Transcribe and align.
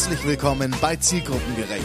Herzlich 0.00 0.24
willkommen 0.26 0.74
bei 0.80 0.96
Zielgruppengerecht, 0.96 1.84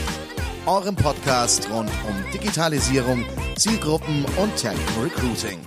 eurem 0.65 0.95
Podcast 0.95 1.69
rund 1.69 1.91
um 2.07 2.31
Digitalisierung, 2.31 3.25
Zielgruppen 3.57 4.23
und 4.37 4.55
Technical 4.55 5.03
Recruiting. 5.03 5.59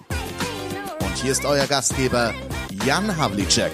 Und 0.99 1.15
hier 1.17 1.33
ist 1.33 1.45
euer 1.45 1.67
Gastgeber 1.67 2.33
Jan 2.87 3.15
Havlicek. 3.15 3.73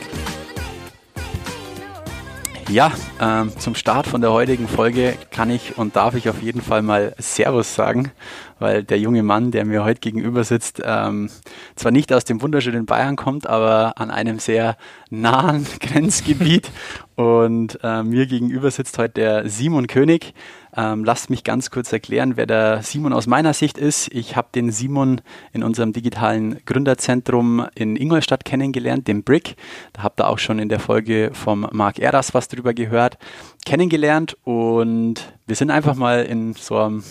Ja, 2.68 2.90
ähm, 3.24 3.58
zum 3.58 3.74
Start 3.74 4.06
von 4.06 4.20
der 4.20 4.32
heutigen 4.32 4.68
Folge 4.68 5.16
kann 5.30 5.48
ich 5.48 5.78
und 5.78 5.96
darf 5.96 6.14
ich 6.14 6.28
auf 6.28 6.42
jeden 6.42 6.60
Fall 6.60 6.82
mal 6.82 7.14
Servus 7.16 7.74
sagen, 7.74 8.12
weil 8.58 8.84
der 8.84 8.98
junge 8.98 9.22
Mann, 9.22 9.50
der 9.50 9.64
mir 9.64 9.82
heute 9.82 10.00
gegenüber 10.00 10.44
sitzt, 10.44 10.82
ähm, 10.84 11.30
zwar 11.74 11.90
nicht 11.90 12.12
aus 12.12 12.24
dem 12.24 12.42
wunderschönen 12.42 12.84
Bayern 12.84 13.16
kommt, 13.16 13.46
aber 13.46 13.94
an 13.96 14.10
einem 14.10 14.38
sehr 14.40 14.76
nahen 15.08 15.66
Grenzgebiet 15.80 16.70
und 17.16 17.78
äh, 17.82 18.02
mir 18.02 18.26
gegenüber 18.26 18.70
sitzt 18.70 18.98
heute 18.98 19.14
der 19.14 19.48
Simon 19.48 19.86
König. 19.86 20.34
Ähm, 20.76 21.04
lasst 21.04 21.30
mich 21.30 21.44
ganz 21.44 21.70
kurz 21.70 21.92
erklären, 21.92 22.36
wer 22.36 22.46
der 22.46 22.82
Simon 22.82 23.12
aus 23.12 23.28
meiner 23.28 23.54
Sicht 23.54 23.78
ist. 23.78 24.12
Ich 24.12 24.34
habe 24.34 24.48
den 24.52 24.72
Simon 24.72 25.20
in 25.52 25.62
unserem 25.62 25.92
digitalen 25.92 26.58
Gründerzentrum 26.66 27.66
in 27.76 27.94
Ingolstadt 27.94 28.44
kennengelernt, 28.44 29.06
dem 29.06 29.22
Brick. 29.22 29.54
Da 29.92 30.02
habt 30.02 30.20
ihr 30.20 30.28
auch 30.28 30.38
schon 30.38 30.58
in 30.58 30.68
der 30.68 30.80
Folge 30.80 31.30
vom 31.32 31.68
Marc 31.70 32.00
Eras 32.00 32.34
was 32.34 32.48
drüber 32.48 32.74
gehört, 32.74 33.13
kennengelernt 33.64 34.36
und 34.44 35.34
wir 35.46 35.56
sind 35.56 35.70
einfach 35.70 35.94
mal 35.94 36.24
in 36.24 36.54
so 36.54 36.76
einem 36.76 37.04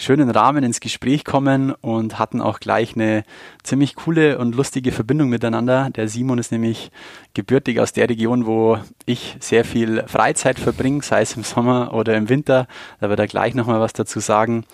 schönen 0.00 0.30
Rahmen 0.30 0.64
ins 0.64 0.80
Gespräch 0.80 1.24
kommen 1.24 1.72
und 1.72 2.18
hatten 2.18 2.40
auch 2.40 2.58
gleich 2.58 2.94
eine 2.96 3.22
ziemlich 3.62 3.94
coole 3.94 4.38
und 4.38 4.54
lustige 4.54 4.92
Verbindung 4.92 5.28
miteinander. 5.28 5.90
Der 5.90 6.08
Simon 6.08 6.38
ist 6.38 6.52
nämlich 6.52 6.90
gebürtig 7.34 7.80
aus 7.80 7.92
der 7.92 8.08
Region, 8.08 8.46
wo 8.46 8.78
ich 9.04 9.36
sehr 9.40 9.64
viel 9.64 10.04
Freizeit 10.06 10.58
verbringe, 10.58 11.02
sei 11.02 11.20
es 11.20 11.36
im 11.36 11.44
Sommer 11.44 11.92
oder 11.92 12.16
im 12.16 12.28
Winter. 12.30 12.66
Da 13.00 13.10
wird 13.10 13.20
er 13.20 13.26
gleich 13.26 13.54
nochmal 13.54 13.80
was 13.80 13.92
dazu 13.92 14.20
sagen. 14.20 14.64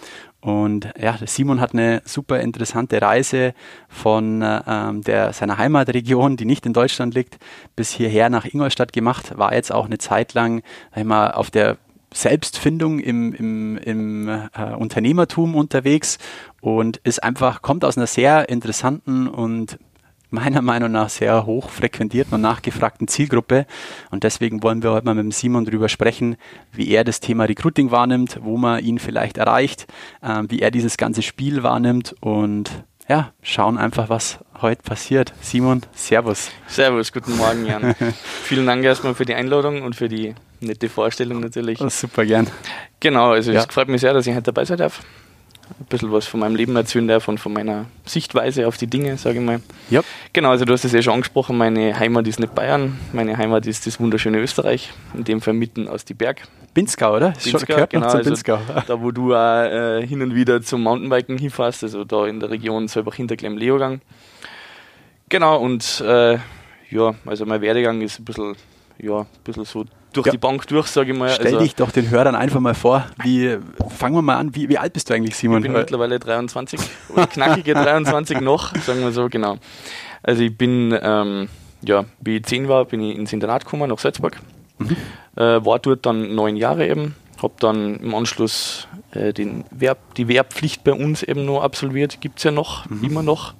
Und 0.46 0.90
ja, 0.96 1.18
Simon 1.26 1.60
hat 1.60 1.72
eine 1.72 2.02
super 2.04 2.38
interessante 2.38 3.02
Reise 3.02 3.52
von 3.88 4.44
ähm, 4.44 5.02
der, 5.02 5.32
seiner 5.32 5.58
Heimatregion, 5.58 6.36
die 6.36 6.44
nicht 6.44 6.64
in 6.66 6.72
Deutschland 6.72 7.14
liegt, 7.14 7.38
bis 7.74 7.90
hierher 7.90 8.30
nach 8.30 8.44
Ingolstadt 8.44 8.92
gemacht. 8.92 9.36
War 9.36 9.52
jetzt 9.52 9.72
auch 9.72 9.86
eine 9.86 9.98
Zeit 9.98 10.34
lang 10.34 10.62
sag 10.92 11.00
ich 11.00 11.04
mal, 11.04 11.32
auf 11.32 11.50
der 11.50 11.78
Selbstfindung 12.14 13.00
im, 13.00 13.32
im, 13.32 13.76
im 13.78 14.28
äh, 14.28 14.74
Unternehmertum 14.78 15.56
unterwegs 15.56 16.18
und 16.60 16.98
ist 16.98 17.24
einfach, 17.24 17.60
kommt 17.60 17.84
aus 17.84 17.96
einer 17.96 18.06
sehr 18.06 18.48
interessanten 18.48 19.26
und 19.26 19.80
meiner 20.36 20.62
Meinung 20.62 20.92
nach 20.92 21.08
sehr 21.08 21.46
hoch 21.46 21.70
frequentierten 21.70 22.34
und 22.34 22.42
nachgefragten 22.42 23.08
Zielgruppe. 23.08 23.66
Und 24.10 24.22
deswegen 24.22 24.62
wollen 24.62 24.82
wir 24.82 24.92
heute 24.92 25.06
mal 25.06 25.14
mit 25.14 25.24
dem 25.24 25.32
Simon 25.32 25.64
darüber 25.64 25.88
sprechen, 25.88 26.36
wie 26.72 26.90
er 26.90 27.04
das 27.04 27.20
Thema 27.20 27.44
Recruiting 27.44 27.90
wahrnimmt, 27.90 28.38
wo 28.42 28.56
man 28.56 28.84
ihn 28.84 28.98
vielleicht 28.98 29.38
erreicht, 29.38 29.86
äh, 30.22 30.42
wie 30.48 30.60
er 30.60 30.70
dieses 30.70 30.96
ganze 30.96 31.22
Spiel 31.22 31.62
wahrnimmt 31.62 32.14
und 32.20 32.70
ja, 33.08 33.32
schauen 33.40 33.78
einfach, 33.78 34.08
was 34.08 34.40
heute 34.60 34.82
passiert. 34.82 35.32
Simon, 35.40 35.82
Servus. 35.94 36.50
Servus, 36.66 37.12
guten 37.12 37.36
Morgen, 37.36 37.64
Jan. 37.64 37.94
Vielen 38.42 38.66
Dank 38.66 38.84
erstmal 38.84 39.14
für 39.14 39.24
die 39.24 39.34
Einladung 39.34 39.82
und 39.82 39.94
für 39.94 40.08
die 40.08 40.34
nette 40.60 40.88
Vorstellung 40.88 41.40
natürlich. 41.40 41.80
Oh, 41.80 41.88
super 41.88 42.26
gern. 42.26 42.48
Genau, 43.00 43.30
also 43.30 43.52
ja. 43.52 43.60
es 43.60 43.66
freut 43.66 43.88
mich 43.88 44.00
sehr, 44.00 44.12
dass 44.12 44.26
ich 44.26 44.34
heute 44.34 44.52
dabei 44.52 44.64
sein 44.64 44.78
darf. 44.78 45.00
Ein 45.78 45.86
bisschen 45.86 46.12
was 46.12 46.26
von 46.26 46.40
meinem 46.40 46.54
Leben 46.54 46.76
erzählen 46.76 47.08
darf 47.08 47.28
und 47.28 47.38
von 47.38 47.52
meiner 47.52 47.86
Sichtweise 48.04 48.68
auf 48.68 48.76
die 48.76 48.86
Dinge, 48.86 49.18
sage 49.18 49.38
ich 49.38 49.44
mal. 49.44 49.60
Ja. 49.90 50.02
Genau, 50.32 50.50
also 50.50 50.64
du 50.64 50.72
hast 50.72 50.84
es 50.84 50.92
ja 50.92 51.02
schon 51.02 51.14
angesprochen, 51.14 51.58
meine 51.58 51.98
Heimat 51.98 52.26
ist 52.28 52.38
nicht 52.38 52.54
Bayern, 52.54 52.98
meine 53.12 53.36
Heimat 53.36 53.66
ist 53.66 53.86
das 53.86 53.98
wunderschöne 53.98 54.38
Österreich, 54.38 54.92
in 55.14 55.24
dem 55.24 55.40
Fall 55.40 55.54
mitten 55.54 55.88
aus 55.88 56.04
die 56.04 56.14
Berg. 56.14 56.42
Pinzgau, 56.72 57.16
oder? 57.16 57.30
Pinzgau, 57.30 57.66
gehört 57.66 57.90
genau, 57.90 58.06
also 58.06 58.58
Da, 58.86 59.00
wo 59.00 59.10
du 59.10 59.34
auch 59.34 59.64
äh, 59.64 60.06
hin 60.06 60.22
und 60.22 60.34
wieder 60.34 60.62
zum 60.62 60.82
Mountainbiken 60.82 61.38
hinfährst, 61.38 61.82
also 61.82 62.04
da 62.04 62.26
in 62.26 62.38
der 62.40 62.50
Region 62.50 62.86
selber 62.86 63.12
hinter 63.12 63.36
Klemm-Leogang. 63.36 64.00
Genau, 65.28 65.58
und 65.58 66.00
äh, 66.06 66.38
ja, 66.90 67.14
also 67.24 67.46
mein 67.46 67.60
Werdegang 67.60 68.00
ist 68.00 68.20
ein 68.20 68.24
bisschen, 68.24 68.56
ja, 68.98 69.20
ein 69.20 69.26
bisschen 69.42 69.64
so 69.64 69.84
durch 70.16 70.26
ja. 70.26 70.32
die 70.32 70.38
Bank 70.38 70.66
durch, 70.68 70.86
sage 70.88 71.12
ich 71.12 71.18
mal. 71.18 71.30
Stell 71.30 71.46
also, 71.46 71.58
dich 71.58 71.74
doch 71.74 71.90
den 71.90 72.10
Hörern 72.10 72.34
einfach 72.34 72.60
mal 72.60 72.74
vor. 72.74 73.06
Wie, 73.22 73.58
fangen 73.96 74.14
wir 74.14 74.22
mal 74.22 74.36
an, 74.36 74.54
wie, 74.54 74.68
wie 74.68 74.78
alt 74.78 74.92
bist 74.92 75.10
du 75.10 75.14
eigentlich, 75.14 75.36
Simon? 75.36 75.58
Ich 75.58 75.64
bin 75.64 75.72
mittlerweile 75.72 76.18
23, 76.18 76.80
oder 77.10 77.26
knackige 77.26 77.74
23 77.74 78.40
noch, 78.40 78.74
sagen 78.76 79.00
wir 79.00 79.12
so, 79.12 79.28
genau. 79.28 79.58
Also 80.22 80.42
ich 80.42 80.56
bin, 80.56 80.96
ähm, 81.00 81.48
ja, 81.82 82.04
wie 82.20 82.36
ich 82.36 82.44
10 82.44 82.68
war, 82.68 82.84
bin 82.84 83.00
ich 83.00 83.16
ins 83.16 83.32
Internat 83.32 83.64
gekommen, 83.64 83.88
nach 83.88 83.98
Salzburg. 83.98 84.38
Mhm. 84.78 84.96
Äh, 85.36 85.64
war 85.64 85.78
dort 85.78 86.04
dann 86.06 86.34
neun 86.34 86.56
Jahre 86.56 86.86
eben, 86.86 87.14
habe 87.42 87.54
dann 87.60 87.96
im 87.96 88.14
Anschluss 88.14 88.88
äh, 89.12 89.32
den 89.32 89.64
Verb, 89.70 89.98
die 90.16 90.28
Wehrpflicht 90.28 90.84
bei 90.84 90.92
uns 90.92 91.22
eben 91.22 91.44
noch 91.44 91.62
absolviert, 91.62 92.20
gibt 92.20 92.38
es 92.38 92.44
ja 92.44 92.50
noch, 92.50 92.88
mhm. 92.88 93.04
immer 93.04 93.22
noch. 93.22 93.54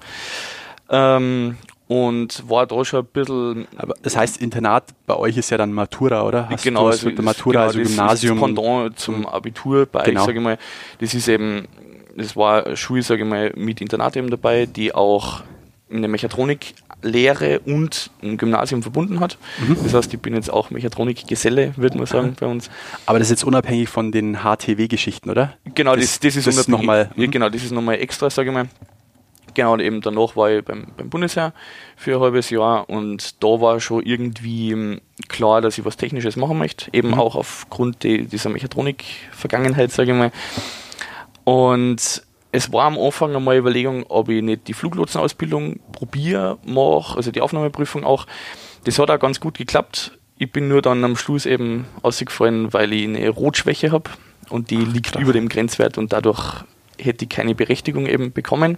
Ähm, 0.88 1.56
und 1.88 2.48
war 2.48 2.66
da 2.66 2.84
schon 2.84 3.00
ein 3.00 3.06
bisschen. 3.06 3.68
Aber 3.76 3.94
das 4.02 4.16
heißt, 4.16 4.40
Internat 4.40 4.84
bei 5.06 5.16
euch 5.16 5.36
ist 5.36 5.50
ja 5.50 5.56
dann 5.56 5.72
Matura, 5.72 6.24
oder? 6.24 6.48
Hast 6.48 6.64
genau, 6.64 6.88
also 6.88 7.06
mit 7.06 7.18
der 7.18 7.24
Matura, 7.24 7.52
genau, 7.52 7.80
also 7.80 7.80
Gymnasium. 7.80 8.40
Das 8.40 8.44
Pendant 8.46 8.98
zum 8.98 9.18
mhm. 9.20 9.26
Abitur 9.26 9.86
bei 9.86 10.04
genau. 10.04 10.20
euch, 10.20 10.26
sage 10.26 10.38
ich 10.38 10.44
mal. 10.44 10.58
Das 10.98 11.14
ist 11.14 11.28
eben, 11.28 11.68
das 12.16 12.36
war 12.36 12.66
eine 12.66 12.76
Schule, 12.76 13.02
sage 13.02 13.22
ich 13.22 13.28
mal, 13.28 13.52
mit 13.56 13.80
Internat 13.80 14.16
eben 14.16 14.30
dabei, 14.30 14.66
die 14.66 14.94
auch 14.94 15.42
eine 15.88 16.08
Mechatroniklehre 16.08 17.60
und 17.60 18.10
ein 18.20 18.36
Gymnasium 18.36 18.82
verbunden 18.82 19.20
hat. 19.20 19.38
Mhm. 19.60 19.76
Das 19.84 19.94
heißt, 19.94 20.12
ich 20.12 20.20
bin 20.20 20.34
jetzt 20.34 20.52
auch 20.52 20.70
Mechatronikgeselle, 20.70 21.74
würde 21.76 21.98
man 21.98 22.06
sagen, 22.08 22.36
bei 22.40 22.46
uns. 22.46 22.68
Aber 23.06 23.20
das 23.20 23.28
ist 23.28 23.38
jetzt 23.38 23.44
unabhängig 23.44 23.88
von 23.88 24.10
den 24.10 24.38
HTW-Geschichten, 24.38 25.30
oder? 25.30 25.52
Genau, 25.76 25.94
das, 25.94 26.18
das, 26.18 26.34
das 26.34 26.46
ist 26.48 26.58
das 26.58 26.66
nochmal. 26.66 27.10
Mhm. 27.14 27.30
genau, 27.30 27.48
das 27.48 27.62
ist 27.62 27.70
nochmal 27.70 28.00
extra, 28.00 28.28
sage 28.28 28.48
ich 28.48 28.54
mal. 28.54 28.66
Genau, 29.56 29.72
und 29.72 29.80
eben 29.80 30.02
danach 30.02 30.36
war 30.36 30.50
ich 30.50 30.62
beim, 30.62 30.88
beim 30.98 31.08
Bundesheer 31.08 31.54
für 31.96 32.16
ein 32.16 32.20
halbes 32.20 32.50
Jahr 32.50 32.90
und 32.90 33.42
da 33.42 33.58
war 33.58 33.80
schon 33.80 34.04
irgendwie 34.04 34.72
ähm, 34.72 35.00
klar, 35.28 35.62
dass 35.62 35.78
ich 35.78 35.84
was 35.86 35.96
Technisches 35.96 36.36
machen 36.36 36.58
möchte, 36.58 36.90
eben 36.92 37.12
mhm. 37.12 37.14
auch 37.14 37.36
aufgrund 37.36 38.02
die, 38.02 38.26
dieser 38.26 38.50
Mechatronik-Vergangenheit, 38.50 39.92
sage 39.92 40.12
ich 40.12 40.18
mal. 40.18 40.30
Und 41.44 42.22
es 42.52 42.70
war 42.70 42.84
am 42.84 42.98
Anfang 42.98 43.34
einmal 43.34 43.56
Überlegung, 43.56 44.04
ob 44.10 44.28
ich 44.28 44.42
nicht 44.42 44.68
die 44.68 44.74
Fluglotsenausbildung 44.74 45.80
probiere, 45.90 46.58
mache, 46.66 47.16
also 47.16 47.30
die 47.30 47.40
Aufnahmeprüfung 47.40 48.04
auch. 48.04 48.26
Das 48.84 48.98
hat 48.98 49.10
auch 49.10 49.18
ganz 49.18 49.40
gut 49.40 49.56
geklappt. 49.56 50.18
Ich 50.36 50.52
bin 50.52 50.68
nur 50.68 50.82
dann 50.82 51.02
am 51.02 51.16
Schluss 51.16 51.46
eben 51.46 51.86
ausgefallen, 52.02 52.74
weil 52.74 52.92
ich 52.92 53.04
eine 53.04 53.26
Rotschwäche 53.30 53.90
habe 53.90 54.10
und 54.50 54.70
die 54.70 54.84
Ach, 54.86 54.92
liegt 54.92 55.12
klar. 55.12 55.22
über 55.22 55.32
dem 55.32 55.48
Grenzwert 55.48 55.96
und 55.96 56.12
dadurch 56.12 56.62
hätte 56.98 57.24
ich 57.24 57.30
keine 57.30 57.54
Berechtigung 57.54 58.06
eben 58.06 58.32
bekommen. 58.32 58.76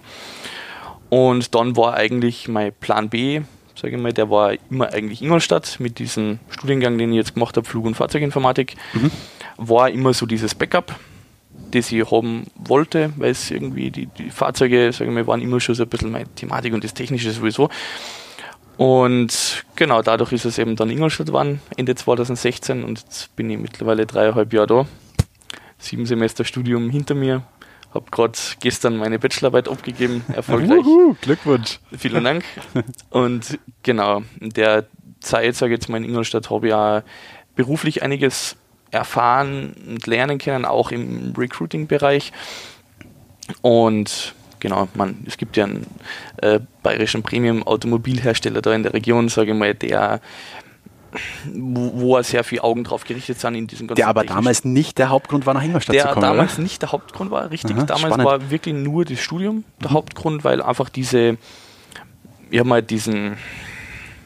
Und 1.09 1.55
dann 1.55 1.75
war 1.75 1.95
eigentlich 1.95 2.47
mein 2.47 2.71
Plan 2.73 3.09
B, 3.09 3.41
sage 3.75 3.95
ich 3.95 4.01
mal, 4.01 4.13
der 4.13 4.29
war 4.29 4.53
immer 4.69 4.93
eigentlich 4.93 5.21
Ingolstadt 5.21 5.79
mit 5.79 5.99
diesem 5.99 6.39
Studiengang, 6.49 6.97
den 6.97 7.11
ich 7.11 7.17
jetzt 7.17 7.33
gemacht 7.33 7.57
habe, 7.57 7.67
Flug- 7.67 7.85
und 7.85 7.95
Fahrzeuginformatik, 7.95 8.75
mhm. 8.93 9.11
war 9.57 9.89
immer 9.89 10.13
so 10.13 10.25
dieses 10.25 10.53
Backup, 10.53 10.95
das 11.71 11.91
ich 11.91 12.11
haben 12.11 12.47
wollte, 12.55 13.11
weil 13.17 13.31
es 13.31 13.49
irgendwie 13.49 13.89
die, 13.89 14.05
die 14.05 14.29
Fahrzeuge, 14.29 14.91
sage 14.91 15.09
ich 15.09 15.15
mal, 15.15 15.27
waren 15.27 15.41
immer 15.41 15.59
schon 15.59 15.75
so 15.75 15.83
ein 15.83 15.89
bisschen 15.89 16.11
meine 16.11 16.27
Thematik 16.35 16.73
und 16.73 16.83
das 16.83 16.93
Technische 16.93 17.31
sowieso. 17.31 17.69
Und 18.77 19.65
genau, 19.75 20.01
dadurch 20.01 20.31
ist 20.31 20.45
es 20.45 20.57
eben 20.57 20.75
dann 20.75 20.89
Ingolstadt 20.89 21.27
geworden, 21.27 21.61
Ende 21.75 21.95
2016 21.95 22.83
und 22.83 22.99
jetzt 22.99 23.35
bin 23.35 23.49
ich 23.49 23.57
mittlerweile 23.57 24.05
dreieinhalb 24.05 24.53
Jahre 24.53 24.67
da. 24.67 24.85
Sieben 25.77 26.05
Semester 26.05 26.45
Studium 26.45 26.89
hinter 26.89 27.15
mir, 27.15 27.43
habe 27.93 28.05
gerade 28.11 28.37
gestern 28.59 28.97
meine 28.97 29.19
Bachelorarbeit 29.19 29.67
abgegeben, 29.67 30.23
erfolgreich. 30.33 30.85
Uhu, 30.85 31.15
Glückwunsch. 31.21 31.79
Vielen 31.97 32.23
Dank. 32.23 32.43
Und 33.09 33.59
genau, 33.83 34.23
in 34.39 34.49
der 34.51 34.85
Zeit, 35.19 35.55
sage 35.55 35.73
ich 35.73 35.79
jetzt 35.79 35.89
mal 35.89 35.97
in 35.97 36.05
Ingolstadt, 36.05 36.49
habe 36.49 36.67
ich 36.67 36.73
auch 36.73 37.01
beruflich 37.55 38.03
einiges 38.03 38.55
erfahren 38.91 39.75
und 39.87 40.07
lernen 40.07 40.39
können, 40.39 40.65
auch 40.65 40.91
im 40.91 41.33
Recruiting-Bereich. 41.37 42.31
Und 43.61 44.33
genau, 44.59 44.87
man, 44.93 45.23
es 45.27 45.37
gibt 45.37 45.57
ja 45.57 45.65
einen 45.65 45.85
äh, 46.37 46.59
bayerischen 46.83 47.21
Premium-Automobilhersteller 47.21 48.61
da 48.61 48.73
in 48.73 48.83
der 48.83 48.93
Region, 48.93 49.29
sage 49.29 49.51
ich 49.51 49.57
mal, 49.57 49.75
der 49.75 50.21
wo, 51.53 51.91
wo 51.95 52.21
sehr 52.21 52.43
viele 52.43 52.63
Augen 52.63 52.83
drauf 52.83 53.03
gerichtet 53.03 53.39
sind 53.39 53.55
in 53.55 53.67
diesem 53.67 53.87
ganzen 53.87 53.97
Der 53.97 54.07
aber 54.07 54.23
damals 54.23 54.63
nicht 54.63 54.97
der 54.97 55.09
Hauptgrund 55.09 55.45
war, 55.45 55.53
nach 55.53 55.63
Ingolstadt 55.63 55.95
der 55.95 56.03
zu 56.03 56.09
kommen, 56.09 56.21
Der 56.21 56.29
damals 56.31 56.53
oder? 56.53 56.63
nicht 56.63 56.81
der 56.81 56.91
Hauptgrund 56.91 57.31
war, 57.31 57.51
richtig. 57.51 57.75
Aha, 57.75 57.83
damals 57.83 58.05
spannend. 58.05 58.25
war 58.25 58.51
wirklich 58.51 58.75
nur 58.75 59.05
das 59.05 59.19
Studium 59.19 59.63
der 59.81 59.89
mhm. 59.89 59.95
Hauptgrund, 59.95 60.43
weil 60.43 60.61
einfach 60.61 60.89
diese, 60.89 61.37
ich 62.49 62.59
habe 62.59 62.69
mal 62.69 62.83
diesen, 62.83 63.37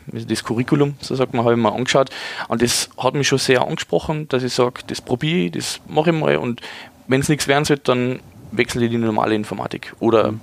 das 0.07 0.43
Curriculum, 0.43 0.95
so 0.99 1.15
sagt 1.15 1.33
man, 1.33 1.45
habe 1.45 1.55
ich 1.55 1.61
mal 1.61 1.73
angeschaut 1.73 2.09
und 2.47 2.61
das 2.61 2.89
hat 2.97 3.13
mich 3.13 3.27
schon 3.27 3.39
sehr 3.39 3.61
angesprochen, 3.61 4.27
dass 4.29 4.43
ich 4.43 4.53
sage, 4.53 4.81
das 4.87 5.01
probiere 5.01 5.45
ich, 5.45 5.51
das 5.51 5.81
mache 5.87 6.11
ich 6.11 6.15
mal 6.15 6.37
und 6.37 6.61
wenn 7.07 7.21
es 7.21 7.29
nichts 7.29 7.47
werden 7.47 7.65
sollte, 7.65 7.83
dann 7.83 8.19
wechsle 8.51 8.85
ich 8.85 8.91
die 8.91 8.97
normale 8.97 9.35
Informatik 9.35 9.93
oder 9.99 10.33
mhm. 10.33 10.41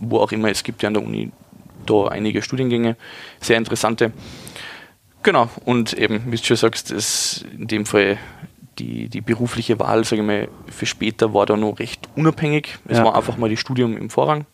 wo 0.00 0.18
auch 0.18 0.32
immer. 0.32 0.50
Es 0.50 0.62
gibt 0.62 0.82
ja 0.82 0.88
an 0.88 0.94
der 0.94 1.02
Uni 1.02 1.30
da 1.86 2.08
einige 2.08 2.42
Studiengänge, 2.42 2.96
sehr 3.40 3.56
interessante. 3.56 4.12
Genau, 5.26 5.50
und 5.64 5.92
eben, 5.92 6.22
wie 6.30 6.36
du 6.36 6.44
schon 6.44 6.56
sagst, 6.56 6.92
ist 6.92 7.44
in 7.58 7.66
dem 7.66 7.84
Fall 7.84 8.16
die, 8.78 9.08
die 9.08 9.20
berufliche 9.20 9.76
Wahl, 9.80 10.04
sage 10.04 10.22
ich 10.22 10.26
mal, 10.26 10.48
für 10.68 10.86
später 10.86 11.34
war 11.34 11.46
da 11.46 11.56
noch 11.56 11.80
recht 11.80 12.08
unabhängig. 12.14 12.78
Es 12.86 12.98
ja. 12.98 13.04
war 13.04 13.16
einfach 13.16 13.36
mal 13.36 13.50
das 13.50 13.58
Studium 13.58 13.96
im 13.96 14.08
Vorrang. 14.08 14.46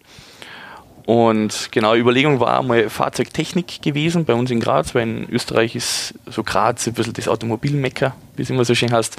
Und 1.05 1.69
genau, 1.73 1.95
Überlegung 1.95 2.41
war 2.41 2.63
mal 2.63 2.89
Fahrzeugtechnik 2.89 3.83
gewesen 3.83 4.25
bei 4.25 4.33
uns 4.33 4.51
in 4.51 4.61
Graz, 4.61 4.95
weil 4.95 5.03
in 5.03 5.29
Österreich 5.29 5.77
ist 5.77 6.15
so 6.25 6.43
Graz 6.43 6.87
ein 6.87 6.95
bisschen 6.95 7.13
das 7.13 7.29
Automobilmecker, 7.29 8.17
wie 8.37 8.43
es 8.43 8.49
immer 8.49 8.65
so 8.65 8.75
schön 8.75 8.93
heißt. 8.93 9.19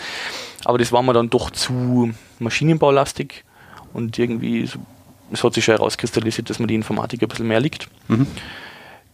Aber 0.65 0.79
das 0.79 0.91
war 0.91 1.03
mir 1.03 1.13
dann 1.13 1.29
doch 1.29 1.51
zu 1.51 2.15
maschinenbaulastig 2.39 3.43
und 3.93 4.17
irgendwie, 4.17 4.65
so, 4.65 4.79
es 5.31 5.43
hat 5.43 5.53
sich 5.53 5.63
schon 5.63 5.75
herauskristallisiert, 5.75 6.49
dass 6.49 6.57
mir 6.57 6.65
die 6.65 6.73
Informatik 6.73 7.21
ein 7.21 7.27
bisschen 7.27 7.47
mehr 7.47 7.59
liegt. 7.59 7.89
Mhm. 8.07 8.25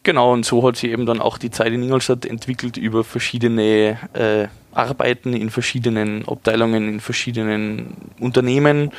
Genau, 0.09 0.33
und 0.33 0.43
so 0.43 0.67
hat 0.67 0.75
sich 0.75 0.89
eben 0.89 1.05
dann 1.05 1.21
auch 1.21 1.37
die 1.37 1.51
Zeit 1.51 1.71
in 1.71 1.83
Ingolstadt 1.83 2.25
entwickelt 2.25 2.77
über 2.77 3.03
verschiedene 3.03 3.99
äh, 4.13 4.47
Arbeiten 4.73 5.35
in 5.35 5.51
verschiedenen 5.51 6.27
Abteilungen, 6.27 6.89
in 6.89 6.99
verschiedenen 6.99 7.95
Unternehmen. 8.19 8.89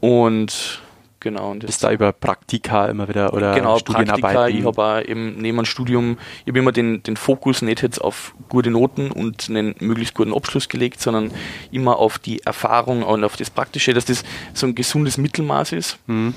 Und 0.00 0.82
Genau. 1.20 1.50
Und 1.52 1.66
Bist 1.66 1.84
da 1.84 1.92
über 1.92 2.12
Praktika 2.12 2.86
immer 2.86 3.06
wieder 3.06 3.34
oder 3.34 3.54
genau, 3.54 3.78
Studienarbeiten? 3.78 4.36
Praktika. 4.36 4.48
Ich 4.48 4.64
habe 4.64 4.82
auch 4.82 5.06
eben 5.06 5.36
neben 5.36 5.58
dem 5.58 5.66
Studium, 5.66 6.18
ich 6.44 6.48
habe 6.48 6.58
immer 6.58 6.72
den, 6.72 7.02
den 7.04 7.16
Fokus 7.16 7.60
nicht 7.62 7.82
jetzt 7.82 8.00
auf 8.00 8.34
gute 8.48 8.70
Noten 8.70 9.12
und 9.12 9.48
einen 9.48 9.76
möglichst 9.80 10.14
guten 10.14 10.34
Abschluss 10.34 10.68
gelegt, 10.68 11.00
sondern 11.00 11.30
immer 11.70 11.98
auf 11.98 12.18
die 12.18 12.40
Erfahrung 12.40 13.02
und 13.02 13.22
auf 13.22 13.36
das 13.36 13.50
Praktische, 13.50 13.92
dass 13.92 14.06
das 14.06 14.24
so 14.54 14.66
ein 14.66 14.74
gesundes 14.74 15.18
Mittelmaß 15.18 15.72
ist. 15.72 15.98
Mhm. 16.06 16.34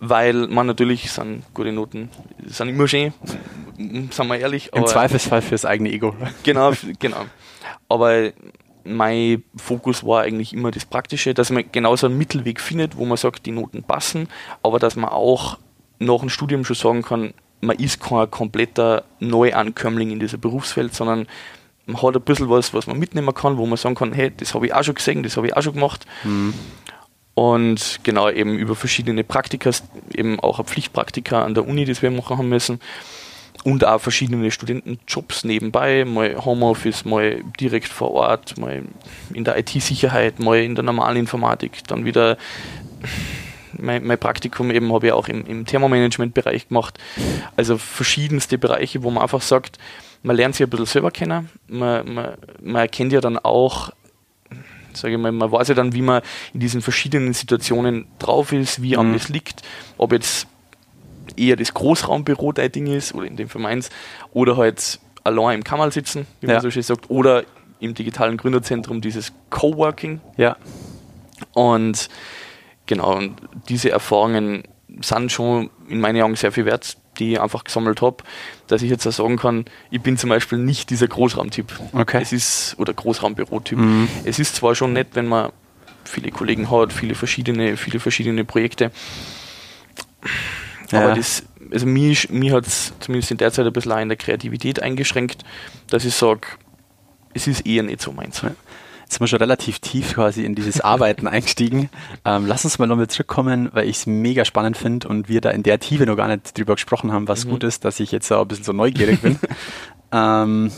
Weil 0.00 0.48
man 0.48 0.66
natürlich 0.66 1.12
sind 1.12 1.44
gute 1.52 1.72
Noten, 1.72 2.08
sind 2.46 2.70
immer 2.70 2.88
schön, 2.88 3.12
sind 3.76 4.16
wir 4.16 4.38
ehrlich. 4.38 4.70
Im 4.72 4.86
Zweifelsfall 4.86 5.42
fürs 5.42 5.66
eigene 5.66 5.92
Ego. 5.92 6.14
Genau, 6.42 6.72
genau. 6.98 7.26
Aber 7.88 8.32
mein 8.84 9.42
Fokus 9.56 10.04
war 10.04 10.22
eigentlich 10.22 10.54
immer 10.54 10.70
das 10.70 10.86
Praktische, 10.86 11.34
dass 11.34 11.50
man 11.50 11.64
genauso 11.70 12.06
einen 12.06 12.18
Mittelweg 12.18 12.60
findet, 12.60 12.96
wo 12.96 13.04
man 13.04 13.18
sagt, 13.18 13.44
die 13.44 13.52
Noten 13.52 13.82
passen, 13.82 14.28
aber 14.62 14.78
dass 14.78 14.96
man 14.96 15.10
auch 15.10 15.58
nach 15.98 16.20
dem 16.20 16.30
Studium 16.30 16.64
schon 16.64 16.76
sagen 16.76 17.02
kann, 17.02 17.34
man 17.60 17.76
ist 17.76 18.00
kein 18.00 18.30
kompletter 18.30 19.04
Neuankömmling 19.18 20.10
in 20.10 20.20
dieser 20.20 20.38
Berufswelt, 20.38 20.94
sondern 20.94 21.26
man 21.86 22.00
hat 22.00 22.16
ein 22.16 22.22
bisschen 22.22 22.48
was, 22.48 22.72
was 22.72 22.86
man 22.86 22.98
mitnehmen 22.98 23.34
kann, 23.34 23.58
wo 23.58 23.66
man 23.66 23.76
sagen 23.76 23.94
kann, 23.94 24.12
hey, 24.12 24.32
das 24.34 24.54
habe 24.54 24.66
ich 24.66 24.74
auch 24.74 24.82
schon 24.82 24.94
gesehen, 24.94 25.22
das 25.22 25.36
habe 25.36 25.48
ich 25.48 25.56
auch 25.56 25.62
schon 25.62 25.74
gemacht. 25.74 26.06
Mhm. 26.24 26.54
Und 27.40 28.00
genau 28.02 28.28
eben 28.28 28.58
über 28.58 28.76
verschiedene 28.76 29.24
Praktika, 29.24 29.70
eben 30.14 30.38
auch 30.40 30.62
Pflichtpraktika 30.62 31.42
an 31.42 31.54
der 31.54 31.66
Uni, 31.66 31.86
das 31.86 32.02
wir 32.02 32.10
machen 32.10 32.36
haben 32.36 32.50
müssen. 32.50 32.80
Und 33.64 33.82
auch 33.82 33.98
verschiedene 33.98 34.50
Studentenjobs 34.50 35.44
nebenbei, 35.44 36.04
mal 36.04 36.44
Homeoffice, 36.44 37.06
mal 37.06 37.42
direkt 37.58 37.88
vor 37.88 38.10
Ort, 38.10 38.58
mal 38.58 38.82
in 39.32 39.44
der 39.44 39.56
IT-Sicherheit, 39.56 40.38
mal 40.38 40.58
in 40.58 40.74
der 40.74 40.84
normalen 40.84 41.16
Informatik, 41.16 41.80
dann 41.88 42.04
wieder 42.04 42.36
mein, 43.72 44.04
mein 44.04 44.18
Praktikum 44.18 44.70
eben 44.70 44.92
habe 44.92 45.06
ich 45.06 45.12
auch 45.14 45.28
im, 45.28 45.46
im 45.46 45.64
Thermomanagement-Bereich 45.64 46.68
gemacht. 46.68 46.98
Also 47.56 47.78
verschiedenste 47.78 48.58
Bereiche, 48.58 49.02
wo 49.02 49.10
man 49.10 49.22
einfach 49.22 49.40
sagt, 49.40 49.78
man 50.22 50.36
lernt 50.36 50.56
sich 50.56 50.66
ein 50.66 50.68
bisschen 50.68 50.84
selber 50.84 51.10
kennen, 51.10 51.48
man, 51.68 52.12
man, 52.12 52.34
man 52.60 52.82
erkennt 52.82 53.14
ja 53.14 53.22
dann 53.22 53.38
auch, 53.38 53.92
sage 54.92 55.14
ich 55.14 55.20
mal, 55.20 55.32
man 55.32 55.50
weiß 55.50 55.68
ja 55.68 55.74
dann, 55.74 55.92
wie 55.92 56.02
man 56.02 56.22
in 56.54 56.60
diesen 56.60 56.82
verschiedenen 56.82 57.32
Situationen 57.32 58.06
drauf 58.18 58.52
ist, 58.52 58.82
wie 58.82 58.94
mhm. 58.94 59.00
einem 59.00 59.12
das 59.14 59.28
liegt, 59.28 59.62
ob 59.98 60.12
jetzt 60.12 60.46
eher 61.36 61.56
das 61.56 61.74
Großraumbüro 61.74 62.52
dein 62.52 62.72
Ding 62.72 62.86
ist, 62.86 63.14
oder 63.14 63.26
in 63.26 63.36
dem 63.36 63.48
Fall 63.48 63.62
meins, 63.62 63.90
oder 64.32 64.56
halt 64.56 65.00
allein 65.24 65.58
im 65.58 65.64
Kammerl 65.64 65.92
sitzen, 65.92 66.26
wie 66.40 66.46
ja. 66.46 66.54
man 66.54 66.62
so 66.62 66.70
schön 66.70 66.82
sagt, 66.82 67.10
oder 67.10 67.44
im 67.80 67.94
digitalen 67.94 68.36
Gründerzentrum 68.36 69.00
dieses 69.00 69.32
Coworking. 69.48 70.20
Ja. 70.36 70.56
Und 71.52 72.08
genau, 72.86 73.16
und 73.16 73.36
diese 73.68 73.90
Erfahrungen 73.90 74.64
sind 75.00 75.32
schon 75.32 75.70
in 75.88 76.00
meinen 76.00 76.22
Augen 76.22 76.36
sehr 76.36 76.52
viel 76.52 76.66
wert, 76.66 76.96
die 77.18 77.32
ich 77.32 77.40
einfach 77.40 77.64
gesammelt 77.64 78.02
habe, 78.02 78.18
dass 78.66 78.82
ich 78.82 78.90
jetzt 78.90 79.06
auch 79.06 79.12
sagen 79.12 79.36
kann, 79.36 79.64
ich 79.90 80.00
bin 80.00 80.16
zum 80.16 80.30
Beispiel 80.30 80.58
nicht 80.58 80.90
dieser 80.90 81.08
Großraumtyp. 81.08 81.78
Okay. 81.92 82.20
Es 82.22 82.32
ist, 82.32 82.76
oder 82.78 82.92
Großraumbürotyp. 82.92 83.78
Mhm. 83.78 84.08
Es 84.24 84.38
ist 84.38 84.56
zwar 84.56 84.74
schon 84.74 84.92
nett, 84.92 85.08
wenn 85.14 85.26
man 85.26 85.50
viele 86.04 86.30
Kollegen 86.30 86.70
hat, 86.70 86.92
viele 86.92 87.14
verschiedene, 87.14 87.76
viele 87.76 88.00
verschiedene 88.00 88.44
Projekte. 88.44 88.90
Ja. 90.90 91.04
Aber 91.04 91.14
das, 91.14 91.44
also 91.70 91.86
mich, 91.86 92.30
mich 92.30 92.52
hat 92.52 92.66
es 92.66 92.92
zumindest 93.00 93.30
in 93.30 93.36
der 93.36 93.52
Zeit 93.52 93.66
ein 93.66 93.72
bisschen 93.72 93.92
auch 93.92 94.00
in 94.00 94.08
der 94.08 94.16
Kreativität 94.16 94.82
eingeschränkt, 94.82 95.44
dass 95.88 96.04
ich 96.04 96.14
sage, 96.14 96.40
es 97.32 97.46
ist 97.46 97.66
eher 97.66 97.82
nicht 97.82 98.00
so 98.00 98.12
meins. 98.12 98.42
Ja. 98.42 98.52
Jetzt 99.10 99.16
sind 99.16 99.24
wir 99.24 99.26
schon 99.26 99.40
relativ 99.40 99.80
tief 99.80 100.14
quasi 100.14 100.44
in 100.44 100.54
dieses 100.54 100.80
Arbeiten 100.80 101.26
eingestiegen. 101.26 101.90
Ähm, 102.24 102.46
lass 102.46 102.64
uns 102.64 102.78
mal 102.78 102.86
nochmal 102.86 103.08
zurückkommen, 103.08 103.68
weil 103.72 103.88
ich 103.88 103.96
es 103.96 104.06
mega 104.06 104.44
spannend 104.44 104.76
finde 104.76 105.08
und 105.08 105.28
wir 105.28 105.40
da 105.40 105.50
in 105.50 105.64
der 105.64 105.80
Tiefe 105.80 106.06
noch 106.06 106.14
gar 106.14 106.28
nicht 106.28 106.56
drüber 106.56 106.74
gesprochen 106.74 107.10
haben, 107.10 107.26
was 107.26 107.44
mhm. 107.44 107.50
gut 107.50 107.64
ist, 107.64 107.84
dass 107.84 107.98
ich 107.98 108.12
jetzt 108.12 108.30
auch 108.30 108.42
ein 108.42 108.46
bisschen 108.46 108.62
so 108.62 108.72
neugierig 108.72 109.20
bin. 109.20 109.36
ähm, 110.12 110.70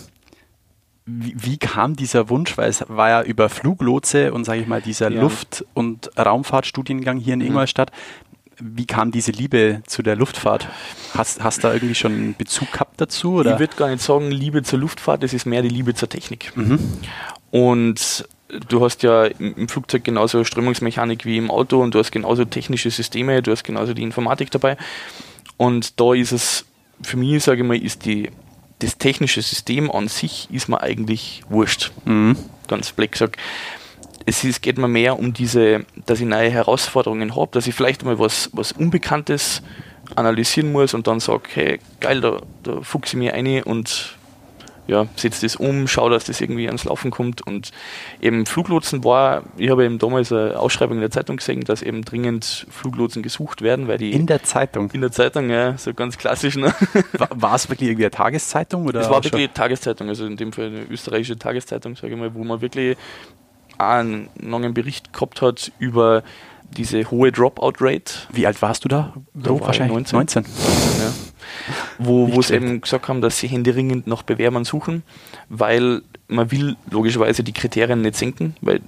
wie, 1.05 1.34
wie, 1.37 1.58
kam 1.58 1.94
dieser 1.94 2.31
Wunsch? 2.31 2.56
Weil 2.56 2.70
es 2.70 2.82
war 2.88 3.11
ja 3.11 3.23
über 3.23 3.50
Fluglotse 3.50 4.32
und 4.32 4.44
sage 4.44 4.62
ich 4.62 4.67
mal 4.67 4.81
dieser 4.81 5.11
ja. 5.11 5.20
Luft- 5.20 5.67
und 5.75 6.08
Raumfahrtstudiengang 6.17 7.19
hier 7.19 7.34
in 7.34 7.40
mhm. 7.40 7.49
Ingolstadt 7.49 7.93
wie 8.64 8.87
kam 8.87 9.11
diese 9.11 9.32
Liebe 9.32 9.82
zu 9.87 10.02
der 10.02 10.14
Luftfahrt? 10.14 10.69
Hast, 11.14 11.43
hast 11.43 11.64
da 11.64 11.73
irgendwie 11.73 11.96
schon 11.96 12.12
einen 12.12 12.34
Bezug 12.37 12.70
gehabt 12.70 13.00
dazu? 13.00 13.34
Oder? 13.34 13.55
Ich 13.55 13.58
würde 13.58 13.75
gar 13.75 13.88
nicht 13.88 14.02
sagen 14.02 14.31
Liebe 14.31 14.62
zur 14.62 14.79
Luftfahrt, 14.79 15.25
es 15.25 15.34
ist 15.34 15.46
mehr 15.46 15.62
die 15.62 15.69
Liebe 15.69 15.94
zur 15.94 16.08
Technik. 16.08 16.56
Mhm. 16.56 16.79
Und 17.52 18.26
du 18.69 18.84
hast 18.84 19.04
ja 19.04 19.26
im 19.26 19.69
Flugzeug 19.69 20.02
genauso 20.02 20.43
Strömungsmechanik 20.43 21.25
wie 21.25 21.37
im 21.37 21.50
Auto 21.50 21.81
und 21.81 21.94
du 21.94 22.00
hast 22.00 22.10
genauso 22.10 22.44
technische 22.44 22.90
Systeme, 22.90 23.40
du 23.43 23.52
hast 23.52 23.62
genauso 23.62 23.94
die 23.94 24.02
Informatik 24.02 24.50
dabei. 24.50 24.76
Und 25.56 26.00
da 26.00 26.14
ist 26.14 26.32
es, 26.32 26.66
für 27.02 27.16
mich, 27.16 27.44
sage 27.44 27.62
ich 27.62 27.69
mal, 27.69 27.76
ist 27.76 28.04
die, 28.04 28.31
das 28.81 28.99
technische 28.99 29.43
System 29.43 29.88
an 29.90 30.08
sich 30.08 30.49
ist 30.50 30.69
mir 30.69 30.81
eigentlich 30.81 31.44
wurscht. 31.49 31.93
Mhm. 32.04 32.37
Ganz 32.66 32.90
black 32.90 33.12
gesagt 33.12 33.38
es 34.26 34.44
ist, 34.44 34.62
geht 34.62 34.78
mir 34.78 34.88
mehr 34.88 35.19
um 35.19 35.32
diese, 35.32 35.84
dass 36.06 36.20
ich 36.20 36.26
neue 36.26 36.50
Herausforderungen 36.50 37.37
habe, 37.37 37.50
dass 37.52 37.66
ich 37.66 37.75
vielleicht 37.75 38.05
mal 38.05 38.19
was, 38.19 38.50
was 38.52 38.72
Unbekanntes 38.72 39.62
analysieren 40.14 40.72
muss 40.72 40.94
und 40.94 41.06
dann 41.06 41.20
sage, 41.20 41.43
hey, 41.55 41.78
geil, 42.00 42.20
da, 42.20 42.40
da 42.62 42.81
fuchse 42.82 43.16
ich 43.16 43.19
mich 43.19 43.32
ein 43.32 43.62
und 43.62 44.16
ja, 44.86 45.06
setze 45.17 45.43
das 45.43 45.56
um, 45.56 45.86
schaue, 45.86 46.10
dass 46.10 46.24
das 46.24 46.41
irgendwie 46.41 46.67
ans 46.67 46.84
Laufen 46.84 47.10
kommt. 47.10 47.46
Und 47.46 47.70
eben 48.20 48.46
Fluglotsen 48.46 49.05
war, 49.05 49.44
ich 49.56 49.70
habe 49.70 49.84
eben 49.84 49.98
damals 49.98 50.32
eine 50.32 50.58
Ausschreibung 50.58 50.96
in 50.96 51.01
der 51.01 51.10
Zeitung 51.10 51.36
gesehen, 51.36 51.60
dass 51.62 51.82
eben 51.82 52.03
dringend 52.03 52.67
Fluglotsen 52.70 53.22
gesucht 53.22 53.62
werden, 53.62 53.86
weil 53.89 53.98
die. 53.98 54.12
In 54.12 54.27
der 54.27 54.43
Zeitung? 54.43 54.91
In 54.93 55.01
der 55.01 55.12
Zeitung, 55.12 55.51
ja, 55.51 55.77
so 55.79 55.94
ganz 55.94 56.19
klassisch. 56.19 56.56
Ne? 56.56 56.74
War, 57.12 57.29
war 57.34 57.55
es 57.55 57.69
wirklich 57.69 57.91
irgendwie 57.91 58.05
eine 58.05 58.10
Tageszeitung? 58.10 58.86
Oder 58.86 59.01
es 59.01 59.10
war 59.10 59.22
wirklich 59.22 59.44
eine 59.44 59.55
Tageszeitung, 59.55 60.08
also 60.08 60.27
in 60.27 60.36
dem 60.36 60.53
Fall 60.53 60.67
eine 60.67 60.82
österreichische 60.84 61.39
Tageszeitung, 61.39 61.96
sage 61.96 62.12
ich 62.12 62.19
mal, 62.19 62.34
wo 62.34 62.43
man 62.44 62.60
wirklich 62.60 62.96
einen 63.79 64.29
langen 64.41 64.74
Bericht 64.74 65.12
gehabt 65.12 65.43
hat 65.43 65.72
über 65.79 66.22
diese 66.77 67.10
hohe 67.10 67.32
Dropout-Rate. 67.32 68.15
Wie 68.32 68.46
alt 68.46 68.62
warst 68.62 68.84
du 68.84 68.89
da? 68.89 69.12
war 69.34 69.60
wahrscheinlich 69.60 69.93
19. 69.93 70.17
19. 70.19 70.44
Ja. 70.44 71.31
Wo, 71.98 72.32
wo 72.32 72.42
sie 72.42 72.54
eben 72.54 72.81
gesagt 72.81 73.08
haben, 73.08 73.20
dass 73.20 73.38
sie 73.38 73.48
händeringend 73.48 74.06
nach 74.06 74.22
Bewerbern 74.22 74.64
suchen, 74.64 75.02
weil 75.48 76.02
man 76.28 76.50
will 76.50 76.76
logischerweise 76.90 77.42
die 77.42 77.52
Kriterien 77.52 78.02
nicht 78.02 78.16
senken, 78.16 78.56
weil 78.60 78.81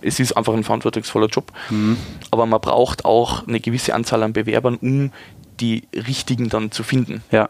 es 0.00 0.20
ist 0.20 0.36
einfach 0.36 0.52
ein 0.52 0.64
verantwortungsvoller 0.64 1.28
Job. 1.28 1.52
Mhm. 1.70 1.96
Aber 2.30 2.46
man 2.46 2.60
braucht 2.60 3.04
auch 3.04 3.46
eine 3.46 3.60
gewisse 3.60 3.94
Anzahl 3.94 4.22
an 4.22 4.32
Bewerbern, 4.32 4.76
um 4.76 5.12
die 5.60 5.84
richtigen 5.94 6.48
dann 6.48 6.70
zu 6.70 6.82
finden. 6.82 7.22
Ja. 7.30 7.48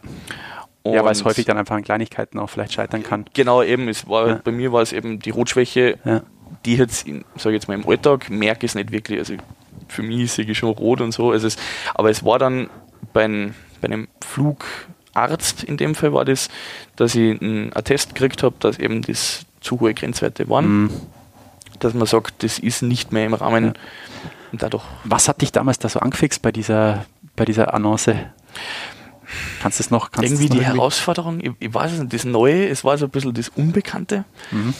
Und 0.82 0.94
ja, 0.94 1.04
weil 1.04 1.12
es 1.12 1.24
häufig 1.24 1.46
dann 1.46 1.56
einfach 1.56 1.74
an 1.74 1.82
Kleinigkeiten 1.82 2.38
auch 2.38 2.50
vielleicht 2.50 2.74
scheitern 2.74 3.02
kann. 3.02 3.24
Genau, 3.32 3.62
eben. 3.62 3.88
Es 3.88 4.06
war, 4.06 4.28
ja. 4.28 4.40
Bei 4.44 4.52
mir 4.52 4.70
war 4.72 4.82
es 4.82 4.92
eben 4.92 5.18
die 5.18 5.30
Rotschwäche. 5.30 5.98
Ja 6.04 6.22
die 6.64 6.76
jetzt, 6.76 7.06
sage 7.36 7.54
jetzt 7.54 7.68
mal 7.68 7.74
im 7.74 7.88
Alltag, 7.88 8.30
merke 8.30 8.66
ich 8.66 8.72
es 8.72 8.74
nicht 8.74 8.90
wirklich. 8.90 9.18
Also 9.18 9.34
für 9.88 10.02
mich 10.02 10.32
sehe 10.32 10.44
ich 10.44 10.58
schon 10.58 10.70
rot 10.70 11.00
und 11.00 11.12
so. 11.12 11.30
Also 11.30 11.46
es, 11.46 11.56
aber 11.94 12.10
es 12.10 12.24
war 12.24 12.38
dann 12.38 12.70
bei, 13.12 13.24
ein, 13.24 13.54
bei 13.84 13.92
einem 13.92 14.08
Flugarzt 14.24 15.62
in 15.62 15.76
dem 15.76 15.94
Fall 15.94 16.12
war 16.12 16.24
das, 16.24 16.48
dass 16.96 17.14
ich 17.14 17.40
einen 17.40 17.74
Attest 17.76 18.14
gekriegt 18.14 18.42
habe, 18.42 18.54
dass 18.60 18.78
eben 18.78 19.02
das 19.02 19.44
zu 19.60 19.80
hohe 19.80 19.94
Grenzwerte 19.94 20.48
waren. 20.48 20.84
Mhm. 20.84 20.90
Dass 21.80 21.92
man 21.92 22.06
sagt, 22.06 22.42
das 22.42 22.58
ist 22.58 22.82
nicht 22.82 23.12
mehr 23.12 23.26
im 23.26 23.34
Rahmen. 23.34 23.64
Ja. 23.66 23.72
Und 24.52 24.62
dadurch 24.62 24.84
Was 25.04 25.28
hat 25.28 25.42
dich 25.42 25.52
damals 25.52 25.78
da 25.78 25.88
so 25.88 26.00
angefixt 26.00 26.40
bei 26.40 26.52
dieser, 26.52 27.04
bei 27.36 27.44
dieser 27.44 27.74
Annonce? 27.74 28.14
Kannst 29.60 29.80
du 29.80 29.82
es 29.82 29.90
noch? 29.90 30.12
Kannst 30.12 30.30
irgendwie 30.30 30.44
noch 30.44 30.54
die 30.54 30.62
irgendwie? 30.62 30.78
Herausforderung, 30.78 31.40
ich, 31.40 31.52
ich, 31.58 31.74
weiß 31.74 31.92
es 31.92 31.98
nicht, 31.98 32.12
das 32.12 32.24
Neue, 32.24 32.68
es 32.68 32.84
war 32.84 32.96
so 32.96 33.06
ein 33.06 33.10
bisschen 33.10 33.34
das 33.34 33.48
Unbekannte. 33.50 34.24
Mhm. 34.50 34.74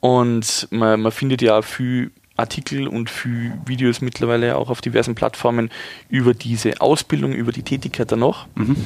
Und 0.00 0.68
man, 0.70 1.00
man 1.00 1.12
findet 1.12 1.42
ja 1.42 1.58
auch 1.58 1.64
viel 1.64 2.12
Artikel 2.36 2.86
und 2.86 3.10
viel 3.10 3.52
Videos 3.64 4.00
mittlerweile 4.00 4.56
auch 4.56 4.70
auf 4.70 4.80
diversen 4.80 5.14
Plattformen 5.14 5.70
über 6.08 6.34
diese 6.34 6.80
Ausbildung, 6.80 7.32
über 7.32 7.52
die 7.52 7.62
Tätigkeit 7.62 8.12
danach. 8.12 8.46
Mhm. 8.54 8.76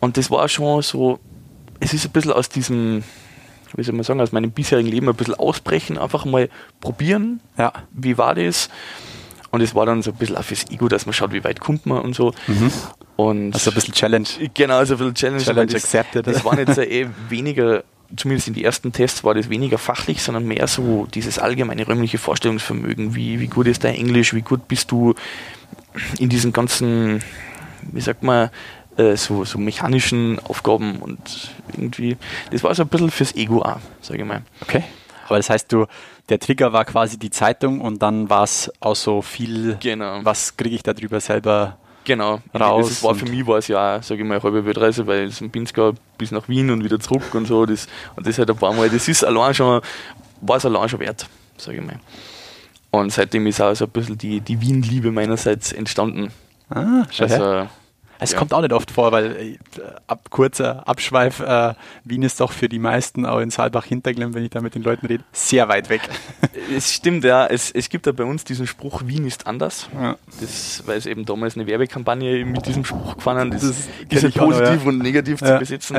Und 0.00 0.16
das 0.16 0.30
war 0.30 0.48
schon 0.48 0.82
so, 0.82 1.18
es 1.80 1.94
ist 1.94 2.06
ein 2.06 2.12
bisschen 2.12 2.32
aus 2.32 2.48
diesem 2.48 3.04
wie 3.74 3.82
soll 3.82 3.94
man 3.94 4.04
sagen, 4.04 4.20
aus 4.20 4.32
meinem 4.32 4.52
bisherigen 4.52 4.88
Leben 4.88 5.08
ein 5.08 5.14
bisschen 5.14 5.34
ausbrechen, 5.34 5.98
einfach 5.98 6.24
mal 6.24 6.48
probieren. 6.80 7.40
Ja. 7.58 7.72
Wie 7.92 8.16
war 8.16 8.34
das? 8.34 8.68
Und 9.50 9.60
es 9.60 9.74
war 9.74 9.86
dann 9.86 10.02
so 10.02 10.10
ein 10.10 10.16
bisschen 10.16 10.36
auch 10.36 10.44
fürs 10.44 10.70
Ego, 10.70 10.88
dass 10.88 11.06
man 11.06 11.12
schaut, 11.12 11.32
wie 11.32 11.44
weit 11.44 11.60
kommt 11.60 11.86
man 11.86 12.00
und 12.00 12.14
so. 12.14 12.32
Mhm. 12.46 12.72
Und 13.16 13.54
also 13.54 13.70
ein 13.70 13.74
bisschen 13.74 13.94
Challenge. 13.94 14.28
Genau, 14.54 14.84
so 14.84 14.94
ein 14.94 14.98
bisschen 14.98 15.14
Challenge. 15.14 15.42
Challenge 15.42 15.72
das, 15.72 15.84
accepted. 15.84 16.26
Das 16.26 16.44
waren 16.44 16.58
jetzt 16.58 16.78
eh 16.78 17.08
weniger, 17.28 17.84
zumindest 18.14 18.48
in 18.48 18.54
den 18.54 18.64
ersten 18.64 18.92
Tests 18.92 19.24
war 19.24 19.34
das 19.34 19.48
weniger 19.48 19.78
fachlich, 19.78 20.22
sondern 20.22 20.46
mehr 20.46 20.66
so 20.66 21.06
dieses 21.12 21.38
allgemeine 21.38 21.86
räumliche 21.86 22.18
Vorstellungsvermögen. 22.18 23.14
Wie, 23.14 23.40
wie 23.40 23.48
gut 23.48 23.66
ist 23.66 23.84
dein 23.84 23.94
Englisch? 23.94 24.34
Wie 24.34 24.42
gut 24.42 24.68
bist 24.68 24.90
du 24.90 25.14
in 26.18 26.28
diesen 26.28 26.52
ganzen, 26.52 27.22
wie 27.82 28.00
sagt 28.00 28.22
man, 28.22 28.50
äh, 28.96 29.16
so, 29.16 29.44
so 29.44 29.58
mechanischen 29.58 30.38
Aufgaben 30.40 30.96
und 30.96 31.54
irgendwie, 31.72 32.16
das 32.50 32.62
war 32.62 32.74
so 32.74 32.82
ein 32.82 32.88
bisschen 32.88 33.10
fürs 33.10 33.34
Ego 33.34 33.62
auch, 33.62 33.80
sage 34.00 34.20
ich 34.20 34.26
mal. 34.26 34.42
Okay. 34.62 34.84
Aber 35.26 35.38
das 35.38 35.50
heißt, 35.50 35.72
du, 35.72 35.86
der 36.28 36.38
Trigger 36.38 36.72
war 36.72 36.84
quasi 36.84 37.18
die 37.18 37.30
Zeitung 37.30 37.80
und 37.80 38.00
dann 38.02 38.30
war 38.30 38.44
es 38.44 38.70
auch 38.80 38.96
so 38.96 39.22
viel, 39.22 39.76
genau. 39.80 40.20
was 40.22 40.56
kriege 40.56 40.76
ich 40.76 40.82
darüber 40.82 41.20
selber 41.20 41.78
genau. 42.06 42.40
raus. 42.58 42.88
Das 42.88 43.02
war 43.02 43.14
für 43.14 43.26
mich 43.26 43.46
war 43.46 43.58
es 43.58 43.68
ja, 43.68 44.00
sage 44.00 44.22
ich 44.22 44.26
mal, 44.26 44.36
eine 44.36 44.42
halbe 44.42 44.64
Weltreise, 44.64 45.06
weil 45.06 45.24
es 45.24 45.40
in 45.40 45.50
Pinzgau 45.50 45.92
bis 46.16 46.30
nach 46.30 46.48
Wien 46.48 46.70
und 46.70 46.82
wieder 46.82 46.98
zurück 46.98 47.34
und 47.34 47.46
so. 47.46 47.66
Das, 47.66 47.86
und 48.16 48.26
das 48.26 48.38
halt 48.38 48.50
ein 48.50 48.56
paar 48.56 48.72
Mal, 48.72 48.88
das 48.88 49.06
ist 49.08 49.24
allein 49.24 49.52
schon, 49.52 49.82
war 50.40 50.56
es 50.56 50.64
allein 50.64 50.88
schon 50.88 51.00
wert, 51.00 51.28
sage 51.58 51.78
ich 51.78 51.84
mal. 51.84 52.00
Und 52.90 53.12
seitdem 53.12 53.46
ist 53.46 53.60
auch 53.60 53.74
so 53.74 53.84
ein 53.84 53.90
bisschen 53.90 54.16
die, 54.16 54.40
die 54.40 54.60
Wien-Liebe 54.60 55.12
meinerseits 55.12 55.72
entstanden. 55.72 56.32
Ah, 56.70 57.04
schau 57.10 57.24
also, 57.24 57.36
her. 57.36 57.70
Es 58.18 58.32
ja. 58.32 58.38
kommt 58.38 58.54
auch 58.54 58.62
nicht 58.62 58.72
oft 58.72 58.90
vor, 58.90 59.12
weil 59.12 59.36
äh, 59.36 59.58
ab, 60.06 60.30
kurzer 60.30 60.86
Abschweif, 60.88 61.40
äh, 61.40 61.74
Wien 62.04 62.22
ist 62.22 62.40
doch 62.40 62.52
für 62.52 62.68
die 62.68 62.78
meisten, 62.78 63.26
auch 63.26 63.40
in 63.40 63.50
Saalbach-Hinterglemm, 63.50 64.34
wenn 64.34 64.44
ich 64.44 64.50
da 64.50 64.60
mit 64.60 64.74
den 64.74 64.82
Leuten 64.82 65.06
rede, 65.06 65.24
sehr 65.32 65.68
weit 65.68 65.88
weg. 65.88 66.02
Es 66.74 66.92
stimmt, 66.92 67.22
ja. 67.22 67.46
Es, 67.46 67.70
es 67.70 67.88
gibt 67.88 68.06
ja 68.06 68.12
bei 68.12 68.24
uns 68.24 68.42
diesen 68.42 68.66
Spruch, 68.66 69.02
Wien 69.04 69.24
ist 69.24 69.46
anders. 69.46 69.88
Ja. 69.94 70.16
Das, 70.40 70.82
weil 70.86 70.98
es 70.98 71.06
eben 71.06 71.24
damals 71.24 71.54
eine 71.54 71.66
Werbekampagne 71.66 72.44
mit 72.44 72.66
diesem 72.66 72.84
Spruch 72.84 73.16
gefahren 73.16 73.38
haben, 73.38 73.50
das, 73.52 73.62
das 74.08 74.24
ist 74.24 74.36
positiv 74.36 74.80
noch, 74.80 74.86
und 74.86 74.98
negativ 74.98 75.38
zu 75.38 75.58
besetzen. 75.58 75.96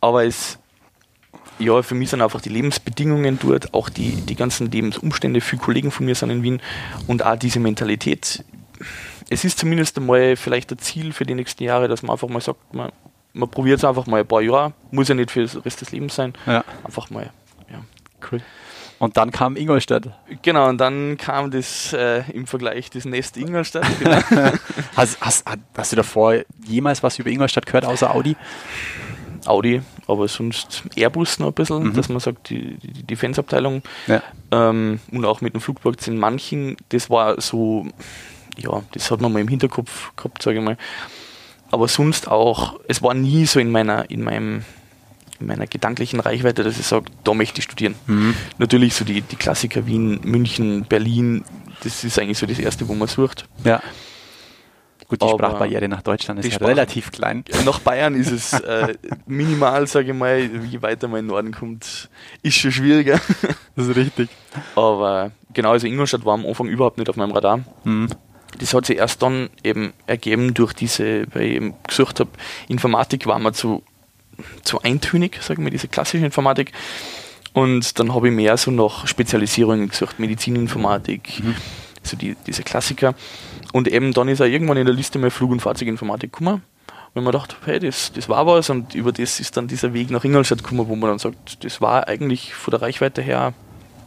Aber 0.00 0.24
es, 0.24 0.58
ja, 1.58 1.82
für 1.82 1.94
mich 1.94 2.10
sind 2.10 2.20
einfach 2.20 2.40
die 2.40 2.50
Lebensbedingungen 2.50 3.38
dort, 3.40 3.74
auch 3.74 3.88
die, 3.88 4.12
die 4.22 4.34
ganzen 4.34 4.70
Lebensumstände. 4.70 5.40
Viele 5.40 5.62
Kollegen 5.62 5.90
von 5.90 6.06
mir 6.06 6.14
sind 6.14 6.30
in 6.30 6.42
Wien 6.42 6.60
und 7.06 7.24
auch 7.24 7.36
diese 7.36 7.60
Mentalität 7.60 8.44
es 9.34 9.44
ist 9.44 9.58
zumindest 9.58 9.98
einmal 9.98 10.36
vielleicht 10.36 10.70
ein 10.70 10.78
Ziel 10.78 11.12
für 11.12 11.24
die 11.24 11.34
nächsten 11.34 11.64
Jahre, 11.64 11.88
dass 11.88 12.02
man 12.02 12.12
einfach 12.12 12.28
mal 12.28 12.40
sagt, 12.40 12.72
man, 12.72 12.92
man 13.32 13.48
probiert 13.48 13.78
es 13.78 13.84
einfach 13.84 14.06
mal 14.06 14.20
ein 14.20 14.26
paar 14.26 14.40
Jahre, 14.40 14.72
muss 14.92 15.08
ja 15.08 15.14
nicht 15.16 15.32
für 15.32 15.44
den 15.44 15.60
Rest 15.62 15.80
des 15.80 15.90
Lebens 15.90 16.14
sein. 16.14 16.34
Ja. 16.46 16.64
Einfach 16.84 17.10
mal. 17.10 17.30
Ja. 17.70 17.80
Cool. 18.30 18.40
Und 19.00 19.16
dann 19.16 19.32
kam 19.32 19.56
Ingolstadt. 19.56 20.08
Genau, 20.42 20.68
und 20.68 20.78
dann 20.78 21.18
kam 21.18 21.50
das 21.50 21.92
äh, 21.92 22.22
im 22.32 22.46
Vergleich 22.46 22.90
das 22.90 23.04
Nest 23.04 23.36
Ingolstadt. 23.36 23.84
Genau. 23.98 24.20
hast, 24.96 25.20
hast, 25.20 25.44
hast 25.76 25.92
du 25.92 25.96
davor 25.96 26.36
jemals 26.64 27.02
was 27.02 27.18
über 27.18 27.28
Ingolstadt 27.28 27.66
gehört, 27.66 27.84
außer 27.84 28.14
Audi? 28.14 28.36
Audi, 29.46 29.82
aber 30.06 30.28
sonst 30.28 30.84
Airbus 30.94 31.40
noch 31.40 31.48
ein 31.48 31.54
bisschen, 31.54 31.82
mhm. 31.82 31.94
dass 31.94 32.08
man 32.08 32.20
sagt, 32.20 32.48
die, 32.50 32.76
die 32.76 33.02
Defense-Abteilung 33.02 33.82
ja. 34.06 34.22
ähm, 34.52 35.00
und 35.10 35.24
auch 35.24 35.40
mit 35.40 35.54
dem 35.54 35.60
Flugplatz 35.60 36.06
in 36.06 36.16
Manchen, 36.16 36.76
das 36.90 37.10
war 37.10 37.40
so 37.40 37.86
ja, 38.56 38.82
das 38.92 39.10
hat 39.10 39.20
man 39.20 39.32
mal 39.32 39.40
im 39.40 39.48
Hinterkopf 39.48 40.12
gehabt, 40.16 40.42
sage 40.42 40.58
ich 40.58 40.64
mal. 40.64 40.76
Aber 41.70 41.88
sonst 41.88 42.28
auch, 42.28 42.78
es 42.86 43.02
war 43.02 43.14
nie 43.14 43.46
so 43.46 43.58
in 43.58 43.70
meiner, 43.70 44.08
in 44.10 44.22
meinem, 44.22 44.64
in 45.40 45.46
meiner 45.46 45.66
gedanklichen 45.66 46.20
Reichweite, 46.20 46.62
dass 46.62 46.78
ich 46.78 46.86
sage, 46.86 47.06
da 47.24 47.34
möchte 47.34 47.58
ich 47.58 47.64
studieren. 47.64 47.96
Mhm. 48.06 48.34
Natürlich 48.58 48.94
so 48.94 49.04
die, 49.04 49.22
die 49.22 49.36
Klassiker 49.36 49.86
Wien, 49.86 50.20
München, 50.22 50.84
Berlin, 50.84 51.44
das 51.82 52.04
ist 52.04 52.18
eigentlich 52.18 52.38
so 52.38 52.46
das 52.46 52.58
Erste, 52.58 52.86
wo 52.88 52.94
man 52.94 53.08
sucht. 53.08 53.48
Ja. 53.64 53.82
Gut, 55.08 55.20
die 55.20 55.26
Aber 55.26 55.34
Sprachbarriere 55.34 55.88
nach 55.88 56.02
Deutschland 56.02 56.40
ist 56.40 56.46
ja 56.46 56.52
Sprach 56.52 56.68
relativ 56.68 57.10
klein. 57.10 57.44
Nach 57.66 57.78
Bayern 57.80 58.14
ist 58.14 58.30
es 58.30 58.52
äh, 58.54 58.94
minimal, 59.26 59.86
sage 59.86 60.12
ich 60.12 60.16
mal. 60.16 60.38
Je 60.38 60.80
weiter 60.80 61.08
man 61.08 61.20
in 61.20 61.26
den 61.26 61.30
Norden 61.30 61.52
kommt, 61.52 62.08
ist 62.42 62.56
schon 62.56 62.72
schwieriger. 62.72 63.20
Das 63.76 63.88
ist 63.88 63.96
richtig. 63.96 64.30
Aber 64.76 65.32
genau, 65.52 65.72
also 65.72 65.86
Ingolstadt 65.86 66.24
war 66.24 66.34
am 66.34 66.46
Anfang 66.46 66.68
überhaupt 66.68 66.96
nicht 66.96 67.10
auf 67.10 67.16
meinem 67.16 67.32
Radar. 67.32 67.60
Mhm 67.82 68.08
das 68.58 68.74
hat 68.74 68.86
sich 68.86 68.98
erst 68.98 69.22
dann 69.22 69.50
eben 69.62 69.92
ergeben 70.06 70.54
durch 70.54 70.72
diese, 70.72 71.26
weil 71.34 71.42
ich 71.42 71.54
eben 71.56 71.74
gesucht 71.86 72.20
habe, 72.20 72.30
Informatik 72.68 73.26
war 73.26 73.38
mir 73.38 73.52
zu, 73.52 73.82
zu 74.62 74.80
eintönig, 74.82 75.42
sagen 75.42 75.64
wir, 75.64 75.70
diese 75.70 75.88
klassische 75.88 76.24
Informatik. 76.24 76.72
Und 77.52 77.98
dann 77.98 78.14
habe 78.14 78.28
ich 78.28 78.34
mehr 78.34 78.56
so 78.56 78.70
nach 78.70 79.06
Spezialisierungen 79.06 79.88
gesucht, 79.88 80.18
Medizininformatik, 80.18 81.40
mhm. 81.42 81.54
so 82.02 82.16
die, 82.16 82.36
diese 82.46 82.64
Klassiker. 82.64 83.14
Und 83.72 83.88
eben 83.88 84.12
dann 84.12 84.28
ist 84.28 84.40
er 84.40 84.46
irgendwann 84.46 84.76
in 84.76 84.86
der 84.86 84.94
Liste 84.94 85.18
mal 85.18 85.30
Flug- 85.30 85.52
und 85.52 85.60
Fahrzeuginformatik 85.60 86.32
gekommen. 86.32 86.62
Und 87.14 87.22
man 87.22 87.32
dachte, 87.32 87.54
hey, 87.64 87.78
das, 87.78 88.12
das 88.12 88.28
war 88.28 88.44
was. 88.46 88.70
Und 88.70 88.96
über 88.96 89.12
das 89.12 89.38
ist 89.38 89.56
dann 89.56 89.68
dieser 89.68 89.94
Weg 89.94 90.10
nach 90.10 90.24
Ingolstadt 90.24 90.64
gekommen, 90.64 90.88
wo 90.88 90.96
man 90.96 91.10
dann 91.10 91.18
sagt, 91.20 91.64
das 91.64 91.80
war 91.80 92.08
eigentlich 92.08 92.54
von 92.54 92.72
der 92.72 92.82
Reichweite 92.82 93.22
her 93.22 93.54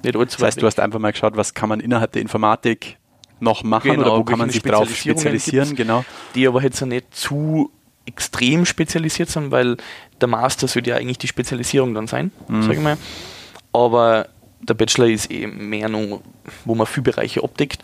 nicht 0.04 0.16
allzu 0.16 0.38
Das 0.38 0.46
heißt, 0.46 0.62
du 0.62 0.66
hast 0.66 0.80
einfach 0.80 1.00
mal 1.00 1.12
geschaut, 1.12 1.38
was 1.38 1.54
kann 1.54 1.70
man 1.70 1.80
innerhalb 1.80 2.12
der 2.12 2.22
Informatik 2.22 2.98
noch 3.40 3.64
machen 3.64 3.92
genau, 3.92 4.02
oder 4.04 4.18
wo 4.18 4.24
kann 4.24 4.40
man 4.40 4.50
sich 4.50 4.62
drauf 4.62 4.94
spezialisieren? 4.94 5.76
Genau. 5.76 6.04
Die 6.36 6.48
aber 6.48 6.62
jetzt 6.62 6.82
nicht 6.82 7.16
zu 7.16 7.72
extrem 8.06 8.66
spezialisiert 8.66 9.30
sind, 9.30 9.52
weil 9.52 9.78
der 10.22 10.28
Master 10.28 10.68
sollte 10.68 10.92
ja 10.92 10.96
eigentlich 10.96 11.18
die 11.18 11.28
Spezialisierung 11.28 11.94
dann 11.94 12.08
sein, 12.08 12.32
mhm. 12.48 12.64
sage 12.64 12.76
ich 12.76 12.82
mal. 12.82 12.98
Aber 13.74 14.28
der 14.62 14.74
Bachelor 14.74 15.08
ist 15.08 15.30
eben 15.30 15.70
mehr 15.70 15.90
noch, 15.90 16.22
wo 16.66 16.74
man 16.74 16.88
viele 16.88 17.04
Bereiche 17.04 17.44
abdeckt. 17.44 17.84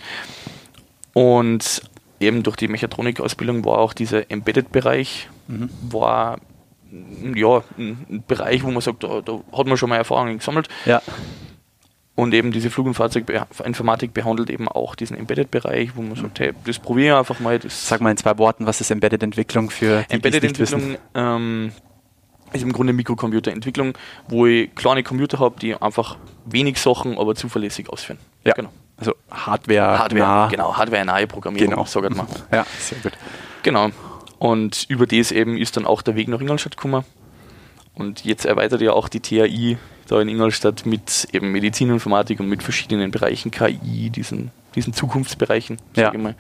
Und 1.14 1.84
eben 2.20 2.42
durch 2.42 2.56
die 2.56 2.68
Mechatronik-Ausbildung 2.68 3.64
war 3.66 3.78
auch 3.78 3.94
dieser 3.94 4.32
Embedded-Bereich, 4.32 5.30
mhm. 5.48 5.70
war 5.90 6.40
ja, 7.36 7.64
ein 7.78 8.24
Bereich, 8.28 8.64
wo 8.64 8.72
man 8.72 8.82
sagt, 8.82 9.04
da, 9.04 9.22
da, 9.22 9.40
hat 9.52 9.68
man 9.68 9.78
schon 9.78 9.90
mal 9.90 9.98
Erfahrungen 9.98 10.38
gesammelt. 10.38 10.68
Ja. 10.86 11.02
Und 12.16 12.34
eben 12.36 12.52
diese 12.52 12.70
Flug- 12.70 12.86
und 12.86 12.94
Fahrzeuginformatik 12.94 14.14
behandelt 14.14 14.52
eben 14.52 14.68
auch 14.68 14.94
diesen 14.94 15.18
Embedded-Bereich, 15.18 15.96
wo 15.96 16.04
man 16.04 16.16
sagt, 16.16 16.40
hey, 16.40 16.54
das 16.66 16.78
probiere 16.78 17.16
ich 17.16 17.20
einfach 17.20 17.40
mal. 17.40 17.60
Sag 17.68 18.02
mal 18.02 18.12
in 18.12 18.18
zwei 18.18 18.38
Worten, 18.38 18.68
was 18.68 18.82
ist 18.82 18.92
Embedded-Entwicklung 18.92 19.72
für 19.72 20.04
die, 20.04 20.14
Embedded-Entwicklung 20.14 20.98
ähm, 21.16 21.72
ist 22.54 22.62
im 22.62 22.72
Grunde 22.72 22.94
Mikrocomputerentwicklung, 22.94 23.94
wo 24.28 24.46
ich 24.46 24.76
kleine 24.76 25.02
Computer 25.02 25.40
habe, 25.40 25.60
die 25.60 25.76
einfach 25.76 26.18
wenig 26.46 26.80
Sachen, 26.80 27.18
aber 27.18 27.34
zuverlässig 27.34 27.90
ausführen. 27.90 28.20
Ja, 28.46 28.54
genau. 28.54 28.70
Also 28.98 29.16
Hardware, 29.32 29.98
Hardware 29.98 30.24
nah. 30.24 30.48
genau, 30.48 30.78
Hardware-nahe 30.78 31.26
Programmierung, 31.26 31.72
genau. 31.72 31.86
sagt 31.86 32.16
man. 32.16 32.28
Ja, 32.52 32.66
sehr 32.80 33.00
gut. 33.00 33.14
Genau. 33.64 33.90
Und 34.38 34.86
über 34.88 35.08
das 35.08 35.32
eben 35.32 35.58
ist 35.58 35.78
dann 35.78 35.86
auch 35.86 36.04
der 36.04 36.16
Weg 36.16 36.28
nach 36.28 36.40
Ingolstadt 36.40 36.78
gekommen. 36.78 37.04
Und 37.96 38.24
jetzt 38.24 38.46
erweitert 38.46 38.82
ja 38.82 38.92
auch 38.94 39.10
die 39.10 39.20
TAI 39.20 39.78
da 40.08 40.22
in 40.22 40.30
Ingolstadt 40.30 40.86
mit 40.86 41.28
eben 41.32 41.52
Medizininformatik 41.52 42.40
und 42.40 42.50
mit 42.50 42.64
verschiedenen 42.64 43.12
Bereichen, 43.12 43.52
KI, 43.52 44.10
diesen, 44.10 44.52
diesen 44.76 44.94
Zukunftsbereichen, 44.94 45.78
ja. 45.96 46.14
ich 46.14 46.20
mal. 46.20 46.36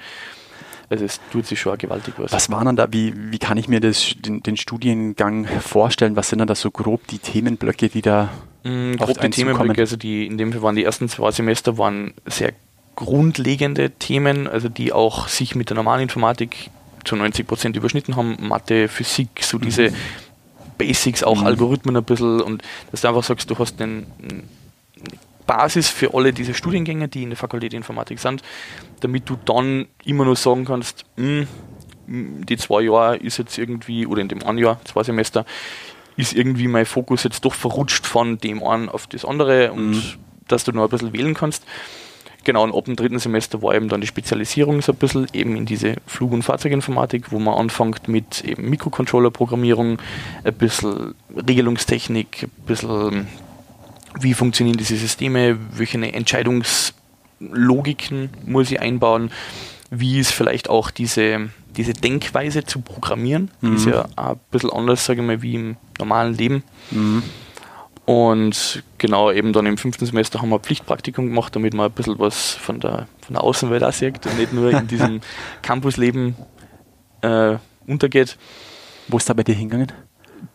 Also 0.89 1.05
es 1.05 1.19
tut 1.31 1.45
sich 1.45 1.59
schon 1.59 1.77
gewaltig 1.77 2.15
was. 2.17 2.31
Was 2.31 2.51
waren 2.51 2.65
dann 2.65 2.75
da, 2.75 2.91
wie, 2.91 3.13
wie 3.15 3.39
kann 3.39 3.57
ich 3.57 3.67
mir 3.67 3.79
das, 3.79 4.13
den, 4.19 4.43
den 4.43 4.57
Studiengang 4.57 5.47
vorstellen? 5.47 6.15
Was 6.15 6.29
sind 6.29 6.39
dann 6.39 6.47
da 6.47 6.55
so 6.55 6.71
grob 6.71 7.07
die 7.07 7.19
Themenblöcke, 7.19 7.89
die 7.89 8.01
da 8.01 8.29
mm, 8.63 8.97
Grob 8.97 9.19
die 9.19 9.29
Themenblöcke, 9.29 9.81
also 9.81 9.95
die, 9.95 10.27
in 10.27 10.37
dem 10.37 10.51
Fall 10.51 10.61
waren 10.61 10.75
die 10.75 10.83
ersten 10.83 11.09
zwei 11.09 11.31
Semester 11.31 11.77
waren 11.77 12.13
sehr 12.25 12.53
grundlegende 12.95 13.91
Themen, 13.91 14.47
also 14.47 14.69
die 14.69 14.93
auch 14.93 15.27
sich 15.27 15.55
mit 15.55 15.69
der 15.69 15.75
normalen 15.77 16.03
Informatik 16.03 16.69
zu 17.03 17.15
90 17.15 17.47
Prozent 17.47 17.75
überschnitten 17.75 18.15
haben. 18.15 18.37
Mathe, 18.39 18.87
Physik, 18.87 19.41
so 19.41 19.57
diese 19.57 19.89
mhm. 19.89 19.95
Basics, 20.77 21.23
auch 21.23 21.41
mhm. 21.41 21.47
Algorithmen 21.47 21.97
ein 21.97 22.03
bisschen 22.03 22.41
und 22.41 22.63
dass 22.91 23.01
du 23.01 23.07
einfach 23.07 23.23
sagst, 23.23 23.49
du 23.49 23.57
hast 23.57 23.81
eine 23.81 24.03
Basis 25.45 25.89
für 25.89 26.13
alle 26.13 26.33
diese 26.33 26.53
Studiengänge, 26.53 27.07
die 27.07 27.23
in 27.23 27.29
der 27.29 27.37
Fakultät 27.37 27.73
Informatik 27.73 28.19
sind, 28.19 28.41
damit 29.01 29.29
du 29.29 29.37
dann 29.45 29.87
immer 30.05 30.25
nur 30.25 30.35
sagen 30.35 30.65
kannst, 30.65 31.05
mh, 31.17 31.45
hm, 32.07 32.45
die 32.45 32.57
zwei 32.57 32.81
Jahre 32.81 33.17
ist 33.17 33.37
jetzt 33.37 33.57
irgendwie, 33.57 34.05
oder 34.05 34.21
in 34.21 34.27
dem 34.27 34.43
einen 34.43 34.57
Jahr, 34.57 34.79
zwei 34.85 35.03
Semester, 35.03 35.45
ist 36.17 36.33
irgendwie 36.33 36.67
mein 36.67 36.85
Fokus 36.85 37.23
jetzt 37.23 37.43
doch 37.45 37.53
verrutscht 37.53 38.05
von 38.05 38.37
dem 38.37 38.63
einen 38.63 38.89
auf 38.89 39.07
das 39.07 39.25
andere 39.25 39.71
und 39.71 39.91
mhm. 39.91 40.03
dass 40.47 40.63
du 40.63 40.71
noch 40.71 40.83
ein 40.83 40.89
bisschen 40.89 41.13
wählen 41.13 41.33
kannst. 41.33 41.63
Genau, 42.43 42.63
und 42.63 42.75
ab 42.75 42.85
dem 42.85 42.95
dritten 42.95 43.19
Semester 43.19 43.61
war 43.61 43.73
eben 43.73 43.89
dann 43.89 44.01
die 44.01 44.07
Spezialisierung 44.07 44.81
so 44.81 44.91
ein 44.91 44.97
bisschen 44.97 45.27
eben 45.33 45.55
in 45.55 45.65
diese 45.65 45.95
Flug- 46.05 46.33
und 46.33 46.43
Fahrzeuginformatik, 46.43 47.31
wo 47.31 47.39
man 47.39 47.53
anfängt 47.53 48.07
mit 48.07 48.43
eben 48.43 48.69
Mikrocontroller-Programmierung, 48.69 49.99
ein 50.43 50.53
bisschen 50.53 51.15
Regelungstechnik, 51.35 52.43
ein 52.43 52.65
bisschen 52.65 53.27
wie 54.19 54.33
funktionieren 54.33 54.77
diese 54.77 54.97
Systeme, 54.97 55.57
welche 55.71 55.99
Entscheidungslogiken 55.99 58.29
muss 58.45 58.71
ich 58.71 58.81
einbauen, 58.81 59.31
wie 59.89 60.19
ist 60.19 60.31
vielleicht 60.31 60.69
auch 60.69 60.91
diese, 60.91 61.49
diese 61.77 61.93
Denkweise 61.93 62.65
zu 62.65 62.81
programmieren, 62.81 63.49
mhm. 63.61 63.75
ist 63.75 63.85
ja 63.85 64.05
auch 64.15 64.31
ein 64.31 64.39
bisschen 64.51 64.71
anders, 64.71 65.05
sage 65.05 65.21
ich 65.21 65.27
mal, 65.27 65.41
wie 65.41 65.55
im 65.55 65.77
normalen 65.99 66.35
Leben. 66.35 66.63
Mhm. 66.91 67.23
Und 68.05 68.83
genau, 68.97 69.31
eben 69.31 69.53
dann 69.53 69.65
im 69.65 69.77
fünften 69.77 70.05
Semester 70.05 70.41
haben 70.41 70.49
wir 70.49 70.59
Pflichtpraktikum 70.59 71.27
gemacht, 71.27 71.55
damit 71.55 71.73
man 71.73 71.85
ein 71.85 71.91
bisschen 71.91 72.19
was 72.19 72.51
von 72.51 72.79
der, 72.79 73.07
von 73.21 73.33
der 73.33 73.43
Außenwelt 73.43 73.83
auch 73.83 73.93
sieht 73.93 74.25
und 74.25 74.37
nicht 74.37 74.51
nur 74.51 74.71
in 74.71 74.87
diesem 74.87 75.21
Campusleben 75.61 76.35
äh, 77.21 77.55
untergeht. 77.87 78.37
Wo 79.07 79.17
ist 79.17 79.29
da 79.29 79.33
bei 79.33 79.43
dir 79.43 79.55
hingegangen? 79.55 79.91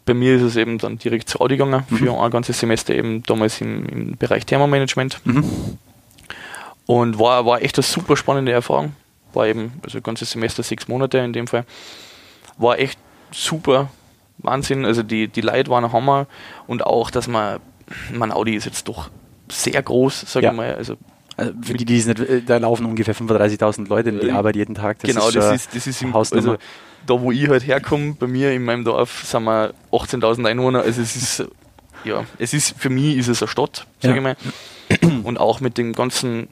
Bei 0.05 0.13
mir 0.13 0.37
ist 0.37 0.43
es 0.43 0.57
eben 0.57 0.77
dann 0.77 0.99
direkt 0.99 1.31
zu 1.31 1.41
Audi 1.41 1.57
gegangen, 1.57 1.85
mhm. 1.89 1.97
für 1.97 2.21
ein 2.21 2.31
ganzes 2.31 2.61
Semester 2.61 2.95
eben 2.95 3.23
damals 3.23 3.63
im, 3.63 3.87
im 3.87 4.17
Bereich 4.17 4.45
Thermomanagement. 4.45 5.21
Mhm. 5.25 5.45
Und 6.85 7.19
war, 7.19 7.47
war 7.47 7.63
echt 7.63 7.79
eine 7.79 7.83
super 7.83 8.17
spannende 8.17 8.53
Erfahrung. 8.53 8.93
War 9.33 9.47
eben, 9.47 9.73
also 9.83 9.99
ein 9.99 10.03
ganzes 10.03 10.31
Semester, 10.31 10.63
sechs 10.63 10.89
Monate 10.89 11.19
in 11.19 11.33
dem 11.33 11.47
Fall. 11.47 11.65
War 12.59 12.79
echt 12.79 12.99
super, 13.31 13.91
Wahnsinn. 14.39 14.85
Also 14.85 15.03
die, 15.03 15.29
die 15.29 15.41
Leute 15.41 15.71
waren 15.71 15.85
ein 15.85 15.93
Hammer 15.93 16.27
und 16.67 16.85
auch, 16.85 17.11
dass 17.11 17.29
man, 17.29 17.61
mein 18.13 18.33
Audi 18.33 18.55
ist 18.55 18.65
jetzt 18.65 18.89
doch 18.89 19.11
sehr 19.51 19.83
groß, 19.83 20.25
sag 20.27 20.43
ja. 20.43 20.51
ich 20.51 20.57
mal. 20.57 20.75
Also 20.75 20.97
also 21.39 21.53
für 21.63 21.75
die, 21.75 21.85
die 21.85 21.99
es 21.99 22.07
nicht, 22.07 22.19
äh, 22.19 22.43
da 22.43 22.57
laufen 22.57 22.85
ungefähr 22.85 23.15
35.000 23.15 23.89
Leute 23.89 24.11
in 24.11 24.19
die 24.19 24.33
Arbeit 24.33 24.57
jeden 24.57 24.75
Tag. 24.75 24.99
Das 24.99 25.09
genau, 25.09 25.29
ist 25.29 25.37
das, 25.37 25.55
ist, 25.55 25.77
das 25.77 25.87
ist 25.87 26.03
im, 26.03 26.15
also 26.15 26.57
da, 27.07 27.21
wo 27.21 27.31
ich 27.31 27.49
halt 27.49 27.65
herkomme, 27.65 28.17
bei 28.19 28.27
mir 28.27 28.53
in 28.53 28.65
meinem 28.65 28.85
Dorf 28.85 29.23
sind 29.25 29.45
wir 29.45 29.73
18.000 29.93 30.49
Einwohner. 30.49 30.83
Also 30.83 31.01
es 31.01 31.15
ist, 31.15 31.49
ja, 32.05 32.25
es 32.39 32.55
ist, 32.55 32.75
für 32.77 32.91
mich 32.91 33.17
ist 33.17 33.29
es 33.29 33.41
eine 33.41 33.49
Stadt, 33.49 33.87
sage 34.01 34.21
ja. 34.21 34.33
ich 34.33 34.37
mal. 35.01 35.21
Und 35.23 35.39
auch 35.39 35.61
mit 35.61 35.79
den 35.79 35.93
ganzen 35.93 36.49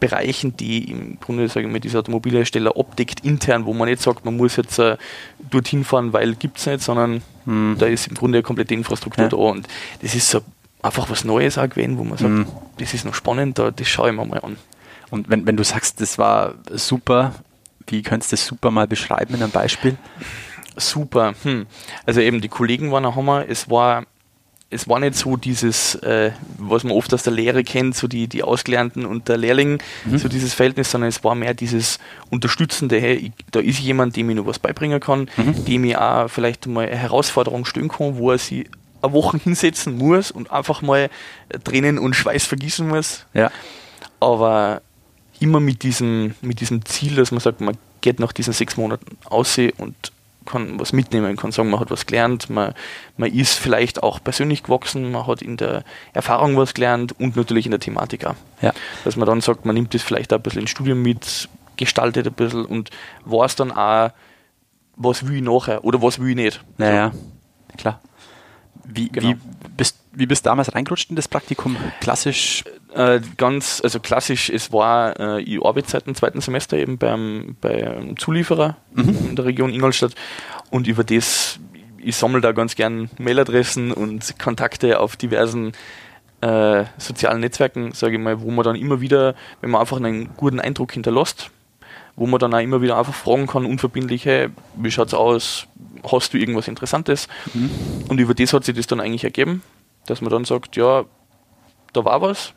Bereichen, 0.00 0.56
die 0.56 0.90
im 0.90 1.18
Grunde, 1.20 1.48
sage 1.48 1.66
ich 1.66 1.72
mal, 1.72 1.80
dieser 1.80 2.00
Automobilhersteller 2.00 2.76
abdeckt 2.76 3.20
intern, 3.20 3.64
wo 3.64 3.72
man 3.72 3.88
nicht 3.88 4.02
sagt, 4.02 4.24
man 4.24 4.36
muss 4.36 4.56
jetzt 4.56 4.78
äh, 4.78 4.96
dorthin 5.50 5.84
fahren, 5.84 6.12
weil 6.12 6.34
gibt 6.34 6.58
es 6.58 6.66
nicht, 6.66 6.82
sondern 6.82 7.22
hm. 7.44 7.76
da 7.78 7.86
ist 7.86 8.08
im 8.08 8.14
Grunde 8.14 8.38
eine 8.38 8.42
komplette 8.42 8.74
Infrastruktur 8.74 9.24
ja. 9.24 9.30
da 9.30 9.36
und 9.36 9.66
das 10.02 10.14
ist 10.14 10.28
so 10.28 10.40
einfach 10.82 11.08
was 11.08 11.24
Neues 11.24 11.56
auch 11.56 11.68
gewesen, 11.68 11.96
wo 11.96 12.04
man 12.04 12.18
sagt, 12.18 12.30
hm. 12.30 12.46
das 12.78 12.92
ist 12.92 13.04
noch 13.04 13.14
spannend, 13.14 13.58
da, 13.58 13.70
das 13.70 13.88
schaue 13.88 14.10
ich 14.10 14.16
mir 14.16 14.24
mal 14.24 14.40
an. 14.40 14.56
Und 15.10 15.30
wenn, 15.30 15.46
wenn 15.46 15.56
du 15.56 15.64
sagst, 15.64 16.00
das 16.00 16.18
war 16.18 16.54
super, 16.70 17.34
wie 17.86 18.02
könntest 18.02 18.32
du 18.32 18.36
das 18.36 18.46
super 18.46 18.70
mal 18.70 18.86
beschreiben 18.86 19.34
in 19.34 19.42
einem 19.42 19.52
Beispiel? 19.52 19.96
Super. 20.76 21.34
Hm. 21.44 21.66
Also 22.04 22.20
eben 22.20 22.40
die 22.40 22.48
Kollegen 22.48 22.90
waren 22.90 23.06
ein 23.06 23.14
Hammer. 23.14 23.44
Es 23.48 23.70
war 23.70 24.04
es 24.70 24.88
war 24.88 24.98
nicht 24.98 25.14
so 25.14 25.36
dieses, 25.36 25.94
äh, 25.96 26.32
was 26.58 26.84
man 26.84 26.92
oft 26.92 27.12
aus 27.14 27.22
der 27.22 27.32
Lehre 27.32 27.62
kennt, 27.62 27.94
so 27.94 28.08
die, 28.08 28.26
die 28.26 28.42
Ausgelernten 28.42 29.06
und 29.06 29.28
der 29.28 29.36
Lehrling, 29.36 29.78
mhm. 30.04 30.18
so 30.18 30.28
dieses 30.28 30.54
Verhältnis, 30.54 30.90
sondern 30.90 31.08
es 31.08 31.22
war 31.22 31.34
mehr 31.34 31.54
dieses 31.54 31.98
Unterstützende, 32.30 32.98
hey, 33.00 33.32
da 33.52 33.60
ist 33.60 33.78
jemand, 33.78 34.16
dem 34.16 34.30
ich 34.30 34.36
noch 34.36 34.46
was 34.46 34.58
beibringen 34.58 35.00
kann, 35.00 35.30
mhm. 35.36 35.64
dem 35.64 35.84
ich 35.84 35.96
auch 35.96 36.28
vielleicht 36.28 36.66
mal 36.66 36.86
eine 36.86 36.96
Herausforderung 36.96 37.64
stellen 37.64 37.88
kann, 37.88 38.16
wo 38.16 38.32
er 38.32 38.38
sich 38.38 38.66
eine 39.02 39.12
Woche 39.12 39.38
hinsetzen 39.38 39.96
muss 39.96 40.30
und 40.30 40.50
einfach 40.50 40.82
mal 40.82 41.08
Tränen 41.62 41.98
und 41.98 42.14
Schweiß 42.16 42.44
vergießen 42.44 42.88
muss. 42.88 43.26
Ja. 43.34 43.50
Aber 44.18 44.82
immer 45.40 45.60
mit 45.60 45.82
diesem, 45.82 46.34
mit 46.40 46.60
diesem 46.60 46.84
Ziel, 46.84 47.16
dass 47.16 47.30
man 47.30 47.40
sagt, 47.40 47.60
man 47.60 47.76
geht 48.00 48.18
nach 48.18 48.32
diesen 48.32 48.52
sechs 48.52 48.76
Monaten 48.76 49.16
aussehen 49.24 49.72
und 49.78 49.94
kann 50.44 50.78
was 50.78 50.92
mitnehmen, 50.92 51.36
kann 51.36 51.52
sagen, 51.52 51.70
man 51.70 51.80
hat 51.80 51.90
was 51.90 52.06
gelernt, 52.06 52.50
man, 52.50 52.74
man 53.16 53.32
ist 53.32 53.54
vielleicht 53.58 54.02
auch 54.02 54.22
persönlich 54.22 54.62
gewachsen, 54.62 55.12
man 55.12 55.26
hat 55.26 55.42
in 55.42 55.56
der 55.56 55.84
Erfahrung 56.12 56.56
was 56.56 56.74
gelernt 56.74 57.18
und 57.18 57.36
natürlich 57.36 57.66
in 57.66 57.70
der 57.70 57.80
Thematik 57.80 58.26
auch. 58.26 58.34
Ja. 58.60 58.72
Dass 59.04 59.16
man 59.16 59.26
dann 59.26 59.40
sagt, 59.40 59.64
man 59.64 59.74
nimmt 59.74 59.94
das 59.94 60.02
vielleicht 60.02 60.32
auch 60.32 60.38
ein 60.38 60.42
bisschen 60.42 60.62
ins 60.62 60.70
Studium 60.70 61.02
mit, 61.02 61.48
gestaltet 61.76 62.26
ein 62.26 62.32
bisschen 62.32 62.64
und 62.64 62.90
weiß 63.24 63.56
dann 63.56 63.72
auch, 63.72 64.10
was 64.96 65.26
will 65.26 65.36
ich 65.36 65.42
nachher 65.42 65.84
oder 65.84 66.02
was 66.02 66.18
will 66.18 66.30
ich 66.30 66.36
nicht. 66.36 66.64
Naja, 66.78 67.12
so. 67.12 67.76
klar. 67.76 68.00
Wie, 68.84 69.08
genau. 69.08 69.28
wie, 69.28 69.36
bist, 69.76 69.96
wie 70.14 70.26
bist 70.26 70.46
du 70.46 70.50
damals 70.50 70.74
reingerutscht 70.74 71.10
in 71.10 71.16
das 71.16 71.28
Praktikum? 71.28 71.76
Klassisch? 72.00 72.64
Äh, 72.94 73.20
ganz, 73.36 73.80
also 73.82 73.98
klassisch, 73.98 74.48
es 74.50 74.72
war, 74.72 75.18
äh, 75.18 75.42
ich 75.42 75.64
arbeite 75.64 75.90
seit 75.90 76.06
dem 76.06 76.14
zweiten 76.14 76.40
Semester 76.40 76.76
eben 76.76 76.96
beim, 76.96 77.56
beim 77.60 78.16
Zulieferer 78.16 78.76
mhm. 78.92 79.30
in 79.30 79.36
der 79.36 79.44
Region 79.46 79.72
Ingolstadt 79.72 80.14
und 80.70 80.86
über 80.86 81.02
das, 81.02 81.58
ich 81.98 82.14
sammle 82.14 82.40
da 82.40 82.52
ganz 82.52 82.76
gern 82.76 83.10
Mailadressen 83.18 83.90
und 83.92 84.38
Kontakte 84.38 85.00
auf 85.00 85.16
diversen 85.16 85.72
äh, 86.40 86.84
sozialen 86.98 87.40
Netzwerken, 87.40 87.92
sage 87.92 88.14
ich 88.14 88.20
mal, 88.20 88.40
wo 88.40 88.50
man 88.50 88.64
dann 88.64 88.76
immer 88.76 89.00
wieder, 89.00 89.34
wenn 89.60 89.70
man 89.70 89.80
einfach 89.80 89.96
einen 89.96 90.30
guten 90.36 90.60
Eindruck 90.60 90.92
hinterlässt, 90.92 91.50
wo 92.16 92.26
man 92.26 92.38
dann 92.38 92.54
auch 92.54 92.60
immer 92.60 92.80
wieder 92.80 92.96
einfach 92.96 93.14
fragen 93.14 93.46
kann, 93.46 93.64
unverbindlich, 93.64 94.24
hey, 94.24 94.50
wie 94.76 94.90
schaut's 94.90 95.14
aus, 95.14 95.66
hast 96.08 96.32
du 96.32 96.38
irgendwas 96.38 96.68
Interessantes? 96.68 97.28
Mhm. 97.54 97.70
Und 98.08 98.20
über 98.20 98.34
das 98.34 98.52
hat 98.52 98.64
sich 98.64 98.76
das 98.76 98.86
dann 98.86 99.00
eigentlich 99.00 99.24
ergeben, 99.24 99.62
dass 100.06 100.20
man 100.20 100.30
dann 100.30 100.44
sagt, 100.44 100.76
ja, 100.76 101.04
da 101.92 102.04
war 102.04 102.20
was, 102.20 102.54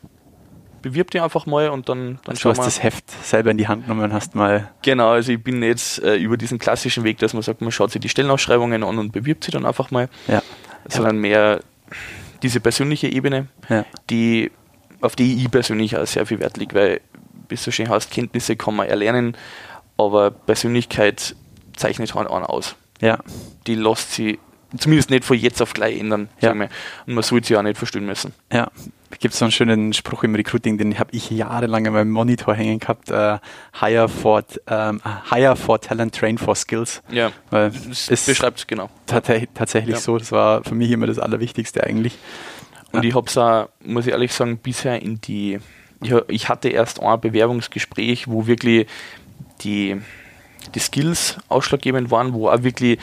bewirb 0.82 1.10
dich 1.10 1.22
einfach 1.22 1.46
mal 1.46 1.68
und 1.70 1.88
dann, 1.88 2.18
dann 2.24 2.34
also 2.34 2.42
Du 2.42 2.50
hast 2.50 2.66
das 2.66 2.82
Heft 2.82 3.10
selber 3.24 3.50
in 3.50 3.58
die 3.58 3.68
Hand 3.68 3.84
genommen 3.84 4.04
und 4.04 4.12
hast 4.12 4.34
mal. 4.34 4.70
Genau, 4.82 5.10
also 5.10 5.32
ich 5.32 5.42
bin 5.42 5.62
jetzt 5.62 6.02
äh, 6.02 6.16
über 6.16 6.36
diesen 6.36 6.58
klassischen 6.58 7.04
Weg, 7.04 7.18
dass 7.18 7.34
man 7.34 7.42
sagt, 7.42 7.60
man 7.60 7.72
schaut 7.72 7.90
sich 7.90 8.00
die 8.00 8.08
Stellenausschreibungen 8.08 8.82
an 8.82 8.98
und 8.98 9.12
bewirbt 9.12 9.44
sie 9.44 9.50
dann 9.50 9.66
einfach 9.66 9.90
mal. 9.90 10.08
Ja. 10.26 10.42
Sondern 10.88 11.18
mehr 11.18 11.60
diese 12.42 12.60
persönliche 12.60 13.08
Ebene, 13.08 13.48
ja. 13.68 13.84
die, 14.10 14.50
auf 15.00 15.16
die 15.16 15.36
ich 15.36 15.50
persönlich 15.50 15.96
auch 15.96 16.06
sehr 16.06 16.24
viel 16.26 16.38
Wert 16.38 16.56
lege, 16.56 16.74
weil, 16.74 17.00
wie 17.48 17.56
so 17.56 17.70
schön 17.70 17.88
heißt, 17.88 18.10
Kenntnisse 18.10 18.56
kann 18.56 18.76
man 18.76 18.88
erlernen, 18.88 19.36
aber 19.96 20.30
Persönlichkeit 20.30 21.34
zeichnet 21.76 22.14
halt 22.14 22.30
einen 22.30 22.44
aus. 22.44 22.76
Ja. 23.00 23.18
Die 23.66 23.74
lässt 23.74 24.12
sie 24.12 24.38
zumindest 24.76 25.10
nicht 25.10 25.24
von 25.24 25.36
jetzt 25.36 25.62
auf 25.62 25.72
gleich 25.72 25.98
ändern. 25.98 26.28
Ja. 26.40 26.52
Und 26.52 26.68
man 27.06 27.22
sollte 27.22 27.48
sie 27.48 27.56
auch 27.56 27.62
nicht 27.62 27.78
verstehen 27.78 28.06
müssen. 28.06 28.34
Ja. 28.52 28.70
Gibt 29.20 29.32
es 29.32 29.38
so 29.38 29.46
einen 29.46 29.52
schönen 29.52 29.92
Spruch 29.94 30.22
im 30.22 30.34
Recruiting, 30.34 30.76
den 30.76 30.98
habe 30.98 31.10
ich 31.12 31.30
jahrelang 31.30 31.86
in 31.86 31.94
meinem 31.94 32.10
Monitor 32.10 32.54
hängen 32.54 32.78
gehabt. 32.78 33.10
Äh, 33.10 33.38
hire, 33.80 34.08
for, 34.08 34.44
ähm, 34.66 35.00
hire 35.30 35.56
for 35.56 35.80
talent, 35.80 36.14
train 36.14 36.36
for 36.36 36.54
skills. 36.54 37.02
Ja, 37.10 37.32
Weil 37.50 37.70
das 37.70 38.26
beschreibt 38.26 38.58
es 38.58 38.66
genau. 38.66 38.90
tatsächlich 39.06 39.94
ja. 39.94 39.96
so. 39.96 40.18
Das 40.18 40.30
war 40.30 40.62
für 40.62 40.74
mich 40.74 40.90
immer 40.90 41.06
das 41.06 41.18
Allerwichtigste 41.18 41.84
eigentlich. 41.84 42.18
Und 42.92 43.02
ja. 43.02 43.08
ich 43.08 43.14
habe 43.14 43.26
es 43.26 43.38
auch, 43.38 43.70
muss 43.82 44.06
ich 44.06 44.12
ehrlich 44.12 44.32
sagen, 44.32 44.58
bisher 44.58 45.00
in 45.00 45.20
die, 45.22 45.58
ich, 46.02 46.12
ich 46.28 46.48
hatte 46.50 46.68
erst 46.68 47.00
ein 47.02 47.20
Bewerbungsgespräch, 47.20 48.28
wo 48.28 48.46
wirklich 48.46 48.86
die 49.62 50.00
die 50.74 50.78
Skills 50.80 51.36
ausschlaggebend 51.48 52.10
waren, 52.10 52.32
wo 52.32 52.48
auch 52.48 52.62
wirklich 52.62 52.98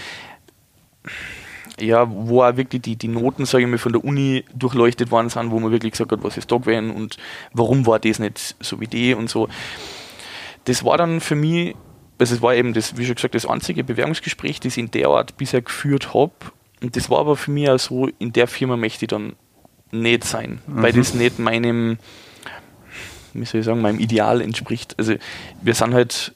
ja, 1.79 2.09
wo 2.09 2.43
auch 2.43 2.55
wirklich 2.55 2.81
die, 2.81 2.95
die 2.95 3.07
Noten, 3.07 3.45
sage 3.45 3.63
ich 3.63 3.69
mal, 3.69 3.77
von 3.77 3.91
der 3.91 4.03
Uni 4.03 4.45
durchleuchtet 4.53 5.11
worden 5.11 5.29
sind, 5.29 5.51
wo 5.51 5.59
man 5.59 5.71
wirklich 5.71 5.91
gesagt 5.91 6.11
hat, 6.11 6.23
was 6.23 6.37
ist 6.37 6.51
da 6.51 6.57
gewesen 6.57 6.91
und 6.91 7.17
warum 7.53 7.85
war 7.85 7.99
das 7.99 8.19
nicht 8.19 8.55
so 8.59 8.79
wie 8.79 8.87
die 8.87 9.13
und 9.13 9.29
so. 9.29 9.49
Das 10.65 10.83
war 10.83 10.97
dann 10.97 11.19
für 11.19 11.35
mich, 11.35 11.75
also 12.17 12.35
es 12.35 12.41
war 12.41 12.55
eben 12.55 12.73
das, 12.73 12.97
wie 12.97 13.05
schon 13.05 13.15
gesagt, 13.15 13.35
das 13.35 13.45
einzige 13.45 13.83
Bewerbungsgespräch, 13.83 14.59
das 14.59 14.77
ich 14.77 14.83
in 14.83 14.91
der 14.91 15.09
Art 15.09 15.37
bisher 15.37 15.61
geführt 15.61 16.13
habe. 16.13 16.33
Und 16.81 16.95
das 16.95 17.09
war 17.09 17.19
aber 17.19 17.35
für 17.35 17.51
mich 17.51 17.69
auch 17.69 17.79
so, 17.79 18.09
in 18.19 18.33
der 18.33 18.47
Firma 18.47 18.77
möchte 18.77 19.05
ich 19.05 19.09
dann 19.09 19.33
nicht 19.91 20.23
sein, 20.23 20.59
mhm. 20.67 20.81
weil 20.81 20.93
das 20.93 21.13
nicht 21.13 21.39
meinem, 21.39 21.97
wie 23.33 23.45
soll 23.45 23.59
ich 23.59 23.65
sagen, 23.65 23.81
meinem 23.81 23.99
Ideal 23.99 24.41
entspricht. 24.41 24.95
Also 24.97 25.15
wir 25.61 25.73
sind 25.73 25.93
halt 25.93 26.33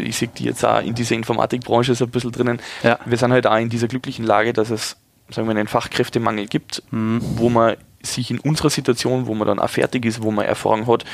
ich 0.00 0.16
sehe 0.16 0.28
die 0.28 0.44
jetzt 0.44 0.64
auch 0.64 0.82
in 0.82 0.94
dieser 0.94 1.14
Informatikbranche 1.14 1.94
so 1.94 2.04
ein 2.04 2.10
bisschen 2.10 2.32
drinnen. 2.32 2.60
Ja. 2.82 2.98
Wir 3.04 3.16
sind 3.16 3.32
halt 3.32 3.46
auch 3.46 3.56
in 3.56 3.68
dieser 3.68 3.88
glücklichen 3.88 4.24
Lage, 4.24 4.52
dass 4.52 4.70
es, 4.70 4.96
sagen 5.30 5.48
wir, 5.48 5.56
einen 5.56 5.68
Fachkräftemangel 5.68 6.46
gibt, 6.46 6.82
mhm. 6.90 7.20
wo 7.36 7.48
man 7.48 7.76
sich 8.02 8.30
in 8.30 8.38
unserer 8.38 8.70
Situation, 8.70 9.26
wo 9.26 9.34
man 9.34 9.46
dann 9.46 9.58
auch 9.58 9.70
fertig 9.70 10.04
ist, 10.04 10.22
wo 10.22 10.30
man 10.30 10.44
Erfahrung 10.44 10.86
hat, 10.86 11.04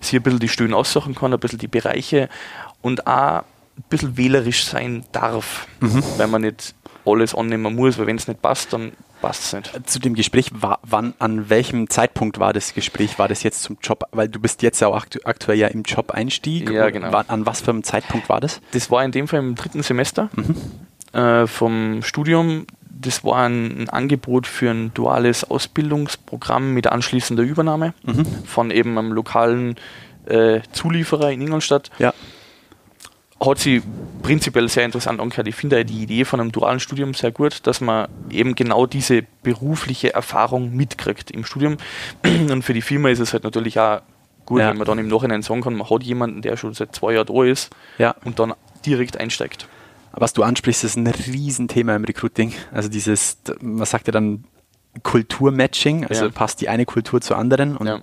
sich 0.00 0.14
ein 0.14 0.22
bisschen 0.22 0.40
die 0.40 0.48
Stellen 0.48 0.74
aussuchen 0.74 1.14
kann, 1.14 1.32
ein 1.32 1.38
bisschen 1.38 1.58
die 1.58 1.68
Bereiche 1.68 2.28
und 2.80 3.06
auch 3.06 3.42
ein 3.80 3.84
bisschen 3.88 4.16
wählerisch 4.16 4.64
sein 4.64 5.04
darf, 5.12 5.66
mhm. 5.80 6.02
weil 6.16 6.28
man 6.28 6.42
nicht 6.42 6.74
alles 7.04 7.34
annehmen 7.34 7.74
muss, 7.74 7.98
weil 7.98 8.06
wenn 8.06 8.16
es 8.16 8.28
nicht 8.28 8.42
passt, 8.42 8.72
dann 8.72 8.92
passt 9.20 9.54
nicht. 9.54 9.88
Zu 9.88 9.98
dem 9.98 10.14
Gespräch, 10.14 10.50
wann, 10.52 11.14
an 11.18 11.50
welchem 11.50 11.88
Zeitpunkt 11.88 12.38
war 12.38 12.52
das 12.52 12.74
Gespräch? 12.74 13.18
War 13.18 13.28
das 13.28 13.42
jetzt 13.42 13.62
zum 13.62 13.78
Job? 13.82 14.04
Weil 14.12 14.28
du 14.28 14.40
bist 14.40 14.62
jetzt 14.62 14.80
ja 14.80 14.88
auch 14.88 14.96
aktu 14.96 15.20
aktuell 15.24 15.58
ja 15.58 15.68
im 15.68 15.82
Job-Einstieg. 15.82 16.70
Ja, 16.70 16.90
genau. 16.90 17.12
War, 17.12 17.24
an 17.28 17.46
was 17.46 17.60
für 17.60 17.70
einem 17.70 17.84
Zeitpunkt 17.84 18.28
war 18.28 18.40
das? 18.40 18.60
Das 18.72 18.90
war 18.90 19.04
in 19.04 19.12
dem 19.12 19.28
Fall 19.28 19.40
im 19.40 19.54
dritten 19.54 19.82
Semester 19.82 20.30
mhm. 20.34 21.18
äh, 21.18 21.46
vom 21.46 22.02
Studium. 22.02 22.66
Das 22.88 23.24
war 23.24 23.46
ein, 23.46 23.82
ein, 23.82 23.88
Angebot 23.88 24.46
für 24.46 24.70
ein 24.70 24.92
duales 24.92 25.48
Ausbildungsprogramm 25.50 26.74
mit 26.74 26.86
anschließender 26.86 27.42
Übernahme 27.42 27.94
mhm. 28.02 28.26
von 28.44 28.70
eben 28.70 28.98
einem 28.98 29.12
lokalen 29.12 29.76
äh, 30.26 30.60
Zulieferer 30.72 31.30
in 31.30 31.40
Ingolstadt. 31.40 31.90
Ja 31.98 32.12
hat 33.40 33.58
sie 33.58 33.82
prinzipiell 34.22 34.68
sehr 34.68 34.84
interessant 34.84 35.20
angehört. 35.20 35.48
Ich 35.48 35.54
finde 35.54 35.84
die 35.84 36.02
Idee 36.02 36.24
von 36.24 36.40
einem 36.40 36.52
dualen 36.52 36.78
Studium 36.78 37.14
sehr 37.14 37.32
gut, 37.32 37.66
dass 37.66 37.80
man 37.80 38.08
eben 38.30 38.54
genau 38.54 38.86
diese 38.86 39.22
berufliche 39.42 40.12
Erfahrung 40.12 40.74
mitkriegt 40.76 41.30
im 41.30 41.44
Studium. 41.44 41.78
Und 42.24 42.62
für 42.62 42.74
die 42.74 42.82
Firma 42.82 43.08
ist 43.08 43.18
es 43.18 43.32
halt 43.32 43.44
natürlich 43.44 43.78
auch 43.78 44.02
gut, 44.44 44.60
ja. 44.60 44.70
wenn 44.70 44.78
man 44.78 44.86
dann 44.86 44.98
im 44.98 45.08
Nachhinein 45.08 45.42
sagen 45.42 45.62
kann, 45.62 45.74
man 45.74 45.88
hat 45.88 46.02
jemanden, 46.02 46.42
der 46.42 46.56
schon 46.56 46.74
seit 46.74 46.94
zwei 46.94 47.14
Jahren 47.14 47.26
da 47.26 47.44
ist 47.44 47.70
ja. 47.98 48.14
und 48.24 48.38
dann 48.38 48.54
direkt 48.84 49.16
einsteigt. 49.18 49.68
Was 50.12 50.32
du 50.32 50.42
ansprichst, 50.42 50.84
ist 50.84 50.96
ein 50.96 51.06
Riesenthema 51.06 51.94
im 51.94 52.04
Recruiting. 52.04 52.52
Also 52.72 52.88
dieses, 52.88 53.38
man 53.60 53.86
sagt 53.86 54.08
ja 54.08 54.12
dann 54.12 54.44
Kulturmatching, 55.02 56.04
also 56.06 56.24
ja. 56.24 56.30
passt 56.30 56.60
die 56.60 56.68
eine 56.68 56.84
Kultur 56.84 57.20
zur 57.20 57.38
anderen. 57.38 57.76
Und 57.76 58.02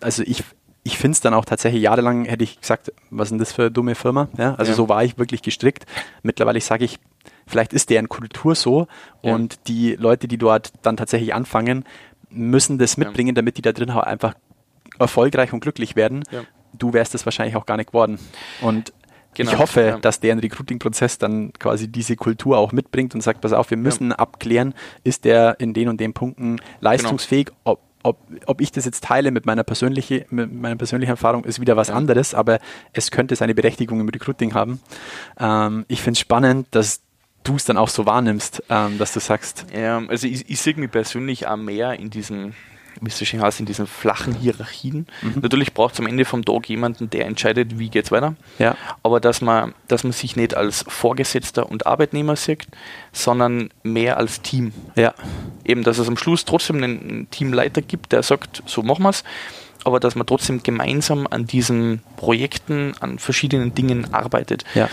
also 0.00 0.24
ich, 0.24 0.42
ich 0.84 0.98
finde 0.98 1.12
es 1.16 1.20
dann 1.20 1.32
auch 1.32 1.46
tatsächlich, 1.46 1.82
jahrelang 1.82 2.26
hätte 2.26 2.44
ich 2.44 2.60
gesagt, 2.60 2.92
was 3.10 3.26
ist 3.26 3.30
denn 3.30 3.38
das 3.38 3.52
für 3.52 3.62
eine 3.62 3.70
dumme 3.70 3.94
Firma? 3.94 4.28
Ja, 4.36 4.54
also 4.54 4.72
ja. 4.72 4.76
so 4.76 4.88
war 4.88 5.02
ich 5.02 5.18
wirklich 5.18 5.40
gestrickt. 5.42 5.86
Mittlerweile 6.22 6.60
sage 6.60 6.84
ich, 6.84 6.98
vielleicht 7.46 7.72
ist 7.72 7.88
deren 7.88 8.08
Kultur 8.08 8.54
so 8.54 8.86
und 9.22 9.66
die 9.66 9.94
Leute, 9.94 10.28
die 10.28 10.36
dort 10.38 10.72
dann 10.82 10.98
tatsächlich 10.98 11.34
anfangen, 11.34 11.84
müssen 12.28 12.78
das 12.78 12.98
mitbringen, 12.98 13.34
damit 13.34 13.56
die 13.56 13.62
da 13.62 13.72
drin 13.72 13.90
einfach 13.90 14.34
erfolgreich 14.98 15.52
und 15.52 15.60
glücklich 15.60 15.96
werden. 15.96 16.24
Du 16.74 16.92
wärst 16.92 17.14
es 17.14 17.24
wahrscheinlich 17.24 17.56
auch 17.56 17.66
gar 17.66 17.78
nicht 17.78 17.88
geworden. 17.88 18.18
Und 18.60 18.92
Genau, 19.36 19.50
ich 19.50 19.58
hoffe, 19.58 19.80
ja. 19.80 19.98
dass 19.98 20.20
deren 20.20 20.38
Recruiting-Prozess 20.38 21.18
dann 21.18 21.52
quasi 21.54 21.88
diese 21.88 22.14
Kultur 22.14 22.56
auch 22.56 22.70
mitbringt 22.70 23.16
und 23.16 23.20
sagt, 23.20 23.40
pass 23.40 23.52
auf, 23.52 23.68
wir 23.70 23.76
müssen 23.76 24.10
ja. 24.10 24.16
abklären, 24.16 24.74
ist 25.02 25.24
der 25.24 25.58
in 25.58 25.74
den 25.74 25.88
und 25.88 26.00
den 26.00 26.14
Punkten 26.14 26.60
leistungsfähig, 26.80 27.46
genau. 27.46 27.58
ob, 27.64 27.80
ob, 28.04 28.18
ob 28.46 28.60
ich 28.60 28.70
das 28.70 28.84
jetzt 28.84 29.02
teile 29.02 29.32
mit 29.32 29.46
meiner, 29.46 29.64
persönliche, 29.64 30.26
mit 30.30 30.52
meiner 30.52 30.76
persönlichen 30.76 31.10
Erfahrung, 31.10 31.44
ist 31.44 31.60
wieder 31.60 31.76
was 31.76 31.90
anderes, 31.90 32.34
aber 32.34 32.60
es 32.92 33.10
könnte 33.10 33.34
seine 33.34 33.54
Berechtigung 33.54 34.00
im 34.00 34.08
Recruiting 34.08 34.54
haben. 34.54 34.80
Ähm, 35.38 35.84
ich 35.88 36.02
finde 36.02 36.12
es 36.12 36.20
spannend, 36.20 36.68
dass 36.70 37.00
du 37.42 37.56
es 37.56 37.64
dann 37.64 37.76
auch 37.76 37.88
so 37.88 38.06
wahrnimmst, 38.06 38.62
ähm, 38.68 38.98
dass 38.98 39.12
du 39.12 39.20
sagst. 39.20 39.66
Ja, 39.74 40.02
also 40.06 40.26
ich, 40.26 40.48
ich 40.48 40.60
sehe 40.60 40.74
mich 40.74 40.90
persönlich 40.90 41.46
auch 41.46 41.56
mehr 41.56 41.98
in 41.98 42.10
diesem 42.10 42.52
wie 43.00 43.08
es 43.08 43.18
so 43.18 43.24
schön 43.24 43.40
heißt, 43.40 43.60
in 43.60 43.66
diesen 43.66 43.86
flachen 43.86 44.34
Hierarchien. 44.34 45.06
Mhm. 45.22 45.40
Natürlich 45.42 45.74
braucht 45.74 45.94
es 45.94 46.00
am 46.00 46.06
Ende 46.06 46.24
vom 46.24 46.44
Tag 46.44 46.68
jemanden, 46.68 47.10
der 47.10 47.26
entscheidet, 47.26 47.78
wie 47.78 47.88
geht 47.88 48.06
es 48.06 48.12
weiter. 48.12 48.34
Ja. 48.58 48.76
Aber 49.02 49.20
dass 49.20 49.40
man, 49.40 49.74
dass 49.88 50.04
man 50.04 50.12
sich 50.12 50.36
nicht 50.36 50.56
als 50.56 50.84
Vorgesetzter 50.88 51.68
und 51.68 51.86
Arbeitnehmer 51.86 52.36
sieht, 52.36 52.66
sondern 53.12 53.70
mehr 53.82 54.16
als 54.16 54.42
Team. 54.42 54.72
Ja. 54.96 55.14
Eben, 55.64 55.82
dass 55.82 55.98
es 55.98 56.08
am 56.08 56.16
Schluss 56.16 56.44
trotzdem 56.44 56.82
einen 56.82 57.28
Teamleiter 57.30 57.82
gibt, 57.82 58.12
der 58.12 58.22
sagt, 58.22 58.62
so 58.66 58.82
machen 58.82 59.02
wir 59.02 59.10
es, 59.10 59.24
aber 59.84 60.00
dass 60.00 60.14
man 60.14 60.26
trotzdem 60.26 60.62
gemeinsam 60.62 61.26
an 61.28 61.46
diesen 61.46 62.00
Projekten, 62.16 62.94
an 63.00 63.18
verschiedenen 63.18 63.74
Dingen 63.74 64.12
arbeitet. 64.14 64.64
Ja. 64.74 64.88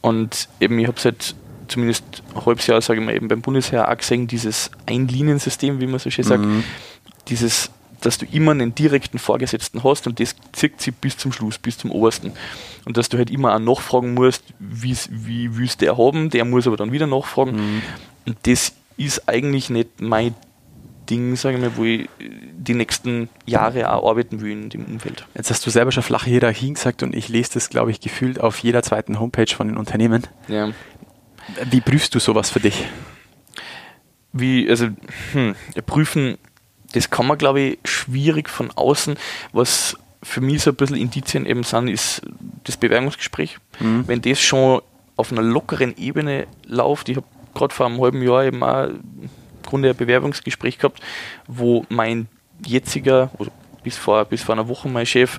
Und 0.00 0.48
eben, 0.60 0.78
ich 0.78 0.86
habe 0.86 1.00
seit 1.00 1.34
zumindest 1.66 2.04
ein 2.34 2.44
halbes 2.44 2.66
Jahr, 2.66 2.82
sage 2.82 3.00
ich 3.00 3.06
mal, 3.06 3.14
eben 3.14 3.28
beim 3.28 3.40
Bundesheer 3.40 3.90
auch 3.90 3.96
gesehen, 3.96 4.26
dieses 4.26 4.70
Einliniensystem, 4.84 5.80
wie 5.80 5.86
man 5.86 5.98
so 5.98 6.10
schön 6.10 6.24
sagt, 6.24 6.44
mhm 6.44 6.62
dieses, 7.28 7.70
dass 8.00 8.18
du 8.18 8.26
immer 8.26 8.52
einen 8.52 8.74
direkten 8.74 9.18
Vorgesetzten 9.18 9.82
hast 9.82 10.06
und 10.06 10.20
das 10.20 10.34
zieht 10.52 10.80
sich 10.80 10.94
bis 10.94 11.16
zum 11.16 11.32
Schluss, 11.32 11.58
bis 11.58 11.78
zum 11.78 11.90
Obersten. 11.90 12.32
Und 12.84 12.96
dass 12.96 13.08
du 13.08 13.18
halt 13.18 13.30
immer 13.30 13.54
auch 13.54 13.58
nachfragen 13.58 14.14
musst, 14.14 14.44
wie 14.58 15.56
willst 15.56 15.80
der 15.80 15.96
haben, 15.96 16.30
der 16.30 16.44
muss 16.44 16.66
aber 16.66 16.76
dann 16.76 16.92
wieder 16.92 17.06
nachfragen. 17.06 17.56
Mhm. 17.56 17.82
Und 18.26 18.36
das 18.42 18.72
ist 18.96 19.28
eigentlich 19.28 19.70
nicht 19.70 20.00
mein 20.00 20.34
Ding, 21.08 21.36
sage 21.36 21.56
ich 21.56 21.62
mal, 21.62 21.76
wo 21.76 21.84
ich 21.84 22.08
die 22.18 22.74
nächsten 22.74 23.28
Jahre 23.46 23.92
auch 23.92 24.08
arbeiten 24.08 24.40
will 24.40 24.52
in 24.52 24.70
dem 24.70 24.84
Umfeld. 24.86 25.26
Jetzt 25.34 25.50
hast 25.50 25.66
du 25.66 25.70
selber 25.70 25.92
schon 25.92 26.02
flache 26.02 26.30
Hierarchien 26.30 26.74
gesagt 26.74 27.02
und 27.02 27.14
ich 27.14 27.28
lese 27.28 27.54
das, 27.54 27.68
glaube 27.68 27.90
ich, 27.90 28.00
gefühlt 28.00 28.40
auf 28.40 28.58
jeder 28.58 28.82
zweiten 28.82 29.20
Homepage 29.20 29.54
von 29.54 29.68
den 29.68 29.76
Unternehmen. 29.76 30.26
Ja. 30.48 30.70
Wie 31.70 31.80
prüfst 31.80 32.14
du 32.14 32.18
sowas 32.20 32.50
für 32.50 32.60
dich? 32.60 32.86
Wie, 34.32 34.68
also, 34.68 34.88
hm, 35.32 35.54
prüfen 35.86 36.38
das 36.94 37.10
kann 37.10 37.26
man, 37.26 37.38
glaube 37.38 37.60
ich, 37.60 37.78
schwierig 37.84 38.48
von 38.48 38.70
außen. 38.70 39.16
Was 39.52 39.96
für 40.22 40.40
mich 40.40 40.62
so 40.62 40.70
ein 40.70 40.76
bisschen 40.76 40.96
Indizien 40.96 41.44
eben 41.44 41.64
sind, 41.64 41.88
ist 41.88 42.22
das 42.64 42.76
Bewerbungsgespräch. 42.76 43.58
Mhm. 43.80 44.04
Wenn 44.06 44.22
das 44.22 44.40
schon 44.40 44.80
auf 45.16 45.32
einer 45.32 45.42
lockeren 45.42 45.96
Ebene 45.96 46.46
läuft, 46.66 47.08
ich 47.08 47.16
habe 47.16 47.26
gerade 47.52 47.74
vor 47.74 47.86
einem 47.86 48.00
halben 48.00 48.22
Jahr 48.22 48.44
eben 48.44 48.62
auch 48.62 48.86
im 48.86 49.28
Grunde 49.64 49.90
ein 49.90 49.96
Bewerbungsgespräch 49.96 50.78
gehabt, 50.78 51.00
wo 51.46 51.84
mein 51.88 52.28
jetziger, 52.64 53.30
oder 53.38 53.50
bis 53.82 53.96
vor, 53.96 54.24
bis 54.24 54.42
vor 54.42 54.54
einer 54.54 54.68
Woche 54.68 54.88
mein 54.88 55.06
Chef, 55.06 55.38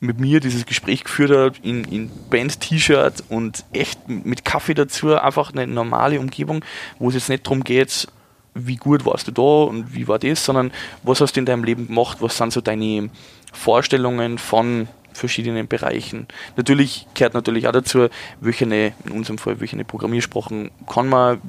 mit 0.00 0.20
mir 0.20 0.40
dieses 0.40 0.66
Gespräch 0.66 1.02
geführt 1.02 1.30
hat, 1.30 1.64
in, 1.64 1.84
in 1.84 2.10
Band-T-Shirt 2.30 3.24
und 3.28 3.64
echt 3.72 4.08
mit 4.08 4.44
Kaffee 4.44 4.74
dazu, 4.74 5.16
einfach 5.16 5.52
eine 5.52 5.66
normale 5.66 6.20
Umgebung, 6.20 6.64
wo 6.98 7.08
es 7.08 7.14
jetzt 7.14 7.28
nicht 7.28 7.46
darum 7.46 7.64
geht, 7.64 8.06
wie 8.54 8.76
gut 8.76 9.04
warst 9.04 9.26
du 9.28 9.32
da 9.32 9.68
und 9.68 9.94
wie 9.94 10.08
war 10.08 10.18
das, 10.18 10.44
sondern 10.44 10.70
was 11.02 11.20
hast 11.20 11.34
du 11.34 11.40
in 11.40 11.46
deinem 11.46 11.64
Leben 11.64 11.88
gemacht, 11.88 12.18
was 12.20 12.36
sind 12.36 12.52
so 12.52 12.60
deine 12.60 13.10
Vorstellungen 13.52 14.38
von 14.38 14.88
verschiedenen 15.12 15.68
Bereichen. 15.68 16.26
Natürlich 16.56 17.06
gehört 17.14 17.34
natürlich 17.34 17.66
auch 17.68 17.72
dazu, 17.72 18.08
welche, 18.40 18.64
in 18.64 19.10
unserem 19.10 19.38
Fall, 19.38 19.60
welche 19.60 19.82
Programmiersprachen 19.84 20.70
kann 20.88 21.08
man, 21.08 21.40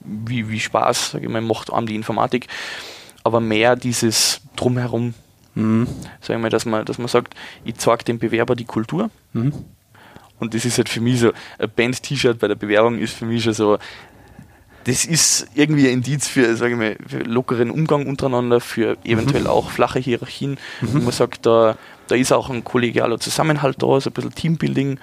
wie, 0.00 0.48
wie 0.48 0.60
Spaß, 0.60 1.12
sage 1.12 1.26
ich 1.26 1.30
mal, 1.30 1.40
macht 1.40 1.72
einem 1.72 1.86
die 1.86 1.94
Informatik, 1.94 2.48
aber 3.22 3.40
mehr 3.40 3.76
dieses 3.76 4.40
Drumherum, 4.56 5.14
mhm. 5.54 5.86
sage 6.20 6.38
ich 6.38 6.42
mal, 6.42 6.50
dass 6.50 6.66
man, 6.66 6.84
dass 6.84 6.98
man 6.98 7.08
sagt, 7.08 7.34
ich 7.64 7.76
zeige 7.76 8.04
dem 8.04 8.18
Bewerber 8.18 8.56
die 8.56 8.64
Kultur. 8.64 9.10
Mhm. 9.32 9.52
Und 10.38 10.54
das 10.54 10.64
ist 10.64 10.78
halt 10.78 10.88
für 10.88 11.02
mich 11.02 11.20
so, 11.20 11.32
ein 11.58 11.70
Band-T-Shirt 11.70 12.38
bei 12.38 12.48
der 12.48 12.54
Bewerbung 12.54 12.98
ist 12.98 13.14
für 13.14 13.26
mich 13.26 13.44
schon 13.44 13.52
so, 13.52 13.78
das 14.84 15.04
ist 15.04 15.48
irgendwie 15.54 15.86
ein 15.88 15.94
Indiz 15.94 16.28
für, 16.28 16.56
sage 16.56 16.72
ich 16.72 16.78
mal, 16.78 16.96
für 17.06 17.18
lockeren 17.18 17.70
Umgang 17.70 18.06
untereinander, 18.06 18.60
für 18.60 18.96
eventuell 19.04 19.42
mhm. 19.42 19.48
auch 19.48 19.70
flache 19.70 19.98
Hierarchien. 19.98 20.58
Mhm. 20.80 20.88
Und 20.88 21.04
man 21.04 21.12
sagt, 21.12 21.44
da, 21.44 21.76
da 22.08 22.14
ist 22.14 22.32
auch 22.32 22.48
ein 22.50 22.64
kollegialer 22.64 23.20
Zusammenhalt 23.20 23.82
da, 23.82 24.00
so 24.00 24.10
ein 24.10 24.12
bisschen 24.12 24.34
Teambuilding. 24.34 24.98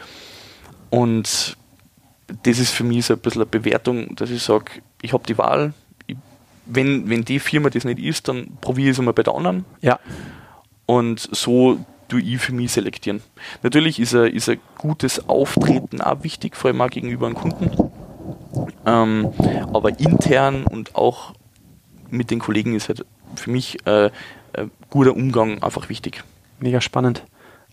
Und 0.89 1.57
das 2.43 2.59
ist 2.59 2.71
für 2.71 2.83
mich 2.83 3.05
so 3.05 3.13
ein 3.13 3.19
bisschen 3.19 3.41
eine 3.41 3.49
Bewertung, 3.49 4.15
dass 4.15 4.31
ich 4.31 4.41
sage, 4.41 4.65
ich 5.01 5.13
habe 5.13 5.23
die 5.27 5.37
Wahl. 5.37 5.73
Ich, 6.07 6.17
wenn, 6.65 7.09
wenn 7.09 7.23
die 7.23 7.39
Firma 7.39 7.69
das 7.69 7.85
nicht 7.85 7.99
ist, 7.99 8.27
dann 8.27 8.57
probiere 8.61 8.89
ich 8.89 8.93
es 8.93 8.99
einmal 8.99 9.13
bei 9.13 9.23
der 9.23 9.35
anderen. 9.35 9.65
Ja. 9.81 9.99
Und 10.85 11.19
so 11.31 11.79
tue 12.07 12.21
ich 12.21 12.39
für 12.39 12.53
mich 12.53 12.71
selektieren. 12.71 13.21
Natürlich 13.63 13.99
ist 13.99 14.15
ein, 14.15 14.33
ist 14.33 14.49
ein 14.49 14.59
gutes 14.77 15.27
Auftreten 15.29 16.01
auch 16.01 16.23
wichtig, 16.23 16.55
vor 16.55 16.69
allem 16.69 16.81
auch 16.81 16.89
gegenüber 16.89 17.27
einem 17.27 17.35
Kunden. 17.35 17.91
Ähm, 18.85 19.31
aber 19.73 19.99
intern 19.99 20.65
und 20.65 20.95
auch 20.95 21.33
mit 22.09 22.31
den 22.31 22.39
Kollegen 22.39 22.75
ist 22.75 22.87
halt 22.89 23.05
für 23.35 23.51
mich 23.51 23.85
äh, 23.85 24.05
äh, 24.05 24.09
guter 24.89 25.15
Umgang 25.15 25.61
einfach 25.61 25.89
wichtig. 25.89 26.23
Mega 26.59 26.81
spannend. 26.81 27.23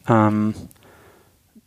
Ähm, 0.08 0.54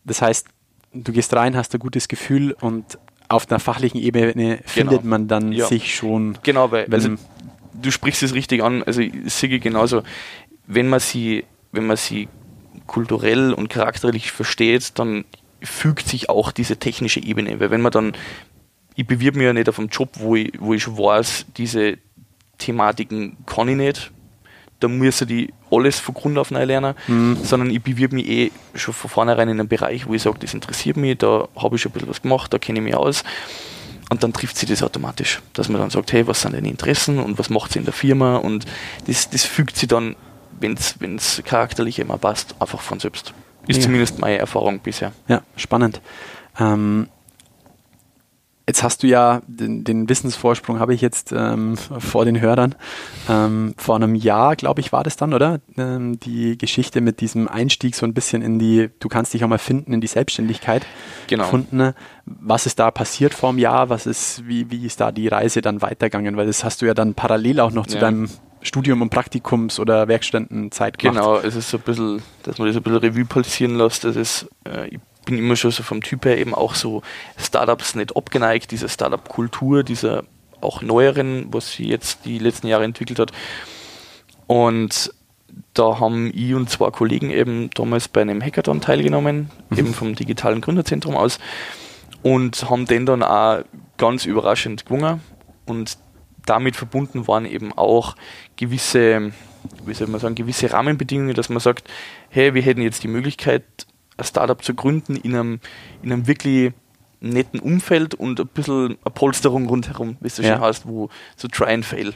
das 0.04 0.21
heißt, 0.21 0.47
du 0.93 1.12
gehst 1.12 1.34
rein, 1.34 1.56
hast 1.56 1.73
ein 1.73 1.80
gutes 1.80 2.08
Gefühl 2.08 2.54
und 2.54 2.97
auf 3.30 3.50
einer 3.50 3.60
fachlichen 3.60 4.00
Ebene 4.00 4.60
findet 4.65 5.02
genau. 5.02 5.10
man 5.10 5.28
dann 5.28 5.52
ja. 5.52 5.67
sich 5.67 5.95
schon. 5.95 6.38
Genau, 6.43 6.71
weil 6.71 6.88
also, 6.93 7.15
du 7.73 7.91
sprichst 7.91 8.23
es 8.23 8.34
richtig 8.34 8.63
an. 8.63 8.84
Also 8.84 9.02
ich 9.02 9.34
sehe 9.34 9.60
genauso, 9.60 10.04
wenn 10.65 10.88
man 10.88 11.00
sie, 11.00 11.45
wenn 11.71 11.86
man 11.86 11.97
sie 11.97 12.30
kulturell 12.86 13.54
und 13.54 13.69
charakterlich 13.69 14.32
versteht, 14.32 14.97
dann 14.97 15.26
fügt 15.62 16.08
sich 16.08 16.30
auch 16.30 16.52
diese 16.52 16.78
technische 16.78 17.21
Ebene. 17.21 17.60
Weil 17.60 17.71
wenn 17.71 17.82
man 17.82 17.91
dann 17.91 18.13
ich 18.98 19.06
bewirbe 19.06 19.38
mich 19.38 19.46
ja 19.46 19.54
nicht 19.54 19.70
auf 19.70 19.80
einen 19.80 19.90
Job, 19.90 20.10
wo 20.16 20.36
ich, 20.36 20.52
wo 20.60 20.74
ich 20.74 20.82
schon 20.82 20.98
weiß, 20.98 21.46
diese 21.56 22.00
Thematiken 22.58 23.38
kann 23.46 23.70
ich 23.70 23.76
nicht. 23.76 24.12
Da 24.80 24.88
muss 24.88 25.22
ich 25.22 25.28
die 25.28 25.54
alles 25.72 26.00
von 26.00 26.16
Grund 26.16 26.38
auf 26.38 26.50
neu 26.50 26.64
lernen, 26.64 26.96
mhm. 27.08 27.38
sondern 27.44 27.70
ich 27.70 27.82
bewirbe 27.82 28.16
mich 28.16 28.28
eh 28.28 28.52
schon 28.74 28.96
von 28.96 29.10
vornherein 29.10 29.50
in 29.50 29.60
einem 29.60 29.70
Bereich, 29.70 30.08
wo 30.08 30.16
ich 30.16 30.24
sage, 30.24 30.40
das 30.40 30.54
interessiert 30.54 30.98
mich, 30.98 31.20
da 31.20 31.48
habe 31.56 31.76
ich 31.76 31.82
schon 31.82 31.92
ein 31.92 31.94
bisschen 31.94 32.10
was 32.10 32.22
gemacht, 32.24 32.52
da 32.52 32.58
kenne 32.58 32.80
ich 32.80 32.86
mich 32.86 32.96
aus. 32.96 33.24
Und 34.10 34.24
dann 34.24 34.34
trifft 34.34 34.58
sich 34.58 34.68
das 34.68 34.82
automatisch, 34.82 35.42
dass 35.54 35.70
man 35.70 35.80
dann 35.80 35.90
sagt, 35.92 36.12
hey, 36.12 36.26
was 36.26 36.42
sind 36.42 36.56
deine 36.56 36.70
Interessen 36.70 37.20
und 37.20 37.38
was 37.38 37.50
macht 37.52 37.74
sie 37.74 37.80
in 37.80 37.86
der 37.86 37.94
Firma 37.94 38.38
und 38.38 38.66
das, 39.06 39.30
das 39.30 39.44
fügt 39.44 39.78
sich 39.78 39.90
dann, 39.90 40.16
wenn 40.60 40.74
es 40.74 41.42
charakterlich 41.46 42.00
immer 42.00 42.18
passt, 42.18 42.56
einfach 42.60 42.82
von 42.82 43.00
selbst. 43.00 43.34
Ist 43.68 43.78
ja. 43.78 43.84
zumindest 43.84 44.18
meine 44.18 44.40
Erfahrung 44.40 44.80
bisher. 44.80 45.12
Ja, 45.28 45.42
spannend. 45.56 46.02
Ähm, 46.60 47.10
Jetzt 48.67 48.84
hast 48.84 49.01
du 49.01 49.08
ja 49.08 49.41
den, 49.47 49.86
den 49.86 50.10
Wissensvorsprung, 50.10 50.77
habe 50.80 50.93
ich 50.93 50.99
jetzt 50.99 51.32
ähm, 51.32 51.77
vor 51.77 52.25
den 52.25 52.41
Hörern. 52.41 52.75
Ähm, 53.30 53.73
vor 53.77 53.95
einem 53.95 54.13
Jahr, 54.13 54.58
glaube 54.58 54.82
ich, 54.82 54.91
war 54.91 55.06
das 55.06 55.15
dann, 55.15 55.34
oder? 55.34 55.62
Ähm, 55.77 56.19
die 56.19 56.58
Geschichte 56.58 56.99
mit 56.99 57.21
diesem 57.21 57.47
Einstieg 57.47 57.95
so 57.95 58.06
ein 58.06 58.13
bisschen 58.13 58.41
in 58.41 58.60
die, 58.60 58.89
du 58.99 59.08
kannst 59.08 59.34
dich 59.34 59.45
auch 59.45 59.47
mal 59.47 59.58
finden, 59.58 59.93
in 59.93 60.01
die 60.01 60.08
Selbstständigkeit 60.08 60.86
genau. 61.27 61.45
gefunden. 61.45 61.93
Was 62.25 62.65
ist 62.65 62.77
da 62.77 62.91
passiert 62.91 63.34
vor 63.34 63.49
einem 63.49 63.60
Jahr? 63.60 63.88
Was 63.88 64.06
ist, 64.06 64.45
wie, 64.45 64.69
wie 64.69 64.86
ist 64.86 64.99
da 64.99 65.13
die 65.13 65.30
Reise 65.30 65.62
dann 65.62 65.82
weitergegangen? 65.82 66.36
Weil 66.36 66.47
das 66.47 66.65
hast 66.65 66.82
du 66.82 66.88
ja 66.88 66.93
dann 66.93 67.13
parallel 67.13 67.62
auch 67.62 67.71
noch 67.71 67.88
zu 67.88 67.95
ja. 67.95 68.01
deinem 68.01 68.27
Studium 68.62 69.01
und 69.01 69.13
Praktikums- 69.13 69.80
oder 69.80 70.10
Werkstättenzeit 70.10 70.97
gemacht. 70.97 71.17
Genau, 71.17 71.38
es 71.38 71.56
ist 71.56 71.69
so 71.69 71.77
ein 71.77 71.84
bisschen, 71.84 72.21
dass 72.43 72.58
man 72.58 72.67
das 72.67 72.75
ein 72.75 72.84
bisschen 72.84 72.99
Revue 72.99 73.23
passieren 73.23 73.77
lässt. 73.77 74.03
Das 74.03 74.17
ist, 74.17 74.49
äh, 74.67 74.88
ich 74.89 74.99
bin 75.28 75.38
immer 75.38 75.56
schon 75.56 75.72
so 75.72 75.84
vom 75.84 76.02
Typ 76.02 76.26
her 76.26 76.38
eben 76.38 76.56
auch 76.56 76.74
so 76.74 77.04
Startups 77.38 77.96
nicht 77.96 78.16
abgeneigt, 78.16 78.72
diese 78.72 78.90
Startup-Kultur, 78.90 79.84
dieser 79.84 80.24
auch 80.62 80.82
neueren, 80.82 81.54
was 81.54 81.74
sie 81.74 81.88
jetzt 81.88 82.26
die 82.26 82.40
letzten 82.40 82.68
Jahre 82.68 82.86
entwickelt 82.86 83.20
hat. 83.20 83.32
Und 84.48 85.13
da 85.74 86.00
haben 86.00 86.32
ich 86.34 86.54
und 86.54 86.70
zwei 86.70 86.90
Kollegen 86.92 87.30
eben 87.30 87.70
damals 87.72 88.08
bei 88.08 88.22
einem 88.22 88.42
Hackathon 88.42 88.82
teilgenommen, 88.82 89.52
mhm. 89.70 89.78
eben 89.78 89.94
vom 89.94 90.16
digitalen 90.16 90.62
Gründerzentrum 90.62 91.16
aus 91.16 91.40
und 92.24 92.70
haben 92.70 92.86
den 92.86 93.06
dann 93.06 93.22
auch 93.22 93.63
ganz 93.98 94.26
überraschend 94.26 94.86
gewonnen. 94.86 95.22
Und 95.66 95.98
damit 96.46 96.78
verbunden 96.78 97.28
waren 97.28 97.46
eben 97.46 97.74
auch 97.74 98.16
gewisse, 98.56 99.34
wie 99.86 99.94
soll 99.94 100.08
man 100.08 100.22
sagen, 100.22 100.36
gewisse 100.36 100.72
Rahmenbedingungen, 100.72 101.36
dass 101.36 101.50
man 101.50 101.60
sagt, 101.60 101.90
hey, 102.30 102.54
wir 102.54 102.62
hätten 102.62 102.82
jetzt 102.82 103.04
die 103.04 103.10
Möglichkeit, 103.10 103.63
ein 104.17 104.25
Startup 104.25 104.62
zu 104.63 104.73
gründen 104.73 105.15
in 105.15 105.36
einem, 105.36 105.60
in 106.01 106.12
einem 106.12 106.27
wirklich 106.27 106.73
netten 107.19 107.60
Umfeld 107.60 108.13
und 108.13 108.39
ein 108.39 108.47
bisschen 108.47 108.97
eine 109.03 109.13
Polsterung 109.13 109.67
rundherum, 109.67 110.17
wie 110.19 110.27
es 110.27 110.36
so 110.36 110.43
schön 110.43 110.60
heißt, 110.60 110.88
wo 110.88 111.10
so 111.36 111.47
Try 111.47 111.73
and 111.73 111.86
Fail. 111.86 112.13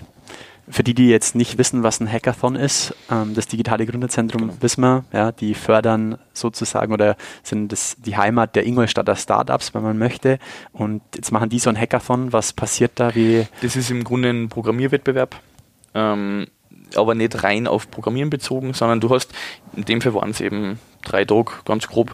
Für 0.70 0.84
die, 0.84 0.94
die 0.94 1.10
jetzt 1.10 1.36
nicht 1.36 1.58
wissen, 1.58 1.84
was 1.84 2.00
ein 2.00 2.10
Hackathon 2.10 2.56
ist, 2.56 2.96
ähm, 3.10 3.34
das 3.34 3.48
digitale 3.48 3.86
Gründerzentrum 3.86 4.42
genau. 4.44 4.54
wissen 4.62 4.82
wir, 4.82 5.04
ja, 5.12 5.32
die 5.32 5.54
fördern 5.54 6.18
sozusagen 6.34 6.94
oder 6.94 7.18
sind 7.44 7.72
das 7.72 7.98
die 7.98 8.16
Heimat 8.16 8.56
der 8.56 8.66
Ingolstadter 8.66 9.16
Startups, 9.16 9.74
wenn 9.74 9.82
man 9.82 9.98
möchte. 9.98 10.38
Und 10.72 11.02
jetzt 11.16 11.32
machen 11.32 11.50
die 11.50 11.60
so 11.60 11.70
ein 11.70 11.78
Hackathon. 11.78 12.32
Was 12.32 12.54
passiert 12.54 12.92
da? 12.96 13.14
Wie 13.16 13.48
das 13.62 13.76
ist 13.76 13.90
im 13.90 14.04
Grunde 14.04 14.30
ein 14.30 14.50
Programmierwettbewerb. 14.50 15.36
Ähm, 15.94 16.48
aber 16.96 17.16
nicht 17.16 17.44
rein 17.44 17.68
auf 17.68 17.90
Programmieren 17.90 18.30
bezogen, 18.30 18.74
sondern 18.74 19.00
du 19.00 19.10
hast, 19.10 19.32
in 19.76 19.86
dem 19.86 20.02
Fall 20.02 20.14
waren 20.14 20.32
es 20.32 20.42
eben 20.42 20.80
drei 21.04 21.26
Tage, 21.26 21.52
ganz 21.66 21.88
grob, 21.88 22.14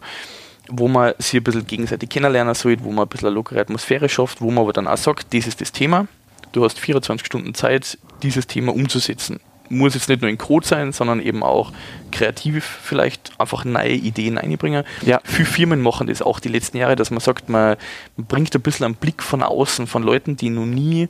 wo 0.68 0.88
man 0.88 1.14
sich 1.18 1.40
ein 1.40 1.44
bisschen 1.44 1.66
gegenseitig 1.66 2.08
kennenlernen 2.10 2.54
sollte, 2.54 2.84
wo 2.84 2.90
man 2.90 3.06
ein 3.06 3.08
bisschen 3.08 3.28
eine 3.28 3.34
lockere 3.34 3.60
Atmosphäre 3.60 4.08
schafft, 4.08 4.40
wo 4.40 4.50
man 4.50 4.64
aber 4.64 4.72
dann 4.72 4.86
auch 4.86 4.96
sagt, 4.96 5.34
das 5.34 5.46
ist 5.46 5.60
das 5.60 5.72
Thema, 5.72 6.06
du 6.52 6.64
hast 6.64 6.78
24 6.78 7.26
Stunden 7.26 7.54
Zeit, 7.54 7.98
dieses 8.22 8.46
Thema 8.46 8.74
umzusetzen. 8.74 9.40
Muss 9.70 9.92
jetzt 9.92 10.08
nicht 10.08 10.22
nur 10.22 10.30
in 10.30 10.38
Code 10.38 10.66
sein, 10.66 10.92
sondern 10.92 11.20
eben 11.20 11.42
auch 11.42 11.72
kreativ 12.10 12.64
vielleicht 12.64 13.32
einfach 13.38 13.66
neue 13.66 13.92
Ideen 13.92 14.38
einbringen. 14.38 14.82
Ja. 15.02 15.20
Viele 15.24 15.44
Firmen 15.44 15.82
machen 15.82 16.06
das 16.06 16.22
auch 16.22 16.40
die 16.40 16.48
letzten 16.48 16.78
Jahre, 16.78 16.96
dass 16.96 17.10
man 17.10 17.20
sagt, 17.20 17.50
man, 17.50 17.76
man 18.16 18.26
bringt 18.26 18.54
ein 18.54 18.62
bisschen 18.62 18.86
einen 18.86 18.94
Blick 18.94 19.22
von 19.22 19.42
außen 19.42 19.86
von 19.86 20.02
Leuten, 20.02 20.36
die 20.36 20.48
noch 20.48 20.64
nie 20.64 21.08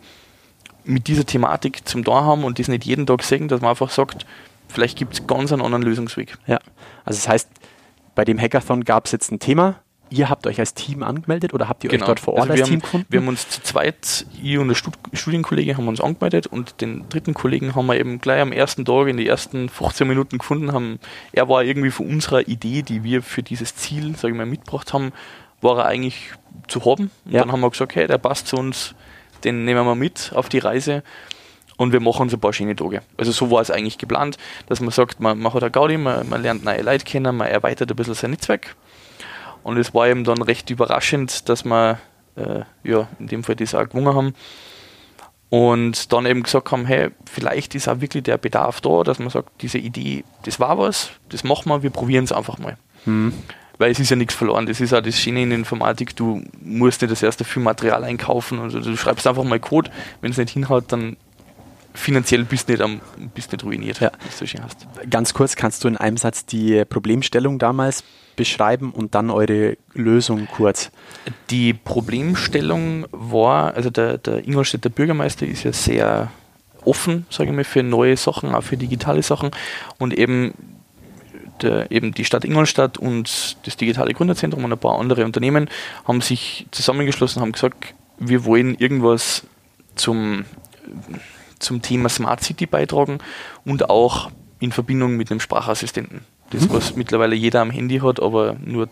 mit 0.89 1.07
dieser 1.07 1.27
Thematik 1.27 1.87
zum 1.87 2.03
da 2.03 2.25
haben 2.25 2.45
und 2.45 2.59
das 2.59 2.69
nicht 2.69 2.85
jeden 2.85 3.07
Tag 3.07 3.23
sehen, 3.23 3.49
dass 3.49 3.61
man 3.61 3.71
einfach 3.71 3.91
sagt, 3.91 4.27
vielleicht 4.69 4.99
gibt 4.99 5.15
es 5.15 5.27
ganz 5.27 5.53
einen 5.53 5.63
anderen 5.63 5.83
Lösungsweg. 5.83 6.37
Ja, 6.47 6.59
also 7.05 7.19
das 7.19 7.29
heißt, 7.29 7.49
bei 8.15 8.25
dem 8.25 8.39
Hackathon 8.41 8.85
gab 8.85 9.07
es 9.07 9.13
jetzt 9.13 9.31
ein 9.31 9.39
Thema, 9.39 9.77
ihr 10.11 10.31
habt 10.31 10.47
euch 10.47 10.59
als 10.59 10.75
Team 10.75 11.03
angemeldet 11.03 11.53
oder 11.53 11.69
habt 11.69 11.85
ihr 11.85 11.91
genau. 11.91 12.05
euch 12.05 12.07
dort 12.07 12.21
vor 12.21 12.35
Ort 12.35 12.51
also 12.51 12.63
als 12.63 12.71
Team 12.71 12.81
gefunden? 12.81 13.07
Wir 13.11 13.21
haben 13.21 13.29
uns 13.29 13.49
zu 13.49 13.63
zweit, 13.63 14.27
ich 14.43 14.59
und 14.59 14.69
der 14.69 14.75
Stud 14.75 14.95
Studienkollege 15.13 15.77
haben 15.77 15.89
uns 15.89 16.01
angemeldet 16.01 16.47
und 16.47 16.81
den 16.81 17.09
dritten 17.09 17.35
Kollegen 17.35 17.75
haben 17.75 17.87
wir 17.87 17.99
eben 17.99 18.19
gleich 18.19 18.41
am 18.41 18.53
ersten 18.53 18.85
Tag 18.85 19.09
in 19.09 19.17
die 19.17 19.27
ersten 19.27 19.69
15 19.69 20.09
Minuten 20.09 20.39
gefunden. 20.39 20.73
Haben, 20.73 20.99
er 21.33 21.49
war 21.49 21.65
irgendwie 21.65 21.91
von 21.91 22.07
unserer 22.07 22.49
Idee, 22.49 22.83
die 22.83 23.05
wir 23.05 23.23
für 23.23 23.43
dieses 23.43 23.77
Ziel, 23.77 24.17
sage 24.17 24.33
ich 24.33 24.39
mal, 24.39 24.47
mitgebracht 24.47 24.93
haben, 24.93 25.13
war 25.61 25.79
er 25.79 25.87
eigentlich 25.87 26.33
zu 26.67 26.85
haben. 26.85 27.11
Und 27.25 27.33
ja. 27.33 27.41
dann 27.41 27.53
haben 27.53 27.61
wir 27.61 27.71
gesagt, 27.71 27.95
hey, 27.95 28.07
der 28.07 28.19
passt 28.19 28.47
zu 28.47 28.57
uns, 28.57 28.95
den 29.45 29.65
nehmen 29.65 29.87
wir 29.87 29.95
mit 29.95 30.33
auf 30.35 30.49
die 30.49 30.59
Reise 30.59 31.03
und 31.77 31.93
wir 31.93 32.01
machen 32.01 32.23
uns 32.23 32.35
ein 32.35 32.41
paar 32.41 32.53
schöne 32.53 32.77
Tage. 32.77 33.03
Also 33.17 33.33
so 33.33 33.51
war 33.51 33.63
es 33.63 33.71
eigentlich 33.71 33.99
geplant, 33.99 34.37
dass 34.67 34.81
man 34.81 34.91
sagt, 34.91 35.21
man 35.21 35.39
macht 35.39 35.57
eine 35.63 35.71
Gaudi, 35.71 35.97
man, 35.97 36.29
man 36.29 36.43
lernt 36.43 36.65
neue 36.65 36.83
Leute 36.83 37.05
kennen, 37.05 37.37
man 37.37 37.49
erweitert 37.49 37.91
ein 37.91 37.97
bisschen 37.97 38.15
sein 38.15 38.33
Netzwerk. 38.33 38.75
Und 39.63 39.77
es 39.79 39.95
war 39.95 40.09
eben 40.09 40.25
dann 40.25 40.43
recht 40.43 40.69
überraschend, 40.71 41.49
dass 41.49 41.65
wir 41.65 41.99
äh, 42.37 42.63
ja, 42.83 43.09
in 43.19 43.29
dem 43.29 43.45
Fall 43.45 43.57
das 43.57 43.75
auch 43.75 43.89
gewonnen 43.89 44.15
haben. 44.15 44.35
Und 45.51 46.13
dann 46.13 46.27
eben 46.27 46.43
gesagt 46.43 46.73
haben, 46.73 46.85
hey, 46.85 47.11
vielleicht 47.31 47.75
ist 47.75 47.89
auch 47.89 48.01
wirklich 48.01 48.25
der 48.25 48.39
Bedarf 48.39 48.81
da, 48.81 49.03
dass 49.03 49.19
man 49.19 49.31
sagt, 49.31 49.63
diese 49.63 49.79
Idee, 49.79 50.25
das 50.45 50.61
war 50.61 50.79
was, 50.79 51.11
das 51.31 51.43
machen 51.43 51.71
wir, 51.71 51.83
wir 51.83 51.91
probieren 51.91 52.25
es 52.25 52.33
einfach 52.33 52.59
mal. 52.59 52.77
Mhm 53.07 53.33
weil 53.79 53.93
es 53.93 54.01
ist 54.01 54.11
ja 54.11 54.17
nichts 54.17 54.35
verloren. 54.35 54.67
Das 54.67 54.81
ist 54.81 54.93
auch 54.93 55.01
das 55.01 55.19
Schöne 55.19 55.43
in 55.43 55.51
der 55.51 55.59
Informatik, 55.59 56.15
du 56.17 56.43
musst 56.61 57.01
nicht 57.01 57.11
das 57.11 57.23
erste 57.23 57.45
viel 57.45 57.63
Material 57.63 58.05
einkaufen. 58.05 58.59
Also 58.59 58.81
du 58.81 58.97
schreibst 58.97 59.27
einfach 59.27 59.45
mal 59.45 59.61
Code, 59.61 59.91
wenn 60.21 60.31
es 60.31 60.37
nicht 60.37 60.51
hinhaut, 60.51 60.93
dann 60.93 61.17
finanziell 61.95 62.45
bist 62.45 62.69
du 62.69 62.73
nicht, 62.73 62.83
am, 62.83 63.01
bist 63.35 63.53
nicht 63.53 63.65
ruiniert, 63.65 64.01
ja. 64.01 64.13
so 64.31 64.47
schön 64.47 64.63
hast. 64.63 64.87
Ganz 65.11 65.35
kurz, 65.35 65.57
kannst 65.57 65.85
du 65.85 65.89
in 65.89 65.97
einem 65.97 66.17
Satz 66.17 66.47
die 66.47 66.85
Problemstellung 66.85 67.59
damals 67.59 68.05
beschreiben 68.37 68.93
und 68.93 69.15
dann 69.15 69.31
eure 69.31 69.77
Lösung 69.95 70.47
kurz? 70.47 70.91
Die 71.51 71.73
Problemstellung 71.75 73.07
war, 73.11 73.75
also 73.75 73.91
der, 73.91 74.19
der 74.19 74.47
Ingolstädter 74.47 74.91
Bürgermeister 74.91 75.47
ist 75.47 75.65
ja 75.65 75.73
sehr 75.73 76.31
offen, 76.85 77.27
sage 77.31 77.51
ich 77.51 77.57
mal, 77.57 77.65
für 77.65 77.83
neue 77.83 78.17
Sachen, 78.17 78.55
auch 78.55 78.63
für 78.63 78.77
digitale 78.77 79.23
Sachen 79.23 79.51
und 79.99 80.15
eben 80.15 80.55
der, 81.63 81.91
eben 81.91 82.13
die 82.13 82.25
Stadt 82.25 82.45
Ingolstadt 82.45 82.99
und 82.99 83.57
das 83.65 83.77
digitale 83.77 84.15
Gründerzentrum 84.15 84.65
und 84.65 84.73
ein 84.73 84.79
paar 84.79 84.99
andere 84.99 85.25
Unternehmen 85.25 85.69
haben 86.07 86.21
sich 86.21 86.67
zusammengeschlossen, 86.71 87.43
haben 87.43 87.53
gesagt, 87.53 87.95
wir 88.19 88.45
wollen 88.45 88.75
irgendwas 88.75 89.45
zum, 89.95 90.45
zum 91.59 91.83
Thema 91.83 92.09
Smart 92.09 92.43
City 92.43 92.67
beitragen 92.67 93.19
und 93.65 93.91
auch 93.91 94.31
in 94.61 94.73
Verbindung 94.73 95.17
mit 95.17 95.31
einem 95.31 95.41
Sprachassistenten. 95.41 96.23
Das, 96.51 96.63
mhm. 96.63 96.73
was 96.73 96.97
mittlerweile 96.97 97.35
jeder 97.35 97.61
am 97.61 97.71
Handy 97.71 97.99
hat, 97.99 98.21
aber 98.21 98.57
nur 98.65 98.89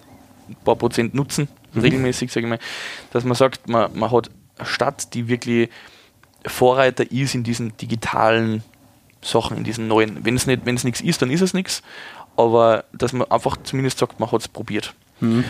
ein 0.48 0.56
paar 0.64 0.76
Prozent 0.76 1.14
nutzen, 1.14 1.48
mhm. 1.72 1.80
regelmäßig, 1.80 2.30
sage 2.30 2.46
ich 2.46 2.50
mal, 2.50 2.58
dass 3.12 3.24
man 3.24 3.34
sagt, 3.34 3.68
man, 3.68 3.96
man 3.98 4.10
hat 4.10 4.30
eine 4.58 4.66
Stadt, 4.66 5.14
die 5.14 5.28
wirklich 5.28 5.68
Vorreiter 6.44 7.10
ist 7.10 7.34
in 7.34 7.42
diesen 7.42 7.76
digitalen 7.76 8.62
Sachen, 9.22 9.56
in 9.56 9.64
diesen 9.64 9.88
neuen. 9.88 10.24
Wenn 10.24 10.36
es 10.36 10.46
nichts 10.84 11.00
ist, 11.00 11.20
dann 11.20 11.30
ist 11.30 11.40
es 11.40 11.54
nichts 11.54 11.82
aber 12.36 12.84
dass 12.92 13.12
man 13.12 13.30
einfach 13.30 13.56
zumindest 13.62 13.98
sagt, 13.98 14.20
man 14.20 14.30
hat 14.30 14.40
es 14.40 14.48
probiert. 14.48 14.94
Mhm. 15.20 15.44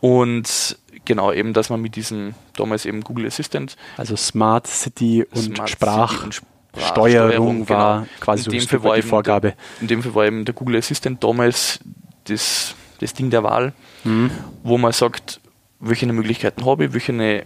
Und 0.00 0.76
genau, 1.04 1.32
eben, 1.32 1.52
dass 1.52 1.70
man 1.70 1.80
mit 1.80 1.96
diesem 1.96 2.34
damals 2.56 2.86
eben 2.86 3.02
Google 3.02 3.26
Assistant. 3.26 3.76
Also 3.96 4.16
Smart 4.16 4.66
City 4.66 5.24
und 5.32 5.54
Smart 5.54 5.70
Sprach. 5.70 6.12
City 6.12 6.24
und 6.24 6.34
Sprachsteuerung 6.34 7.68
war 7.68 8.00
genau. 8.00 8.08
quasi 8.20 8.50
in 8.50 8.60
so 8.60 8.82
war 8.82 8.96
die 8.96 9.02
Vorgabe. 9.02 9.48
Der, 9.50 9.56
in 9.82 9.88
dem 9.88 10.02
Fall 10.02 10.14
war 10.14 10.26
eben 10.26 10.44
der 10.44 10.54
Google 10.54 10.76
Assistant 10.76 11.22
damals 11.22 11.80
das, 12.24 12.74
das 13.00 13.14
Ding 13.14 13.30
der 13.30 13.42
Wahl, 13.42 13.72
mhm. 14.04 14.30
wo 14.62 14.78
man 14.78 14.92
sagt, 14.92 15.40
welche 15.80 16.06
Möglichkeiten 16.06 16.64
habe 16.64 16.86
ich, 16.86 16.94
welche 16.94 17.44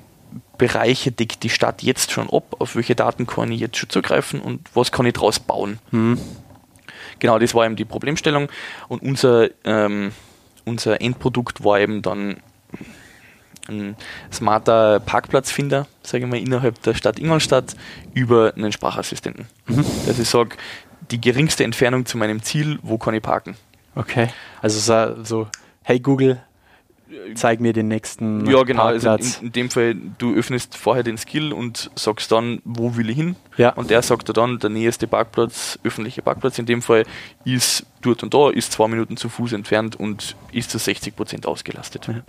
Bereiche 0.59 1.13
deckt 1.13 1.43
die 1.43 1.51
Stadt 1.51 1.83
jetzt 1.83 2.13
schon 2.13 2.31
ab, 2.31 2.57
auf 2.59 2.77
welche 2.77 2.95
Daten 2.95 3.27
kann 3.27 3.51
ich 3.51 3.61
jetzt 3.61 3.77
schon 3.77 3.91
zugreifen 3.91 4.41
und 4.41 4.69
was 4.75 4.93
kann 4.93 5.07
ich 5.07 5.15
daraus 5.15 5.39
bauen. 5.39 5.79
Mhm. 5.91 6.19
Genau, 7.19 7.39
das 7.39 7.55
war 7.55 7.65
eben 7.67 7.77
die 7.77 7.85
Problemstellung 7.85 8.49
und 8.89 9.03
unser, 9.03 9.49
ähm, 9.65 10.13
unser 10.65 11.01
Endprodukt 11.01 11.65
war 11.65 11.81
eben 11.81 12.03
dann 12.03 12.37
ein 13.69 13.97
smarter 14.33 15.01
Parkplatzfinder, 15.01 15.87
sage 16.03 16.25
ich 16.25 16.31
mal, 16.31 16.39
innerhalb 16.39 16.81
der 16.83 16.95
Stadt 16.95 17.19
Ingolstadt 17.19 17.75
über 18.15 18.53
einen 18.55 18.73
Sprachassistenten. 18.73 19.47
Mhm. 19.67 19.85
Dass 20.07 20.19
ich 20.19 20.29
sage, 20.29 20.57
die 21.11 21.21
geringste 21.21 21.65
Entfernung 21.65 22.07
zu 22.07 22.19
meinem 22.19 22.43
Ziel, 22.43 22.79
wo 22.83 22.99
kann 22.99 23.15
ich 23.15 23.23
parken? 23.23 23.57
Okay, 23.95 24.29
also 24.61 25.23
so, 25.25 25.49
hey 25.83 26.01
Google, 26.01 26.41
zeig 27.35 27.61
mir 27.61 27.73
den 27.73 27.89
nächsten 27.89 28.47
Ja, 28.47 28.63
genau. 28.63 28.85
Also 28.85 29.11
in, 29.15 29.47
in, 29.47 29.53
dem 29.53 29.71
Fall, 29.71 29.97
du 30.19 30.35
öffnest 30.35 30.77
vorher 30.77 31.03
den 31.03 31.19
Skill 31.19 31.53
und 31.53 31.91
sagst 31.95 32.33
dann, 32.33 32.61
wo 32.65 32.97
will 32.97 33.11
ich 33.11 33.17
hin? 33.17 33.37
Ja. 33.57 33.71
Und 33.71 33.91
der 33.91 34.03
sagt 34.03 34.29
dir 34.29 34.33
dann, 34.33 34.59
der 34.59 34.71
nächste 34.71 35.07
Parkplatz, 35.07 35.79
öffentliche 35.85 36.23
Parkplatz 36.23 36.59
in 36.59 36.67
dem 36.67 36.83
Fall, 36.83 37.05
ist 37.45 37.87
dort 38.03 38.23
und 38.23 38.35
da, 38.35 38.51
ist 38.51 38.73
zwei 38.73 38.89
Minuten 38.89 39.17
zu 39.17 39.29
Fuß 39.29 39.53
entfernt 39.53 39.97
und 39.97 40.37
ist 40.53 40.71
zu 40.71 40.79
60 40.79 41.15
Prozent 41.15 41.47
ausgelastet. 41.47 42.07
Ja. 42.09 42.23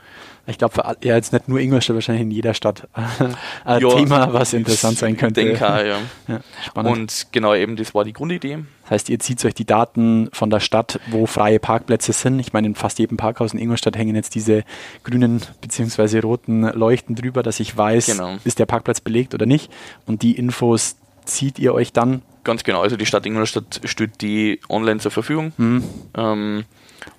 Ich 0.50 0.58
glaube, 0.58 0.82
ja, 1.04 1.16
jetzt 1.16 1.34
nicht 1.34 1.50
nur 1.50 1.60
Ingolstadt, 1.60 1.96
wahrscheinlich 1.96 2.22
in 2.22 2.32
jeder 2.32 2.54
Stadt 2.54 2.88
ein 3.66 3.82
ja, 3.82 3.90
Thema, 3.90 4.32
was 4.32 4.54
interessant 4.54 4.98
sein 4.98 5.18
könnte. 5.18 5.44
Denke 5.44 5.60
ja. 5.60 5.84
ja. 6.28 6.40
Spannend. 6.66 6.92
Und 6.92 7.28
genau 7.34 7.54
eben, 7.54 7.76
das 7.76 7.94
war 7.94 8.06
die 8.06 8.14
Grundidee. 8.14 8.60
Das 8.84 8.92
heißt, 8.92 9.10
ihr 9.10 9.20
zieht 9.20 9.44
euch 9.44 9.54
die 9.54 9.66
Daten 9.66 10.30
von 10.32 10.50
der 10.50 10.62
Stadt, 10.62 11.02
wo 11.08 11.26
freie 11.26 11.60
Parkplätze 11.60 12.14
sind. 12.14 12.40
Ich 12.40 12.54
meine, 12.54 12.68
in 12.68 12.76
fast 12.76 12.98
jedem 12.98 13.18
Parkhaus 13.18 13.54
in 13.54 13.60
Ingolstadt 13.60 13.98
hängen 13.98 14.16
jetzt 14.16 14.36
diese 14.36 14.64
grünen 15.04 15.42
bzw. 15.60 16.20
roten 16.20 16.62
Leuchten 16.62 17.16
drüber, 17.16 17.44
dass 17.44 17.60
ich 17.60 17.76
weiß, 17.76 18.06
genau. 18.06 18.38
ist 18.46 18.60
der 18.60 18.66
Parkplatz 18.66 19.02
belegt 19.02 19.34
oder 19.34 19.46
nicht. 19.46 19.70
Und 20.06 20.22
die 20.22 20.38
Infos 20.38 20.96
zieht 21.26 21.60
ihr 21.60 21.74
euch 21.74 21.92
dann? 21.92 22.22
Ganz 22.46 22.64
genau. 22.64 22.82
Also 22.82 22.96
die 22.96 23.06
Stadt 23.06 23.26
Ingolstadt 23.26 23.82
stellt 23.84 24.22
die 24.22 24.62
online 24.70 25.02
zur 25.02 25.12
Verfügung. 25.12 25.52
Mhm. 25.58 25.84
Ähm, 26.16 26.64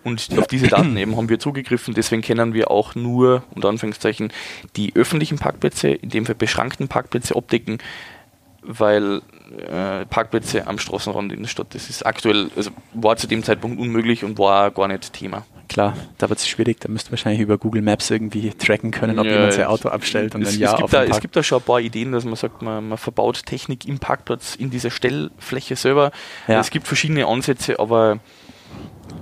und 0.05 0.29
auf 0.39 0.47
diese 0.47 0.69
Daten 0.69 0.97
eben 0.97 1.17
haben 1.17 1.29
wir 1.29 1.39
zugegriffen, 1.39 1.95
deswegen 1.95 2.23
kennen 2.23 2.55
wir 2.55 2.71
auch 2.71 2.95
nur, 2.95 3.43
unter 3.55 3.69
Anführungszeichen, 3.69 4.33
die 4.77 4.95
öffentlichen 4.95 5.39
Parkplätze, 5.39 5.89
in 5.89 6.11
dem 6.11 6.27
Fall 6.27 6.35
beschrankten 6.35 6.89
Parkplätze 6.89 7.37
abdecken, 7.37 7.79
weil 8.63 9.23
äh, 9.67 10.05
Parkplätze 10.07 10.67
am 10.67 10.79
Straßenrand 10.79 11.33
in 11.33 11.43
der 11.43 11.49
Stadt, 11.49 11.69
das 11.75 11.89
ist 11.89 12.05
aktuell, 12.05 12.51
also 12.57 12.71
war 12.93 13.17
zu 13.17 13.27
dem 13.27 13.43
Zeitpunkt 13.43 13.81
unmöglich 13.81 14.25
und 14.25 14.39
war 14.39 14.71
gar 14.71 14.89
nicht 14.89 15.13
Thema. 15.13 15.47
Klar, 15.69 15.95
da 16.17 16.31
wird 16.31 16.39
es 16.39 16.49
schwierig, 16.49 16.81
da 16.81 16.89
müsst 16.89 17.09
ihr 17.09 17.11
wahrscheinlich 17.11 17.43
über 17.43 17.59
Google 17.59 17.83
Maps 17.83 18.11
irgendwie 18.11 18.51
tracken 18.51 18.91
können, 18.91 19.19
ob 19.19 19.27
ja, 19.27 19.33
jemand 19.33 19.53
sein 19.53 19.67
Auto 19.67 19.91
abstellt 19.91 20.35
und 20.35 20.43
es, 20.43 20.53
dann 20.53 20.61
ja 20.61 20.73
es 20.73 20.79
gibt, 20.79 20.93
da, 20.93 21.05
es 21.05 21.21
gibt 21.21 21.37
da 21.37 21.43
schon 21.43 21.59
ein 21.59 21.65
paar 21.65 21.81
Ideen, 21.81 22.11
dass 22.11 22.25
man 22.25 22.37
sagt, 22.37 22.63
man, 22.63 22.89
man 22.89 22.99
verbaut 22.99 23.45
Technik 23.45 23.87
im 23.87 23.99
Parkplatz 23.99 24.55
in 24.55 24.71
dieser 24.71 24.91
Stellfläche 24.91 25.77
selber. 25.77 26.11
Ja. 26.47 26.59
Es 26.61 26.71
gibt 26.71 26.87
verschiedene 26.87 27.27
Ansätze, 27.27 27.79
aber 27.79 28.19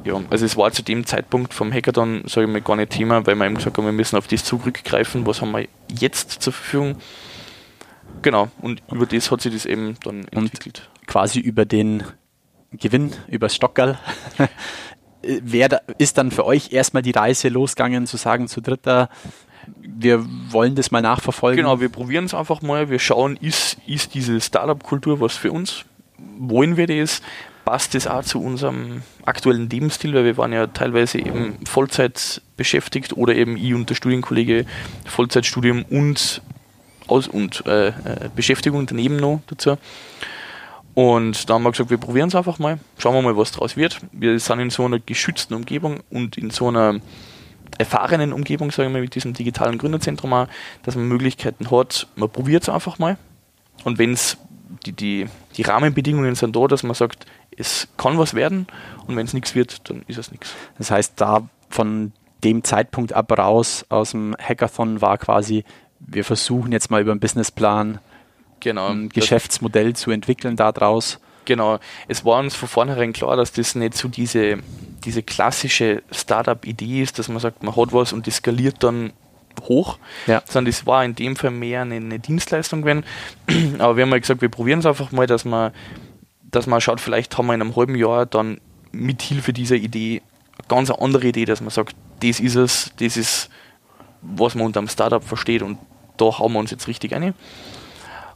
ja, 0.05 0.21
also 0.31 0.45
es 0.45 0.57
war 0.57 0.71
zu 0.71 0.83
dem 0.83 1.05
Zeitpunkt 1.05 1.53
vom 1.53 1.73
Hackathon, 1.73 2.23
sage 2.27 2.47
ich 2.47 2.53
mal, 2.53 2.61
gar 2.61 2.77
nicht 2.77 2.91
Thema, 2.91 3.27
weil 3.27 3.35
wir 3.35 3.47
eben 3.47 3.57
gesagt 3.57 3.77
haben, 3.77 3.85
wir 3.85 3.93
müssen 3.93 4.17
auf 4.17 4.29
das 4.29 4.45
zurückgreifen, 4.45 5.27
was 5.27 5.43
haben 5.43 5.51
wir 5.51 5.67
jetzt 5.89 6.31
zur 6.43 6.53
Verfügung. 6.53 6.97
Genau, 8.23 8.49
und 8.63 8.83
über 8.91 9.07
das 9.07 9.31
hat 9.31 9.41
sich 9.41 9.53
das 9.53 9.67
eben 9.67 9.97
dann 10.05 10.27
entwickelt. 10.29 10.89
Und 11.01 11.07
quasi 11.07 11.41
über 11.41 11.65
den 11.65 12.05
Gewinn, 12.73 13.13
über 13.29 13.49
Stockerl, 13.49 13.99
wer 15.23 15.69
da, 15.69 15.81
ist 15.99 16.19
dann 16.19 16.31
für 16.31 16.45
euch 16.45 16.73
erstmal 16.73 17.03
die 17.03 17.11
Reise 17.11 17.49
losgegangen, 17.49 18.07
zu 18.07 18.17
sagen, 18.17 18.49
zu 18.49 18.61
dritter, 18.61 19.09
wir 19.81 20.25
wollen 20.51 20.77
das 20.77 20.93
mal 20.93 21.03
nachverfolgen? 21.03 21.65
Genau, 21.65 21.81
wir 21.81 21.89
probieren 21.89 22.27
es 22.27 22.35
einfach 22.35 22.63
mal, 22.63 22.91
wir 22.91 23.01
schauen, 23.01 23.37
ist, 23.37 23.79
ist 23.87 24.15
diese 24.15 24.41
Startup-Kultur 24.41 25.21
was 25.21 25.37
für 25.37 25.51
uns? 25.51 25.85
Wollen 26.39 26.77
wir 26.77 26.87
das? 26.87 27.23
Passt 27.67 27.97
das 27.97 28.07
auch 28.07 28.23
zu 28.23 28.41
unserem 28.41 29.03
aktuellen 29.25 29.69
Lebensstil, 29.69 30.15
weil 30.15 30.25
wir 30.25 30.37
waren 30.37 30.53
ja 30.53 30.69
teilweise 30.69 31.19
eben 31.19 31.59
Vollzeit 31.67 32.41
beschäftigt 32.57 33.17
oder 33.17 33.35
eben 33.35 33.57
ich 33.57 33.75
und 33.75 33.91
der 33.91 33.97
Studienkollege 33.97 34.67
Vollzeitstudium 35.05 35.85
und 35.91 36.43
aus 37.09 37.27
und 37.27 37.67
äh, 37.67 37.89
äh, 37.89 37.93
Beschäftigung 38.37 38.87
daneben 38.87 39.17
noch 39.17 39.41
dazu. 39.49 39.79
Und 40.95 41.51
da 41.51 41.55
haben 41.55 41.65
wir 41.65 41.73
gesagt, 41.73 41.91
wir 41.91 41.99
probieren 41.99 42.29
es 42.29 42.37
einfach 42.37 42.61
mal, 42.61 42.79
schauen 42.99 43.15
wir 43.17 43.23
mal, 43.23 43.37
was 43.37 43.51
draus 43.51 43.77
wird. 43.77 43.99
Wir 44.13 44.39
sind 44.39 44.61
in 44.61 44.71
so 44.71 44.85
einer 44.85 45.01
geschützten 45.01 45.55
Umgebung 45.55 46.05
und 46.09 46.39
in 46.39 46.51
so 46.51 46.69
einer 46.69 47.01
erfahrenen 47.79 48.33
Umgebung, 48.33 48.71
sagen 48.71 48.95
wir 48.95 49.01
mit 49.01 49.17
diesem 49.17 49.35
digitalen 49.35 49.77
Gründerzentrum 49.77 50.33
auch, 50.33 50.47
dass 50.85 50.95
man 50.95 51.09
Möglichkeiten 51.09 51.69
hat, 51.73 52.07
man 52.15 52.31
probiert 52.31 52.63
es 52.63 52.69
einfach 52.69 53.01
mal. 53.01 53.19
Und 53.83 53.99
wenn 53.99 54.13
es 54.13 54.39
die, 54.85 54.93
die, 54.93 55.27
die 55.57 55.63
Rahmenbedingungen 55.63 56.35
sind 56.35 56.55
da, 56.55 56.67
dass 56.67 56.83
man 56.83 56.95
sagt, 56.95 57.27
es 57.57 57.89
kann 57.97 58.19
was 58.19 58.35
werden 58.35 58.67
und 59.07 59.17
wenn 59.17 59.27
es 59.27 59.35
nichts 59.35 59.55
wird, 59.55 59.89
dann 59.89 60.03
ist 60.07 60.19
es 60.19 60.31
nichts. 60.31 60.55
Das 60.79 60.91
heißt, 60.91 61.15
da 61.17 61.49
von 61.69 62.13
dem 62.45 62.65
Zeitpunkt 62.65 63.13
ab 63.13 63.37
raus 63.37 63.87
aus 63.89 64.11
dem 64.11 64.37
Hackathon 64.39 65.01
war 65.01 65.19
quasi, 65.19 65.65
wir 66.01 66.25
versuchen 66.25 66.73
jetzt 66.73 66.91
mal 66.91 67.01
über 67.01 67.13
einen 67.13 67.21
Businessplan 67.21 67.99
genau, 68.61 68.89
ein 68.89 69.09
Geschäftsmodell 69.09 69.95
zu 69.95 70.11
entwickeln 70.11 70.57
daraus. 70.57 71.19
Genau, 71.45 71.79
es 72.09 72.25
war 72.25 72.41
uns 72.41 72.55
von 72.55 72.69
vornherein 72.69 73.13
klar, 73.13 73.37
dass 73.37 73.53
das 73.53 73.75
nicht 73.75 73.95
so 73.95 74.09
diese, 74.09 74.59
diese 75.05 75.23
klassische 75.23 76.03
Startup-Idee 76.11 77.03
ist, 77.03 77.19
dass 77.19 77.29
man 77.29 77.39
sagt, 77.39 77.63
man 77.63 77.75
hat 77.77 77.93
was 77.93 78.13
und 78.13 78.27
das 78.27 78.37
skaliert 78.37 78.83
dann 78.83 79.13
hoch, 79.63 79.99
ja. 80.27 80.43
sondern 80.47 80.71
das 80.73 80.87
war 80.87 81.05
in 81.05 81.15
dem 81.15 81.37
Fall 81.37 81.51
mehr 81.51 81.83
eine, 81.83 81.97
eine 81.97 82.19
Dienstleistung 82.19 82.83
gewesen. 82.83 83.05
Aber 83.79 83.97
wir 83.97 84.03
haben 84.03 84.11
mal 84.11 84.21
gesagt, 84.21 84.41
wir 84.43 84.49
probieren 84.49 84.81
es 84.81 84.87
einfach 84.87 85.13
mal, 85.13 85.27
dass 85.27 85.45
man, 85.45 85.73
dass 86.51 86.67
man 86.67 86.81
schaut, 86.81 87.01
vielleicht 87.01 87.37
haben 87.37 87.47
wir 87.47 87.55
in 87.55 87.63
einem 87.63 87.77
halben 87.77 87.95
Jahr 87.95 88.27
dann 88.27 88.61
mit 88.93 89.23
Hilfe 89.23 89.53
dieser 89.53 89.77
Idee 89.77 90.23
eine 90.59 90.69
ganz 90.69 90.91
andere 90.91 91.29
Idee, 91.29 91.45
dass 91.45 91.61
man 91.61 91.71
sagt, 91.71 91.95
das 92.23 92.41
ist 92.41 92.55
es, 92.55 92.93
das 92.99 93.17
ist, 93.17 93.51
was 94.23 94.55
man 94.55 94.67
unter 94.67 94.81
einem 94.81 94.89
Startup 94.89 95.23
versteht 95.23 95.63
und 95.63 95.79
da 96.17 96.39
hauen 96.39 96.53
wir 96.53 96.59
uns 96.59 96.71
jetzt 96.71 96.89
richtig 96.89 97.15
ein. 97.15 97.35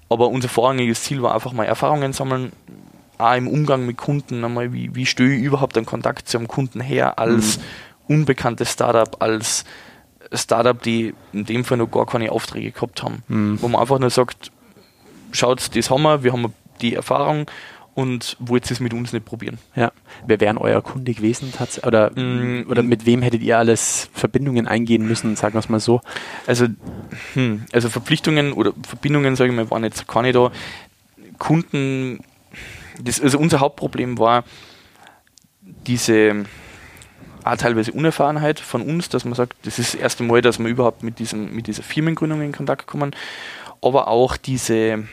Aber 0.09 0.29
unser 0.29 0.49
vorrangiges 0.49 1.03
Ziel 1.05 1.23
war 1.23 1.35
einfach 1.35 1.53
mal 1.53 1.65
Erfahrungen 1.65 2.13
sammeln, 2.13 2.53
auch 3.17 3.37
im 3.37 3.49
Umgang 3.49 3.87
mit 3.87 3.97
Kunden, 3.97 4.45
einmal 4.45 4.73
wie, 4.73 4.95
wie 4.95 5.07
störe 5.07 5.33
ich 5.33 5.43
überhaupt 5.43 5.77
einen 5.77 5.87
Kontakt 5.87 6.29
zu 6.29 6.39
einem 6.39 6.49
Kunden 6.49 6.81
her 6.81 7.19
als 7.19 7.59
mhm. 7.59 7.63
unbekanntes 8.17 8.73
Startup, 8.73 9.23
als 9.23 9.65
Startup, 10.33 10.81
die 10.81 11.15
in 11.33 11.45
dem 11.45 11.65
Fall 11.65 11.79
noch 11.79 11.91
gar 11.91 12.07
keine 12.07 12.33
Aufträge 12.33 12.71
gehabt 12.71 13.03
haben. 13.03 13.23
Mhm. 13.29 13.59
Wo 13.61 13.69
man 13.69 13.81
einfach 13.81 13.99
nur 13.99 14.11
sagt, 14.11 14.53
schaut, 15.33 15.77
das 15.77 15.91
haben 15.91 16.03
wir, 16.03 16.23
wir 16.23 16.33
haben 16.33 16.55
die 16.81 16.95
Erfahrung 16.95 17.47
und 17.95 18.37
wollt 18.39 18.71
es 18.71 18.81
mit 18.81 18.95
uns 18.95 19.13
nicht 19.13 19.25
probieren. 19.25 19.59
Ja. 19.75 19.93
Wer 20.27 20.41
wären 20.41 20.59
euer 20.59 20.81
Kunde 20.83 21.13
gewesen? 21.13 21.53
Oder, 21.85 22.11
mm, 22.11 22.67
oder 22.69 22.83
mit 22.83 23.05
wem 23.05 23.23
hättet 23.23 23.43
ihr 23.43 23.59
alles 23.59 24.09
Verbindungen 24.13 24.67
eingehen 24.67 25.07
müssen, 25.07 25.37
sagen 25.37 25.55
wir 25.55 25.59
es 25.59 25.69
mal 25.69 25.81
so? 25.81 26.01
Also, 26.47 26.67
hm, 27.35 27.65
also 27.73 27.89
Verpflichtungen 27.89 28.53
oder 28.53 28.73
Verbindungen, 28.87 29.37
sage 29.37 29.51
ich 29.51 29.57
mal, 29.57 29.71
waren 29.71 29.85
jetzt 29.85 30.07
keine 30.07 30.33
da. 30.33 30.51
Kunden, 31.39 32.21
das, 33.03 33.21
also 33.21 33.39
unser 33.39 33.61
Hauptproblem 33.61 34.19
war 34.19 34.45
diese 35.87 36.45
auch 37.45 37.57
teilweise 37.57 37.93
Unerfahrenheit 37.93 38.61
von 38.61 38.83
uns, 38.83 39.09
dass 39.09 39.25
man 39.25 39.35
sagt, 39.35 39.55
das 39.63 39.79
ist 39.79 39.95
das 39.95 40.01
erste 40.01 40.23
Mal, 40.23 40.43
dass 40.43 40.59
wir 40.59 40.67
überhaupt 40.67 41.03
mit, 41.03 41.19
diesem, 41.19 41.55
mit 41.55 41.67
dieser 41.67 41.83
Firmengründung 41.83 42.43
in 42.43 42.53
Kontakt 42.53 42.87
kommen, 42.87 43.15
aber 43.81 44.09
auch 44.09 44.37
diese 44.37 45.05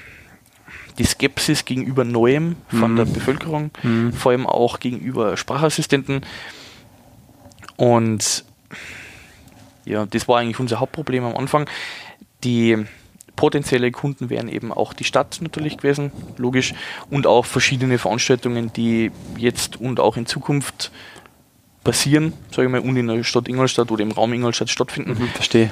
die 0.98 1.04
Skepsis 1.04 1.66
gegenüber 1.66 2.04
Neuem 2.04 2.56
von 2.70 2.94
mhm. 2.94 2.96
der 2.98 3.06
Bevölkerung, 3.06 3.72
mhm. 3.84 4.14
vor 4.14 4.32
allem 4.32 4.48
auch 4.48 4.80
gegenüber 4.80 5.38
Sprachassistenten. 5.38 6.22
Und 7.76 8.44
ja, 9.86 10.06
das 10.06 10.28
war 10.28 10.40
eigentlich 10.40 10.60
unser 10.60 10.80
Hauptproblem 10.80 11.24
am 11.24 11.38
Anfang. 11.38 11.70
Die 12.44 12.86
potenzielle 13.36 13.92
Kunden 13.92 14.30
wären 14.30 14.50
eben 14.50 14.74
auch 14.74 14.94
die 14.94 15.04
Stadt 15.04 15.38
natürlich 15.42 15.78
gewesen, 15.78 16.12
logisch, 16.38 16.74
und 17.10 17.28
auch 17.28 17.46
verschiedene 17.46 18.00
Veranstaltungen, 18.00 18.74
die 18.74 19.12
jetzt 19.38 19.80
und 19.80 20.00
auch 20.00 20.18
in 20.18 20.26
Zukunft 20.26 20.92
passieren, 21.88 22.34
sage 22.52 22.68
ich 22.68 22.72
mal, 22.72 22.82
und 22.82 22.98
in 22.98 23.08
der 23.08 23.24
Stadt 23.24 23.48
Ingolstadt 23.48 23.92
oder 23.92 24.04
im 24.04 24.12
Raum 24.12 24.34
Ingolstadt 24.34 24.70
stattfinden. 24.70 25.12
Mhm, 25.12 25.30
verstehe. 25.30 25.72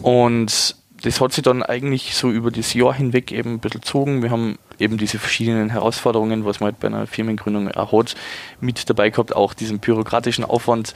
Und 0.00 0.76
das 1.02 1.20
hat 1.20 1.32
sich 1.32 1.42
dann 1.42 1.64
eigentlich 1.64 2.14
so 2.14 2.30
über 2.30 2.52
das 2.52 2.72
Jahr 2.72 2.94
hinweg 2.94 3.32
eben 3.32 3.54
ein 3.54 3.58
bisschen 3.58 3.80
gezogen. 3.80 4.22
Wir 4.22 4.30
haben 4.30 4.58
eben 4.78 4.96
diese 4.96 5.18
verschiedenen 5.18 5.70
Herausforderungen, 5.70 6.44
was 6.44 6.60
man 6.60 6.68
halt 6.68 6.78
bei 6.78 6.86
einer 6.86 7.08
Firmengründung 7.08 7.68
auch 7.72 7.92
hat, 7.92 8.14
mit 8.60 8.88
dabei 8.88 9.10
gehabt, 9.10 9.34
auch 9.34 9.54
diesen 9.54 9.80
bürokratischen 9.80 10.44
Aufwand. 10.44 10.94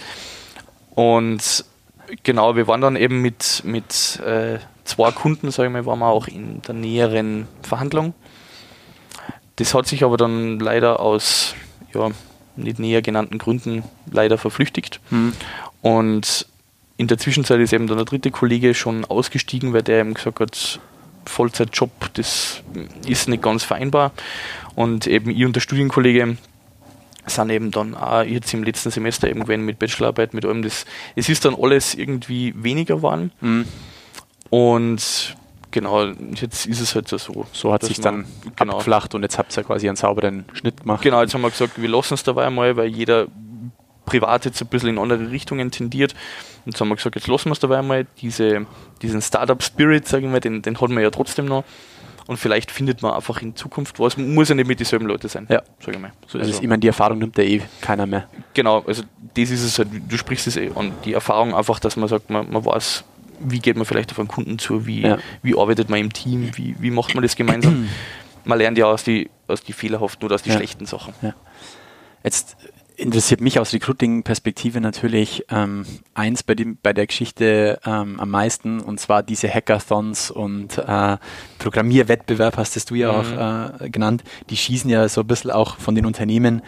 Und 0.94 1.64
genau, 2.22 2.54
wir 2.54 2.68
waren 2.68 2.80
dann 2.80 2.94
eben 2.94 3.20
mit, 3.20 3.62
mit 3.64 4.20
äh, 4.20 4.60
zwei 4.84 5.10
Kunden, 5.10 5.50
sage 5.50 5.66
ich 5.66 5.72
mal, 5.72 5.84
waren 5.84 5.98
wir 5.98 6.06
auch 6.06 6.28
in 6.28 6.62
der 6.62 6.74
näheren 6.74 7.48
Verhandlung. 7.62 8.14
Das 9.56 9.74
hat 9.74 9.88
sich 9.88 10.04
aber 10.04 10.16
dann 10.16 10.60
leider 10.60 11.00
aus 11.00 11.56
ja, 11.92 12.10
nicht 12.62 12.78
näher 12.78 13.02
genannten 13.02 13.38
Gründen 13.38 13.82
leider 14.10 14.38
verflüchtigt. 14.38 15.00
Mhm. 15.10 15.32
Und 15.82 16.46
in 16.96 17.06
der 17.06 17.18
Zwischenzeit 17.18 17.60
ist 17.60 17.72
eben 17.72 17.86
dann 17.86 17.96
der 17.96 18.04
dritte 18.04 18.30
Kollege 18.30 18.74
schon 18.74 19.04
ausgestiegen, 19.04 19.72
weil 19.72 19.82
der 19.82 20.00
eben 20.00 20.14
gesagt 20.14 20.40
hat, 20.40 20.80
Vollzeitjob, 21.24 21.90
das 22.14 22.62
ist 23.06 23.28
nicht 23.28 23.42
ganz 23.42 23.64
vereinbar. 23.64 24.12
Und 24.74 25.06
eben 25.06 25.30
ich 25.30 25.44
und 25.44 25.54
der 25.54 25.60
Studienkollege 25.60 26.36
sind 27.26 27.50
eben 27.50 27.70
dann 27.70 27.94
auch 27.94 28.22
jetzt 28.22 28.52
im 28.54 28.64
letzten 28.64 28.90
Semester 28.90 29.28
eben 29.28 29.40
gewesen 29.40 29.64
mit 29.64 29.78
Bachelorarbeit, 29.78 30.34
mit 30.34 30.44
allem. 30.44 30.62
Das, 30.62 30.84
es 31.16 31.28
ist 31.28 31.44
dann 31.44 31.54
alles 31.54 31.94
irgendwie 31.94 32.54
weniger 32.56 32.96
geworden. 32.96 33.32
Mhm. 33.40 33.66
Und 34.50 35.36
genau, 35.70 36.06
jetzt 36.06 36.66
ist 36.66 36.80
es 36.80 36.94
halt 36.94 37.08
so. 37.08 37.46
So 37.52 37.72
hat 37.72 37.82
sich 37.82 38.00
dann 38.00 38.26
genau, 38.56 38.74
abgeflacht 38.74 39.14
und 39.14 39.22
jetzt 39.22 39.38
habt 39.38 39.56
ihr 39.56 39.64
quasi 39.64 39.88
einen 39.88 39.96
sauberen 39.96 40.44
Schnitt 40.52 40.82
gemacht. 40.82 41.02
Genau, 41.02 41.20
jetzt 41.20 41.34
haben 41.34 41.42
wir 41.42 41.50
gesagt, 41.50 41.80
wir 41.80 41.88
lassen 41.88 42.14
es 42.14 42.22
dabei 42.22 42.46
einmal, 42.46 42.76
weil 42.76 42.88
jeder 42.88 43.26
privat 44.06 44.44
jetzt 44.44 44.60
ein 44.60 44.66
bisschen 44.66 44.90
in 44.90 44.98
andere 44.98 45.30
Richtungen 45.30 45.70
tendiert. 45.70 46.14
Und 46.66 46.76
so 46.76 46.80
haben 46.80 46.88
wir 46.88 46.96
gesagt, 46.96 47.14
jetzt 47.14 47.28
lassen 47.28 47.48
wir 47.48 47.52
es 47.52 47.60
dabei 47.60 47.78
einmal. 47.78 48.06
Diese, 48.20 48.66
diesen 49.02 49.22
Startup-Spirit, 49.22 50.06
sage 50.06 50.26
ich 50.26 50.32
mal, 50.32 50.40
den, 50.40 50.62
den 50.62 50.80
hat 50.80 50.90
man 50.90 51.02
ja 51.02 51.10
trotzdem 51.10 51.46
noch. 51.46 51.64
Und 52.26 52.36
vielleicht 52.36 52.70
findet 52.70 53.02
man 53.02 53.12
einfach 53.12 53.42
in 53.42 53.56
Zukunft 53.56 53.98
was. 53.98 54.16
Muss 54.16 54.48
ja 54.48 54.54
nicht 54.54 54.68
mit 54.68 54.78
dieselben 54.78 55.06
Leute 55.06 55.28
sein. 55.28 55.46
Ja, 55.48 55.62
sage 55.80 55.96
ich 55.96 55.98
mal. 55.98 56.12
So 56.26 56.38
also, 56.38 56.60
ich 56.60 56.68
meine, 56.68 56.78
die 56.78 56.86
Erfahrung 56.86 57.18
nimmt 57.18 57.36
ja 57.36 57.44
eh 57.44 57.62
keiner 57.80 58.06
mehr. 58.06 58.28
Genau, 58.54 58.84
also 58.86 59.02
das 59.34 59.50
ist 59.50 59.64
es 59.64 59.78
halt, 59.78 59.88
du 60.08 60.16
sprichst 60.16 60.46
es 60.46 60.56
eh 60.56 60.70
an. 60.74 60.92
Die 61.04 61.12
Erfahrung 61.12 61.54
einfach, 61.54 61.80
dass 61.80 61.96
man 61.96 62.08
sagt, 62.08 62.30
man, 62.30 62.50
man 62.50 62.64
weiß, 62.64 63.04
wie 63.40 63.58
geht 63.58 63.76
man 63.76 63.86
vielleicht 63.86 64.12
auf 64.12 64.18
einen 64.18 64.28
Kunden 64.28 64.58
zu, 64.58 64.86
wie, 64.86 65.02
ja. 65.02 65.18
wie 65.42 65.58
arbeitet 65.58 65.88
man 65.88 65.98
im 65.98 66.12
Team, 66.12 66.50
wie, 66.54 66.76
wie 66.78 66.90
macht 66.90 67.14
man 67.14 67.22
das 67.22 67.36
gemeinsam. 67.36 67.88
man 68.44 68.58
lernt 68.58 68.78
ja 68.78 68.86
aus 68.86 69.04
die, 69.04 69.30
aus 69.48 69.62
die 69.62 69.72
fehlerhaften 69.72 70.24
oder 70.24 70.34
aus 70.34 70.42
die 70.42 70.50
ja. 70.50 70.56
schlechten 70.56 70.86
Sachen. 70.86 71.14
Ja. 71.22 71.34
Jetzt 72.22 72.56
interessiert 72.96 73.40
mich 73.40 73.58
aus 73.58 73.72
Recruiting-Perspektive 73.72 74.80
natürlich 74.80 75.44
ähm, 75.50 75.86
eins 76.12 76.42
bei, 76.42 76.54
dem, 76.54 76.78
bei 76.82 76.92
der 76.92 77.06
Geschichte 77.06 77.80
ähm, 77.84 78.20
am 78.20 78.30
meisten 78.30 78.80
und 78.80 79.00
zwar 79.00 79.22
diese 79.22 79.48
Hackathons 79.48 80.30
und 80.30 80.76
äh, 80.76 81.16
Programmierwettbewerb 81.58 82.58
hast 82.58 82.90
du 82.90 82.94
ja 82.94 83.12
mhm. 83.12 83.18
auch 83.18 83.80
äh, 83.80 83.90
genannt. 83.90 84.22
Die 84.50 84.56
schießen 84.56 84.90
ja 84.90 85.08
so 85.08 85.22
ein 85.22 85.26
bisschen 85.26 85.50
auch 85.50 85.78
von 85.78 85.94
den 85.94 86.04
Unternehmen 86.04 86.62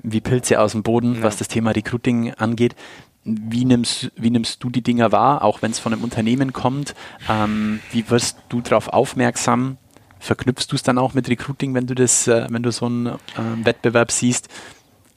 wie 0.00 0.20
Pilze 0.20 0.60
aus 0.60 0.72
dem 0.72 0.82
Boden, 0.82 1.16
ja. 1.16 1.22
was 1.22 1.38
das 1.38 1.48
Thema 1.48 1.70
Recruiting 1.72 2.34
angeht. 2.34 2.76
Wie 3.28 3.64
nimmst, 3.64 4.10
wie 4.16 4.30
nimmst 4.30 4.62
du 4.62 4.70
die 4.70 4.82
Dinger 4.82 5.12
wahr, 5.12 5.42
auch 5.42 5.60
wenn 5.62 5.70
es 5.70 5.78
von 5.78 5.92
einem 5.92 6.04
Unternehmen 6.04 6.52
kommt? 6.52 6.94
Ähm, 7.28 7.80
wie 7.92 8.08
wirst 8.10 8.38
du 8.48 8.60
darauf 8.60 8.88
aufmerksam? 8.88 9.76
Verknüpfst 10.20 10.66
du 10.70 10.76
es 10.76 10.82
dann 10.82 10.98
auch 10.98 11.14
mit 11.14 11.28
Recruiting, 11.28 11.74
wenn 11.74 11.86
du 11.86 11.94
das, 11.94 12.26
äh, 12.26 12.46
wenn 12.50 12.62
du 12.62 12.72
so 12.72 12.86
einen 12.86 13.06
äh, 13.06 13.16
Wettbewerb 13.62 14.10
siehst? 14.10 14.48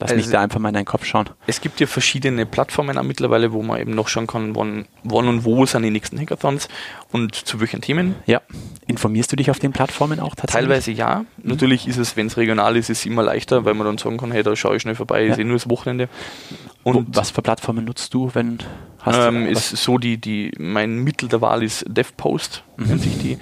Lass 0.02 0.10
also 0.10 0.22
mich 0.22 0.32
da 0.32 0.40
einfach 0.40 0.58
mal 0.58 0.68
in 0.70 0.74
deinen 0.74 0.84
Kopf 0.84 1.04
schauen. 1.04 1.30
Es 1.46 1.60
gibt 1.60 1.78
ja 1.78 1.86
verschiedene 1.86 2.44
Plattformen 2.44 2.98
auch 2.98 3.04
mittlerweile, 3.04 3.52
wo 3.52 3.62
man 3.62 3.80
eben 3.80 3.94
noch 3.94 4.08
schauen 4.08 4.26
kann, 4.26 4.56
wann, 4.56 4.86
wann 5.04 5.28
und 5.28 5.44
wo 5.44 5.64
sind 5.64 5.82
die 5.82 5.90
nächsten 5.90 6.18
Hackathons 6.18 6.68
und 7.12 7.34
zu 7.34 7.60
welchen 7.60 7.80
Themen. 7.80 8.16
Ja. 8.26 8.40
Informierst 8.86 9.30
du 9.30 9.36
dich 9.36 9.50
auf 9.50 9.60
den 9.60 9.72
Plattformen 9.72 10.18
auch 10.18 10.34
tatsächlich? 10.34 10.68
Teilweise 10.68 10.90
ja. 10.90 11.24
Mhm. 11.36 11.50
Natürlich 11.50 11.86
ist 11.86 11.98
es, 11.98 12.16
wenn 12.16 12.26
es 12.26 12.36
regional 12.36 12.76
ist, 12.76 12.90
ist 12.90 12.98
es 13.00 13.06
immer 13.06 13.22
leichter, 13.22 13.64
weil 13.64 13.74
man 13.74 13.86
dann 13.86 13.98
sagen 13.98 14.16
kann, 14.16 14.32
hey, 14.32 14.42
da 14.42 14.56
schaue 14.56 14.76
ich 14.76 14.82
schnell 14.82 14.96
vorbei, 14.96 15.24
ja. 15.24 15.32
ist 15.32 15.38
eh 15.38 15.44
nur 15.44 15.56
das 15.56 15.68
Wochenende. 15.68 16.08
Und 16.82 17.16
was 17.16 17.30
für 17.30 17.42
Plattformen 17.42 17.84
nutzt 17.84 18.12
du, 18.12 18.30
wenn 18.34 18.58
hast 18.98 19.16
ähm, 19.18 19.44
du, 19.44 19.50
ist 19.50 19.70
so 19.70 19.98
die, 19.98 20.18
die, 20.18 20.52
mein 20.58 20.98
Mittel 20.98 21.28
der 21.28 21.40
Wahl 21.40 21.62
ist 21.62 21.84
DevPost, 21.88 22.64
mhm. 22.76 22.86
nennt 22.86 23.02
sich 23.02 23.18
die. 23.18 23.38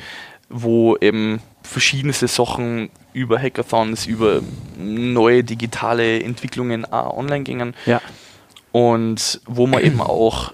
wo 0.51 0.97
eben 1.01 1.41
verschiedenste 1.63 2.29
Sachen 2.29 2.91
über 3.13 3.39
Hackathons, 3.39 4.07
über 4.07 4.41
neue 4.79 5.45
digitale 5.45 6.23
Entwicklungen 6.23 6.85
auch 6.85 7.17
online 7.17 7.45
gingen. 7.45 7.75
Ja. 7.87 8.01
Und 8.73 9.41
wo 9.47 9.67
man 9.67 9.83
eben 9.83 10.01
auch 10.01 10.53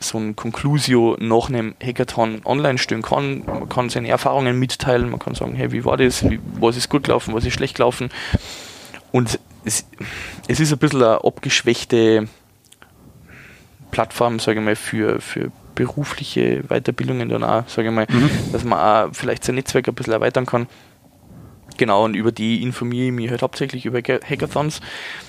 so 0.00 0.18
ein 0.18 0.36
Conclusio 0.36 1.16
nach 1.18 1.48
einem 1.48 1.74
Hackathon 1.82 2.42
online 2.44 2.78
stellen 2.78 3.02
kann. 3.02 3.44
Man 3.46 3.68
kann 3.68 3.90
seine 3.90 4.08
Erfahrungen 4.08 4.58
mitteilen, 4.58 5.10
man 5.10 5.18
kann 5.18 5.34
sagen, 5.34 5.54
hey, 5.54 5.72
wie 5.72 5.84
war 5.84 5.96
das, 5.96 6.28
wie, 6.28 6.38
was 6.60 6.76
ist 6.76 6.88
gut 6.88 7.04
gelaufen, 7.04 7.34
was 7.34 7.44
ist 7.44 7.54
schlecht 7.54 7.76
gelaufen. 7.76 8.10
Und 9.10 9.40
es, 9.64 9.86
es 10.46 10.60
ist 10.60 10.72
ein 10.72 10.78
bisschen 10.78 11.02
eine 11.02 11.24
abgeschwächte 11.24 12.28
Plattform, 13.90 14.38
sage 14.38 14.60
ich 14.60 14.64
mal, 14.64 14.76
für, 14.76 15.20
für 15.20 15.50
berufliche 15.78 16.64
Weiterbildungen 16.64 17.28
dann 17.28 17.44
auch, 17.44 17.68
sage 17.68 17.88
ich 17.88 17.94
mal, 17.94 18.06
mhm. 18.10 18.28
dass 18.50 18.64
man 18.64 18.78
auch 18.80 19.14
vielleicht 19.14 19.44
sein 19.44 19.54
Netzwerk 19.54 19.86
ein 19.86 19.94
bisschen 19.94 20.12
erweitern 20.12 20.44
kann. 20.44 20.66
Genau, 21.76 22.04
und 22.04 22.14
über 22.14 22.32
die 22.32 22.62
informiere 22.62 23.06
ich 23.06 23.12
mich 23.12 23.30
halt 23.30 23.42
hauptsächlich 23.42 23.86
über 23.86 24.00
Hackathons. 24.00 24.80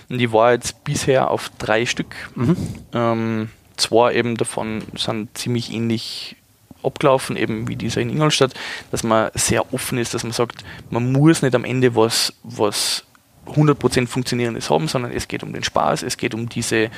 Und 0.10 0.20
ich 0.20 0.32
war 0.32 0.54
jetzt 0.54 0.84
bisher 0.84 1.30
auf 1.30 1.52
drei 1.60 1.86
Stück. 1.86 2.16
Mhm. 2.34 2.58
Ähm, 2.94 3.50
zwei 3.78 4.16
eben 4.16 4.38
davon 4.38 4.82
sind 4.98 5.38
ziemlich 5.38 5.72
ähnlich 5.72 6.36
abgelaufen, 6.82 7.38
eben 7.38 7.68
wie 7.68 7.76
dieser 7.76 8.02
in 8.02 8.10
Ingolstadt, 8.10 8.56
dass 8.90 9.04
man 9.04 9.30
sehr 9.36 9.72
offen 9.72 10.00
ist, 10.00 10.16
dass 10.16 10.24
man 10.24 10.32
sagt, 10.32 10.64
man 10.90 11.12
muss 11.12 11.44
nicht 11.44 11.54
am 11.54 11.66
Ende 11.66 11.96
was, 11.96 12.34
was 12.42 13.06
100% 13.46 14.08
funktionierendes 14.08 14.72
haben, 14.72 14.88
sondern 14.88 15.12
es 15.12 15.28
geht 15.28 15.44
um 15.44 15.54
den 15.54 15.64
Spaß, 15.64 16.02
es 16.02 16.18
geht 16.18 16.34
um 16.34 16.50
diese, 16.50 16.90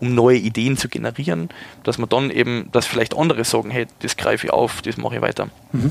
um 0.00 0.14
neue 0.14 0.36
Ideen 0.36 0.76
zu 0.76 0.88
generieren, 0.88 1.48
dass 1.84 1.98
man 1.98 2.08
dann 2.08 2.30
eben, 2.30 2.68
dass 2.72 2.86
vielleicht 2.86 3.16
andere 3.16 3.44
sagen, 3.44 3.70
hey, 3.70 3.86
das 4.00 4.16
greife 4.16 4.46
ich 4.46 4.52
auf, 4.52 4.82
das 4.82 4.96
mache 4.96 5.16
ich 5.16 5.22
weiter. 5.22 5.48
Mhm. 5.72 5.90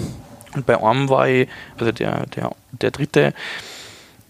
Und 0.56 0.66
bei 0.66 0.82
einem 0.82 1.10
war 1.10 1.28
ich, 1.28 1.48
also 1.78 1.92
der, 1.92 2.26
der, 2.28 2.52
der 2.72 2.92
dritte, 2.92 3.34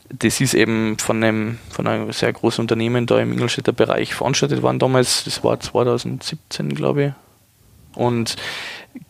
das 0.09 0.39
ist 0.39 0.53
eben 0.53 0.97
von 0.97 1.23
einem, 1.23 1.59
von 1.69 1.87
einem 1.87 2.11
sehr 2.11 2.31
großen 2.31 2.61
Unternehmen 2.61 3.05
da 3.05 3.19
im 3.19 3.33
Ingolstädter 3.33 3.73
Bereich 3.73 4.13
veranstaltet 4.13 4.61
worden 4.61 4.79
damals. 4.79 5.23
Das 5.23 5.43
war 5.43 5.59
2017, 5.59 6.73
glaube 6.75 7.03
ich. 7.03 7.11
Und 7.95 8.35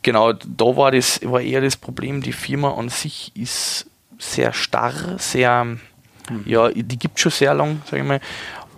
genau, 0.01 0.33
da 0.33 0.77
war 0.77 0.91
das 0.91 1.19
war 1.23 1.41
eher 1.41 1.61
das 1.61 1.75
Problem, 1.75 2.21
die 2.21 2.33
Firma 2.33 2.73
an 2.75 2.89
sich 2.89 3.31
ist 3.35 3.87
sehr 4.17 4.53
starr, 4.53 5.17
sehr, 5.17 5.65
mhm. 5.65 5.79
ja, 6.45 6.69
die 6.69 6.97
gibt 6.97 7.15
es 7.15 7.21
schon 7.21 7.31
sehr 7.31 7.53
lang, 7.53 7.81
sage 7.85 8.01
ich 8.01 8.07
mal. 8.07 8.21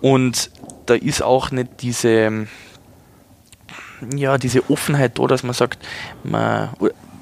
Und 0.00 0.50
da 0.86 0.94
ist 0.94 1.22
auch 1.22 1.50
nicht 1.50 1.82
diese, 1.82 2.46
ja, 4.14 4.38
diese 4.38 4.68
Offenheit 4.70 5.18
da, 5.18 5.26
dass 5.26 5.42
man 5.42 5.54
sagt, 5.54 5.84
man, 6.24 6.70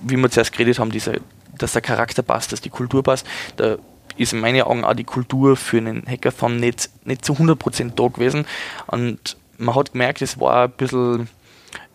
wie 0.03 0.16
wir 0.16 0.31
zuerst 0.31 0.53
geredet 0.53 0.79
haben, 0.79 0.91
diese, 0.91 1.20
dass 1.59 1.72
der 1.72 1.83
Charakter 1.83 2.22
passt, 2.22 2.53
dass 2.53 2.61
die 2.61 2.70
Kultur 2.70 3.03
passt. 3.03 3.27
Da 3.57 3.77
ist 4.16 4.33
in 4.33 4.41
meinen 4.41 4.62
Augen 4.62 4.85
auch 4.85 4.95
die 4.95 5.05
Kultur 5.05 5.57
für 5.57 5.79
einen 5.79 6.05
Hackathon 6.07 6.57
nicht, 6.57 6.91
nicht 7.05 7.24
zu 7.24 7.35
100% 7.35 7.93
da 7.95 8.09
gewesen. 8.09 8.47
Und 8.87 9.37
man 9.59 9.74
hat 9.74 9.93
gemerkt, 9.93 10.22
es 10.22 10.39
war 10.39 10.64
ein 10.64 10.72
bisschen, 10.72 11.29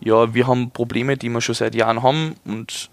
ja, 0.00 0.34
wir 0.34 0.46
haben 0.46 0.70
Probleme, 0.70 1.16
die 1.16 1.28
wir 1.28 1.40
schon 1.40 1.54
seit 1.54 1.74
Jahren 1.74 2.02
haben 2.02 2.34
und 2.44 2.90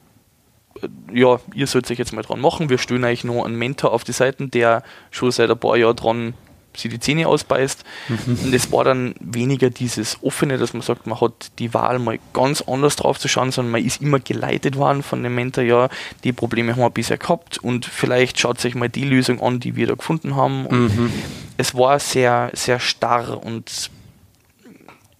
äh, 0.82 0.88
ja, 1.14 1.40
ihr 1.54 1.68
sollt 1.68 1.90
euch 1.90 1.98
jetzt 1.98 2.14
mal 2.14 2.22
dran 2.22 2.40
machen. 2.40 2.70
Wir 2.70 2.78
stellen 2.78 3.04
euch 3.04 3.24
noch 3.24 3.46
einen 3.46 3.58
Mentor 3.58 3.92
auf 3.94 4.04
die 4.04 4.12
Seiten, 4.12 4.52
der 4.52 4.84
schon 5.12 5.32
seit 5.32 5.50
ein 5.50 5.60
paar 5.60 5.78
Jahren 5.78 5.96
dran 5.96 6.34
sie 6.76 6.90
die 6.90 7.00
Zähne 7.00 7.28
ausbeißt. 7.28 7.84
Mhm. 8.08 8.40
Und 8.46 8.54
es 8.54 8.72
war 8.72 8.84
dann 8.84 9.16
weniger 9.20 9.70
dieses 9.70 10.22
Offene, 10.24 10.58
dass 10.58 10.74
man 10.74 10.82
sagt, 10.82 11.08
man 11.08 11.20
hat 11.20 11.52
die 11.60 11.74
Wahl 11.74 12.00
mal 12.00 12.20
ganz 12.34 12.62
anders 12.62 12.96
drauf 12.96 13.20
zu 13.20 13.28
schauen, 13.28 13.52
sondern 13.52 13.72
man 13.72 13.86
ist 13.86 14.02
immer 14.02 14.20
geleitet 14.20 14.76
worden 14.76 15.04
von 15.04 15.24
dem 15.24 15.36
Mentor, 15.36 15.64
ja, 15.64 15.90
die 16.24 16.34
Probleme 16.34 16.74
haben 16.74 16.82
wir 16.82 16.90
bisher 16.90 17.18
gehabt 17.18 17.58
und 17.58 17.86
vielleicht 17.86 18.40
schaut 18.40 18.60
sich 18.60 18.76
mal 18.76 18.90
die 18.90 19.04
Lösung 19.04 19.42
an, 19.42 19.60
die 19.60 19.76
wir 19.76 19.88
da 19.88 19.96
gefunden 19.96 20.36
haben. 20.36 20.66
Und 20.66 20.98
mhm. 20.98 21.14
es 21.58 21.76
war 21.76 22.00
sehr, 22.00 22.52
sehr 22.54 22.80
starr 22.80 23.44
und 23.44 23.90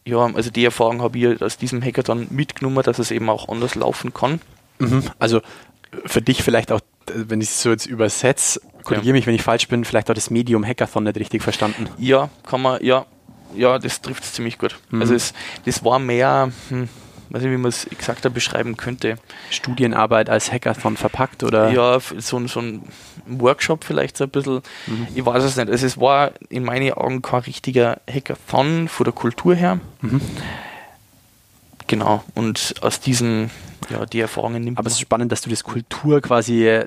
ja, 0.06 0.26
also 0.34 0.50
die 0.50 0.66
Erfahrung 0.66 1.02
habe 1.02 1.18
ich 1.20 1.42
aus 1.42 1.58
diesem 1.58 1.84
Hackathon 1.84 2.28
mitgenommen, 2.32 2.84
dass 2.84 3.00
es 3.00 3.12
eben 3.12 3.30
auch 3.30 3.48
anders 3.48 3.76
laufen 3.76 4.14
kann. 4.14 4.42
Mhm. 4.80 5.04
Also 5.20 5.42
für 6.06 6.22
dich 6.22 6.42
vielleicht 6.44 6.72
auch, 6.72 6.82
wenn 7.14 7.42
ich 7.42 7.50
es 7.50 7.62
so 7.62 7.70
jetzt 7.70 7.86
übersetze, 7.86 8.62
korrigiere 8.84 9.14
mich, 9.14 9.28
wenn 9.28 9.36
ich 9.36 9.42
falsch 9.42 9.68
bin, 9.68 9.86
vielleicht 9.86 10.10
auch 10.10 10.16
das 10.16 10.30
Medium 10.30 10.66
Hackathon 10.66 11.04
nicht 11.04 11.18
richtig 11.18 11.42
verstanden. 11.42 11.88
Ja, 11.98 12.30
kann 12.46 12.62
man, 12.62 12.84
ja, 12.84 13.06
ja, 13.56 13.80
das 13.80 14.02
trifft 14.02 14.24
es 14.24 14.34
ziemlich 14.34 14.58
gut. 14.58 14.78
Mhm. 14.90 15.02
Also 15.02 15.14
es, 15.14 15.34
das 15.66 15.84
war 15.84 16.00
mehr, 16.00 16.52
hm, 16.70 16.90
weiß 17.30 17.42
nicht, 17.42 17.52
wie 17.52 17.58
man 17.58 17.70
es 17.70 17.86
exakter 17.86 18.30
beschreiben 18.30 18.78
könnte. 18.78 19.18
Studienarbeit 19.50 20.30
als 20.30 20.52
Hackathon 20.52 20.98
verpackt 20.98 21.44
oder? 21.44 21.72
Ja, 21.72 22.00
so, 22.00 22.46
so 22.48 22.60
ein 22.60 22.84
Workshop 23.26 23.84
vielleicht 23.84 24.18
so 24.18 24.26
ein 24.26 24.30
bisschen. 24.30 24.62
Mhm. 24.88 25.08
Ich 25.16 25.26
weiß 25.26 25.44
es 25.44 25.56
nicht. 25.56 25.70
Also 25.70 25.86
es 25.86 26.00
war 26.00 26.32
in 26.50 26.64
meinen 26.64 26.94
Augen 26.94 27.22
kein 27.22 27.42
richtiger 27.42 28.02
Hackathon 28.12 28.88
von 28.88 29.04
der 29.04 29.14
Kultur 29.14 29.56
her. 29.56 29.80
Mhm. 30.02 30.22
Genau. 31.88 32.24
Und 32.36 32.76
aus 32.82 33.00
diesen, 33.00 33.50
ja, 33.90 34.06
die 34.06 34.20
Erfahrungen 34.20 34.64
nimmt 34.64 34.78
Aber 34.78 34.88
es 34.88 34.94
ist 34.94 35.00
spannend, 35.00 35.32
dass 35.32 35.42
du 35.42 35.50
das 35.50 35.64
Kultur 35.64 36.22
quasi 36.22 36.84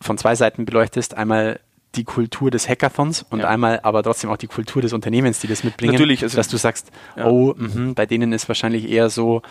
von 0.00 0.18
zwei 0.18 0.34
Seiten 0.34 0.64
beleuchtest. 0.64 1.16
Einmal 1.16 1.60
die 1.94 2.04
Kultur 2.04 2.50
des 2.50 2.68
Hackathons 2.68 3.26
und 3.30 3.40
ja. 3.40 3.48
einmal 3.48 3.80
aber 3.82 4.02
trotzdem 4.02 4.30
auch 4.30 4.36
die 4.36 4.46
Kultur 4.46 4.80
des 4.80 4.92
Unternehmens, 4.92 5.40
die 5.40 5.48
das 5.48 5.64
mitbringen. 5.64 5.92
Natürlich, 5.92 6.22
also 6.22 6.36
dass 6.36 6.48
du 6.48 6.56
sagst, 6.56 6.90
ja. 7.16 7.26
oh, 7.26 7.54
mh, 7.56 7.94
bei 7.94 8.06
denen 8.06 8.32
ist 8.32 8.48
wahrscheinlich 8.48 8.88
eher 8.88 9.10
so 9.10 9.42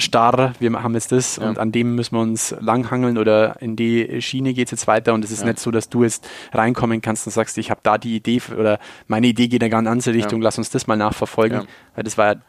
starr, 0.00 0.54
wir 0.58 0.72
haben 0.82 0.94
jetzt 0.94 1.12
das 1.12 1.36
ja. 1.36 1.48
und 1.48 1.58
an 1.58 1.72
dem 1.72 1.94
müssen 1.94 2.16
wir 2.16 2.20
uns 2.20 2.54
langhangeln 2.58 3.18
oder 3.18 3.60
in 3.60 3.76
die 3.76 4.20
Schiene 4.22 4.54
geht 4.54 4.68
es 4.68 4.72
jetzt 4.72 4.86
weiter 4.86 5.14
und 5.14 5.24
es 5.24 5.30
ist 5.30 5.44
nicht 5.44 5.58
so, 5.58 5.70
dass 5.70 5.88
du 5.88 6.02
jetzt 6.02 6.26
reinkommen 6.52 7.00
kannst 7.00 7.26
und 7.26 7.32
sagst, 7.32 7.58
ich 7.58 7.70
habe 7.70 7.80
da 7.82 7.98
die 7.98 8.16
Idee 8.16 8.40
oder 8.56 8.78
meine 9.06 9.26
Idee 9.26 9.48
geht 9.48 9.62
in 9.62 9.66
eine 9.66 9.70
ganz 9.70 9.88
andere 9.88 10.14
Richtung, 10.14 10.40
lass 10.40 10.58
uns 10.58 10.70
das 10.70 10.86
mal 10.86 10.96
nachverfolgen, 10.96 11.62
weil 11.94 12.04
das 12.04 12.18
war 12.18 12.34
ja 12.34 12.40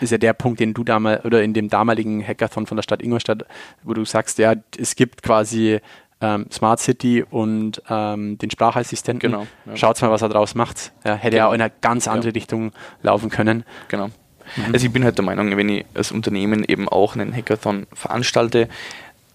ist 0.00 0.10
ja 0.10 0.18
der 0.18 0.32
Punkt, 0.32 0.60
den 0.60 0.74
du 0.74 0.84
damals 0.84 1.24
oder 1.24 1.42
in 1.42 1.54
dem 1.54 1.68
damaligen 1.68 2.26
Hackathon 2.26 2.66
von 2.66 2.76
der 2.76 2.82
Stadt 2.82 3.02
Ingolstadt, 3.02 3.44
wo 3.82 3.94
du 3.94 4.04
sagst, 4.04 4.38
ja, 4.38 4.54
es 4.78 4.96
gibt 4.96 5.22
quasi 5.22 5.80
ähm, 6.20 6.46
Smart 6.50 6.80
City 6.80 7.24
und 7.28 7.82
ähm, 7.88 8.38
den 8.38 8.50
Sprachassistenten. 8.50 9.30
Genau. 9.30 9.46
Ja. 9.66 9.76
Schaut 9.76 10.00
mal, 10.00 10.10
was 10.10 10.22
er 10.22 10.28
draus 10.28 10.54
macht. 10.54 10.92
Ja, 11.04 11.14
hätte 11.14 11.36
genau. 11.36 11.44
ja 11.44 11.48
auch 11.48 11.52
in 11.52 11.60
eine 11.60 11.72
ganz 11.80 12.08
andere 12.08 12.30
ja. 12.30 12.34
Richtung 12.34 12.72
laufen 13.02 13.30
können. 13.30 13.64
Genau. 13.88 14.06
Mhm. 14.06 14.72
Also 14.72 14.86
ich 14.86 14.92
bin 14.92 15.04
halt 15.04 15.18
der 15.18 15.24
Meinung, 15.24 15.56
wenn 15.56 15.68
ich 15.68 15.84
als 15.94 16.12
Unternehmen 16.12 16.64
eben 16.64 16.88
auch 16.88 17.14
einen 17.14 17.34
Hackathon 17.34 17.86
veranstalte, 17.92 18.68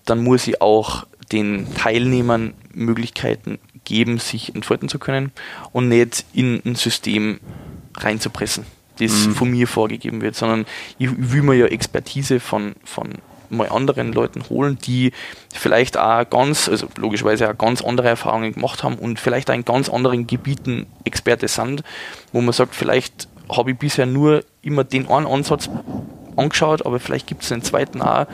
dann 0.06 0.24
muss 0.24 0.48
ich 0.48 0.62
auch 0.62 1.06
den 1.32 1.74
Teilnehmern 1.76 2.54
Möglichkeiten 2.74 3.60
geben, 3.84 4.18
sich 4.18 4.56
entfalten 4.56 4.90
zu 4.90 5.00
können 5.00 5.32
und 5.72 5.88
nicht 5.88 6.26
in 6.34 6.62
ein 6.66 6.76
System 6.76 7.40
reinzupressen 7.98 8.66
das 9.02 9.28
mhm. 9.28 9.36
von 9.36 9.52
mir 9.52 9.68
vorgegeben 9.68 10.22
wird, 10.22 10.36
sondern 10.36 10.66
ich 10.98 11.10
will 11.18 11.42
mir 11.42 11.56
ja 11.56 11.66
Expertise 11.66 12.40
von, 12.40 12.74
von 12.84 13.16
mal 13.52 13.70
anderen 13.70 14.14
Leuten 14.14 14.44
holen, 14.50 14.78
die 14.86 15.12
vielleicht 15.54 15.98
auch 15.98 16.28
ganz, 16.30 16.70
also 16.70 16.88
logischerweise 16.98 17.50
auch 17.50 17.58
ganz 17.58 17.82
andere 17.82 18.08
Erfahrungen 18.08 18.54
gemacht 18.54 18.84
haben 18.84 18.96
und 18.96 19.20
vielleicht 19.20 19.50
auch 19.50 19.56
in 19.56 19.66
ganz 19.66 19.90
anderen 19.90 20.26
Gebieten 20.26 20.88
Experte 21.04 21.48
sind, 21.48 21.84
wo 22.32 22.42
man 22.42 22.54
sagt, 22.54 22.76
vielleicht 22.76 23.28
habe 23.50 23.72
ich 23.72 23.78
bisher 23.78 24.06
nur 24.06 24.44
immer 24.62 24.84
den 24.84 25.10
einen 25.10 25.28
Ansatz 25.28 25.70
angeschaut, 26.38 26.86
aber 26.86 27.00
vielleicht 27.00 27.28
gibt 27.28 27.44
es 27.44 27.52
einen 27.52 27.64
zweiten 27.64 28.02
auch 28.02 28.28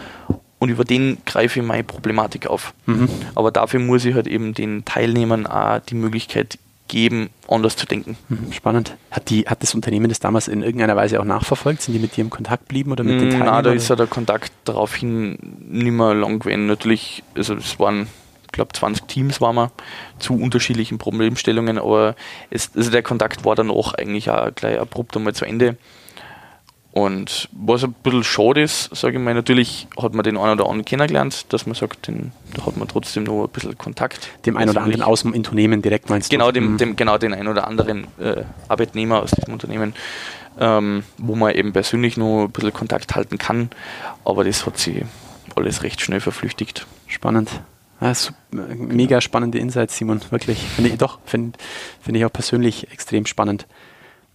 und 0.59 0.69
über 0.69 0.85
den 0.85 1.17
greife 1.25 1.59
ich 1.59 1.65
meine 1.65 1.83
Problematik 1.83 2.47
auf. 2.47 2.73
Mhm. 2.85 3.09
Aber 3.35 3.51
dafür 3.51 3.79
muss 3.79 4.05
ich 4.05 4.15
halt 4.15 4.27
eben 4.27 4.53
den 4.53 4.85
Teilnehmern 4.85 5.45
auch 5.45 5.79
die 5.79 5.95
Möglichkeit 5.95 6.57
geben, 6.87 7.29
anders 7.47 7.75
zu 7.75 7.85
denken. 7.85 8.17
Mhm, 8.29 8.51
spannend. 8.51 8.95
Hat, 9.11 9.29
die, 9.29 9.47
hat 9.47 9.61
das 9.61 9.75
Unternehmen 9.75 10.09
das 10.09 10.19
damals 10.19 10.47
in 10.47 10.63
irgendeiner 10.63 10.95
Weise 10.95 11.19
auch 11.19 11.25
nachverfolgt? 11.25 11.81
Sind 11.81 11.93
die 11.93 11.99
mit 11.99 12.15
dir 12.15 12.21
im 12.21 12.29
Kontakt 12.29 12.67
geblieben 12.67 12.91
oder 12.91 13.03
mit 13.03 13.21
den 13.21 13.29
Teilnehmern? 13.29 13.53
Nein, 13.53 13.63
da 13.63 13.71
ist 13.71 13.89
ja 13.89 13.95
der 13.95 14.07
Kontakt 14.07 14.51
daraufhin 14.65 15.37
nicht 15.67 15.91
mehr 15.91 16.13
lang 16.13 16.39
gewesen. 16.39 16.67
Natürlich, 16.67 17.23
also 17.35 17.55
es 17.55 17.79
waren, 17.79 18.07
ich 18.45 18.51
glaube, 18.51 18.73
20 18.73 19.05
Teams 19.07 19.41
waren 19.41 19.55
wir 19.55 19.71
zu 20.19 20.35
unterschiedlichen 20.35 20.97
Problemstellungen, 20.97 21.77
aber 21.77 22.15
es, 22.49 22.71
also 22.75 22.91
der 22.91 23.03
Kontakt 23.03 23.45
war 23.45 23.55
dann 23.55 23.69
auch 23.69 23.93
eigentlich 23.93 24.29
auch 24.29 24.53
gleich 24.53 24.79
abrupt 24.79 25.15
einmal 25.15 25.33
zu 25.33 25.45
Ende. 25.45 25.77
Und 26.97 27.47
was 27.51 27.83
ein 27.83 27.93
bisschen 27.93 28.23
schade 28.23 28.63
ist, 28.63 28.89
sage 28.95 29.17
ich 29.17 29.23
mal, 29.23 29.35
natürlich 29.35 29.87
hat 30.01 30.15
man 30.15 30.23
den 30.23 30.35
einen 30.35 30.53
oder 30.53 30.63
anderen 30.63 30.83
kennengelernt, 30.83 31.45
dass 31.53 31.67
man 31.67 31.75
sagt, 31.75 32.07
den, 32.07 32.31
da 32.55 32.65
hat 32.65 32.75
man 32.75 32.87
trotzdem 32.87 33.25
noch 33.25 33.43
ein 33.43 33.49
bisschen 33.49 33.77
Kontakt. 33.77 34.29
Dem 34.47 34.57
einen 34.57 34.71
oder 34.71 34.81
anderen 34.81 35.03
aus 35.03 35.21
dem 35.21 35.31
Unternehmen 35.33 35.83
direkt 35.83 36.09
meinst 36.09 36.31
genau, 36.31 36.47
du? 36.47 36.53
Dem, 36.53 36.71
mhm. 36.71 36.77
dem, 36.79 36.95
genau, 36.95 37.19
den 37.19 37.35
einen 37.35 37.49
oder 37.49 37.67
anderen 37.67 38.07
äh, 38.19 38.45
Arbeitnehmer 38.67 39.21
aus 39.21 39.29
diesem 39.29 39.53
Unternehmen, 39.53 39.93
ähm, 40.59 41.03
wo 41.19 41.35
man 41.35 41.53
eben 41.53 41.71
persönlich 41.71 42.17
noch 42.17 42.45
ein 42.45 42.51
bisschen 42.51 42.73
Kontakt 42.73 43.13
halten 43.13 43.37
kann. 43.37 43.69
Aber 44.25 44.43
das 44.43 44.65
hat 44.65 44.79
sich 44.79 45.05
alles 45.55 45.83
recht 45.83 46.01
schnell 46.01 46.19
verflüchtigt. 46.19 46.87
Spannend. 47.05 47.51
Ja, 48.01 48.11
mega 48.51 49.21
spannende 49.21 49.59
Insights, 49.59 49.97
Simon. 49.97 50.19
Wirklich. 50.31 50.57
Finde 50.67 50.89
ich 50.89 50.97
doch, 50.97 51.19
finde 51.25 51.59
find 52.01 52.17
ich 52.17 52.25
auch 52.25 52.33
persönlich 52.33 52.91
extrem 52.91 53.27
spannend. 53.27 53.67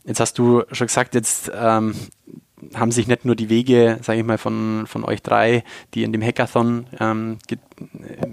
Jetzt 0.05 0.21
hast 0.21 0.39
du 0.39 0.63
schon 0.71 0.87
gesagt, 0.87 1.17
jetzt 1.17 1.51
ähm, 1.55 1.95
haben 2.75 2.93
sich 2.93 3.07
nicht 3.07 3.25
nur 3.25 3.37
die 3.37 3.49
Wege, 3.49 3.99
sage 4.03 4.21
ich 4.21 4.25
mal, 4.25 4.39
von, 4.39 4.85
von 4.87 5.05
euch 5.05 5.23
drei, 5.23 5.65
die 5.95 6.03
in 6.03 6.13
dem 6.13 6.23
Hackathon 6.23 6.87
ähm, 7.01 7.39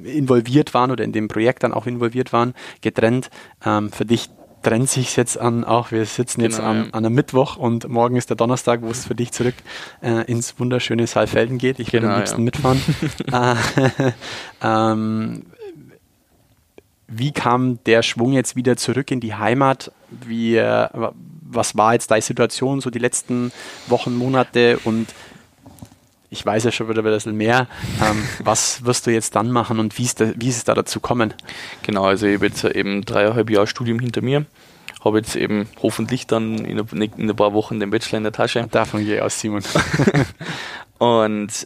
involviert 0.04 0.74
waren 0.74 0.92
oder 0.92 1.04
in 1.04 1.12
dem 1.12 1.28
Projekt 1.28 1.64
dann 1.64 1.74
auch 1.74 1.88
involviert 1.88 2.34
waren, 2.34 2.54
getrennt. 2.82 3.30
Ähm, 3.66 3.92
für 3.92 4.06
dich 4.06 4.30
trennt 4.62 4.90
sich 4.90 5.16
jetzt 5.16 5.38
an, 5.38 5.64
auch 5.64 5.92
wir 5.92 6.06
sitzen 6.06 6.42
jetzt 6.42 6.58
genau, 6.58 6.70
an, 6.70 6.78
ja. 6.78 6.84
an 6.92 7.06
einem 7.06 7.16
Mittwoch 7.16 7.56
und 7.56 7.88
morgen 7.88 8.16
ist 8.16 8.30
der 8.30 8.38
Donnerstag, 8.38 8.82
wo 8.82 8.90
es 8.90 9.06
für 9.06 9.16
dich 9.16 9.32
zurück 9.32 9.56
äh, 10.02 10.26
ins 10.26 10.60
wunderschöne 10.60 11.08
Saalfelden 11.08 11.58
geht. 11.58 11.80
Ich 11.80 11.92
genau, 11.92 12.10
werde 12.10 12.14
am 12.14 12.20
liebsten 12.20 12.42
ja. 12.42 12.46
mitfahren. 12.46 12.82
äh, 14.02 14.12
ähm, 14.62 15.46
wie 17.08 17.32
kam 17.32 17.84
der 17.86 18.04
Schwung 18.04 18.34
jetzt 18.34 18.56
wieder 18.56 18.78
zurück 18.78 19.12
in 19.12 19.20
die 19.20 19.34
Heimat? 19.34 19.92
Wie, 20.10 20.58
äh, 20.58 20.88
was 21.50 21.76
war 21.76 21.94
jetzt 21.94 22.12
deine 22.12 22.22
Situation 22.22 22.82
so 22.82 22.90
die 22.90 23.00
letzten 23.00 23.52
Wochen, 23.88 24.16
Monate 24.16 24.80
und 24.84 25.08
ich 26.30 26.46
weiß 26.46 26.64
ja 26.64 26.72
schon 26.72 26.88
wieder 26.88 27.02
ein 27.02 27.06
bisschen 27.06 27.36
mehr. 27.36 27.68
Ähm, 28.02 28.24
was 28.44 28.86
wirst 28.86 29.08
du 29.08 29.12
jetzt 29.12 29.36
dann 29.36 29.52
machen 29.52 29.80
und 29.80 29.98
wie 29.98 30.04
ist, 30.04 30.22
da, 30.22 30.32
wie 30.36 30.50
ist 30.50 30.58
es 30.58 30.64
da 30.64 30.76
dazu 30.76 31.00
kommen? 31.00 31.34
Genau, 31.84 32.06
also 32.06 32.28
ich 32.28 32.36
habe 32.36 32.48
jetzt 32.48 32.64
eben 32.64 33.04
dreieinhalb 33.04 33.50
Jahre 33.50 33.68
Studium 33.68 34.00
hinter 34.00 34.22
mir. 34.22 34.46
Habe 35.04 35.18
jetzt 35.18 35.36
eben 35.36 35.68
hoffentlich 35.82 36.28
dann 36.28 36.66
in, 36.66 36.78
in 36.78 37.30
ein 37.30 37.36
paar 37.36 37.54
Wochen 37.54 37.80
den 37.80 37.90
Bachelor 37.90 38.18
in 38.18 38.24
der 38.24 38.34
Tasche. 38.34 38.68
Davon 38.70 39.04
gehe 39.04 39.16
ich 39.16 39.22
aus, 39.22 39.40
Simon. 39.40 39.64
und 40.98 41.66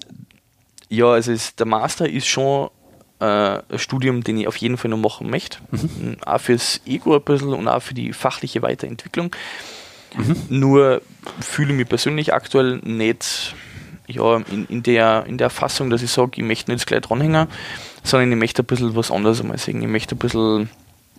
ja, 0.88 1.07
also 1.07 1.31
ist, 1.31 1.59
der 1.59 1.65
Master 1.65 2.07
ist 2.07 2.27
schon 2.27 2.69
äh, 3.20 3.26
ein 3.26 3.80
Studium, 3.80 4.24
den 4.24 4.38
ich 4.38 4.47
auf 4.47 4.57
jeden 4.57 4.78
Fall 4.78 4.89
noch 4.89 4.97
machen 4.97 5.30
möchte. 5.30 5.59
Mhm. 5.72 6.18
Auch 6.26 6.41
fürs 6.41 6.82
Ego 6.86 7.16
ein 7.16 7.22
bisschen 7.22 7.53
und 7.53 7.68
auch 7.68 7.82
für 7.82 7.93
die 7.93 8.14
fachliche 8.14 8.61
Weiterentwicklung. 8.61 9.36
Mhm. 10.16 10.36
Nur 10.49 11.01
fühle 11.39 11.72
ich 11.72 11.78
mich 11.78 11.89
persönlich 11.89 12.34
aktuell 12.34 12.80
nicht 12.84 13.55
ja, 14.07 14.38
in, 14.51 14.66
in, 14.68 14.84
der, 14.84 15.26
in 15.28 15.38
der 15.38 15.49
Fassung, 15.49 15.89
dass 15.89 16.03
ich 16.03 16.11
sage, 16.11 16.32
ich 16.36 16.43
möchte 16.43 16.72
nicht 16.72 16.86
gleich 16.86 17.01
dranhängen, 17.01 17.47
sondern 18.03 18.32
ich 18.32 18.38
möchte 18.38 18.64
ein 18.64 18.66
bisschen 18.66 18.95
was 18.95 19.11
anderes 19.11 19.41
einmal 19.41 19.57
sehen. 19.57 19.82
Ich 19.82 19.88
möchte 19.88 20.16
ein 20.16 20.20
bisschen 20.20 20.70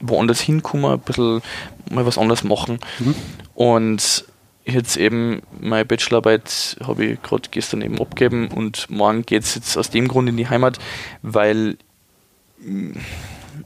woanders 0.01 0.41
hinkommen, 0.41 0.93
ein 0.93 1.01
bisschen 1.01 1.43
mal 1.91 2.07
was 2.07 2.19
anderes 2.19 2.45
machen. 2.45 2.79
Mhm. 2.99 3.15
Und 3.55 4.25
jetzt 4.65 4.97
eben 4.97 5.43
meine 5.61 5.85
Bachelorarbeit 5.85 6.77
habe 6.83 7.05
ich 7.05 7.23
gerade 7.23 7.49
gestern 7.51 7.83
eben 7.83 8.01
abgegeben 8.01 8.49
und 8.49 8.89
morgen 8.91 9.23
geht 9.23 9.43
es 9.43 9.55
jetzt 9.55 9.77
aus 9.77 9.91
dem 9.91 10.09
Grund 10.09 10.29
in 10.29 10.37
die 10.37 10.49
Heimat, 10.49 10.79
weil 11.23 11.77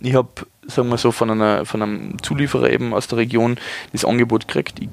ich 0.01 0.15
habe, 0.15 0.29
sagen 0.67 0.89
wir 0.89 0.99
so, 0.99 1.13
von, 1.13 1.31
einer, 1.31 1.65
von 1.65 1.83
einem 1.83 2.23
Zulieferer 2.23 2.71
eben 2.71 2.93
aus 2.93 3.07
der 3.07 3.19
Region 3.19 3.59
das 3.93 4.05
Angebot 4.05 4.49
gekriegt. 4.49 4.81
Ich 4.81 4.89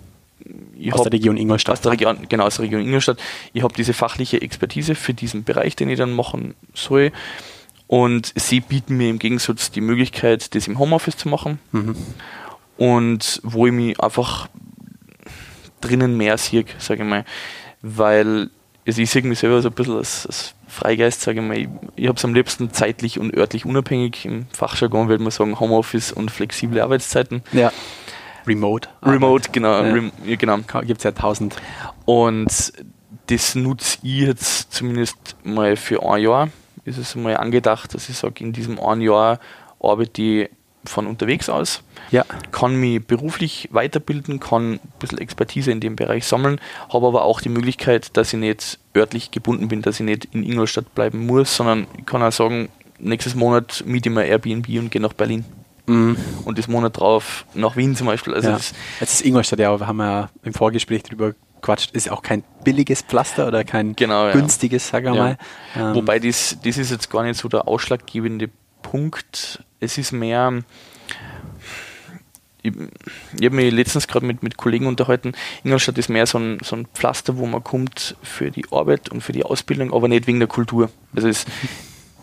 ich 0.77 0.93
aus 0.93 1.03
der 1.03 1.13
Region 1.13 1.37
Ingolstadt. 1.37 1.73
Aus 1.73 1.81
der 1.81 1.93
Region, 1.93 2.27
genau, 2.29 2.45
aus 2.45 2.57
der 2.57 2.65
Region 2.65 2.81
Ingolstadt. 2.81 3.17
Ich 3.53 3.63
habe 3.63 3.73
diese 3.73 3.93
fachliche 3.93 4.41
Expertise 4.41 4.95
für 4.95 5.13
diesen 5.13 5.43
Bereich, 5.43 5.75
den 5.75 5.89
ich 5.89 5.97
dann 5.97 6.11
machen 6.11 6.53
soll. 6.73 7.11
Und 7.87 8.33
sie 8.35 8.59
bieten 8.59 8.97
mir 8.97 9.09
im 9.09 9.19
Gegensatz 9.19 9.71
die 9.71 9.81
Möglichkeit, 9.81 10.53
das 10.55 10.67
im 10.67 10.77
Homeoffice 10.77 11.17
zu 11.17 11.29
machen. 11.29 11.59
Mhm. 11.71 11.95
Und 12.77 13.39
wo 13.43 13.67
ich 13.67 13.73
mich 13.73 13.99
einfach 13.99 14.49
drinnen 15.85 16.17
mehr 16.17 16.37
sehe, 16.37 16.65
sage 16.79 17.03
ich 17.03 17.09
mal. 17.09 17.25
Weil 17.81 18.49
also 18.87 19.01
ich 19.01 19.09
sehe 19.09 19.23
mich 19.23 19.39
selber 19.39 19.61
so 19.61 19.69
ein 19.69 19.73
bisschen 19.73 19.97
als, 19.97 20.27
als 20.27 20.55
Freigeist, 20.67 21.21
sage 21.21 21.39
ich 21.39 21.45
mal. 21.45 21.57
Ich, 21.57 21.67
ich 21.95 22.07
habe 22.07 22.17
es 22.17 22.25
am 22.25 22.33
liebsten 22.33 22.71
zeitlich 22.71 23.19
und 23.19 23.35
örtlich 23.35 23.65
unabhängig. 23.65 24.25
Im 24.25 24.45
Fachjargon 24.51 25.09
würde 25.09 25.23
man 25.23 25.31
sagen 25.31 25.59
Homeoffice 25.59 26.11
und 26.11 26.29
flexible 26.29 26.81
Arbeitszeiten. 26.81 27.41
Ja. 27.51 27.71
Remote. 28.45 28.89
Remote, 29.01 29.49
genau. 29.51 29.71
Ja. 29.71 29.91
Rem, 29.91 30.11
ja, 30.23 30.35
genau. 30.35 30.57
Gibt 30.83 30.99
es 30.99 31.03
ja 31.03 31.11
tausend. 31.11 31.55
Und 32.05 32.73
das 33.27 33.55
nutze 33.55 33.97
ich 34.03 34.19
jetzt 34.19 34.71
zumindest 34.71 35.35
mal 35.43 35.75
für 35.77 36.07
ein 36.07 36.21
Jahr. 36.21 36.49
Ist 36.83 36.99
es 36.99 37.15
mal 37.15 37.37
angedacht, 37.37 37.95
dass 37.95 38.07
ich 38.09 38.17
sage, 38.17 38.43
in 38.43 38.53
diesem 38.53 38.79
ein 38.79 39.01
Jahr 39.01 39.39
arbeite 39.79 40.21
ich 40.21 40.49
von 40.89 41.07
unterwegs 41.07 41.49
aus, 41.49 41.81
ja. 42.11 42.25
kann 42.51 42.75
mich 42.75 43.05
beruflich 43.05 43.69
weiterbilden, 43.71 44.39
kann 44.39 44.73
ein 44.73 44.79
bisschen 44.99 45.17
Expertise 45.17 45.71
in 45.71 45.79
dem 45.79 45.95
Bereich 45.95 46.25
sammeln, 46.25 46.59
habe 46.91 47.07
aber 47.07 47.23
auch 47.23 47.41
die 47.41 47.49
Möglichkeit, 47.49 48.15
dass 48.17 48.33
ich 48.33 48.39
nicht 48.39 48.79
örtlich 48.95 49.31
gebunden 49.31 49.67
bin, 49.67 49.81
dass 49.81 49.99
ich 49.99 50.05
nicht 50.05 50.29
in 50.33 50.43
Ingolstadt 50.43 50.93
bleiben 50.95 51.25
muss, 51.25 51.55
sondern 51.55 51.87
ich 51.97 52.05
kann 52.05 52.21
auch 52.23 52.31
sagen, 52.31 52.69
nächstes 52.99 53.35
Monat 53.35 53.83
miete 53.85 54.09
ich 54.09 54.15
mir 54.15 54.25
Airbnb 54.25 54.67
und 54.79 54.91
gehe 54.91 55.01
nach 55.01 55.13
Berlin. 55.13 55.45
Mhm. 55.87 56.17
Und 56.45 56.57
das 56.57 56.67
Monat 56.67 56.97
drauf 56.97 57.45
nach 57.53 57.75
Wien 57.75 57.95
zum 57.95 58.07
Beispiel. 58.07 58.33
Also 58.33 58.49
ja. 58.49 58.55
Jetzt 58.55 59.13
ist 59.13 59.21
Ingolstadt 59.21 59.59
ja, 59.59 59.79
wir 59.79 59.87
haben 59.87 59.99
ja 59.99 60.29
im 60.43 60.53
Vorgespräch 60.53 61.03
drüber 61.03 61.33
gequatscht, 61.65 61.91
ist 61.91 62.09
auch 62.09 62.21
kein 62.21 62.43
billiges 62.63 63.01
Pflaster 63.01 63.47
oder 63.47 63.63
kein 63.63 63.95
genau, 63.95 64.31
günstiges, 64.31 64.89
sag 64.89 65.03
ich 65.03 65.13
ja. 65.13 65.15
mal. 65.15 65.37
Ähm. 65.75 65.95
Wobei 65.95 66.19
das, 66.19 66.57
das 66.63 66.77
ist 66.77 66.91
jetzt 66.91 67.09
gar 67.09 67.23
nicht 67.23 67.39
so 67.39 67.47
der 67.47 67.67
ausschlaggebende 67.67 68.49
Punkt. 68.81 69.63
Es 69.79 69.97
ist 69.97 70.11
mehr, 70.11 70.63
ich, 72.61 72.73
ich 73.39 73.45
habe 73.45 73.55
mich 73.55 73.73
letztens 73.73 74.07
gerade 74.07 74.25
mit, 74.25 74.41
mit 74.41 74.57
Kollegen 74.57 74.87
unterhalten, 74.87 75.33
Ingolstadt 75.63 75.97
ist 75.97 76.09
mehr 76.09 76.25
so 76.25 76.37
ein, 76.37 76.59
so 76.63 76.75
ein 76.75 76.87
Pflaster, 76.93 77.37
wo 77.37 77.45
man 77.45 77.63
kommt 77.63 78.15
für 78.23 78.51
die 78.51 78.65
Arbeit 78.71 79.09
und 79.09 79.21
für 79.21 79.33
die 79.33 79.43
Ausbildung, 79.43 79.93
aber 79.93 80.07
nicht 80.07 80.27
wegen 80.27 80.39
der 80.39 80.47
Kultur. 80.47 80.89
Also 81.15 81.27
es, 81.27 81.45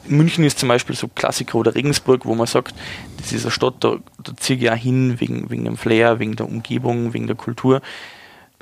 München 0.09 0.45
ist 0.45 0.59
zum 0.59 0.69
Beispiel 0.69 0.97
so 0.97 1.09
Klassiker 1.09 1.59
oder 1.59 1.75
Regensburg, 1.75 2.27
wo 2.27 2.35
man 2.35 2.47
sagt, 2.47 2.75
das 3.19 3.33
ist 3.33 3.45
eine 3.45 3.51
Stadt, 3.51 3.75
da, 3.81 3.99
da 4.23 4.37
ziehe 4.37 4.59
ich 4.59 4.71
auch 4.71 4.77
hin 4.77 5.21
wegen, 5.21 5.51
wegen 5.51 5.65
dem 5.65 5.77
Flair, 5.77 6.19
wegen 6.19 6.37
der 6.37 6.47
Umgebung, 6.47 7.13
wegen 7.13 7.27
der 7.27 7.37
Kultur. 7.37 7.83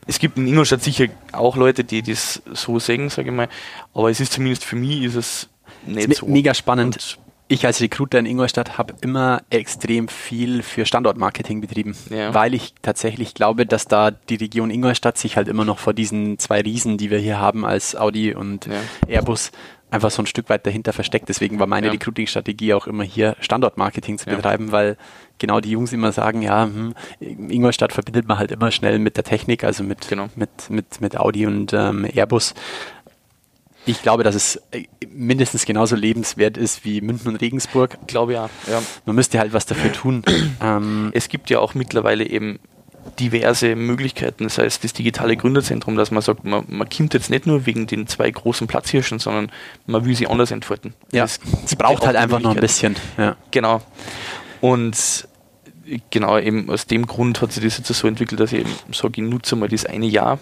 Es 0.07 0.19
gibt 0.19 0.39
in 0.39 0.47
Ingolstadt 0.47 0.83
sicher 0.83 1.07
auch 1.33 1.57
Leute, 1.57 1.85
die 1.85 2.03
das 2.03 2.43
so 2.53 2.79
sehen, 2.79 3.11
sage 3.11 3.31
ich 3.31 3.35
mal, 3.35 3.49
aber 3.95 4.11
es 4.11 4.21
ist 4.21 4.33
zumindest 4.33 4.65
für 4.65 4.77
mich 4.77 5.03
ist 5.03 5.15
es 5.15 5.49
nicht 5.87 6.17
so. 6.17 6.27
Mega 6.27 6.53
spannend. 6.55 6.97
Und 6.97 7.19
ich 7.51 7.67
als 7.67 7.81
Recruiter 7.81 8.21
in 8.21 8.27
Ingolstadt 8.27 8.79
habe 8.79 8.95
immer 9.01 9.43
extrem 9.51 10.07
viel 10.07 10.63
für 10.63 10.87
Standortmarketing 10.87 11.61
betrieben, 11.61 11.97
ja. 12.09 12.33
weil 12.33 12.55
ich 12.55 12.75
tatsächlich 12.81 13.35
glaube, 13.35 13.67
dass 13.67 13.87
da 13.87 14.13
die 14.13 14.37
Region 14.37 14.71
Ingolstadt 14.71 15.19
sich 15.19 15.37
halt 15.37 15.49
immer 15.49 15.65
noch 15.65 15.81
vor 15.81 15.93
diesen 15.93 16.39
zwei 16.39 16.61
Riesen, 16.61 16.97
die 16.97 17.11
wir 17.11 17.19
hier 17.19 17.41
haben 17.41 17.65
als 17.65 17.97
Audi 17.97 18.35
und 18.35 18.67
ja. 18.67 18.75
Airbus, 19.09 19.51
einfach 19.91 20.13
so 20.13 20.23
ein 20.23 20.27
Stück 20.27 20.49
weit 20.49 20.65
dahinter 20.65 20.93
versteckt. 20.93 21.29
Deswegen 21.29 21.59
war 21.59 21.67
meine 21.67 21.89
ja. 21.89 21.93
Recruiting-Strategie 21.93 22.75
auch 22.75 22.87
immer 22.87 23.03
hier 23.03 23.37
Standortmarketing 23.41 24.19
zu 24.19 24.27
betreiben, 24.27 24.71
weil 24.71 24.97
genau 25.39 25.59
die 25.59 25.71
Jungs 25.71 25.93
immer 25.93 26.13
sagen, 26.13 26.43
ja, 26.43 26.65
hm, 26.65 26.95
Ingolstadt 27.19 27.93
verbindet 27.93 28.29
man 28.29 28.39
halt 28.39 28.53
immer 28.53 28.71
schnell 28.71 29.01
mit 29.01 29.17
der 29.17 29.25
Technik, 29.25 29.65
also 29.65 29.83
mit, 29.83 30.09
genau. 30.09 30.29
mit, 30.37 30.71
mit, 30.71 31.01
mit 31.01 31.17
Audi 31.17 31.47
und 31.47 31.73
ähm, 31.73 32.07
Airbus. 32.15 32.55
Ich 33.87 34.03
glaube, 34.03 34.25
dass 34.25 34.35
es 34.35 34.57
äh, 34.73 34.85
mindestens 35.09 35.65
genauso 35.65 35.97
lebenswert 35.97 36.57
ist 36.57 36.85
wie 36.85 37.01
München 37.01 37.29
und 37.29 37.37
Regensburg. 37.37 37.97
Ich 38.03 38.07
glaube 38.09 38.35
ja. 38.35 38.51
ja. 38.71 38.83
Man 39.07 39.17
müsste 39.17 39.39
halt 39.39 39.53
was 39.53 39.67
dafür 39.67 39.93
tun. 39.93 40.23
ähm, 40.63 41.11
es 41.13 41.29
gibt 41.29 41.51
ja 41.51 41.59
auch 41.61 41.75
mittlerweile 41.75 42.25
eben 42.25 42.59
diverse 43.19 43.77
Möglichkeiten. 43.77 44.45
Das 44.45 44.59
heißt, 44.59 44.85
das 44.85 44.93
digitale 44.93 45.37
Gründerzentrum, 45.37 45.97
dass 45.97 46.11
man 46.11 46.23
sagt, 46.23 46.45
man, 46.45 46.65
man 46.69 46.89
kommt 46.89 47.15
jetzt 47.15 47.31
nicht 47.31 47.47
nur 47.47 47.67
wegen 47.67 47.87
den 47.87 48.07
zwei 48.07 48.31
großen 48.31 48.67
Platzhirschen, 48.67 49.19
sondern 49.19 49.51
man 49.87 50.05
will 50.05 50.15
sie 50.15 50.27
anders 50.27 50.51
entfalten. 50.51 50.95
Ja, 51.13 51.25
es 51.25 51.39
braucht 51.77 52.07
halt 52.07 52.17
einfach 52.17 52.41
noch 52.41 52.55
ein 52.55 52.61
bisschen. 52.61 52.97
Ja. 53.17 53.37
Genau. 53.51 53.81
Und 54.61 55.27
genau 56.11 56.39
eben 56.39 56.71
aus 56.71 56.87
dem 56.87 57.07
Grund 57.07 57.41
hat 57.41 57.53
sich 57.53 57.65
das 57.65 57.79
jetzt 57.79 57.89
so 57.89 58.07
entwickelt, 58.07 58.41
dass 58.41 58.53
ich 58.53 58.61
eben 58.61 58.71
sage, 58.93 59.23
ich 59.23 59.29
nutze 59.29 59.57
mal 59.57 59.69
das 59.69 59.87
eine 59.87 60.07
Jahr, 60.07 60.39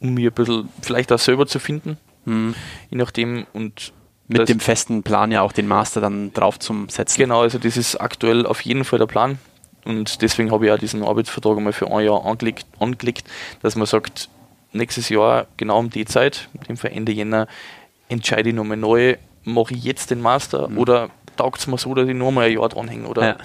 um 0.00 0.14
mir 0.14 0.30
ein 0.30 0.34
bisschen 0.34 0.68
vielleicht 0.80 1.12
auch 1.12 1.18
selber 1.18 1.46
zu 1.46 1.58
finden. 1.58 1.98
Mhm. 2.24 2.54
Je 2.90 2.98
nachdem 2.98 3.46
und 3.52 3.92
mit 4.28 4.48
dem 4.48 4.60
festen 4.60 5.02
Plan 5.02 5.30
ja 5.30 5.42
auch 5.42 5.52
den 5.52 5.66
Master 5.66 6.00
dann 6.00 6.32
drauf 6.32 6.58
zum 6.58 6.88
Setzen. 6.88 7.18
Genau, 7.18 7.42
also 7.42 7.58
das 7.58 7.76
ist 7.76 7.96
aktuell 7.96 8.46
auf 8.46 8.60
jeden 8.62 8.84
Fall 8.84 8.98
der 8.98 9.06
Plan. 9.06 9.38
Und 9.84 10.22
deswegen 10.22 10.52
habe 10.52 10.66
ich 10.66 10.72
auch 10.72 10.78
diesen 10.78 11.02
Arbeitsvertrag 11.02 11.56
einmal 11.56 11.72
für 11.72 11.90
ein 11.90 12.04
Jahr 12.04 12.24
angelegt, 12.24 12.66
angelegt, 12.78 13.28
dass 13.62 13.74
man 13.74 13.86
sagt, 13.86 14.28
nächstes 14.72 15.08
Jahr, 15.08 15.46
genau 15.56 15.78
um 15.78 15.90
die 15.90 16.04
Zeit, 16.04 16.48
mit 16.52 16.68
dem 16.68 16.76
Fall 16.76 16.92
Ende 16.92 17.12
Jänner, 17.12 17.48
entscheide 18.08 18.50
ich 18.50 18.54
nochmal 18.54 18.76
neu, 18.76 19.16
mache 19.44 19.74
ich 19.74 19.82
jetzt 19.82 20.10
den 20.10 20.20
Master 20.20 20.68
mhm. 20.68 20.78
oder 20.78 21.10
taugt 21.36 21.60
es 21.60 21.66
mir 21.66 21.78
so, 21.78 21.94
dass 21.94 22.08
ich 22.08 22.14
nochmal 22.14 22.46
ein 22.46 22.52
Jahr 22.52 22.68
dranhänge 22.68 23.08
oder, 23.08 23.26
ja. 23.26 23.36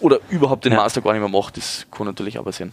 oder 0.00 0.18
überhaupt 0.28 0.64
den 0.64 0.72
ja. 0.72 0.78
Master 0.78 1.00
gar 1.02 1.12
nicht 1.12 1.20
mehr 1.20 1.28
mache. 1.28 1.52
Das 1.54 1.86
kann 1.90 2.06
natürlich 2.06 2.38
auch 2.38 2.44
passieren. 2.44 2.72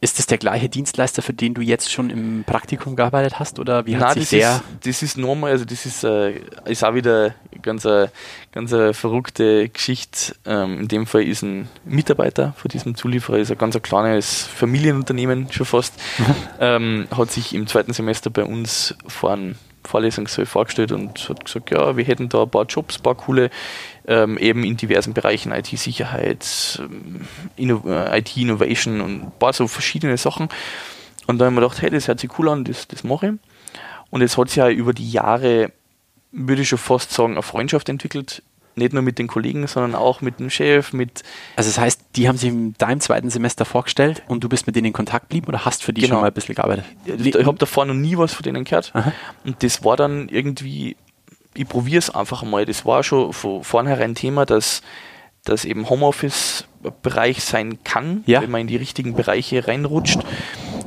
Ist 0.00 0.20
das 0.20 0.26
der 0.26 0.38
gleiche 0.38 0.68
Dienstleister, 0.68 1.22
für 1.22 1.32
den 1.32 1.54
du 1.54 1.60
jetzt 1.60 1.90
schon 1.90 2.08
im 2.10 2.44
Praktikum 2.44 2.94
gearbeitet 2.94 3.40
hast? 3.40 3.58
Oder 3.58 3.84
wie 3.84 3.96
hat 3.96 4.02
Nein, 4.02 4.14
sich 4.14 4.22
das 4.22 4.30
der? 4.30 4.52
Ist, 4.52 4.86
das 4.86 5.02
ist 5.02 5.18
normal, 5.18 5.50
also 5.50 5.64
das 5.64 5.86
ist, 5.86 6.04
äh, 6.04 6.40
ist 6.66 6.84
auch 6.84 6.94
wieder 6.94 7.34
ganz 7.62 7.84
eine, 7.84 8.12
ganz 8.52 8.72
eine 8.72 8.94
verrückte 8.94 9.68
Geschichte. 9.68 10.36
Ähm, 10.46 10.82
in 10.82 10.88
dem 10.88 11.06
Fall 11.06 11.22
ist 11.22 11.42
ein 11.42 11.68
Mitarbeiter 11.84 12.54
von 12.56 12.68
diesem 12.68 12.94
Zulieferer, 12.94 13.38
ist 13.38 13.50
ein 13.50 13.58
ganz 13.58 13.74
ein 13.74 13.82
kleines 13.82 14.44
Familienunternehmen 14.44 15.50
schon 15.50 15.66
fast, 15.66 15.94
ähm, 16.60 17.08
hat 17.10 17.32
sich 17.32 17.52
im 17.52 17.66
zweiten 17.66 17.92
Semester 17.92 18.30
bei 18.30 18.44
uns 18.44 18.94
vor 19.08 19.32
einem 19.32 19.56
Vorlesungssaal 19.84 20.46
vorgestellt 20.46 20.92
und 20.92 21.28
hat 21.28 21.44
gesagt, 21.44 21.70
ja, 21.70 21.96
wir 21.96 22.04
hätten 22.04 22.28
da 22.28 22.42
ein 22.42 22.50
paar 22.50 22.66
Jobs, 22.66 22.98
ein 22.98 23.02
paar 23.02 23.14
coole 23.16 23.50
ähm, 24.08 24.38
eben 24.38 24.64
in 24.64 24.76
diversen 24.76 25.12
Bereichen 25.12 25.52
IT-Sicherheit, 25.52 26.80
ähm, 26.80 27.20
Inno 27.56 27.82
äh, 27.86 28.18
IT-Innovation 28.18 29.00
und 29.00 29.22
ein 29.22 29.32
paar 29.38 29.52
so 29.52 29.68
verschiedene 29.68 30.16
Sachen. 30.16 30.48
Und 31.26 31.38
da 31.38 31.44
haben 31.44 31.54
wir 31.54 31.60
gedacht, 31.60 31.82
hey, 31.82 31.90
das 31.90 32.08
hört 32.08 32.18
sich 32.18 32.30
cool 32.38 32.48
an, 32.48 32.64
das, 32.64 32.88
das 32.88 33.04
mache 33.04 33.26
ich. 33.26 33.32
Und 34.10 34.22
es 34.22 34.38
hat 34.38 34.48
sich 34.48 34.56
ja 34.56 34.70
über 34.70 34.94
die 34.94 35.10
Jahre, 35.10 35.72
würde 36.32 36.62
ich 36.62 36.68
schon 36.68 36.78
fast 36.78 37.12
sagen, 37.12 37.34
eine 37.34 37.42
Freundschaft 37.42 37.90
entwickelt. 37.90 38.42
Nicht 38.76 38.94
nur 38.94 39.02
mit 39.02 39.18
den 39.18 39.26
Kollegen, 39.26 39.66
sondern 39.66 39.94
auch 39.94 40.20
mit 40.20 40.38
dem 40.38 40.50
Chef, 40.50 40.92
mit. 40.92 41.24
Also 41.56 41.68
das 41.68 41.78
heißt, 41.78 42.00
die 42.16 42.28
haben 42.28 42.38
sich 42.38 42.48
in 42.48 42.74
deinem 42.78 43.00
zweiten 43.00 43.28
Semester 43.28 43.64
vorgestellt 43.64 44.22
und 44.28 44.42
du 44.44 44.48
bist 44.48 44.66
mit 44.66 44.76
denen 44.76 44.86
in 44.86 44.92
Kontakt 44.92 45.28
geblieben 45.28 45.48
oder 45.48 45.64
hast 45.64 45.82
für 45.82 45.92
die 45.92 46.02
genau. 46.02 46.14
schon 46.14 46.20
mal 46.22 46.28
ein 46.28 46.32
bisschen 46.32 46.54
gearbeitet? 46.54 46.84
Ich, 47.04 47.34
ich 47.34 47.46
habe 47.46 47.58
davor 47.58 47.84
noch 47.84 47.94
nie 47.94 48.16
was 48.16 48.32
von 48.32 48.44
denen 48.44 48.64
gehört. 48.64 48.92
Aha. 48.94 49.12
Und 49.44 49.62
das 49.64 49.84
war 49.84 49.96
dann 49.96 50.28
irgendwie, 50.28 50.96
ich 51.54 51.68
probiere 51.68 51.98
es 51.98 52.10
einfach 52.10 52.42
mal. 52.42 52.64
Das 52.64 52.84
war 52.84 53.02
schon 53.02 53.32
von 53.32 53.64
vornherein 53.64 54.14
Thema, 54.14 54.46
dass, 54.46 54.82
dass 55.44 55.64
eben 55.64 55.88
Homeoffice-Bereich 55.88 57.42
sein 57.42 57.82
kann, 57.84 58.22
ja. 58.26 58.42
wenn 58.42 58.50
man 58.50 58.62
in 58.62 58.66
die 58.66 58.76
richtigen 58.76 59.14
Bereiche 59.14 59.66
reinrutscht. 59.66 60.20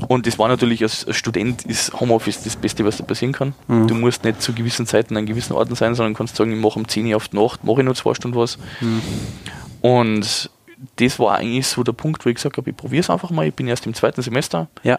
Und 0.07 0.28
das 0.28 0.39
war 0.39 0.47
natürlich 0.47 0.82
als 0.82 1.05
Student 1.16 1.64
ist 1.64 1.99
Homeoffice 1.99 2.43
das 2.43 2.55
Beste, 2.55 2.84
was 2.86 2.97
da 2.97 3.03
passieren 3.03 3.34
kann. 3.34 3.53
Mhm. 3.68 3.88
Du 3.88 3.95
musst 3.95 4.24
nicht 4.24 4.41
zu 4.41 4.53
gewissen 4.53 4.86
Zeiten 4.86 5.16
an 5.16 5.26
gewissen 5.26 5.53
Orten 5.53 5.76
sein, 5.76 5.95
sondern 5.95 6.14
kannst 6.14 6.36
sagen, 6.36 6.51
ich 6.51 6.59
mache 6.59 6.80
um 6.80 6.88
10 6.88 7.07
Uhr 7.07 7.16
auf 7.16 7.28
die 7.28 7.38
Nacht, 7.38 7.64
mache 7.64 7.82
ich 7.82 7.86
nur 7.86 7.95
zwei 7.95 8.14
Stunden 8.14 8.38
was. 8.38 8.57
Mhm. 8.80 9.01
Und 9.82 10.49
das 10.95 11.20
war 11.20 11.36
eigentlich 11.38 11.68
so 11.68 11.84
der 11.84 11.93
Punkt, 11.93 12.26
wo 12.26 12.30
ich 12.30 12.36
gesagt 12.36 12.57
habe, 12.57 12.70
ich 12.70 12.76
probiere 12.76 13.01
es 13.01 13.09
einfach 13.09 13.30
mal. 13.30 13.47
Ich 13.47 13.53
bin 13.53 13.68
erst 13.68 13.86
im 13.86 13.93
zweiten 13.93 14.22
Semester. 14.22 14.68
Ja. 14.84 14.97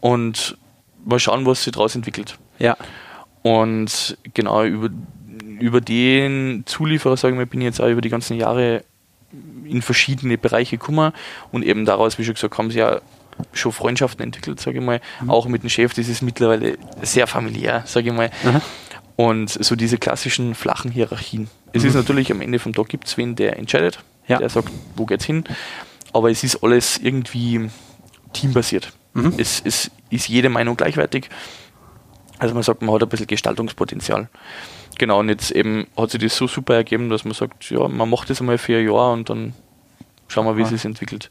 Und 0.00 0.56
mal 1.04 1.18
schauen, 1.18 1.46
was 1.46 1.64
sich 1.64 1.72
daraus 1.72 1.94
entwickelt. 1.94 2.38
Ja. 2.58 2.76
Und 3.44 4.16
genau 4.32 4.64
über, 4.64 4.88
über 5.60 5.82
den 5.82 6.62
Zulieferer, 6.64 7.18
sagen 7.18 7.38
wir, 7.38 7.44
bin 7.44 7.60
ich 7.60 7.66
jetzt 7.66 7.80
auch 7.80 7.88
über 7.88 8.00
die 8.00 8.08
ganzen 8.08 8.38
Jahre 8.38 8.84
in 9.66 9.82
verschiedene 9.82 10.38
Bereiche 10.38 10.78
gekommen 10.78 11.12
und 11.52 11.62
eben 11.62 11.84
daraus, 11.84 12.18
wie 12.18 12.24
schon 12.24 12.34
gesagt, 12.34 12.56
haben 12.56 12.70
sie 12.70 12.78
ja 12.78 13.02
schon 13.52 13.72
Freundschaften 13.72 14.24
entwickelt, 14.24 14.60
sage 14.60 14.78
ich 14.78 14.84
mal. 14.84 15.02
Mhm. 15.20 15.28
Auch 15.28 15.46
mit 15.46 15.62
dem 15.62 15.68
Chef, 15.68 15.92
das 15.92 16.08
ist 16.08 16.22
mittlerweile 16.22 16.78
sehr 17.02 17.26
familiär, 17.26 17.82
sage 17.84 18.08
ich 18.08 18.14
mal. 18.14 18.30
Mhm. 18.44 18.62
Und 19.16 19.50
so 19.50 19.76
diese 19.76 19.98
klassischen 19.98 20.54
flachen 20.54 20.90
Hierarchien. 20.90 21.48
Es 21.74 21.82
mhm. 21.82 21.90
ist 21.90 21.94
natürlich 21.96 22.32
am 22.32 22.40
Ende 22.40 22.58
vom 22.58 22.72
Tag 22.72 22.88
gibt 22.88 23.08
es 23.08 23.18
wen, 23.18 23.36
der 23.36 23.58
entscheidet, 23.58 23.98
ja. 24.26 24.38
der 24.38 24.48
sagt, 24.48 24.70
wo 24.96 25.04
geht's 25.04 25.26
hin. 25.26 25.44
Aber 26.14 26.30
es 26.30 26.44
ist 26.44 26.62
alles 26.64 26.96
irgendwie 26.96 27.68
teambasiert. 28.32 28.92
Mhm. 29.12 29.34
Es, 29.36 29.60
es 29.62 29.90
ist 30.08 30.28
jede 30.28 30.48
Meinung 30.48 30.78
gleichwertig. 30.78 31.28
Also 32.44 32.52
man 32.52 32.62
sagt, 32.62 32.82
man 32.82 32.94
hat 32.94 33.02
ein 33.02 33.08
bisschen 33.08 33.26
Gestaltungspotenzial. 33.26 34.28
Genau, 34.98 35.20
und 35.20 35.30
jetzt 35.30 35.50
eben 35.50 35.86
hat 35.96 36.10
sich 36.10 36.20
das 36.20 36.36
so 36.36 36.46
super 36.46 36.74
ergeben, 36.74 37.08
dass 37.08 37.24
man 37.24 37.32
sagt, 37.32 37.70
ja, 37.70 37.88
man 37.88 38.10
macht 38.10 38.28
das 38.28 38.40
einmal 38.40 38.58
für 38.58 38.76
ein 38.76 38.84
Jahr 38.84 39.14
und 39.14 39.30
dann 39.30 39.54
schauen 40.28 40.44
wir, 40.44 40.58
wie 40.58 40.60
es 40.60 40.68
sich 40.68 40.84
entwickelt. 40.84 41.30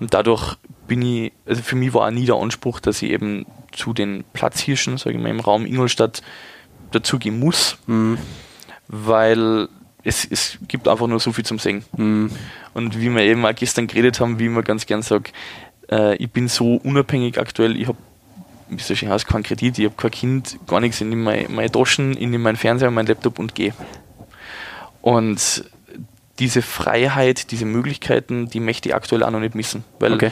Und 0.00 0.12
dadurch 0.12 0.56
bin 0.86 1.00
ich, 1.00 1.32
also 1.46 1.62
für 1.62 1.76
mich 1.76 1.94
war 1.94 2.06
auch 2.06 2.10
nie 2.10 2.26
der 2.26 2.34
Anspruch, 2.34 2.78
dass 2.78 3.00
ich 3.00 3.10
eben 3.10 3.46
zu 3.72 3.94
den 3.94 4.22
Platzhirschen, 4.34 4.98
sage 4.98 5.16
ich 5.16 5.22
mal, 5.22 5.30
im 5.30 5.40
Raum 5.40 5.64
Ingolstadt 5.64 6.20
dazugehen 6.90 7.38
muss, 7.38 7.78
mhm. 7.86 8.18
weil 8.86 9.68
es, 10.04 10.26
es 10.30 10.58
gibt 10.68 10.88
einfach 10.88 11.06
nur 11.06 11.20
so 11.20 11.32
viel 11.32 11.46
zum 11.46 11.58
Singen. 11.58 11.86
Mhm. 11.96 12.32
Und 12.74 13.00
wie 13.00 13.08
wir 13.08 13.22
eben 13.22 13.46
auch 13.46 13.54
gestern 13.54 13.86
geredet 13.86 14.20
haben, 14.20 14.38
wie 14.38 14.44
immer 14.44 14.62
ganz 14.62 14.84
gern 14.84 15.00
sage, 15.00 15.30
äh, 15.90 16.16
ich 16.16 16.30
bin 16.30 16.48
so 16.48 16.74
unabhängig 16.74 17.38
aktuell, 17.38 17.80
ich 17.80 17.88
habe 17.88 17.96
soll 18.78 18.94
ich 18.94 19.08
aus, 19.08 19.26
keinen 19.26 19.42
Kredit, 19.42 19.78
ich 19.78 19.84
habe 19.84 19.94
kein 19.96 20.10
Kind, 20.10 20.58
gar 20.66 20.80
nichts, 20.80 21.00
ich 21.00 21.06
nehme 21.06 21.22
meine, 21.22 21.48
meine 21.48 21.70
Taschen, 21.70 22.10
nehme 22.10 22.38
meinen 22.38 22.56
Fernseher, 22.56 22.90
meinen 22.90 23.06
Laptop 23.06 23.38
und 23.38 23.54
gehe. 23.54 23.74
Und 25.02 25.64
diese 26.38 26.62
Freiheit, 26.62 27.50
diese 27.50 27.64
Möglichkeiten, 27.64 28.48
die 28.48 28.60
möchte 28.60 28.88
ich 28.88 28.94
aktuell 28.94 29.22
auch 29.22 29.30
noch 29.30 29.40
nicht 29.40 29.54
missen. 29.54 29.84
Weil 29.98 30.14
okay 30.14 30.30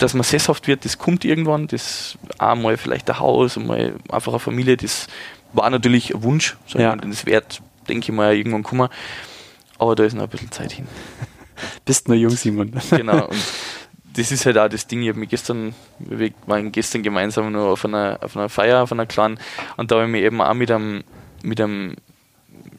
dass 0.00 0.14
man 0.14 0.22
sesshaft 0.22 0.66
wird, 0.66 0.84
das 0.84 0.98
kommt 0.98 1.24
irgendwann. 1.24 1.66
Das 1.66 2.18
einmal 2.38 2.76
vielleicht 2.76 3.08
ein 3.10 3.18
Haus 3.18 3.56
und 3.56 3.66
mal 3.66 3.94
einfach 4.10 4.32
eine 4.32 4.40
Familie, 4.40 4.76
das 4.76 5.06
war 5.52 5.68
natürlich 5.68 6.14
ein 6.14 6.22
Wunsch. 6.22 6.56
Ja. 6.68 6.96
Das 6.96 7.26
wird, 7.26 7.60
denke 7.88 8.10
ich 8.10 8.16
mal, 8.16 8.34
irgendwann 8.34 8.62
kommen. 8.62 8.88
Aber 9.78 9.94
da 9.94 10.04
ist 10.04 10.14
noch 10.14 10.24
ein 10.24 10.28
bisschen 10.28 10.50
Zeit 10.50 10.72
hin. 10.72 10.86
Bist 11.84 12.08
nur 12.08 12.16
jung, 12.16 12.30
Simon. 12.30 12.72
genau. 12.90 13.26
Und 13.26 13.36
das 14.14 14.32
ist 14.32 14.46
halt 14.46 14.58
auch 14.58 14.68
das 14.68 14.86
Ding. 14.86 15.02
Ich 15.02 15.08
habe 15.08 15.18
mich 15.18 15.28
gestern, 15.28 15.74
wir 15.98 16.30
waren 16.46 16.72
gestern 16.72 17.02
gemeinsam 17.02 17.52
nur 17.52 17.68
auf 17.68 17.84
einer, 17.84 18.18
auf 18.20 18.36
einer 18.36 18.48
Feier, 18.48 18.82
auf 18.82 18.92
einer 18.92 19.06
kleinen, 19.06 19.38
und 19.76 19.90
da 19.90 19.96
habe 19.96 20.06
ich 20.06 20.10
mich 20.10 20.22
eben 20.22 20.40
auch 20.40 20.54
mit 20.54 20.70
einem, 20.70 21.04
mit 21.42 21.60
einem, 21.60 21.96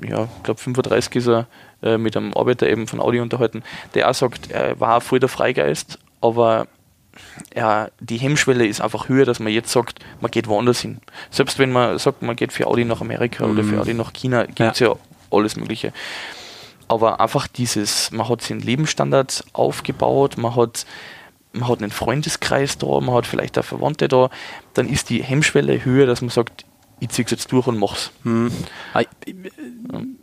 ja, 0.06 0.24
ich 0.24 0.44
glaube 0.44 0.60
35 0.60 1.16
ist 1.16 1.28
er, 1.28 1.48
äh, 1.84 1.98
mit 1.98 2.16
einem 2.18 2.34
Arbeiter 2.34 2.70
eben 2.70 2.88
von 2.88 3.00
Audi 3.00 3.20
unterhalten, 3.20 3.64
der 3.94 4.10
auch 4.10 4.14
sagt, 4.14 4.52
er 4.52 4.80
war 4.80 5.02
voll 5.02 5.20
der 5.20 5.30
Freigeist, 5.30 6.00
aber 6.22 6.68
ja, 7.56 7.90
die 8.00 8.18
Hemmschwelle 8.18 8.66
ist 8.66 8.82
einfach 8.82 9.10
höher, 9.10 9.26
dass 9.26 9.40
man 9.40 9.52
jetzt 9.52 9.72
sagt, 9.72 10.00
man 10.22 10.32
geht 10.32 10.48
woanders 10.48 10.80
hin. 10.82 11.00
Selbst 11.30 11.60
wenn 11.60 11.72
man 11.72 11.98
sagt, 12.00 12.22
man 12.22 12.36
geht 12.36 12.54
für 12.54 12.68
Audi 12.68 12.86
nach 12.86 13.02
Amerika 13.02 13.46
mhm. 13.46 13.52
oder 13.54 13.64
für 13.64 13.76
mhm. 13.76 13.82
Audi 13.82 13.94
nach 13.94 14.14
China, 14.14 14.46
gibt 14.46 14.60
es 14.60 14.80
ja. 14.80 14.90
ja 14.90 14.96
alles 15.30 15.56
Mögliche. 15.56 15.94
Aber 16.88 17.20
einfach 17.20 17.48
dieses, 17.48 18.12
man 18.12 18.28
hat 18.28 18.42
seinen 18.42 18.60
Lebensstandard 18.60 19.46
aufgebaut, 19.54 20.38
man 20.38 20.56
hat, 20.56 20.86
man 21.54 21.68
hat 21.68 21.82
einen 21.82 21.92
Freundeskreis 21.92 22.78
da, 22.78 23.00
man 23.00 23.16
hat 23.16 23.28
vielleicht 23.28 23.58
auch 23.58 23.66
Verwandte 23.66 24.08
da, 24.08 24.30
dann 24.74 24.88
ist 24.88 25.10
die 25.10 25.24
Hemmschwelle 25.24 25.84
höher, 25.84 26.06
dass 26.06 26.22
man 26.22 26.30
sagt, 26.30 26.66
ich 27.00 27.10
ziehe 27.10 27.26
es 27.26 27.32
jetzt 27.32 27.52
durch 27.52 27.68
und 27.68 27.78
mach's. 27.78 28.12
Hm. 28.24 28.52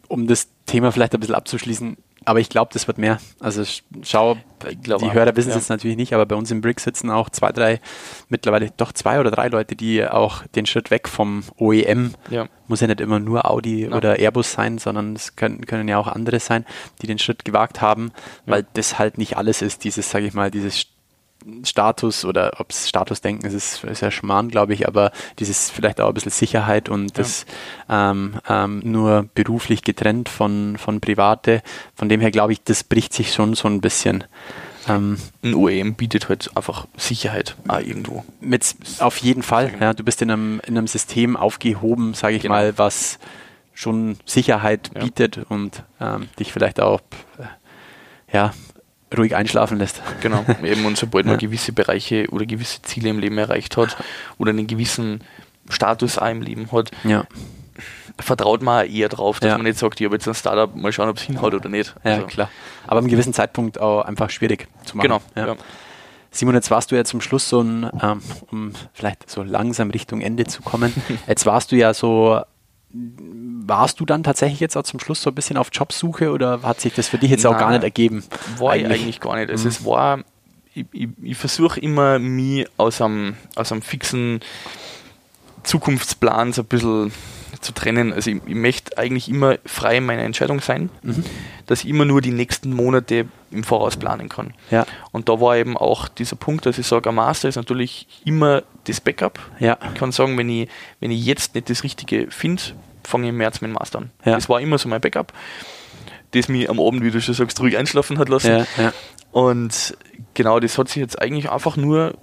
Um 0.06 0.26
das 0.26 0.48
Thema 0.66 0.92
vielleicht 0.92 1.12
ein 1.12 1.20
bisschen 1.20 1.34
abzuschließen, 1.34 1.96
aber 2.24 2.40
ich 2.40 2.48
glaube, 2.48 2.70
das 2.72 2.86
wird 2.86 2.98
mehr. 2.98 3.18
Also 3.40 3.64
schau, 4.02 4.36
die 4.62 5.12
Hörer 5.12 5.34
wissen 5.36 5.48
es 5.48 5.54
ja. 5.54 5.60
jetzt 5.60 5.70
natürlich 5.70 5.96
nicht, 5.96 6.12
aber 6.12 6.26
bei 6.26 6.36
uns 6.36 6.50
im 6.50 6.60
Brick 6.60 6.78
sitzen 6.78 7.10
auch 7.10 7.30
zwei, 7.30 7.52
drei, 7.52 7.80
mittlerweile 8.28 8.70
doch 8.76 8.92
zwei 8.92 9.18
oder 9.18 9.30
drei 9.30 9.48
Leute, 9.48 9.76
die 9.76 10.06
auch 10.06 10.46
den 10.48 10.66
Schritt 10.66 10.90
weg 10.90 11.08
vom 11.08 11.42
OEM, 11.56 12.14
ja. 12.30 12.46
muss 12.66 12.80
ja 12.80 12.86
nicht 12.86 13.00
immer 13.00 13.18
nur 13.18 13.50
Audi 13.50 13.86
ja. 13.86 13.96
oder 13.96 14.18
Airbus 14.18 14.52
sein, 14.52 14.78
sondern 14.78 15.16
es 15.16 15.36
können, 15.36 15.64
können 15.64 15.88
ja 15.88 15.98
auch 15.98 16.06
andere 16.06 16.38
sein, 16.38 16.66
die 17.00 17.06
den 17.06 17.18
Schritt 17.18 17.44
gewagt 17.44 17.80
haben, 17.80 18.12
weil 18.46 18.66
das 18.74 18.98
halt 18.98 19.18
nicht 19.18 19.36
alles 19.36 19.62
ist, 19.62 19.84
dieses, 19.84 20.10
sage 20.10 20.26
ich 20.26 20.34
mal, 20.34 20.50
dieses 20.50 20.86
Status 21.64 22.24
oder 22.24 22.52
ob 22.58 22.70
es 22.70 22.88
Statusdenken 22.88 23.46
ist, 23.46 23.54
ist, 23.54 23.84
ist 23.84 24.00
ja 24.00 24.10
Schmarrn, 24.10 24.48
glaube 24.48 24.74
ich, 24.74 24.86
aber 24.88 25.12
dieses 25.38 25.70
vielleicht 25.70 26.00
auch 26.00 26.08
ein 26.08 26.14
bisschen 26.14 26.32
Sicherheit 26.32 26.88
und 26.88 27.18
das 27.18 27.46
ähm, 27.88 28.40
ähm, 28.48 28.80
nur 28.84 29.28
beruflich 29.34 29.82
getrennt 29.82 30.28
von, 30.28 30.76
von 30.78 31.00
Private. 31.00 31.62
Von 31.94 32.08
dem 32.08 32.20
her 32.20 32.30
glaube 32.30 32.52
ich, 32.52 32.62
das 32.62 32.84
bricht 32.84 33.12
sich 33.12 33.32
schon 33.32 33.54
so 33.54 33.68
ein 33.68 33.80
bisschen. 33.80 34.24
Ähm, 34.88 35.18
ein 35.42 35.54
OEM 35.54 35.94
bietet 35.94 36.28
halt 36.28 36.50
einfach 36.56 36.86
Sicherheit 36.96 37.56
ah, 37.68 37.80
irgendwo. 37.80 38.24
Mit, 38.40 38.74
auf 39.00 39.18
jeden 39.18 39.42
Fall. 39.42 39.72
Ja, 39.80 39.92
du 39.92 40.02
bist 40.02 40.22
in 40.22 40.30
einem, 40.30 40.60
in 40.66 40.78
einem 40.78 40.86
System 40.86 41.36
aufgehoben, 41.36 42.14
sage 42.14 42.36
ich 42.36 42.42
genau. 42.42 42.54
mal, 42.54 42.78
was 42.78 43.18
schon 43.74 44.16
Sicherheit 44.24 44.90
ja. 44.94 45.04
bietet 45.04 45.38
und 45.48 45.84
ähm, 46.00 46.28
dich 46.38 46.52
vielleicht 46.52 46.80
auch 46.80 47.00
äh, 47.38 47.44
ja, 48.32 48.52
ruhig 49.16 49.34
einschlafen 49.34 49.78
lässt. 49.78 50.02
Genau, 50.20 50.44
eben 50.62 50.84
und 50.84 50.96
sobald 50.96 51.26
man 51.26 51.38
gewisse 51.38 51.72
Bereiche 51.72 52.26
oder 52.30 52.46
gewisse 52.46 52.82
Ziele 52.82 53.10
im 53.10 53.18
Leben 53.18 53.38
erreicht 53.38 53.76
hat 53.76 53.96
oder 54.38 54.50
einen 54.50 54.66
gewissen 54.66 55.22
Status 55.68 56.18
auch 56.18 56.28
im 56.28 56.42
Leben 56.42 56.70
hat, 56.72 56.90
ja. 57.04 57.24
vertraut 58.18 58.62
man 58.62 58.86
eher 58.86 59.08
drauf, 59.08 59.40
dass 59.40 59.50
ja. 59.50 59.56
man 59.56 59.66
nicht 59.66 59.78
sagt, 59.78 60.00
ich 60.00 60.06
habe 60.06 60.16
jetzt 60.16 60.28
ein 60.28 60.34
Startup, 60.34 60.74
mal 60.74 60.92
schauen, 60.92 61.08
ob 61.08 61.16
es 61.16 61.22
hinhaut 61.22 61.54
oder 61.54 61.68
nicht. 61.68 61.94
Ja, 62.04 62.14
also. 62.14 62.26
klar. 62.26 62.50
Aber 62.86 62.98
einem 62.98 63.08
gewissen 63.08 63.32
Zeitpunkt 63.32 63.80
auch 63.80 64.02
einfach 64.02 64.30
schwierig 64.30 64.68
zu 64.84 64.96
machen. 64.96 65.08
Genau, 65.08 65.20
ja. 65.34 65.56
Simon, 66.30 66.54
jetzt 66.54 66.70
warst 66.70 66.90
du 66.90 66.96
ja 66.96 67.04
zum 67.04 67.20
Schluss 67.20 67.48
so 67.48 67.60
ein, 67.62 67.90
ähm, 68.02 68.20
um 68.50 68.72
vielleicht 68.92 69.30
so 69.30 69.42
langsam 69.42 69.90
Richtung 69.90 70.20
Ende 70.20 70.44
zu 70.44 70.62
kommen, 70.62 70.92
jetzt 71.26 71.46
warst 71.46 71.72
du 71.72 71.76
ja 71.76 71.94
so 71.94 72.42
warst 72.90 74.00
du 74.00 74.06
dann 74.06 74.22
tatsächlich 74.22 74.60
jetzt 74.60 74.76
auch 74.76 74.82
zum 74.82 74.98
Schluss 74.98 75.20
so 75.20 75.30
ein 75.30 75.34
bisschen 75.34 75.56
auf 75.56 75.68
Jobsuche 75.72 76.30
oder 76.30 76.62
hat 76.62 76.80
sich 76.80 76.94
das 76.94 77.08
für 77.08 77.18
dich 77.18 77.30
jetzt 77.30 77.44
Nein, 77.44 77.54
auch 77.54 77.58
gar 77.58 77.70
nicht 77.70 77.82
ergeben? 77.82 78.24
War 78.56 78.72
eigentlich, 78.72 78.96
ich 78.96 79.02
eigentlich 79.02 79.20
gar 79.20 79.36
nicht. 79.36 79.50
Also 79.50 79.64
mhm. 79.64 79.68
es 79.68 79.84
war, 79.84 80.18
ich, 80.74 80.86
ich, 80.92 81.08
ich 81.22 81.36
versuche 81.36 81.78
immer, 81.80 82.18
mich 82.18 82.66
aus 82.78 83.00
einem, 83.02 83.36
aus 83.56 83.72
einem 83.72 83.82
fixen 83.82 84.40
Zukunftsplan 85.64 86.52
so 86.52 86.62
ein 86.62 86.66
bisschen 86.66 87.12
zu 87.60 87.72
trennen. 87.72 88.12
Also 88.12 88.30
ich, 88.30 88.40
ich 88.46 88.54
möchte 88.54 88.96
eigentlich 88.98 89.28
immer 89.28 89.58
frei 89.64 89.98
in 89.98 90.06
meiner 90.06 90.22
Entscheidung 90.22 90.60
sein, 90.60 90.90
mhm. 91.02 91.24
dass 91.66 91.84
ich 91.84 91.90
immer 91.90 92.04
nur 92.04 92.20
die 92.20 92.30
nächsten 92.30 92.72
Monate 92.72 93.26
im 93.50 93.64
Voraus 93.64 93.96
planen 93.96 94.28
kann. 94.28 94.54
Ja. 94.70 94.86
Und 95.12 95.28
da 95.28 95.40
war 95.40 95.56
eben 95.56 95.76
auch 95.76 96.08
dieser 96.08 96.36
Punkt, 96.36 96.66
dass 96.66 96.78
ich 96.78 96.86
sage, 96.86 97.08
ein 97.08 97.14
Master 97.14 97.48
ist 97.48 97.56
natürlich 97.56 98.06
immer 98.24 98.62
das 98.84 99.00
Backup. 99.00 99.38
Ja. 99.58 99.78
Ich 99.92 99.98
kann 99.98 100.12
sagen, 100.12 100.36
wenn 100.38 100.48
ich, 100.48 100.68
wenn 101.00 101.10
ich 101.10 101.24
jetzt 101.24 101.54
nicht 101.54 101.70
das 101.70 101.82
Richtige 101.82 102.30
finde, 102.30 102.62
fange 103.04 103.24
ich 103.24 103.30
im 103.30 103.36
März 103.36 103.60
mit 103.60 103.70
dem 103.70 103.74
Master 103.74 103.98
an. 103.98 104.10
Ja. 104.24 104.34
Das 104.34 104.48
war 104.48 104.60
immer 104.60 104.78
so 104.78 104.88
mein 104.88 105.00
Backup, 105.00 105.32
das 106.32 106.48
mich 106.48 106.68
am 106.68 106.80
Abend, 106.80 107.02
wie 107.02 107.10
du 107.10 107.20
schon 107.20 107.34
sagst, 107.34 107.60
ruhig 107.60 107.76
einschlafen 107.76 108.18
hat 108.18 108.28
lassen. 108.28 108.66
Ja. 108.76 108.92
Und 109.32 109.96
genau, 110.34 110.60
das 110.60 110.78
hat 110.78 110.88
sich 110.88 110.96
jetzt 110.96 111.20
eigentlich 111.20 111.50
einfach 111.50 111.76
nur 111.76 112.14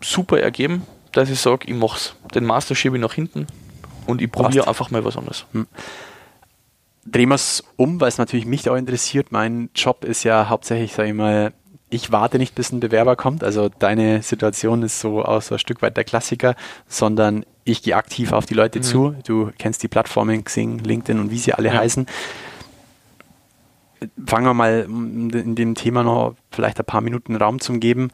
super 0.00 0.40
ergeben, 0.40 0.86
dass 1.12 1.30
ich 1.30 1.40
sage, 1.40 1.66
ich 1.66 1.74
mache 1.74 1.96
es. 1.96 2.14
Den 2.34 2.44
Master 2.44 2.74
schiebe 2.74 2.96
ich 2.96 3.02
nach 3.02 3.14
hinten 3.14 3.46
und 4.06 4.22
ich 4.22 4.30
probiere 4.30 4.68
einfach 4.68 4.90
mal 4.90 5.04
was 5.04 5.16
anderes. 5.16 5.46
Hm. 5.52 5.66
Drehen 7.06 7.28
wir 7.30 7.34
es 7.34 7.64
um, 7.76 8.00
weil 8.00 8.08
es 8.08 8.18
natürlich 8.18 8.46
mich 8.46 8.68
auch 8.68 8.76
interessiert. 8.76 9.32
Mein 9.32 9.70
Job 9.74 10.04
ist 10.04 10.22
ja 10.22 10.48
hauptsächlich, 10.48 10.92
sage 10.92 11.08
ich 11.08 11.14
mal, 11.14 11.52
ich 11.90 12.12
warte 12.12 12.38
nicht, 12.38 12.54
bis 12.54 12.72
ein 12.72 12.80
Bewerber 12.80 13.16
kommt. 13.16 13.42
Also 13.42 13.68
deine 13.68 14.22
Situation 14.22 14.82
ist 14.82 15.00
so 15.00 15.24
auch 15.24 15.42
so 15.42 15.56
ein 15.56 15.58
Stück 15.58 15.82
weit 15.82 15.96
der 15.96 16.04
Klassiker, 16.04 16.54
sondern 16.86 17.44
ich 17.64 17.82
gehe 17.82 17.96
aktiv 17.96 18.32
auf 18.32 18.46
die 18.46 18.54
Leute 18.54 18.78
mhm. 18.78 18.82
zu. 18.82 19.14
Du 19.26 19.50
kennst 19.58 19.82
die 19.82 19.88
Plattformen 19.88 20.44
Xing, 20.44 20.78
LinkedIn 20.78 21.20
und 21.20 21.30
wie 21.30 21.38
sie 21.38 21.52
alle 21.52 21.68
ja. 21.68 21.74
heißen. 21.74 22.06
Fangen 24.26 24.46
wir 24.46 24.54
mal 24.54 24.86
in 24.88 25.54
dem 25.54 25.74
Thema 25.74 26.02
noch 26.02 26.34
vielleicht 26.50 26.78
ein 26.78 26.86
paar 26.86 27.02
Minuten 27.02 27.36
Raum 27.36 27.60
zu 27.60 27.72
geben. 27.74 28.10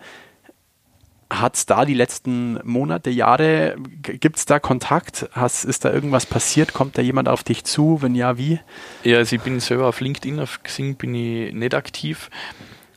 Hat 1.29 1.57
es 1.57 1.67
da 1.67 1.85
die 1.85 1.95
letzten 1.95 2.61
Monate, 2.63 3.11
Jahre, 3.11 3.77
gibt 4.01 4.37
es 4.37 4.45
da 4.45 4.61
Kontakt? 4.61 5.29
Hast, 5.33 5.65
ist 5.65 5.85
da 5.85 5.93
irgendwas 5.93 6.25
passiert? 6.25 6.73
Kommt 6.73 6.97
da 6.97 7.03
jemand 7.03 7.29
auf 7.29 7.43
dich 7.43 7.65
zu? 7.65 8.01
Wenn 8.01 8.15
ja, 8.15 8.39
wie? 8.39 8.61
Ja, 9.03 9.19
also 9.19 9.35
ich 9.35 9.43
bin 9.43 9.59
selber 9.59 9.89
auf 9.89 10.01
LinkedIn, 10.01 10.39
auf 10.39 10.63
Xing 10.63 10.95
bin 10.95 11.15
ich 11.15 11.53
nicht 11.53 11.75
aktiv. 11.75 12.31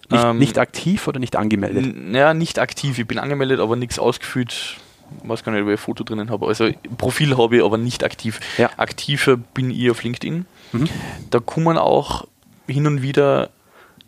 Nicht, 0.10 0.24
ähm, 0.24 0.38
nicht 0.38 0.58
aktiv 0.60 1.08
oder 1.08 1.20
nicht 1.20 1.36
angemeldet? 1.36 1.96
Ja, 2.14 2.34
nicht 2.34 2.60
aktiv. 2.60 3.00
Ich 3.00 3.08
bin 3.08 3.18
angemeldet, 3.18 3.60
aber 3.60 3.76
nichts 3.76 3.98
ausgefüllt. 3.98 4.78
Ich 5.24 5.30
weiß 5.30 5.44
gar 5.44 5.52
nicht, 5.52 5.62
ob 5.62 5.68
ich 5.68 5.74
ein 5.74 5.78
Foto 5.78 6.04
drinnen 6.04 6.30
habe. 6.30 6.46
Also 6.48 6.70
Profil 6.98 7.36
habe 7.36 7.58
ich, 7.58 7.64
aber 7.64 7.78
nicht 7.80 8.04
aktiv. 8.04 8.40
Ja. 8.60 8.70
Aktiver 8.78 9.38
bin 9.38 9.72
ich 9.72 9.90
auf 9.90 10.04
LinkedIn. 10.04 10.46
Mhm. 10.72 10.90
Da 11.32 11.40
kommen 11.40 11.78
auch 11.78 12.28
hin 12.68 12.86
und 12.86 13.02
wieder 13.02 13.50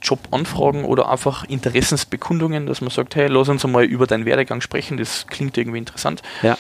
Jobanfragen 0.02 0.84
oder 0.84 1.10
einfach 1.10 1.44
Interessensbekundungen, 1.46 2.66
dass 2.66 2.82
man 2.82 2.90
sagt, 2.90 3.16
hey, 3.16 3.28
lass 3.28 3.50
uns 3.50 3.66
mal 3.66 3.84
über 3.84 4.08
deinen 4.08 4.26
Werdegang 4.26 4.62
sprechen, 4.62 4.98
das 4.98 5.28
klingt 5.28 5.58
irgendwie 5.58 5.78
interessant. 5.78 6.22
Ja. 6.42 6.58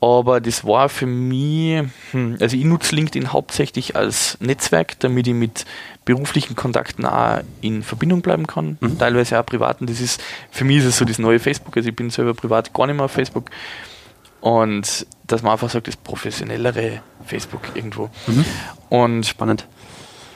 Aber 0.00 0.40
das 0.40 0.64
war 0.64 0.88
für 0.88 1.06
mich, 1.06 1.84
hm, 2.10 2.36
also 2.40 2.56
ich 2.56 2.64
nutze 2.64 2.92
LinkedIn 2.96 3.32
hauptsächlich 3.32 3.94
als 3.94 4.36
Netzwerk, 4.40 4.98
damit 4.98 5.28
ich 5.28 5.34
mit 5.34 5.64
beruflichen 6.04 6.56
Kontakten 6.56 7.06
auch 7.06 7.38
in 7.60 7.84
Verbindung 7.84 8.20
bleiben 8.20 8.48
kann, 8.48 8.78
mhm. 8.80 8.98
teilweise 8.98 9.38
auch 9.38 9.46
privaten. 9.46 9.86
Das 9.86 10.00
ist, 10.00 10.20
für 10.50 10.64
mich 10.64 10.78
ist 10.78 10.86
es 10.86 10.96
so 10.96 11.04
das 11.04 11.20
neue 11.20 11.38
Facebook, 11.38 11.76
also 11.76 11.88
ich 11.88 11.94
bin 11.94 12.10
selber 12.10 12.34
privat 12.34 12.74
gar 12.74 12.88
nicht 12.88 12.96
mehr 12.96 13.04
auf 13.04 13.12
Facebook. 13.12 13.50
Und 14.40 15.06
dass 15.28 15.42
man 15.42 15.52
einfach 15.52 15.70
sagt, 15.70 15.86
das 15.86 15.96
professionellere 15.96 17.00
Facebook 17.24 17.60
irgendwo. 17.74 18.10
Mhm. 18.26 18.44
Und 18.88 19.24
spannend. 19.24 19.68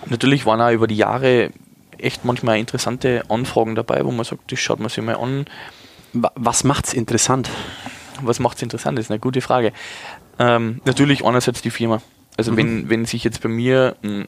Natürlich 0.09 0.47
waren 0.47 0.61
auch 0.61 0.71
über 0.71 0.87
die 0.87 0.97
Jahre 0.97 1.51
echt 1.99 2.25
manchmal 2.25 2.59
interessante 2.59 3.23
Anfragen 3.29 3.75
dabei, 3.75 4.05
wo 4.05 4.11
man 4.11 4.25
sagt, 4.25 4.53
das 4.53 4.59
schaut 4.59 4.81
man 4.81 4.89
sich 4.89 5.03
mal 5.03 5.17
an. 5.17 5.47
Was 6.13 6.65
macht 6.65 6.87
es 6.87 6.95
interessant? 6.95 7.51
Was 8.23 8.39
macht 8.39 8.57
es 8.57 8.63
interessant? 8.63 8.99
Das 8.99 9.07
ist 9.07 9.11
eine 9.11 9.21
gute 9.21 9.41
Frage. 9.41 9.73
Ähm, 10.39 10.81
natürlich 10.85 11.25
einerseits 11.25 11.63
die 11.63 11.71
Firma. 11.71 12.01
Also 12.37 12.53
mhm. 12.53 12.57
wenn, 12.57 12.91
wenn 12.91 13.05
sich 13.07 13.25
jetzt 13.25 13.43
bei 13.43 13.49
mir 13.49 13.97
ein 14.03 14.27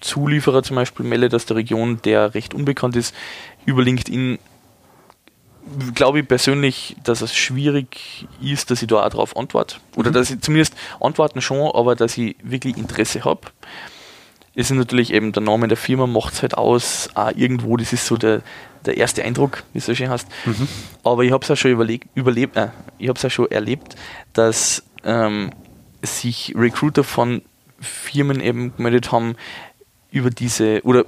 Zulieferer 0.00 0.62
zum 0.62 0.76
Beispiel 0.76 1.06
meldet 1.06 1.34
aus 1.34 1.46
der 1.46 1.56
Region, 1.56 2.00
der 2.04 2.34
recht 2.34 2.54
unbekannt 2.54 2.96
ist, 2.96 3.14
über 3.64 3.82
LinkedIn, 3.82 4.38
glaube 5.94 6.20
ich 6.20 6.28
persönlich, 6.28 6.96
dass 7.04 7.22
es 7.22 7.34
schwierig 7.34 8.26
ist, 8.42 8.70
dass 8.70 8.82
ich 8.82 8.88
da 8.88 9.04
auch 9.04 9.08
darauf 9.08 9.36
antworte. 9.36 9.76
Oder 9.96 10.10
mhm. 10.10 10.14
dass 10.14 10.30
ich 10.30 10.40
zumindest 10.40 10.74
antworten 11.00 11.40
schon, 11.40 11.70
aber 11.74 11.94
dass 11.94 12.16
ich 12.18 12.36
wirklich 12.42 12.76
Interesse 12.76 13.24
habe 13.24 13.40
ist 14.54 14.70
natürlich 14.70 15.12
eben 15.12 15.32
der 15.32 15.42
Name 15.42 15.68
der 15.68 15.76
Firma 15.76 16.06
macht 16.06 16.34
es 16.34 16.42
halt 16.42 16.56
aus, 16.56 17.08
auch 17.14 17.32
irgendwo, 17.34 17.76
das 17.76 17.92
ist 17.92 18.06
so 18.06 18.16
der, 18.16 18.42
der 18.84 18.96
erste 18.96 19.22
Eindruck, 19.22 19.62
wie 19.72 19.78
es 19.78 19.86
so 19.86 19.94
schön 19.94 20.10
heißt. 20.10 20.26
Mhm. 20.46 20.68
Aber 21.04 21.22
ich 21.22 21.32
habe 21.32 21.44
es 21.44 21.50
auch 21.50 21.56
schon 21.56 21.70
überlebt, 21.70 22.08
überlebt 22.14 22.56
äh, 22.56 22.68
ich 22.98 23.08
habe 23.08 23.18
es 23.18 23.24
auch 23.24 23.30
schon 23.30 23.50
erlebt, 23.50 23.96
dass 24.32 24.82
ähm, 25.04 25.50
sich 26.02 26.54
Recruiter 26.56 27.04
von 27.04 27.42
Firmen 27.80 28.40
eben 28.40 28.76
gemeldet 28.76 29.12
haben 29.12 29.36
über 30.10 30.30
diese, 30.30 30.82
oder 30.82 31.04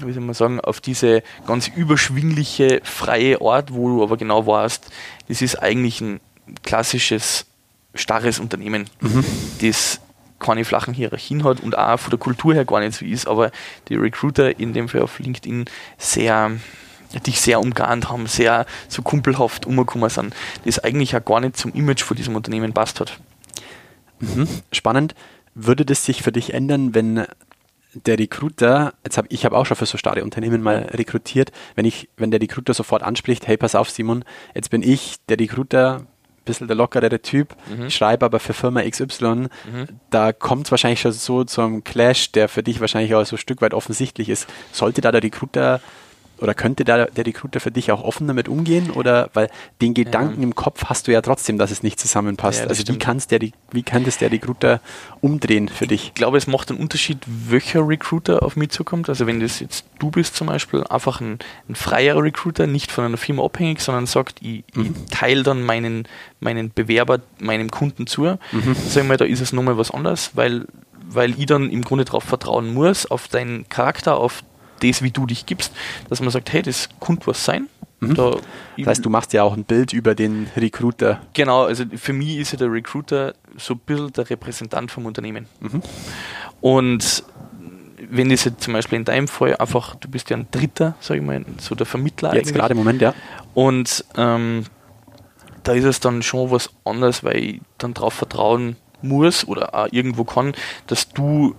wie 0.00 0.12
soll 0.12 0.22
man 0.22 0.34
sagen, 0.34 0.60
auf 0.60 0.80
diese 0.80 1.22
ganz 1.46 1.68
überschwingliche, 1.68 2.80
freie 2.84 3.40
Art, 3.40 3.72
wo 3.72 3.88
du 3.88 4.02
aber 4.02 4.16
genau 4.16 4.46
weißt, 4.46 4.90
das 5.28 5.42
ist 5.42 5.56
eigentlich 5.56 6.00
ein 6.00 6.20
klassisches, 6.62 7.46
starres 7.94 8.38
Unternehmen, 8.38 8.90
mhm. 9.00 9.24
das 9.62 10.00
keine 10.38 10.64
flachen 10.64 10.94
Hierarchien 10.94 11.44
hat 11.44 11.60
und 11.60 11.76
auch 11.76 11.98
von 11.98 12.10
der 12.10 12.18
Kultur 12.18 12.54
her 12.54 12.64
gar 12.64 12.80
nicht 12.80 12.94
so 12.94 13.04
ist, 13.04 13.26
aber 13.26 13.50
die 13.88 13.96
Recruiter 13.96 14.58
in 14.58 14.72
dem 14.72 14.88
Fall 14.88 15.02
auf 15.02 15.18
LinkedIn 15.18 15.64
sehr 15.98 16.52
dich 17.24 17.40
sehr 17.40 17.60
umgarnt 17.60 18.10
haben, 18.10 18.26
sehr 18.26 18.66
so 18.88 19.00
kumpelhaft 19.02 19.64
umgekommen 19.64 20.10
sind, 20.10 20.34
das 20.64 20.80
eigentlich 20.80 21.16
auch 21.16 21.24
gar 21.24 21.40
nicht 21.40 21.56
zum 21.56 21.72
Image 21.72 22.02
von 22.02 22.16
diesem 22.16 22.36
Unternehmen 22.36 22.72
passt 22.72 23.00
hat. 23.00 23.18
Mhm. 24.20 24.48
Spannend. 24.72 25.14
Würde 25.54 25.86
das 25.86 26.04
sich 26.04 26.22
für 26.22 26.32
dich 26.32 26.52
ändern, 26.52 26.94
wenn 26.94 27.26
der 28.04 28.18
Recruiter, 28.18 28.92
jetzt 29.04 29.16
hab, 29.16 29.32
ich 29.32 29.46
habe 29.46 29.56
auch 29.56 29.64
schon 29.64 29.76
für 29.76 29.86
so 29.86 29.96
starre 29.96 30.22
Unternehmen 30.22 30.62
mal 30.62 30.88
rekrutiert, 30.92 31.50
wenn 31.74 31.86
ich, 31.86 32.10
wenn 32.18 32.30
der 32.30 32.40
Recruiter 32.40 32.74
sofort 32.74 33.02
anspricht, 33.02 33.46
hey, 33.46 33.56
pass 33.56 33.74
auf, 33.74 33.88
Simon, 33.88 34.24
jetzt 34.54 34.68
bin 34.70 34.82
ich 34.82 35.16
der 35.28 35.38
Recruiter 35.38 36.06
bisschen 36.46 36.66
der 36.66 36.76
lockerere 36.76 37.20
Typ, 37.20 37.54
mhm. 37.68 37.90
schreibe 37.90 38.24
aber 38.24 38.40
für 38.40 38.54
Firma 38.54 38.82
XY, 38.82 39.26
mhm. 39.26 39.48
da 40.08 40.32
kommt 40.32 40.66
es 40.66 40.70
wahrscheinlich 40.70 41.00
schon 41.00 41.12
so 41.12 41.44
zu 41.44 41.60
einem 41.60 41.84
Clash, 41.84 42.32
der 42.32 42.48
für 42.48 42.62
dich 42.62 42.80
wahrscheinlich 42.80 43.14
auch 43.14 43.26
so 43.26 43.36
ein 43.36 43.38
Stück 43.38 43.60
weit 43.60 43.74
offensichtlich 43.74 44.30
ist. 44.30 44.48
Sollte 44.72 45.02
da 45.02 45.12
der 45.12 45.22
Recruiter 45.22 45.80
oder 46.38 46.54
könnte 46.54 46.84
da 46.84 47.06
der 47.06 47.26
Recruiter 47.26 47.60
für 47.60 47.70
dich 47.70 47.90
auch 47.92 48.02
offen 48.02 48.26
damit 48.26 48.48
umgehen? 48.48 48.90
Oder 48.90 49.30
weil 49.34 49.48
den 49.80 49.94
Gedanken 49.94 50.40
ja. 50.40 50.42
im 50.42 50.54
Kopf 50.54 50.84
hast 50.86 51.08
du 51.08 51.12
ja 51.12 51.22
trotzdem, 51.22 51.58
dass 51.58 51.70
es 51.70 51.82
nicht 51.82 51.98
zusammenpasst. 51.98 52.60
Ja, 52.60 52.66
also 52.66 52.86
wie, 52.86 52.98
kannst 52.98 53.30
der, 53.30 53.40
wie 53.70 53.82
kann 53.82 54.04
das 54.04 54.18
der 54.18 54.30
Recruiter 54.30 54.80
umdrehen 55.20 55.68
für 55.68 55.86
dich? 55.86 56.08
Ich 56.08 56.14
glaube, 56.14 56.38
es 56.38 56.46
macht 56.46 56.70
einen 56.70 56.80
Unterschied, 56.80 57.18
welcher 57.26 57.86
Recruiter 57.86 58.42
auf 58.42 58.56
mich 58.56 58.70
zukommt. 58.70 59.08
Also 59.08 59.26
wenn 59.26 59.40
das 59.40 59.60
jetzt 59.60 59.84
du 59.98 60.10
bist 60.10 60.36
zum 60.36 60.48
Beispiel, 60.48 60.84
einfach 60.84 61.20
ein, 61.20 61.38
ein 61.68 61.74
freier 61.74 62.22
Recruiter, 62.22 62.66
nicht 62.66 62.92
von 62.92 63.04
einer 63.04 63.16
Firma 63.16 63.44
abhängig, 63.44 63.80
sondern 63.80 64.06
sagt, 64.06 64.42
ich, 64.42 64.64
mhm. 64.74 64.82
ich 64.82 65.10
teile 65.10 65.42
dann 65.42 65.62
meinen, 65.62 66.06
meinen 66.40 66.72
Bewerber 66.72 67.20
meinem 67.38 67.70
Kunden 67.70 68.06
zu. 68.06 68.22
Mhm. 68.22 68.76
Sag 68.88 69.02
ich 69.02 69.08
mal, 69.08 69.16
da 69.16 69.24
ist 69.24 69.40
es 69.40 69.52
nochmal 69.52 69.78
was 69.78 69.90
anderes, 69.90 70.32
weil 70.34 70.66
weil 71.08 71.38
ich 71.38 71.46
dann 71.46 71.70
im 71.70 71.82
Grunde 71.82 72.04
darauf 72.04 72.24
vertrauen 72.24 72.74
muss, 72.74 73.06
auf 73.06 73.28
deinen 73.28 73.68
Charakter, 73.68 74.16
auf 74.16 74.42
das, 74.80 75.02
wie 75.02 75.10
du 75.10 75.26
dich 75.26 75.46
gibst, 75.46 75.72
dass 76.08 76.20
man 76.20 76.30
sagt, 76.30 76.52
hey, 76.52 76.62
das 76.62 76.88
könnte 77.00 77.26
was 77.26 77.44
sein. 77.44 77.68
Mhm. 78.00 78.14
Da 78.14 78.36
das 78.76 78.86
heißt, 78.86 79.04
du 79.04 79.10
machst 79.10 79.32
ja 79.32 79.42
auch 79.42 79.56
ein 79.56 79.64
Bild 79.64 79.92
über 79.92 80.14
den 80.14 80.48
Recruiter. 80.56 81.20
Genau, 81.32 81.64
also 81.64 81.84
für 81.94 82.12
mich 82.12 82.36
ist 82.36 82.52
ja 82.52 82.58
der 82.58 82.70
Recruiter 82.70 83.34
so 83.56 83.74
ein 83.74 83.80
bisschen 83.80 84.12
der 84.12 84.28
Repräsentant 84.28 84.90
vom 84.90 85.06
Unternehmen. 85.06 85.46
Mhm. 85.60 85.82
Und 86.60 87.24
wenn 88.10 88.28
das 88.28 88.44
jetzt 88.44 88.62
zum 88.62 88.74
Beispiel 88.74 88.98
in 88.98 89.04
deinem 89.04 89.28
Fall 89.28 89.56
einfach, 89.56 89.94
du 89.96 90.08
bist 90.08 90.30
ja 90.30 90.36
ein 90.36 90.46
Dritter, 90.50 90.94
sag 91.00 91.16
ich 91.16 91.22
mal, 91.22 91.44
so 91.58 91.74
der 91.74 91.86
Vermittler 91.86 92.34
Jetzt 92.34 92.52
gerade 92.52 92.72
im 92.72 92.78
Moment, 92.78 93.00
ja. 93.00 93.14
Und 93.54 94.04
ähm, 94.16 94.64
da 95.62 95.72
ist 95.72 95.84
es 95.84 96.00
dann 96.00 96.22
schon 96.22 96.50
was 96.50 96.70
anderes, 96.84 97.24
weil 97.24 97.36
ich 97.36 97.60
dann 97.78 97.94
darauf 97.94 98.14
vertrauen 98.14 98.76
muss 99.02 99.46
oder 99.46 99.74
auch 99.74 99.88
irgendwo 99.90 100.24
kann, 100.24 100.54
dass 100.86 101.08
du 101.08 101.54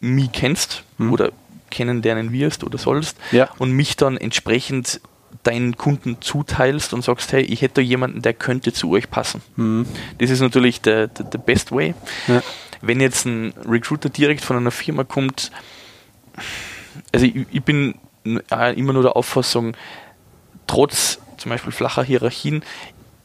mich 0.00 0.32
kennst 0.32 0.82
mhm. 0.98 1.12
oder 1.12 1.32
kennenlernen 1.72 2.32
wirst 2.32 2.62
oder 2.62 2.78
sollst 2.78 3.16
ja. 3.32 3.48
und 3.58 3.72
mich 3.72 3.96
dann 3.96 4.16
entsprechend 4.16 5.00
deinen 5.42 5.76
Kunden 5.76 6.18
zuteilst 6.20 6.92
und 6.92 7.02
sagst, 7.02 7.32
hey, 7.32 7.42
ich 7.42 7.62
hätte 7.62 7.80
jemanden, 7.80 8.22
der 8.22 8.34
könnte 8.34 8.72
zu 8.72 8.90
euch 8.92 9.10
passen. 9.10 9.42
Mhm. 9.56 9.86
Das 10.18 10.30
ist 10.30 10.40
natürlich 10.40 10.80
der, 10.80 11.08
der, 11.08 11.26
der 11.26 11.38
best 11.38 11.72
way. 11.72 11.94
Ja. 12.28 12.42
Wenn 12.80 13.00
jetzt 13.00 13.24
ein 13.24 13.52
Recruiter 13.66 14.08
direkt 14.08 14.44
von 14.44 14.56
einer 14.56 14.70
Firma 14.70 15.04
kommt, 15.04 15.50
also 17.12 17.26
ich, 17.26 17.46
ich 17.50 17.62
bin 17.62 17.94
immer 18.24 18.92
nur 18.92 19.02
der 19.02 19.16
Auffassung, 19.16 19.76
trotz 20.66 21.18
zum 21.38 21.50
Beispiel 21.50 21.72
flacher 21.72 22.04
Hierarchien, 22.04 22.62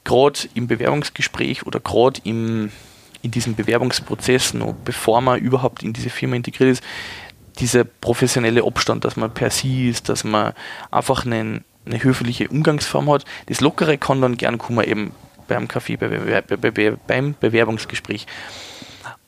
gerade 0.04 0.40
im 0.54 0.68
Bewerbungsgespräch 0.68 1.66
oder 1.66 1.80
gerade 1.80 2.22
in 2.24 2.72
diesem 3.24 3.56
Bewerbungsprozess, 3.56 4.54
noch 4.54 4.74
bevor 4.86 5.22
man 5.22 5.40
überhaupt 5.40 5.84
in 5.84 5.94
diese 5.94 6.10
Firma 6.10 6.36
integriert 6.36 6.72
ist, 6.72 6.84
dieser 7.60 7.84
professionelle 7.84 8.64
Abstand, 8.64 9.06
dass 9.06 9.16
man 9.16 9.34
per 9.34 9.50
sie 9.50 9.90
ist, 9.90 10.10
dass 10.10 10.24
man 10.24 10.54
einfach 10.92 11.26
einen, 11.26 11.64
eine 11.86 12.04
höfliche 12.04 12.48
Umgangsform 12.48 13.10
hat. 13.12 13.26
Das 13.48 13.62
Lockere 13.62 13.98
kann 13.98 14.22
dann 14.22 14.38
gern 14.38 14.58
kommen, 14.58 14.86
eben 14.86 15.12
beim 15.48 15.68
Kaffee, 15.68 15.98
bei, 15.98 16.42
bei, 16.42 16.42
bei, 16.58 16.92
beim 17.08 17.36
Bewerbungsgespräch. 17.40 18.28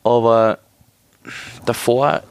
Aber 0.03 0.59
davor, 1.65 2.23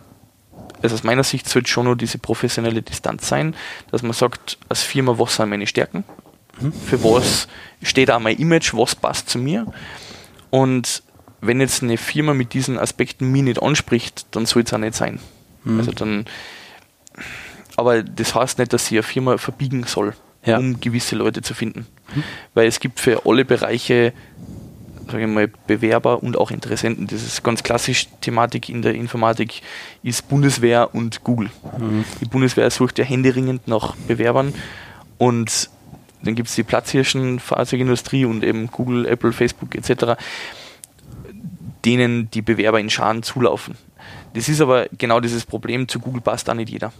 also 0.82 0.94
aus 0.94 1.05
meiner 1.05 1.24
Sicht, 1.24 1.49
sollte 1.49 1.70
schon 1.70 1.86
nur 1.86 1.96
diese 1.96 2.18
professionelle 2.18 2.82
Distanz 2.82 3.28
sein, 3.28 3.55
dass 3.90 4.03
man 4.03 4.12
sagt, 4.12 4.59
als 4.68 4.82
Firma, 4.82 5.18
was 5.18 5.36
sind 5.36 5.49
meine 5.49 5.66
Stärken, 5.66 6.05
mhm. 6.61 6.72
für 6.72 7.03
was 7.03 7.49
steht 7.82 8.11
auch 8.11 8.20
mein 8.20 8.36
Image, 8.36 8.74
was 8.74 8.94
passt 8.94 9.30
zu 9.30 9.38
mir. 9.38 9.66
Und 10.51 11.03
wenn 11.40 11.61
jetzt 11.61 11.82
eine 11.82 11.96
Firma 11.96 12.34
mit 12.34 12.53
diesen 12.53 12.78
Aspekten 12.78 13.30
mich 13.30 13.42
nicht 13.42 13.62
anspricht, 13.62 14.26
dann 14.32 14.46
soll 14.46 14.62
es 14.62 14.72
auch 14.72 14.78
nicht 14.78 14.94
sein. 14.94 15.20
Mhm. 15.72 15.78
Also 15.78 15.92
dann, 15.92 16.26
aber 17.76 18.02
das 18.02 18.34
heißt 18.34 18.58
nicht, 18.58 18.72
dass 18.72 18.86
sie 18.86 18.96
eine 18.96 19.02
Firma 19.02 19.38
verbiegen 19.38 19.84
soll, 19.84 20.14
ja. 20.44 20.58
um 20.58 20.80
gewisse 20.80 21.16
Leute 21.16 21.42
zu 21.42 21.54
finden. 21.54 21.86
Mhm. 22.14 22.24
Weil 22.54 22.66
es 22.66 22.80
gibt 22.80 23.00
für 23.00 23.26
alle 23.26 23.44
Bereiche 23.44 24.12
sage 25.10 25.24
ich 25.24 25.28
mal, 25.28 25.48
Bewerber 25.66 26.22
und 26.22 26.36
auch 26.36 26.50
Interessenten. 26.50 27.06
Das 27.06 27.22
ist 27.22 27.42
ganz 27.42 27.62
klassisch 27.62 28.08
Thematik 28.20 28.68
in 28.68 28.82
der 28.82 28.94
Informatik, 28.94 29.62
ist 30.02 30.28
Bundeswehr 30.28 30.94
und 30.94 31.24
Google. 31.24 31.50
Mhm. 31.78 32.04
Die 32.20 32.26
Bundeswehr 32.26 32.70
sucht 32.70 32.98
ja 32.98 33.04
händeringend 33.04 33.66
nach 33.68 33.96
Bewerbern 33.96 34.54
und 35.16 35.70
dann 36.22 36.34
gibt 36.34 36.48
es 36.48 36.54
die 36.56 36.62
Platzhirschen, 36.62 37.38
Fahrzeugindustrie 37.38 38.24
und 38.24 38.44
eben 38.44 38.68
Google, 38.68 39.06
Apple, 39.06 39.32
Facebook 39.32 39.74
etc. 39.74 40.20
denen 41.84 42.30
die 42.30 42.42
Bewerber 42.42 42.80
in 42.80 42.90
Scharen 42.90 43.22
zulaufen. 43.22 43.76
Das 44.34 44.48
ist 44.48 44.60
aber 44.60 44.86
genau 44.96 45.20
dieses 45.20 45.44
Problem, 45.46 45.88
zu 45.88 46.00
Google 46.00 46.20
passt 46.20 46.48
auch 46.50 46.54
nicht 46.54 46.70
jeder. 46.70 46.92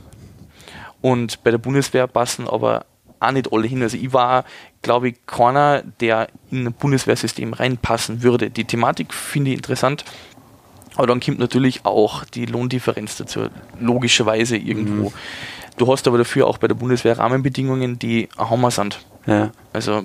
Und 1.01 1.43
bei 1.45 1.51
der 1.51 1.59
Bundeswehr 1.59 2.07
passen 2.07 2.49
aber 2.49 2.87
auch 3.21 3.31
nicht 3.33 3.53
alle 3.53 3.67
hin. 3.67 3.83
Also 3.83 3.97
ich 3.97 4.13
war, 4.13 4.45
glaube 4.83 5.11
ich, 5.11 5.27
keiner, 5.27 5.83
der 6.01 6.29
in 6.51 6.67
ein 6.67 6.73
Bundeswehrsystem 6.73 7.53
reinpassen 7.53 8.23
würde. 8.23 8.51
Die 8.51 8.65
Thematik 8.65 9.13
finde 9.13 9.51
ich 9.51 9.57
interessant. 9.57 10.05
Aber 10.97 11.07
dann 11.07 11.21
kommt 11.21 11.39
natürlich 11.39 11.85
auch 11.85 12.25
die 12.25 12.47
Lohndifferenz 12.47 13.17
dazu, 13.17 13.49
logischerweise 13.79 14.57
irgendwo. 14.57 15.11
Mhm. 15.11 15.15
Du 15.77 15.93
hast 15.93 16.09
aber 16.09 16.19
dafür 16.19 16.49
auch 16.49 16.59
bei 16.59 16.67
der 16.67 16.75
Bundeswehr 16.75 17.17
Rahmenbedingungen, 17.17 17.99
die 18.01 18.29
ein 18.37 18.51
Hammer 18.51 18.73
sind. 18.73 18.99
Ja. 19.27 19.53
Also, 19.73 20.03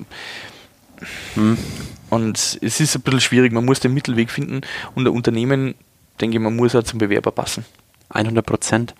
mhm. 1.35 1.57
und 2.11 2.37
es 2.37 2.79
ist 2.79 2.95
ein 2.95 3.01
bisschen 3.01 3.21
schwierig, 3.21 3.51
man 3.53 3.65
muss 3.65 3.79
den 3.79 3.93
Mittelweg 3.93 4.29
finden 4.29 4.61
und 4.93 5.05
der 5.05 5.13
Unternehmen, 5.13 5.73
denke 6.21 6.37
ich, 6.37 6.43
man 6.43 6.55
muss 6.55 6.75
auch 6.75 6.83
zum 6.83 6.99
Bewerber 6.99 7.31
passen. 7.31 7.65
100 8.09 8.45
Prozent. 8.45 8.95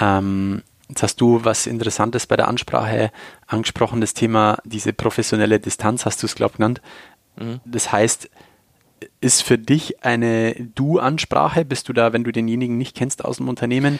Ähm, 0.00 0.62
Jetzt 0.88 1.02
hast 1.02 1.20
du 1.20 1.44
was 1.44 1.66
Interessantes 1.66 2.26
bei 2.26 2.36
der 2.36 2.48
Ansprache 2.48 3.10
angesprochen, 3.46 4.00
das 4.00 4.14
Thema 4.14 4.58
diese 4.64 4.92
professionelle 4.92 5.58
Distanz, 5.58 6.06
hast 6.06 6.22
du 6.22 6.26
es, 6.26 6.36
glaube 6.36 6.52
ich, 6.52 6.56
genannt. 6.58 6.80
Mhm. 7.36 7.60
Das 7.64 7.90
heißt, 7.90 8.30
ist 9.20 9.42
für 9.42 9.58
dich 9.58 10.04
eine 10.04 10.54
Du-Ansprache? 10.54 11.64
Bist 11.64 11.88
du 11.88 11.92
da, 11.92 12.12
wenn 12.12 12.24
du 12.24 12.30
denjenigen 12.30 12.78
nicht 12.78 12.96
kennst 12.96 13.24
aus 13.24 13.38
dem 13.38 13.48
Unternehmen, 13.48 13.98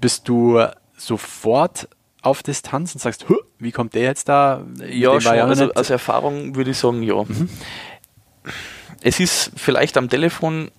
bist 0.00 0.28
du 0.28 0.62
sofort 0.96 1.88
auf 2.20 2.42
Distanz 2.42 2.94
und 2.94 3.00
sagst, 3.00 3.24
wie 3.58 3.72
kommt 3.72 3.94
der 3.94 4.02
jetzt 4.02 4.28
da? 4.28 4.64
Ja, 4.86 5.20
schon, 5.20 5.34
ja 5.34 5.46
also 5.46 5.72
als 5.72 5.88
Erfahrung 5.88 6.56
würde 6.56 6.72
ich 6.72 6.78
sagen, 6.78 7.02
ja. 7.02 7.22
Mhm. 7.22 7.48
Es 9.00 9.18
ist 9.18 9.52
vielleicht 9.56 9.96
am 9.96 10.08
Telefon 10.08 10.70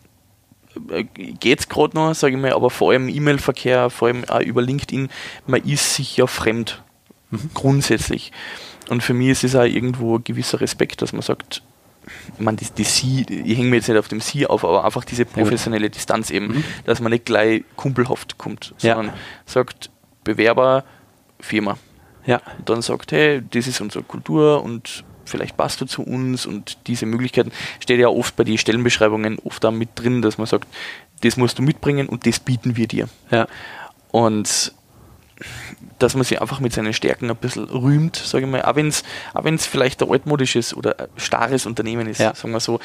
geht 0.95 1.59
es 1.59 1.69
gerade 1.69 1.95
noch, 1.95 2.13
sage 2.13 2.35
ich 2.35 2.41
mal, 2.41 2.53
aber 2.53 2.69
vor 2.69 2.91
allem 2.91 3.09
E-Mail-Verkehr, 3.09 3.89
vor 3.89 4.07
allem 4.07 4.23
auch 4.29 4.41
über 4.41 4.61
LinkedIn, 4.61 5.09
man 5.47 5.63
ist 5.63 5.95
sich 5.95 6.17
ja 6.17 6.27
fremd, 6.27 6.83
mhm. 7.31 7.49
grundsätzlich. 7.53 8.31
Und 8.89 9.03
für 9.03 9.13
mich 9.13 9.29
ist 9.29 9.43
es 9.43 9.55
auch 9.55 9.63
irgendwo 9.63 10.17
ein 10.17 10.23
gewisser 10.23 10.61
Respekt, 10.61 11.01
dass 11.01 11.13
man 11.13 11.21
sagt, 11.21 11.61
ich 12.37 12.39
meine, 12.43 12.57
die, 12.57 12.65
die 12.75 12.83
Sie, 12.83 13.21
ich 13.21 13.57
hänge 13.57 13.69
mir 13.69 13.75
jetzt 13.77 13.87
nicht 13.87 13.97
auf 13.97 14.07
dem 14.07 14.21
Sie 14.21 14.47
auf, 14.47 14.63
aber 14.63 14.83
einfach 14.83 15.03
diese 15.05 15.25
professionelle. 15.25 15.89
Distanz 15.89 16.31
eben, 16.31 16.47
mhm. 16.47 16.63
dass 16.85 17.01
man 17.01 17.11
nicht 17.11 17.25
gleich 17.25 17.63
kumpelhaft 17.75 18.37
kommt, 18.37 18.73
sondern 18.77 19.07
ja. 19.07 19.13
sagt, 19.45 19.91
Bewerber, 20.23 20.83
Firma. 21.39 21.77
Ja. 22.25 22.41
Und 22.57 22.69
dann 22.69 22.81
sagt, 22.81 23.11
hey, 23.11 23.41
das 23.47 23.67
ist 23.67 23.81
unsere 23.81 24.03
Kultur 24.03 24.63
und 24.63 25.03
vielleicht 25.29 25.57
passt 25.57 25.81
du 25.81 25.85
zu 25.85 26.03
uns 26.03 26.45
und 26.45 26.77
diese 26.87 27.05
Möglichkeiten 27.05 27.51
steht 27.79 27.99
ja 27.99 28.07
oft 28.07 28.35
bei 28.35 28.43
den 28.43 28.57
Stellenbeschreibungen 28.57 29.39
oft 29.39 29.63
da 29.63 29.71
mit 29.71 29.89
drin, 29.95 30.21
dass 30.21 30.37
man 30.37 30.47
sagt, 30.47 30.67
das 31.21 31.37
musst 31.37 31.59
du 31.59 31.61
mitbringen 31.61 32.07
und 32.07 32.25
das 32.25 32.39
bieten 32.39 32.75
wir 32.75 32.87
dir. 32.87 33.09
Ja. 33.31 33.47
Und 34.11 34.73
dass 35.99 36.15
man 36.15 36.23
sich 36.23 36.41
einfach 36.41 36.59
mit 36.59 36.73
seinen 36.73 36.93
Stärken 36.93 37.29
ein 37.29 37.35
bisschen 37.35 37.65
rühmt, 37.65 38.15
sage 38.15 38.45
ich 38.45 38.51
mal, 38.51 38.61
auch 38.63 38.75
wenn 38.75 38.87
es 38.87 39.03
auch 39.33 39.43
vielleicht 39.59 40.01
ein 40.01 40.09
altmodisches 40.09 40.75
oder 40.75 40.99
ein 40.99 41.07
starres 41.17 41.65
Unternehmen 41.65 42.07
ist, 42.07 42.19
ja. 42.19 42.33
sagen 42.35 42.51
wir 42.51 42.59
so. 42.59 42.79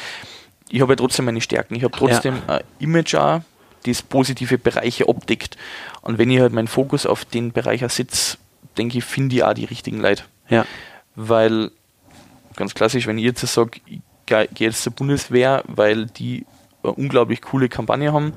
Ich 0.69 0.81
habe 0.81 0.93
ja 0.93 0.97
trotzdem 0.97 1.27
meine 1.27 1.41
Stärken. 1.41 1.75
Ich 1.75 1.85
habe 1.85 1.97
trotzdem 1.97 2.37
ja. 2.49 2.57
ein 2.57 2.65
Image 2.79 3.15
auch, 3.15 3.41
das 3.85 4.03
positive 4.03 4.59
Bereiche 4.59 5.09
abdeckt. 5.09 5.57
Und 6.01 6.19
wenn 6.19 6.31
ich 6.31 6.41
halt 6.41 6.53
meinen 6.53 6.69
Fokus 6.69 7.07
auf 7.07 7.25
den 7.25 7.53
Bereich 7.53 7.85
setze, 7.93 8.39
denke 8.79 8.99
ich, 8.99 9.05
finde 9.05 9.37
ich 9.37 9.45
auch 9.45 9.55
die 9.55 9.67
richtigen 9.67 10.01
Leute. 10.01 10.25
Ja. 10.49 10.65
Weil 11.17 11.71
ganz 12.57 12.75
klassisch, 12.75 13.07
wenn 13.07 13.19
ich 13.19 13.25
jetzt 13.25 13.41
sage, 13.41 13.81
ich 13.87 14.01
gehe 14.27 14.49
jetzt 14.55 14.83
zur 14.83 14.93
Bundeswehr, 14.93 15.63
weil 15.67 16.07
die 16.07 16.47
eine 16.83 16.93
unglaublich 16.93 17.43
coole 17.43 17.69
Kampagne 17.69 18.13
haben, 18.13 18.33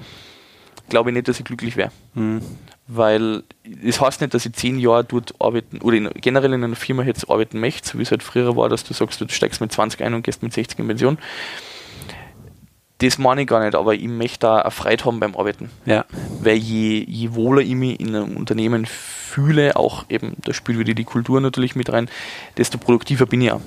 glaube 0.89 1.09
ich 1.09 1.15
nicht, 1.15 1.27
dass 1.27 1.39
ich 1.39 1.45
glücklich 1.45 1.75
wäre. 1.75 1.91
Mhm. 2.13 2.41
Weil 2.87 3.43
das 3.65 3.99
heißt 3.99 4.21
nicht, 4.21 4.33
dass 4.33 4.45
ich 4.45 4.53
zehn 4.53 4.79
Jahre 4.79 5.03
dort 5.03 5.33
arbeiten 5.39 5.79
oder 5.81 5.97
in, 5.97 6.09
generell 6.15 6.53
in 6.53 6.63
einer 6.63 6.75
Firma 6.75 7.03
jetzt 7.03 7.29
arbeiten 7.29 7.59
möchte, 7.59 7.89
so 7.89 7.97
wie 7.97 8.03
es 8.03 8.11
halt 8.11 8.23
früher 8.23 8.55
war, 8.55 8.69
dass 8.69 8.85
du 8.85 8.93
sagst, 8.93 9.19
du 9.19 9.27
steigst 9.27 9.59
mit 9.59 9.71
20 9.71 10.01
ein 10.03 10.13
und 10.13 10.23
gehst 10.23 10.41
mit 10.41 10.53
60 10.53 10.79
in 10.79 10.87
Pension. 10.87 11.17
Das 12.99 13.19
meine 13.19 13.41
ich 13.41 13.47
gar 13.47 13.63
nicht, 13.63 13.75
aber 13.75 13.93
ich 13.93 14.07
möchte 14.07 14.39
da 14.39 14.59
eine 14.59 14.71
Freude 14.71 15.05
haben 15.05 15.19
beim 15.19 15.35
Arbeiten. 15.35 15.69
Ja. 15.85 16.05
Weil 16.41 16.57
je, 16.57 17.03
je 17.07 17.35
wohler 17.35 17.61
ich 17.61 17.75
mich 17.75 17.99
in 17.99 18.15
einem 18.15 18.37
Unternehmen 18.37 18.85
fühle, 18.85 19.75
auch 19.75 20.05
eben, 20.09 20.35
da 20.43 20.53
spielt 20.53 20.79
wieder 20.79 20.93
die 20.93 21.03
Kultur 21.03 21.39
natürlich 21.41 21.75
mit 21.75 21.91
rein, 21.91 22.09
desto 22.57 22.77
produktiver 22.77 23.25
bin 23.25 23.41
ich 23.41 23.51
auch 23.51 23.61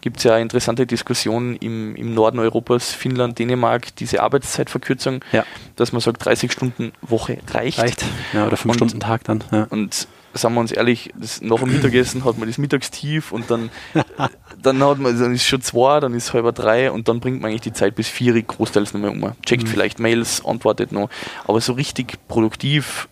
gibt 0.00 0.18
es 0.18 0.24
ja 0.24 0.38
interessante 0.38 0.86
Diskussionen 0.86 1.56
im, 1.56 1.96
im 1.96 2.14
Norden 2.14 2.38
Europas, 2.38 2.92
Finnland, 2.92 3.38
Dänemark, 3.38 3.94
diese 3.96 4.22
Arbeitszeitverkürzung, 4.22 5.20
ja. 5.32 5.44
dass 5.76 5.92
man 5.92 6.00
sagt, 6.00 6.24
30 6.24 6.52
Stunden 6.52 6.92
Woche 7.02 7.38
reicht. 7.52 7.78
Reicht, 7.78 8.04
ja, 8.32 8.46
oder 8.46 8.56
5 8.56 8.74
Stunden 8.74 9.00
Tag 9.00 9.24
dann. 9.24 9.44
Ja. 9.50 9.66
Und 9.70 10.08
sagen 10.34 10.54
wir 10.54 10.60
uns 10.60 10.72
ehrlich, 10.72 11.10
das, 11.16 11.40
nach 11.40 11.58
dem 11.58 11.72
Mittagessen 11.72 12.24
hat 12.24 12.38
man 12.38 12.48
das 12.48 12.58
Mittagstief 12.58 13.32
und 13.32 13.50
dann, 13.50 13.70
dann 14.62 14.82
hat 14.82 14.98
man, 14.98 15.18
dann 15.18 15.34
ist 15.34 15.46
schon 15.46 15.60
zwei, 15.62 16.00
dann 16.00 16.14
ist 16.14 16.32
halber 16.32 16.52
drei 16.52 16.90
und 16.90 17.08
dann 17.08 17.20
bringt 17.20 17.40
man 17.40 17.50
eigentlich 17.50 17.62
die 17.62 17.72
Zeit 17.72 17.94
bis 17.94 18.08
vier 18.08 18.40
großteils 18.40 18.94
nochmal 18.94 19.10
um. 19.10 19.32
Checkt 19.44 19.64
mhm. 19.64 19.68
vielleicht 19.68 19.98
Mails, 19.98 20.44
antwortet 20.44 20.92
noch, 20.92 21.10
aber 21.46 21.60
so 21.60 21.72
richtig 21.72 22.18
produktiv 22.28 23.08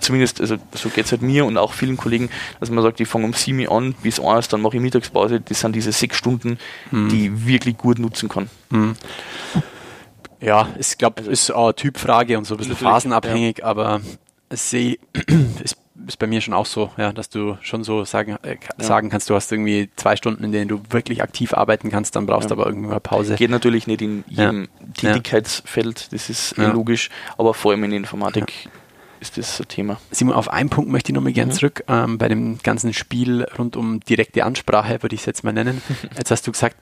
zumindest, 0.00 0.40
also 0.40 0.56
so 0.74 0.88
geht 0.88 1.06
es 1.06 1.12
halt 1.12 1.22
mir 1.22 1.44
und 1.44 1.56
auch 1.58 1.72
vielen 1.72 1.96
Kollegen, 1.96 2.30
dass 2.60 2.70
man 2.70 2.82
sagt, 2.82 3.00
ich 3.00 3.08
fange 3.08 3.26
um 3.26 3.32
7 3.32 3.60
Uhr 3.60 3.72
an 3.72 3.94
bis 4.02 4.20
1, 4.20 4.48
dann 4.48 4.60
mache 4.60 4.76
ich 4.76 4.82
Mittagspause, 4.82 5.40
das 5.40 5.60
sind 5.60 5.76
diese 5.76 5.92
sechs 5.92 6.16
Stunden, 6.16 6.58
mhm. 6.90 7.08
die 7.08 7.26
ich 7.26 7.46
wirklich 7.46 7.76
gut 7.76 7.98
nutzen 7.98 8.28
kann. 8.28 8.48
Mhm. 8.70 8.96
Ja, 10.40 10.68
ich 10.78 10.98
glaube, 10.98 11.18
also, 11.18 11.30
ist 11.30 11.50
auch 11.50 11.66
eine 11.66 11.74
Typfrage 11.74 12.36
und 12.36 12.44
so 12.44 12.54
ein 12.54 12.58
bisschen 12.58 12.76
phasenabhängig, 12.76 13.58
ja. 13.58 13.64
aber 13.64 14.00
es 14.48 14.72
ist, 14.72 15.76
ist 16.06 16.18
bei 16.18 16.26
mir 16.26 16.40
schon 16.40 16.54
auch 16.54 16.66
so, 16.66 16.90
ja, 16.96 17.12
dass 17.12 17.28
du 17.28 17.56
schon 17.60 17.84
so 17.84 18.04
sagen, 18.04 18.36
äh, 18.42 18.56
sagen 18.78 19.10
kannst, 19.10 19.30
du 19.30 19.34
hast 19.34 19.52
irgendwie 19.52 19.90
zwei 19.96 20.16
Stunden, 20.16 20.44
in 20.44 20.52
denen 20.52 20.68
du 20.68 20.82
wirklich 20.90 21.22
aktiv 21.22 21.54
arbeiten 21.54 21.90
kannst, 21.90 22.16
dann 22.16 22.26
brauchst 22.26 22.50
du 22.50 22.54
aber 22.54 22.66
irgendwann 22.66 22.92
eine 22.92 23.00
Pause. 23.00 23.36
Geht 23.36 23.50
natürlich 23.50 23.86
nicht 23.86 24.02
in 24.02 24.24
jedem 24.28 24.68
Tätigkeitsfeld, 24.96 26.12
das 26.12 26.30
ist 26.30 26.56
logisch, 26.56 27.10
aber 27.38 27.54
vor 27.54 27.72
allem 27.72 27.84
in 27.84 27.92
Informatik 27.92 28.68
ist 29.20 29.38
das 29.38 29.60
ein 29.60 29.68
Thema. 29.68 30.00
Simon, 30.10 30.34
auf 30.34 30.48
einen 30.48 30.70
Punkt 30.70 30.90
möchte 30.90 31.12
ich 31.12 31.14
nochmal 31.14 31.32
gerne 31.32 31.52
mhm. 31.52 31.56
zurück. 31.56 31.84
Ähm, 31.88 32.18
bei 32.18 32.28
dem 32.28 32.58
ganzen 32.62 32.92
Spiel 32.92 33.46
rund 33.58 33.76
um 33.76 34.00
direkte 34.00 34.44
Ansprache, 34.44 35.02
würde 35.02 35.14
ich 35.14 35.22
es 35.22 35.26
jetzt 35.26 35.44
mal 35.44 35.52
nennen. 35.52 35.82
Jetzt 36.16 36.30
hast 36.30 36.46
du 36.46 36.52
gesagt, 36.52 36.76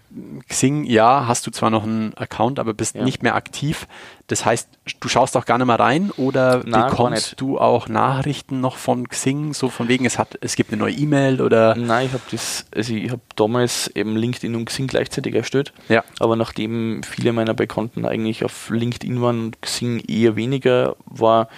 Xing, 0.49 0.85
ja, 0.85 1.27
hast 1.27 1.47
du 1.47 1.51
zwar 1.51 1.71
noch 1.71 1.85
einen 1.85 2.15
Account, 2.15 2.59
aber 2.59 2.75
bist 2.75 2.95
ja. 2.95 3.03
nicht 3.03 3.23
mehr 3.23 3.35
aktiv. 3.35 3.87
Das 4.27 4.45
heißt, 4.45 4.69
du 5.01 5.09
schaust 5.09 5.37
auch 5.37 5.45
gar 5.45 5.59
nicht 5.59 5.67
mehr 5.67 5.79
rein 5.79 6.11
oder 6.17 6.63
Nein, 6.65 6.89
bekommst 6.89 7.41
du 7.41 7.59
auch 7.59 7.89
Nachrichten 7.89 8.61
noch 8.61 8.77
von 8.77 9.09
Xing, 9.09 9.53
so 9.53 9.69
von 9.69 9.89
wegen, 9.89 10.05
es 10.05 10.19
hat, 10.19 10.39
es 10.41 10.57
gibt 10.57 10.73
eine 10.73 10.81
neue 10.81 10.95
E-Mail 10.95 11.41
oder? 11.41 11.75
Nein, 11.75 12.07
ich 12.07 12.13
habe 12.13 12.23
das, 12.31 12.65
also 12.75 12.95
ich 12.95 13.11
habe 13.11 13.21
damals 13.37 13.89
eben 13.89 14.17
LinkedIn 14.17 14.55
und 14.55 14.67
Xing 14.67 14.87
gleichzeitig 14.87 15.35
erstellt. 15.35 15.73
Ja. 15.89 16.05
Aber 16.19 16.37
nachdem 16.37 17.03
viele 17.03 17.33
meiner 17.33 17.55
Bekannten 17.55 18.07
eigentlich 18.07 18.45
auf 18.45 18.71
LinkedIn 18.71 19.21
waren 19.21 19.41
und 19.41 19.63
Xing 19.63 20.01
eher 20.01 20.37
weniger, 20.37 20.97
war 21.05 21.49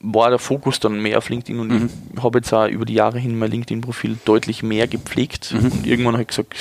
war 0.00 0.30
der 0.30 0.38
Fokus 0.38 0.80
dann 0.80 1.00
mehr 1.00 1.18
auf 1.18 1.28
LinkedIn 1.28 1.60
und 1.60 1.68
mhm. 1.68 1.90
ich 2.16 2.22
habe 2.22 2.38
jetzt 2.38 2.52
auch 2.52 2.66
über 2.66 2.84
die 2.84 2.94
Jahre 2.94 3.18
hin 3.18 3.38
mein 3.38 3.50
LinkedIn-Profil 3.50 4.18
deutlich 4.24 4.62
mehr 4.62 4.88
gepflegt 4.88 5.52
mhm. 5.52 5.70
und 5.70 5.86
irgendwann 5.86 6.14
habe 6.14 6.22
ich 6.22 6.28
gesagt, 6.28 6.54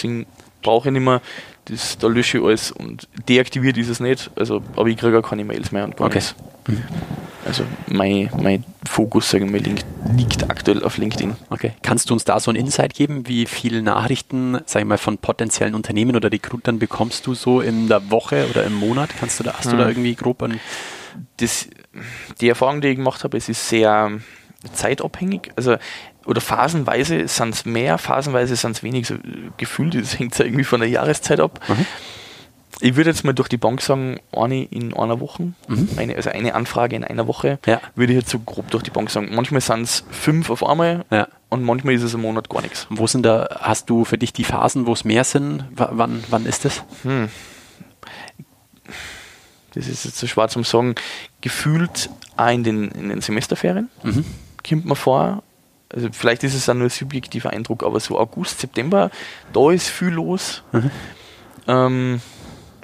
brauche 0.62 0.90
ich 0.90 0.94
nicht 0.94 1.04
mehr, 1.04 1.22
das, 1.66 1.98
da 1.98 2.08
lösche 2.08 2.40
ich 2.40 2.44
alles 2.44 2.72
und 2.72 3.08
deaktiviert 3.30 3.78
ist 3.78 3.90
es 3.90 4.00
nicht, 4.00 4.30
also, 4.36 4.62
aber 4.76 4.88
ich 4.88 4.98
kriege 4.98 5.18
auch 5.20 5.28
keine 5.28 5.46
Mails 5.46 5.72
mehr 5.72 5.86
und 5.86 5.96
gar 5.96 6.08
okay. 6.08 6.22
Mhm. 6.68 6.84
Also 7.46 7.64
mein, 7.88 8.30
mein 8.42 8.66
Fokus, 8.86 9.32
sagen 9.32 9.52
wir, 9.54 9.62
liegt 9.62 10.50
aktuell 10.50 10.84
auf 10.84 10.98
LinkedIn. 10.98 11.36
Okay. 11.50 11.72
Kannst 11.82 12.10
du 12.10 12.14
uns 12.14 12.26
da 12.26 12.40
so 12.40 12.52
ein 12.52 12.56
Insight 12.56 12.94
geben, 12.94 13.28
wie 13.28 13.46
viele 13.46 13.82
Nachrichten, 13.82 14.60
sag 14.66 14.82
ich 14.82 14.88
mal, 14.88 14.98
von 14.98 15.18
potenziellen 15.18 15.74
Unternehmen 15.74 16.16
oder 16.16 16.32
Recruitern 16.32 16.78
bekommst 16.78 17.26
du 17.26 17.34
so 17.34 17.62
in 17.62 17.88
der 17.88 18.12
Woche 18.12 18.48
oder 18.50 18.66
im 18.66 18.74
Monat? 18.74 19.10
Kannst 19.18 19.40
du 19.40 19.46
da, 19.46 19.54
hast 19.54 19.72
du 19.72 19.78
da 19.78 19.84
hm. 19.84 19.90
irgendwie 19.90 20.16
grob 20.16 20.44
ein 20.44 20.60
das, 21.38 21.68
die 22.42 22.50
Erfahrung, 22.50 22.82
die 22.82 22.90
ich 22.90 22.98
gemacht 22.98 23.24
habe, 23.24 23.38
es 23.38 23.50
ist 23.50 23.68
sehr 23.70 24.12
zeitabhängig. 24.74 25.52
Also, 25.56 25.78
oder 26.26 26.42
phasenweise 26.42 27.28
sind 27.28 27.54
es 27.54 27.66
mehr, 27.66 27.98
phasenweise 27.98 28.56
sind 28.56 28.72
es 28.72 28.84
wenig. 28.84 29.08
So, 29.08 29.16
gefühlt, 29.58 29.96
das 29.96 30.20
hängt 30.20 30.38
ja 30.38 30.46
irgendwie 30.46 30.64
von 30.64 30.80
der 30.80 30.90
Jahreszeit 30.90 31.40
ab. 31.40 31.60
Mhm. 31.68 31.86
Ich 32.82 32.96
würde 32.96 33.10
jetzt 33.10 33.26
mal 33.26 33.34
durch 33.34 33.50
die 33.50 33.58
Bank 33.58 33.82
sagen, 33.82 34.20
eine 34.32 34.64
in 34.64 34.94
einer 34.94 35.20
Woche, 35.20 35.52
mhm. 35.68 35.90
eine, 35.98 36.16
also 36.16 36.30
eine 36.30 36.56
Anfrage 36.56 36.96
in 36.96 37.04
einer 37.04 37.28
Woche, 37.28 37.60
ja. 37.66 37.82
würde 37.96 38.14
ich 38.14 38.20
jetzt 38.20 38.30
so 38.30 38.40
grob 38.40 38.70
durch 38.72 38.84
die 38.84 38.92
Bank 38.92 39.10
sagen. 39.10 39.30
Manchmal 39.34 39.60
sind 39.60 39.82
es 39.82 40.06
fünf 40.12 40.50
auf 40.50 40.66
einmal 40.66 41.04
ja. 41.12 41.28
und 41.50 41.64
manchmal 41.64 41.96
ist 41.96 42.04
es 42.04 42.14
im 42.14 42.22
Monat 42.22 42.48
gar 42.48 42.62
nichts. 42.62 42.88
Wo 42.90 43.06
sind 43.08 43.26
da, 43.26 43.50
hast 43.60 43.90
du 43.90 44.06
für 44.06 44.18
dich 44.18 44.32
die 44.32 44.46
Phasen, 44.46 44.86
wo 44.86 44.94
es 44.94 45.04
mehr 45.04 45.26
sind? 45.26 45.66
W 45.76 45.88
wann, 45.92 46.24
wann 46.30 46.46
ist 46.46 46.64
das? 46.64 46.84
Hm 47.04 47.30
das 49.80 49.88
ist 49.88 50.04
jetzt 50.06 50.18
so 50.18 50.28
schwer 50.28 50.50
zum 50.50 50.64
Sagen, 50.66 50.96
gefühlt 51.40 52.10
auch 52.36 52.50
in 52.50 52.64
den, 52.64 52.92
in 52.92 53.10
den 53.10 53.22
Semesterferien, 53.22 53.90
mhm. 54.04 54.26
kommt 54.68 54.86
man 54.86 54.98
vor. 54.98 55.44
Also 55.94 56.10
vielleicht 56.12 56.44
ist 56.44 56.54
es 56.54 56.66
dann 56.66 56.80
nur 56.80 56.88
ein 56.88 56.92
subjektiver 56.92 57.52
Eindruck, 57.52 57.84
aber 57.84 58.00
so 58.00 58.20
August, 58.20 58.60
September, 58.60 59.10
da 59.54 59.72
ist 59.72 59.88
viel 59.88 60.10
los. 60.10 60.64
Mhm. 60.72 60.92
Ähm, 61.68 62.22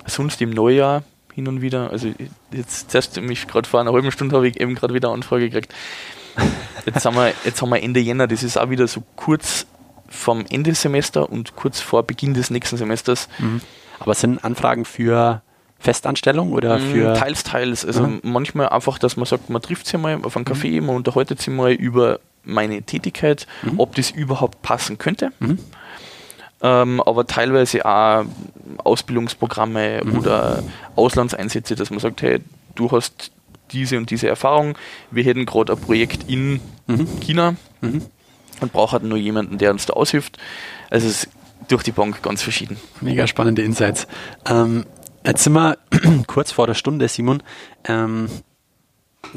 sonst 0.05 0.41
im 0.41 0.51
Neujahr 0.51 1.03
hin 1.33 1.47
und 1.47 1.61
wieder. 1.61 1.91
Also 1.91 2.11
jetzt 2.51 2.91
zuerst 2.91 3.19
mich 3.21 3.45
gerade 3.45 3.67
vor 3.67 3.81
einer 3.81 3.91
halben 3.91 4.11
Stunde 4.11 4.35
habe 4.35 4.47
ich 4.47 4.59
eben 4.59 4.73
gerade 4.75 4.93
wieder 4.93 5.09
eine 5.09 5.15
Anfrage 5.15 5.49
gekriegt. 5.49 5.73
Jetzt 6.85 7.05
haben, 7.05 7.15
wir, 7.15 7.33
jetzt 7.43 7.61
haben 7.61 7.69
wir 7.69 7.81
Ende 7.81 7.99
Jänner, 7.99 8.27
das 8.27 8.43
ist 8.43 8.57
auch 8.57 8.69
wieder 8.69 8.87
so 8.87 9.03
kurz 9.15 9.65
vom 10.07 10.45
Ende 10.49 10.69
des 10.69 10.81
Semesters 10.81 11.27
und 11.27 11.55
kurz 11.55 11.81
vor 11.81 12.03
Beginn 12.03 12.33
des 12.33 12.51
nächsten 12.51 12.77
Semesters. 12.77 13.27
Mhm. 13.39 13.61
Aber 13.99 14.13
sind 14.13 14.43
Anfragen 14.43 14.85
für 14.85 15.41
Festanstellung 15.79 16.51
oder 16.51 16.79
mm, 16.79 16.91
für. 16.91 17.13
Teils, 17.13 17.43
teils. 17.43 17.85
Also 17.85 18.03
mhm. 18.03 18.21
manchmal 18.23 18.69
einfach, 18.69 18.97
dass 18.97 19.17
man 19.17 19.25
sagt, 19.25 19.49
man 19.49 19.61
trifft 19.61 19.87
sich 19.87 19.99
mal 19.99 20.19
auf 20.23 20.35
einen 20.35 20.45
Café, 20.45 20.79
mhm. 20.79 20.87
man 20.87 20.95
unterhaltet 20.95 21.39
sich 21.39 21.53
mal 21.53 21.71
über 21.71 22.19
meine 22.43 22.81
Tätigkeit, 22.83 23.47
mhm. 23.63 23.79
ob 23.79 23.95
das 23.95 24.11
überhaupt 24.11 24.61
passen 24.61 24.97
könnte. 24.97 25.31
Mhm. 25.39 25.59
Ähm, 26.61 27.01
aber 27.01 27.27
teilweise 27.27 27.85
auch 27.85 28.25
Ausbildungsprogramme 28.77 30.01
mhm. 30.03 30.17
oder 30.17 30.63
Auslandseinsätze, 30.95 31.75
dass 31.75 31.89
man 31.89 31.99
sagt, 31.99 32.21
hey, 32.21 32.39
du 32.75 32.91
hast 32.91 33.31
diese 33.71 33.97
und 33.97 34.09
diese 34.09 34.27
Erfahrung, 34.27 34.77
wir 35.11 35.23
hätten 35.23 35.45
gerade 35.45 35.73
ein 35.73 35.79
Projekt 35.79 36.29
in 36.29 36.61
mhm. 36.87 37.07
China 37.19 37.55
mhm. 37.81 38.03
und 38.61 38.71
brauchen 38.71 38.93
halt 38.93 39.03
nur 39.03 39.17
jemanden, 39.17 39.57
der 39.57 39.71
uns 39.71 39.85
da 39.85 39.93
aushilft. 39.93 40.37
Also 40.89 41.07
es 41.07 41.23
ist 41.23 41.29
durch 41.67 41.83
die 41.83 41.91
Bank 41.91 42.21
ganz 42.21 42.41
verschieden. 42.41 42.77
Mega 43.01 43.27
spannende 43.27 43.63
Insights. 43.63 44.07
Ähm, 44.45 44.85
jetzt 45.25 45.43
sind 45.43 45.53
wir 45.53 45.77
kurz 46.27 46.51
vor 46.51 46.67
der 46.67 46.73
Stunde, 46.73 47.07
Simon. 47.07 47.43
Ähm, 47.85 48.29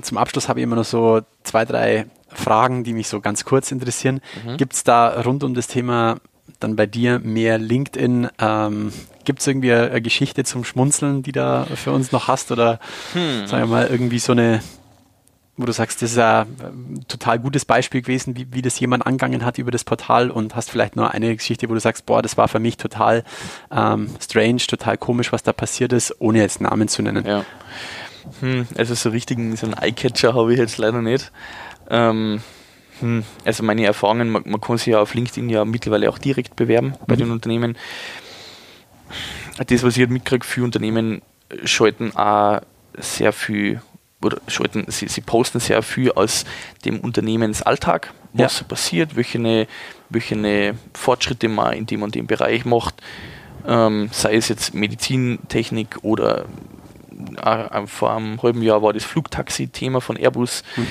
zum 0.03 0.18
Abschluss 0.18 0.49
habe 0.49 0.61
ich 0.61 0.64
immer 0.64 0.76
noch 0.76 0.84
so 0.84 1.22
zwei, 1.43 1.64
drei 1.64 2.07
Fragen, 2.28 2.84
die 2.84 2.93
mich 2.93 3.09
so 3.09 3.20
ganz 3.20 3.45
kurz 3.45 3.72
interessieren. 3.72 4.20
Mhm. 4.45 4.57
Gibt 4.57 4.74
es 4.74 4.84
da 4.84 5.20
rund 5.22 5.43
um 5.45 5.55
das 5.55 5.66
Thema 5.66 6.18
dann 6.61 6.76
bei 6.76 6.86
dir 6.86 7.18
mehr 7.18 7.59
LinkedIn? 7.59 8.28
Ähm, 8.39 8.93
Gibt 9.24 9.41
es 9.41 9.47
irgendwie 9.47 9.72
eine, 9.72 10.01
Geschichte 10.01 10.45
zum 10.45 10.64
Schmunzeln, 10.64 11.22
die 11.22 11.32
da 11.32 11.66
für 11.74 11.93
uns 11.93 12.12
noch 12.12 12.28
hast? 12.28 12.51
Oder 12.51 12.80
hm. 13.12 13.47
sagen 13.47 13.64
wir 13.64 13.66
mal, 13.66 13.86
irgendwie 13.86 14.18
so 14.18 14.32
eine, 14.32 14.62
wo 15.59 15.66
du 15.66 15.72
sagst, 15.72 16.00
das 16.02 16.12
ist 16.12 16.18
ein 16.18 17.04
total 17.09 17.38
gutes 17.38 17.64
Beispiel 17.64 18.00
gewesen, 18.00 18.36
wie, 18.36 18.46
wie 18.52 18.62
das 18.62 18.78
jemand 18.78 19.06
angegangen 19.06 19.44
hat 19.44 19.59
über 19.59 19.70
das 19.70 19.84
Portal 19.84 20.30
und 20.30 20.54
hast 20.54 20.70
vielleicht 20.70 20.96
nur 20.96 21.11
eine 21.11 21.34
Geschichte, 21.36 21.68
wo 21.68 21.74
du 21.74 21.80
sagst, 21.80 22.06
boah, 22.06 22.22
das 22.22 22.36
war 22.36 22.48
für 22.48 22.61
mich 22.61 22.76
total 22.76 23.24
ähm, 23.70 24.09
strange, 24.20 24.59
total 24.59 24.96
komisch, 24.96 25.32
was 25.32 25.42
da 25.42 25.52
passiert 25.52 25.92
ist, 25.92 26.14
ohne 26.20 26.38
jetzt 26.38 26.61
Namen 26.61 26.88
zu 26.88 27.02
nennen. 27.02 27.26
Ja. 27.26 27.44
Hm, 28.40 28.68
also 28.76 28.94
so 28.94 29.11
richtigen, 29.11 29.56
so 29.56 29.66
einen 29.66 29.76
Eyecatcher 29.76 30.34
habe 30.34 30.52
ich 30.52 30.59
jetzt 30.59 30.78
leider 30.78 31.02
nicht. 31.02 31.32
Ähm, 31.90 32.40
hm, 33.00 33.24
also 33.44 33.62
meine 33.64 33.84
Erfahrungen, 33.84 34.30
man, 34.30 34.44
man, 34.46 34.61
kann 34.61 34.78
sich 34.78 34.88
ja 34.88 35.00
auf 35.00 35.14
LinkedIn 35.14 35.48
ja 35.48 35.64
mittlerweile 35.64 36.09
auch 36.09 36.18
direkt 36.18 36.56
bewerben 36.56 36.94
bei 37.06 37.14
mhm. 37.14 37.18
den 37.18 37.30
Unternehmen. 37.32 37.78
Das, 39.56 39.82
was 39.82 39.96
ich 39.96 40.00
halt 40.00 40.11
mitkriege, 40.11 40.46
für 40.46 40.62
Unternehmen 40.62 41.22
schalten 41.64 42.14
auch 42.14 42.61
sehr 42.96 43.32
viel 43.32 43.80
oder 44.22 44.38
schalten, 44.48 44.84
sie, 44.88 45.08
sie 45.08 45.20
posten 45.20 45.60
sehr 45.60 45.82
viel 45.82 46.12
aus 46.12 46.44
dem 46.84 47.00
Unternehmensalltag, 47.00 48.12
was 48.32 48.60
ja. 48.60 48.66
passiert, 48.66 49.16
welche, 49.16 49.66
welche 50.08 50.74
Fortschritte 50.94 51.48
man 51.48 51.74
in 51.74 51.86
dem 51.86 52.02
und 52.02 52.14
dem 52.14 52.26
Bereich 52.26 52.64
macht, 52.64 53.02
ähm, 53.66 54.08
sei 54.12 54.34
es 54.34 54.48
jetzt 54.48 54.74
Medizintechnik 54.74 55.98
oder 56.02 56.46
äh, 57.42 57.86
vor 57.86 58.14
einem 58.14 58.42
halben 58.42 58.62
Jahr 58.62 58.82
war 58.82 58.92
das 58.92 59.04
Flugtaxi-Thema 59.04 60.00
von 60.00 60.16
Airbus. 60.16 60.62
Mhm 60.76 60.86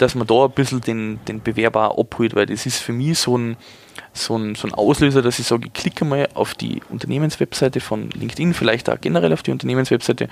dass 0.00 0.14
man 0.14 0.26
da 0.26 0.46
ein 0.46 0.50
bisschen 0.52 0.80
den, 0.80 1.20
den 1.26 1.42
Bewerber 1.42 1.98
abholt, 1.98 2.34
weil 2.34 2.46
das 2.46 2.66
ist 2.66 2.78
für 2.78 2.92
mich 2.92 3.18
so 3.18 3.36
ein, 3.36 3.56
so 4.12 4.36
ein, 4.36 4.54
so 4.54 4.66
ein 4.66 4.74
Auslöser, 4.74 5.20
dass 5.20 5.38
ich 5.38 5.46
sage, 5.46 5.66
ich 5.66 5.72
klicke 5.72 6.04
mal 6.04 6.28
auf 6.34 6.54
die 6.54 6.80
Unternehmenswebseite 6.88 7.80
von 7.80 8.10
LinkedIn, 8.10 8.54
vielleicht 8.54 8.88
auch 8.88 9.00
generell 9.00 9.32
auf 9.32 9.42
die 9.42 9.50
Unternehmenswebseite 9.50 10.28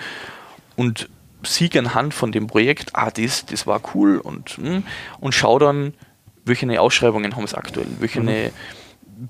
und 0.76 1.08
siege 1.42 1.78
anhand 1.78 2.14
von 2.14 2.32
dem 2.32 2.46
Projekt, 2.46 2.90
ah, 2.94 3.10
das, 3.10 3.46
das 3.46 3.66
war 3.66 3.80
cool 3.94 4.18
und, 4.18 4.50
hm, 4.50 4.82
und 5.20 5.34
schaue 5.34 5.60
dann, 5.60 5.94
welche 6.44 6.80
Ausschreibungen 6.80 7.36
haben 7.36 7.44
es 7.44 7.54
aktuell, 7.54 7.86
welche 8.00 8.20
mhm. 8.20 8.50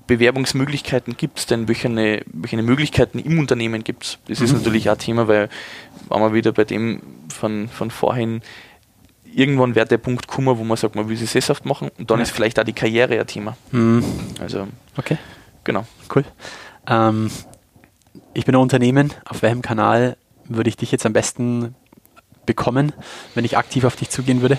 Bewerbungsmöglichkeiten 0.07 1.17
gibt 1.17 1.39
es 1.39 1.45
denn, 1.47 1.67
welche, 1.67 1.89
welche 2.25 2.61
Möglichkeiten 2.61 3.19
im 3.19 3.39
Unternehmen 3.39 3.83
gibt 3.83 4.03
es. 4.03 4.17
Das 4.27 4.39
mhm. 4.39 4.45
ist 4.45 4.53
natürlich 4.53 4.89
auch 4.89 4.93
ein 4.93 4.99
Thema, 4.99 5.27
weil 5.27 5.49
waren 6.07 6.21
wir 6.21 6.33
wieder 6.33 6.51
bei 6.51 6.63
dem 6.63 7.01
von, 7.33 7.67
von 7.69 7.91
vorhin, 7.91 8.41
irgendwann 9.33 9.75
wird 9.75 9.91
der 9.91 9.97
Punkt 9.97 10.27
kommen, 10.27 10.57
wo 10.57 10.63
man 10.63 10.77
sagt, 10.77 10.95
man 10.95 11.09
will 11.09 11.17
sich 11.17 11.29
sesshaft 11.29 11.65
machen 11.65 11.89
und 11.97 12.09
dann 12.11 12.19
ja. 12.19 12.23
ist 12.23 12.31
vielleicht 12.31 12.59
auch 12.59 12.63
die 12.63 12.73
Karriere 12.73 13.19
ein 13.19 13.27
Thema. 13.27 13.57
Mhm. 13.71 14.03
Also, 14.39 14.67
okay. 14.97 15.17
Genau. 15.63 15.85
Cool. 16.13 16.23
Ähm, 16.87 17.29
ich 18.33 18.45
bin 18.45 18.55
ein 18.55 18.61
Unternehmen. 18.61 19.13
Auf 19.25 19.41
welchem 19.41 19.61
Kanal 19.61 20.17
würde 20.45 20.69
ich 20.69 20.77
dich 20.77 20.91
jetzt 20.91 21.05
am 21.05 21.13
besten 21.13 21.75
bekommen, 22.49 22.93
wenn 23.35 23.45
ich 23.45 23.57
aktiv 23.57 23.83
auf 23.83 23.95
dich 23.95 24.09
zugehen 24.09 24.41
würde? 24.41 24.57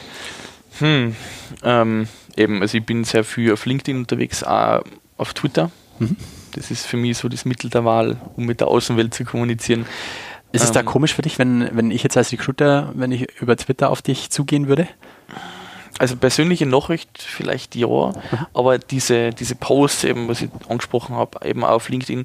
Hm, 0.78 1.16
ähm, 1.64 2.06
eben, 2.36 2.62
also 2.62 2.78
ich 2.78 2.86
bin 2.86 3.02
sehr 3.02 3.24
viel 3.24 3.52
auf 3.52 3.66
LinkedIn 3.66 3.96
unterwegs, 3.96 4.44
auch 4.44 4.82
auf 5.16 5.34
Twitter. 5.34 5.72
Mhm. 5.98 6.16
Das 6.52 6.70
ist 6.70 6.86
für 6.86 6.96
mich 6.96 7.18
so 7.18 7.28
das 7.28 7.44
Mittel 7.44 7.68
der 7.68 7.84
Wahl, 7.84 8.16
um 8.36 8.46
mit 8.46 8.60
der 8.60 8.68
Außenwelt 8.68 9.12
zu 9.12 9.24
kommunizieren. 9.24 9.86
Ist 10.52 10.64
es 10.64 10.72
da 10.72 10.80
ähm. 10.80 10.86
komisch 10.86 11.14
für 11.14 11.22
dich, 11.22 11.38
wenn, 11.38 11.68
wenn 11.76 11.90
ich 11.90 12.04
jetzt 12.04 12.16
als 12.16 12.30
Recruiter, 12.30 12.92
wenn 12.94 13.10
ich 13.10 13.40
über 13.40 13.56
Twitter 13.56 13.90
auf 13.90 14.02
dich 14.02 14.30
zugehen 14.30 14.68
würde? 14.68 14.86
Also 15.98 16.16
persönliche 16.16 16.66
Nachricht 16.66 17.10
vielleicht 17.20 17.74
ja, 17.74 17.88
mhm. 17.88 18.12
aber 18.54 18.78
diese, 18.78 19.30
diese 19.30 19.56
Posts 19.56 20.04
eben, 20.04 20.28
was 20.28 20.40
ich 20.40 20.48
angesprochen 20.68 21.16
habe, 21.16 21.46
eben 21.46 21.64
auf 21.64 21.88
LinkedIn, 21.88 22.24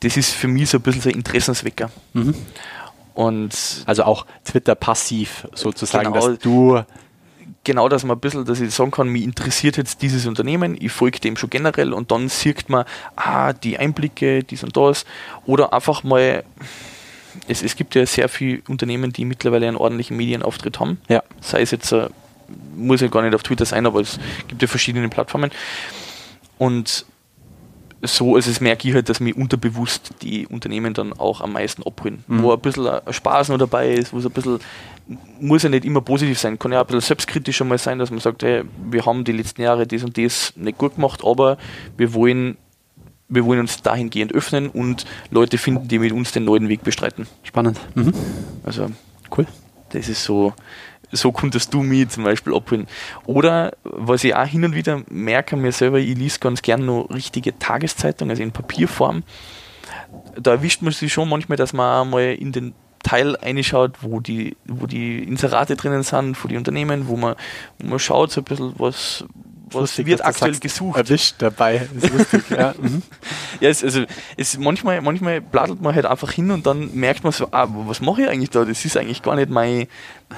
das 0.00 0.16
ist 0.16 0.32
für 0.32 0.48
mich 0.48 0.70
so 0.70 0.78
ein 0.78 0.82
bisschen 0.82 1.02
so 1.02 1.08
ein 1.08 1.16
Interessenswecker. 1.16 1.90
Mhm. 2.12 2.34
Und 3.20 3.84
also 3.84 4.04
auch 4.04 4.24
Twitter 4.46 4.74
passiv 4.74 5.46
sozusagen, 5.52 6.10
genau, 6.10 6.28
dass 6.28 6.38
du 6.38 6.82
genau, 7.64 7.86
dass 7.90 8.02
man 8.02 8.16
ein 8.16 8.20
bisschen, 8.20 8.46
dass 8.46 8.60
ich 8.60 8.74
sagen 8.74 8.90
kann, 8.90 9.08
mich 9.08 9.24
interessiert 9.24 9.76
jetzt 9.76 10.00
dieses 10.00 10.24
Unternehmen, 10.24 10.74
ich 10.80 10.90
folge 10.90 11.20
dem 11.20 11.36
schon 11.36 11.50
generell 11.50 11.92
und 11.92 12.10
dann 12.10 12.30
sieht 12.30 12.70
man, 12.70 12.86
ah, 13.16 13.52
die 13.52 13.76
Einblicke, 13.76 14.42
dies 14.42 14.64
und 14.64 14.74
das 14.74 15.04
oder 15.44 15.74
einfach 15.74 16.02
mal 16.02 16.44
es, 17.46 17.62
es 17.62 17.76
gibt 17.76 17.94
ja 17.94 18.06
sehr 18.06 18.30
viele 18.30 18.62
Unternehmen, 18.68 19.12
die 19.12 19.26
mittlerweile 19.26 19.68
einen 19.68 19.76
ordentlichen 19.76 20.16
Medienauftritt 20.16 20.80
haben. 20.80 20.98
Ja. 21.10 21.22
Sei 21.42 21.60
es 21.60 21.72
jetzt, 21.72 21.92
äh, 21.92 22.08
muss 22.74 23.02
ja 23.02 23.08
gar 23.08 23.20
nicht 23.20 23.34
auf 23.34 23.42
Twitter 23.42 23.66
sein, 23.66 23.84
aber 23.84 24.00
es 24.00 24.18
gibt 24.48 24.62
ja 24.62 24.66
verschiedene 24.66 25.10
Plattformen. 25.10 25.50
Und 26.56 27.04
so 28.02 28.36
ist 28.36 28.46
es 28.46 28.60
merke 28.60 28.88
ich 28.88 28.94
halt, 28.94 29.08
dass 29.08 29.20
mir 29.20 29.36
unterbewusst 29.36 30.14
die 30.22 30.46
Unternehmen 30.46 30.94
dann 30.94 31.12
auch 31.12 31.40
am 31.40 31.52
meisten 31.52 31.82
abholen. 31.82 32.24
Mhm. 32.26 32.42
Wo 32.42 32.52
ein 32.52 32.60
bisschen 32.60 32.88
Spaß 33.10 33.50
noch 33.50 33.58
dabei 33.58 33.90
ist, 33.90 34.12
wo 34.12 34.18
es 34.18 34.26
ein 34.26 34.32
bisschen, 34.32 34.58
muss 35.40 35.62
ja 35.62 35.68
nicht 35.68 35.84
immer 35.84 36.00
positiv 36.00 36.38
sein, 36.38 36.58
kann 36.58 36.72
ja 36.72 36.78
auch 36.78 36.84
ein 36.84 36.86
bisschen 36.86 37.00
selbstkritisch 37.02 37.60
mal 37.62 37.78
sein, 37.78 37.98
dass 37.98 38.10
man 38.10 38.20
sagt, 38.20 38.42
hey, 38.42 38.64
wir 38.90 39.04
haben 39.04 39.24
die 39.24 39.32
letzten 39.32 39.62
Jahre 39.62 39.86
das 39.86 40.02
und 40.02 40.16
das 40.16 40.54
nicht 40.56 40.78
gut 40.78 40.96
gemacht, 40.96 41.22
aber 41.24 41.58
wir 41.96 42.14
wollen 42.14 42.56
wir 43.30 43.44
wollen 43.44 43.60
uns 43.60 43.80
dahingehend 43.80 44.34
öffnen 44.34 44.68
und 44.68 45.06
Leute 45.30 45.56
finden, 45.56 45.86
die 45.86 46.00
mit 46.00 46.12
uns 46.12 46.32
den 46.32 46.44
neuen 46.44 46.68
Weg 46.68 46.82
bestreiten. 46.82 47.28
Spannend. 47.44 47.78
Mhm. 47.94 48.12
Also 48.64 48.90
cool. 49.36 49.46
Das 49.90 50.08
ist 50.08 50.24
so, 50.24 50.52
so 51.12 51.32
konntest 51.32 51.74
du 51.74 51.82
mich 51.82 52.08
zum 52.08 52.24
Beispiel 52.24 52.54
abholen. 52.54 52.86
Oder 53.26 53.72
was 53.84 54.24
ich 54.24 54.34
auch 54.34 54.46
hin 54.46 54.64
und 54.64 54.74
wieder 54.74 55.02
merke 55.08 55.56
mir 55.56 55.72
selber, 55.72 55.98
ich 55.98 56.16
lese 56.16 56.38
ganz 56.38 56.62
gern 56.62 56.84
noch 56.86 57.08
richtige 57.10 57.58
Tageszeitungen, 57.58 58.30
also 58.30 58.42
in 58.42 58.52
Papierform. 58.52 59.22
Da 60.36 60.52
erwischt 60.52 60.82
man 60.82 60.92
sich 60.92 61.12
schon 61.12 61.28
manchmal, 61.28 61.56
dass 61.56 61.72
man 61.72 62.00
auch 62.00 62.10
mal 62.10 62.34
in 62.34 62.52
den 62.52 62.74
Teil 63.02 63.34
reinschaut, 63.34 64.02
wo 64.02 64.20
die, 64.20 64.56
wo 64.66 64.86
die 64.86 65.22
Inserate 65.22 65.74
drinnen 65.74 66.02
sind, 66.02 66.42
wo 66.42 66.48
die 66.48 66.56
Unternehmen, 66.56 67.08
wo 67.08 67.16
man, 67.16 67.34
wo 67.78 67.88
man 67.88 67.98
schaut 67.98 68.30
so 68.30 68.40
ein 68.40 68.44
bisschen, 68.44 68.74
was, 68.78 69.24
was 69.72 69.80
lustig, 69.80 70.06
wird 70.06 70.24
aktuell 70.24 70.58
gesucht. 70.58 70.98
Erwischt 70.98 71.36
dabei. 71.38 71.88
ist 71.94 72.10
lustig, 72.10 72.50
ja. 72.50 72.74
Mhm. 72.80 73.02
ja, 73.60 73.68
es, 73.68 73.84
also 73.84 74.04
es 74.36 74.58
manchmal, 74.58 75.00
manchmal 75.02 75.40
bladelt 75.40 75.80
man 75.80 75.94
halt 75.94 76.06
einfach 76.06 76.30
hin 76.32 76.50
und 76.50 76.66
dann 76.66 76.94
merkt 76.94 77.24
man 77.24 77.32
so, 77.32 77.48
ah, 77.50 77.66
was 77.68 78.00
mache 78.00 78.22
ich 78.22 78.28
eigentlich 78.28 78.50
da? 78.50 78.64
Das 78.64 78.84
ist 78.84 78.96
eigentlich 78.96 79.22
gar 79.22 79.36
nicht 79.36 79.50
mein, 79.50 79.86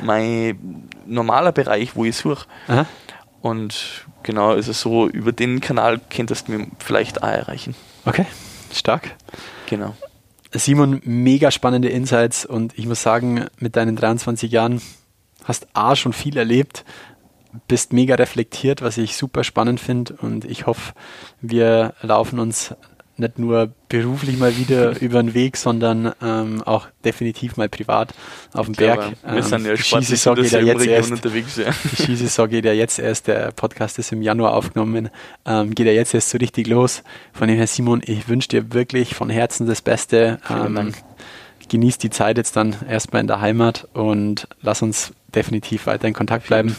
mein 0.03 0.89
normaler 1.07 1.53
Bereich, 1.53 1.95
wo 1.95 2.05
ich 2.05 2.17
suche. 2.17 2.47
Und 3.41 4.07
genau, 4.23 4.51
also 4.51 4.73
so 4.73 5.09
über 5.09 5.33
den 5.33 5.61
Kanal 5.61 6.01
könntest 6.11 6.49
du 6.49 6.53
mir 6.53 6.67
vielleicht 6.79 7.23
auch 7.23 7.29
erreichen. 7.29 7.75
Okay, 8.05 8.27
stark. 8.73 9.11
Genau. 9.67 9.95
Simon, 10.55 11.01
mega 11.05 11.51
spannende 11.51 11.89
Insights 11.89 12.45
und 12.45 12.79
ich 12.79 12.87
muss 12.87 13.03
sagen, 13.03 13.47
mit 13.59 13.77
deinen 13.77 13.97
23 13.97 14.51
Jahren 14.53 14.83
hast 15.45 15.67
A 15.73 15.97
schon 15.97 16.13
viel 16.13 16.37
erlebt, 16.37 16.85
bist 17.69 17.93
mega 17.93 18.15
reflektiert, 18.15 18.83
was 18.83 18.99
ich 18.99 19.17
super 19.17 19.45
spannend 19.45 19.81
finde 19.81 20.15
und 20.21 20.45
ich 20.45 20.67
hoffe, 20.67 20.93
wir 21.41 21.95
laufen 22.03 22.39
uns 22.39 22.75
nicht 23.19 23.39
nur 23.39 23.71
beruflich 23.89 24.39
mal 24.39 24.57
wieder 24.57 24.99
über 25.01 25.23
den 25.23 25.35
Weg, 25.35 25.57
sondern 25.57 26.13
ähm, 26.23 26.63
auch 26.63 26.89
definitiv 27.05 27.57
mal 27.57 27.69
privat 27.69 28.15
auf 28.53 28.67
dem 28.67 28.75
Berg. 28.75 29.13
Ja, 29.23 29.35
wir 29.35 29.43
sind 29.43 29.67
ja 29.67 29.77
spannend, 29.77 30.07
Skisaison 30.07 30.37
geht 30.37 30.51
ja 30.51 30.61
jetzt 30.61 30.87
erst. 30.87 31.11
Unterwegs, 31.13 31.57
ja. 31.57 31.71
Die 31.91 32.03
Skisaison 32.03 32.49
geht 32.49 32.65
ja 32.65 32.73
jetzt 32.73 32.99
erst, 32.99 33.29
der 33.29 33.53
Podcast 33.53 33.99
ist 33.99 34.13
im 34.13 34.23
Januar 34.23 34.55
aufgenommen, 34.55 35.11
ähm, 35.45 35.75
geht 35.75 35.87
ja 35.87 35.93
jetzt 35.93 36.15
erst 36.15 36.31
so 36.31 36.39
richtig 36.39 36.67
los. 36.67 37.03
Von 37.33 37.49
dem 37.49 37.57
her, 37.57 37.67
Simon, 37.67 38.03
ich 38.05 38.29
wünsche 38.29 38.49
dir 38.49 38.73
wirklich 38.73 39.15
von 39.15 39.31
Herzen 39.31 39.67
das 39.67 39.83
Beste. 39.83 40.39
Ähm, 40.51 40.93
genieß 41.69 41.97
die 41.97 42.11
Zeit 42.11 42.37
jetzt 42.37 42.57
dann 42.57 42.77
erstmal 42.87 43.21
in 43.21 43.29
der 43.29 43.41
Heimat 43.41 43.89
und 43.95 44.47
lass 44.61 44.83
uns 44.83 45.13
definitiv 45.35 45.87
weiter 45.87 46.07
in 46.07 46.13
Kontakt 46.13 46.47
bleiben. 46.47 46.75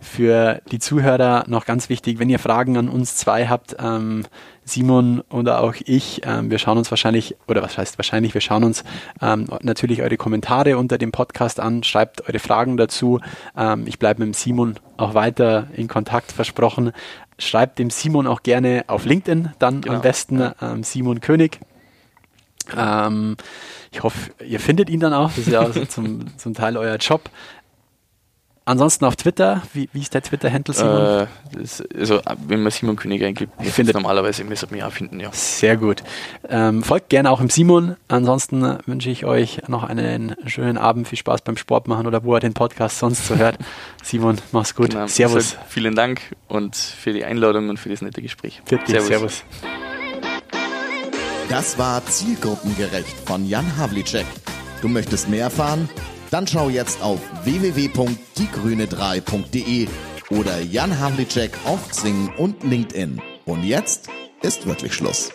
Für 0.00 0.60
die 0.70 0.78
Zuhörer 0.78 1.44
noch 1.48 1.66
ganz 1.66 1.88
wichtig, 1.88 2.18
wenn 2.18 2.30
ihr 2.30 2.38
Fragen 2.38 2.76
an 2.76 2.88
uns 2.88 3.16
zwei 3.16 3.48
habt, 3.48 3.76
ähm, 3.80 4.24
Simon 4.64 5.22
oder 5.30 5.60
auch 5.60 5.74
ich, 5.84 6.20
ähm, 6.24 6.50
wir 6.50 6.58
schauen 6.58 6.78
uns 6.78 6.90
wahrscheinlich, 6.90 7.36
oder 7.48 7.62
was 7.62 7.78
heißt 7.78 7.98
wahrscheinlich, 7.98 8.34
wir 8.34 8.40
schauen 8.40 8.64
uns 8.64 8.84
ähm, 9.20 9.46
natürlich 9.62 10.02
eure 10.02 10.16
Kommentare 10.16 10.78
unter 10.78 10.98
dem 10.98 11.10
Podcast 11.10 11.58
an, 11.58 11.82
schreibt 11.82 12.28
eure 12.28 12.38
Fragen 12.38 12.76
dazu. 12.76 13.20
Ähm, 13.56 13.86
ich 13.86 13.98
bleibe 13.98 14.20
mit 14.20 14.28
dem 14.28 14.34
Simon 14.34 14.78
auch 14.96 15.14
weiter 15.14 15.68
in 15.74 15.88
Kontakt 15.88 16.30
versprochen. 16.32 16.92
Schreibt 17.38 17.78
dem 17.78 17.90
Simon 17.90 18.26
auch 18.26 18.42
gerne 18.42 18.84
auf 18.88 19.04
LinkedIn, 19.04 19.52
dann 19.58 19.80
genau. 19.80 19.96
am 19.96 20.02
besten 20.02 20.52
ähm, 20.60 20.82
Simon 20.84 21.20
König. 21.20 21.60
Ähm, 22.76 23.36
ich 23.90 24.02
hoffe, 24.02 24.30
ihr 24.44 24.60
findet 24.60 24.90
ihn 24.90 25.00
dann 25.00 25.14
auch. 25.14 25.28
Das 25.28 25.38
ist 25.38 25.48
ja 25.48 25.62
auch 25.62 25.88
zum, 25.88 26.36
zum 26.36 26.54
Teil 26.54 26.76
euer 26.76 26.96
Job. 26.96 27.30
Ansonsten 28.68 29.06
auf 29.06 29.16
Twitter, 29.16 29.62
wie, 29.72 29.88
wie 29.94 30.00
ist 30.02 30.12
der 30.12 30.20
Twitter-Handle, 30.20 30.74
Simon? 30.74 31.00
Äh, 31.00 31.26
das, 31.58 31.82
also, 31.96 32.20
wenn 32.46 32.62
man 32.62 32.70
Simon 32.70 32.96
König 32.96 33.24
eingibt, 33.24 33.50
findet 33.62 33.94
normalerweise, 33.94 34.44
müsste 34.44 34.66
man 34.70 34.82
auch 34.82 34.92
finden, 34.92 35.20
ja. 35.20 35.30
Sehr 35.32 35.78
gut. 35.78 36.02
Ähm, 36.50 36.82
folgt 36.82 37.08
gerne 37.08 37.30
auch 37.30 37.40
im 37.40 37.48
Simon. 37.48 37.96
Ansonsten 38.08 38.78
wünsche 38.84 39.08
ich 39.08 39.24
euch 39.24 39.62
noch 39.68 39.84
einen 39.84 40.36
schönen 40.44 40.76
Abend, 40.76 41.08
viel 41.08 41.16
Spaß 41.16 41.40
beim 41.40 41.56
Sport 41.56 41.88
machen 41.88 42.06
oder 42.06 42.24
wo 42.24 42.34
er 42.34 42.40
den 42.40 42.52
Podcast 42.52 42.98
sonst 42.98 43.26
so 43.26 43.36
hört. 43.36 43.56
Simon, 44.04 44.36
mach's 44.52 44.74
gut. 44.74 44.90
Genau, 44.90 45.06
servus. 45.06 45.56
Vielen 45.68 45.94
Dank 45.94 46.20
und 46.48 46.76
für 46.76 47.14
die 47.14 47.24
Einladung 47.24 47.70
und 47.70 47.78
für 47.78 47.88
das 47.88 48.02
nette 48.02 48.20
Gespräch. 48.20 48.60
Servus. 48.66 49.06
servus. 49.06 49.44
Das 51.48 51.78
war 51.78 52.04
Zielgruppengerecht 52.04 53.16
von 53.24 53.48
Jan 53.48 53.78
Havlicek. 53.78 54.26
Du 54.82 54.88
möchtest 54.88 55.30
mehr 55.30 55.44
erfahren? 55.44 55.88
Dann 56.30 56.46
schau 56.46 56.68
jetzt 56.68 57.02
auf 57.02 57.18
www.diegrüne3.de 57.44 59.88
oder 60.30 60.60
Jan 60.60 60.98
Havlicek 60.98 61.52
auf 61.64 61.88
Xing 61.88 62.30
und 62.36 62.62
LinkedIn. 62.64 63.22
Und 63.46 63.64
jetzt 63.64 64.10
ist 64.42 64.66
wirklich 64.66 64.92
Schluss. 64.94 65.30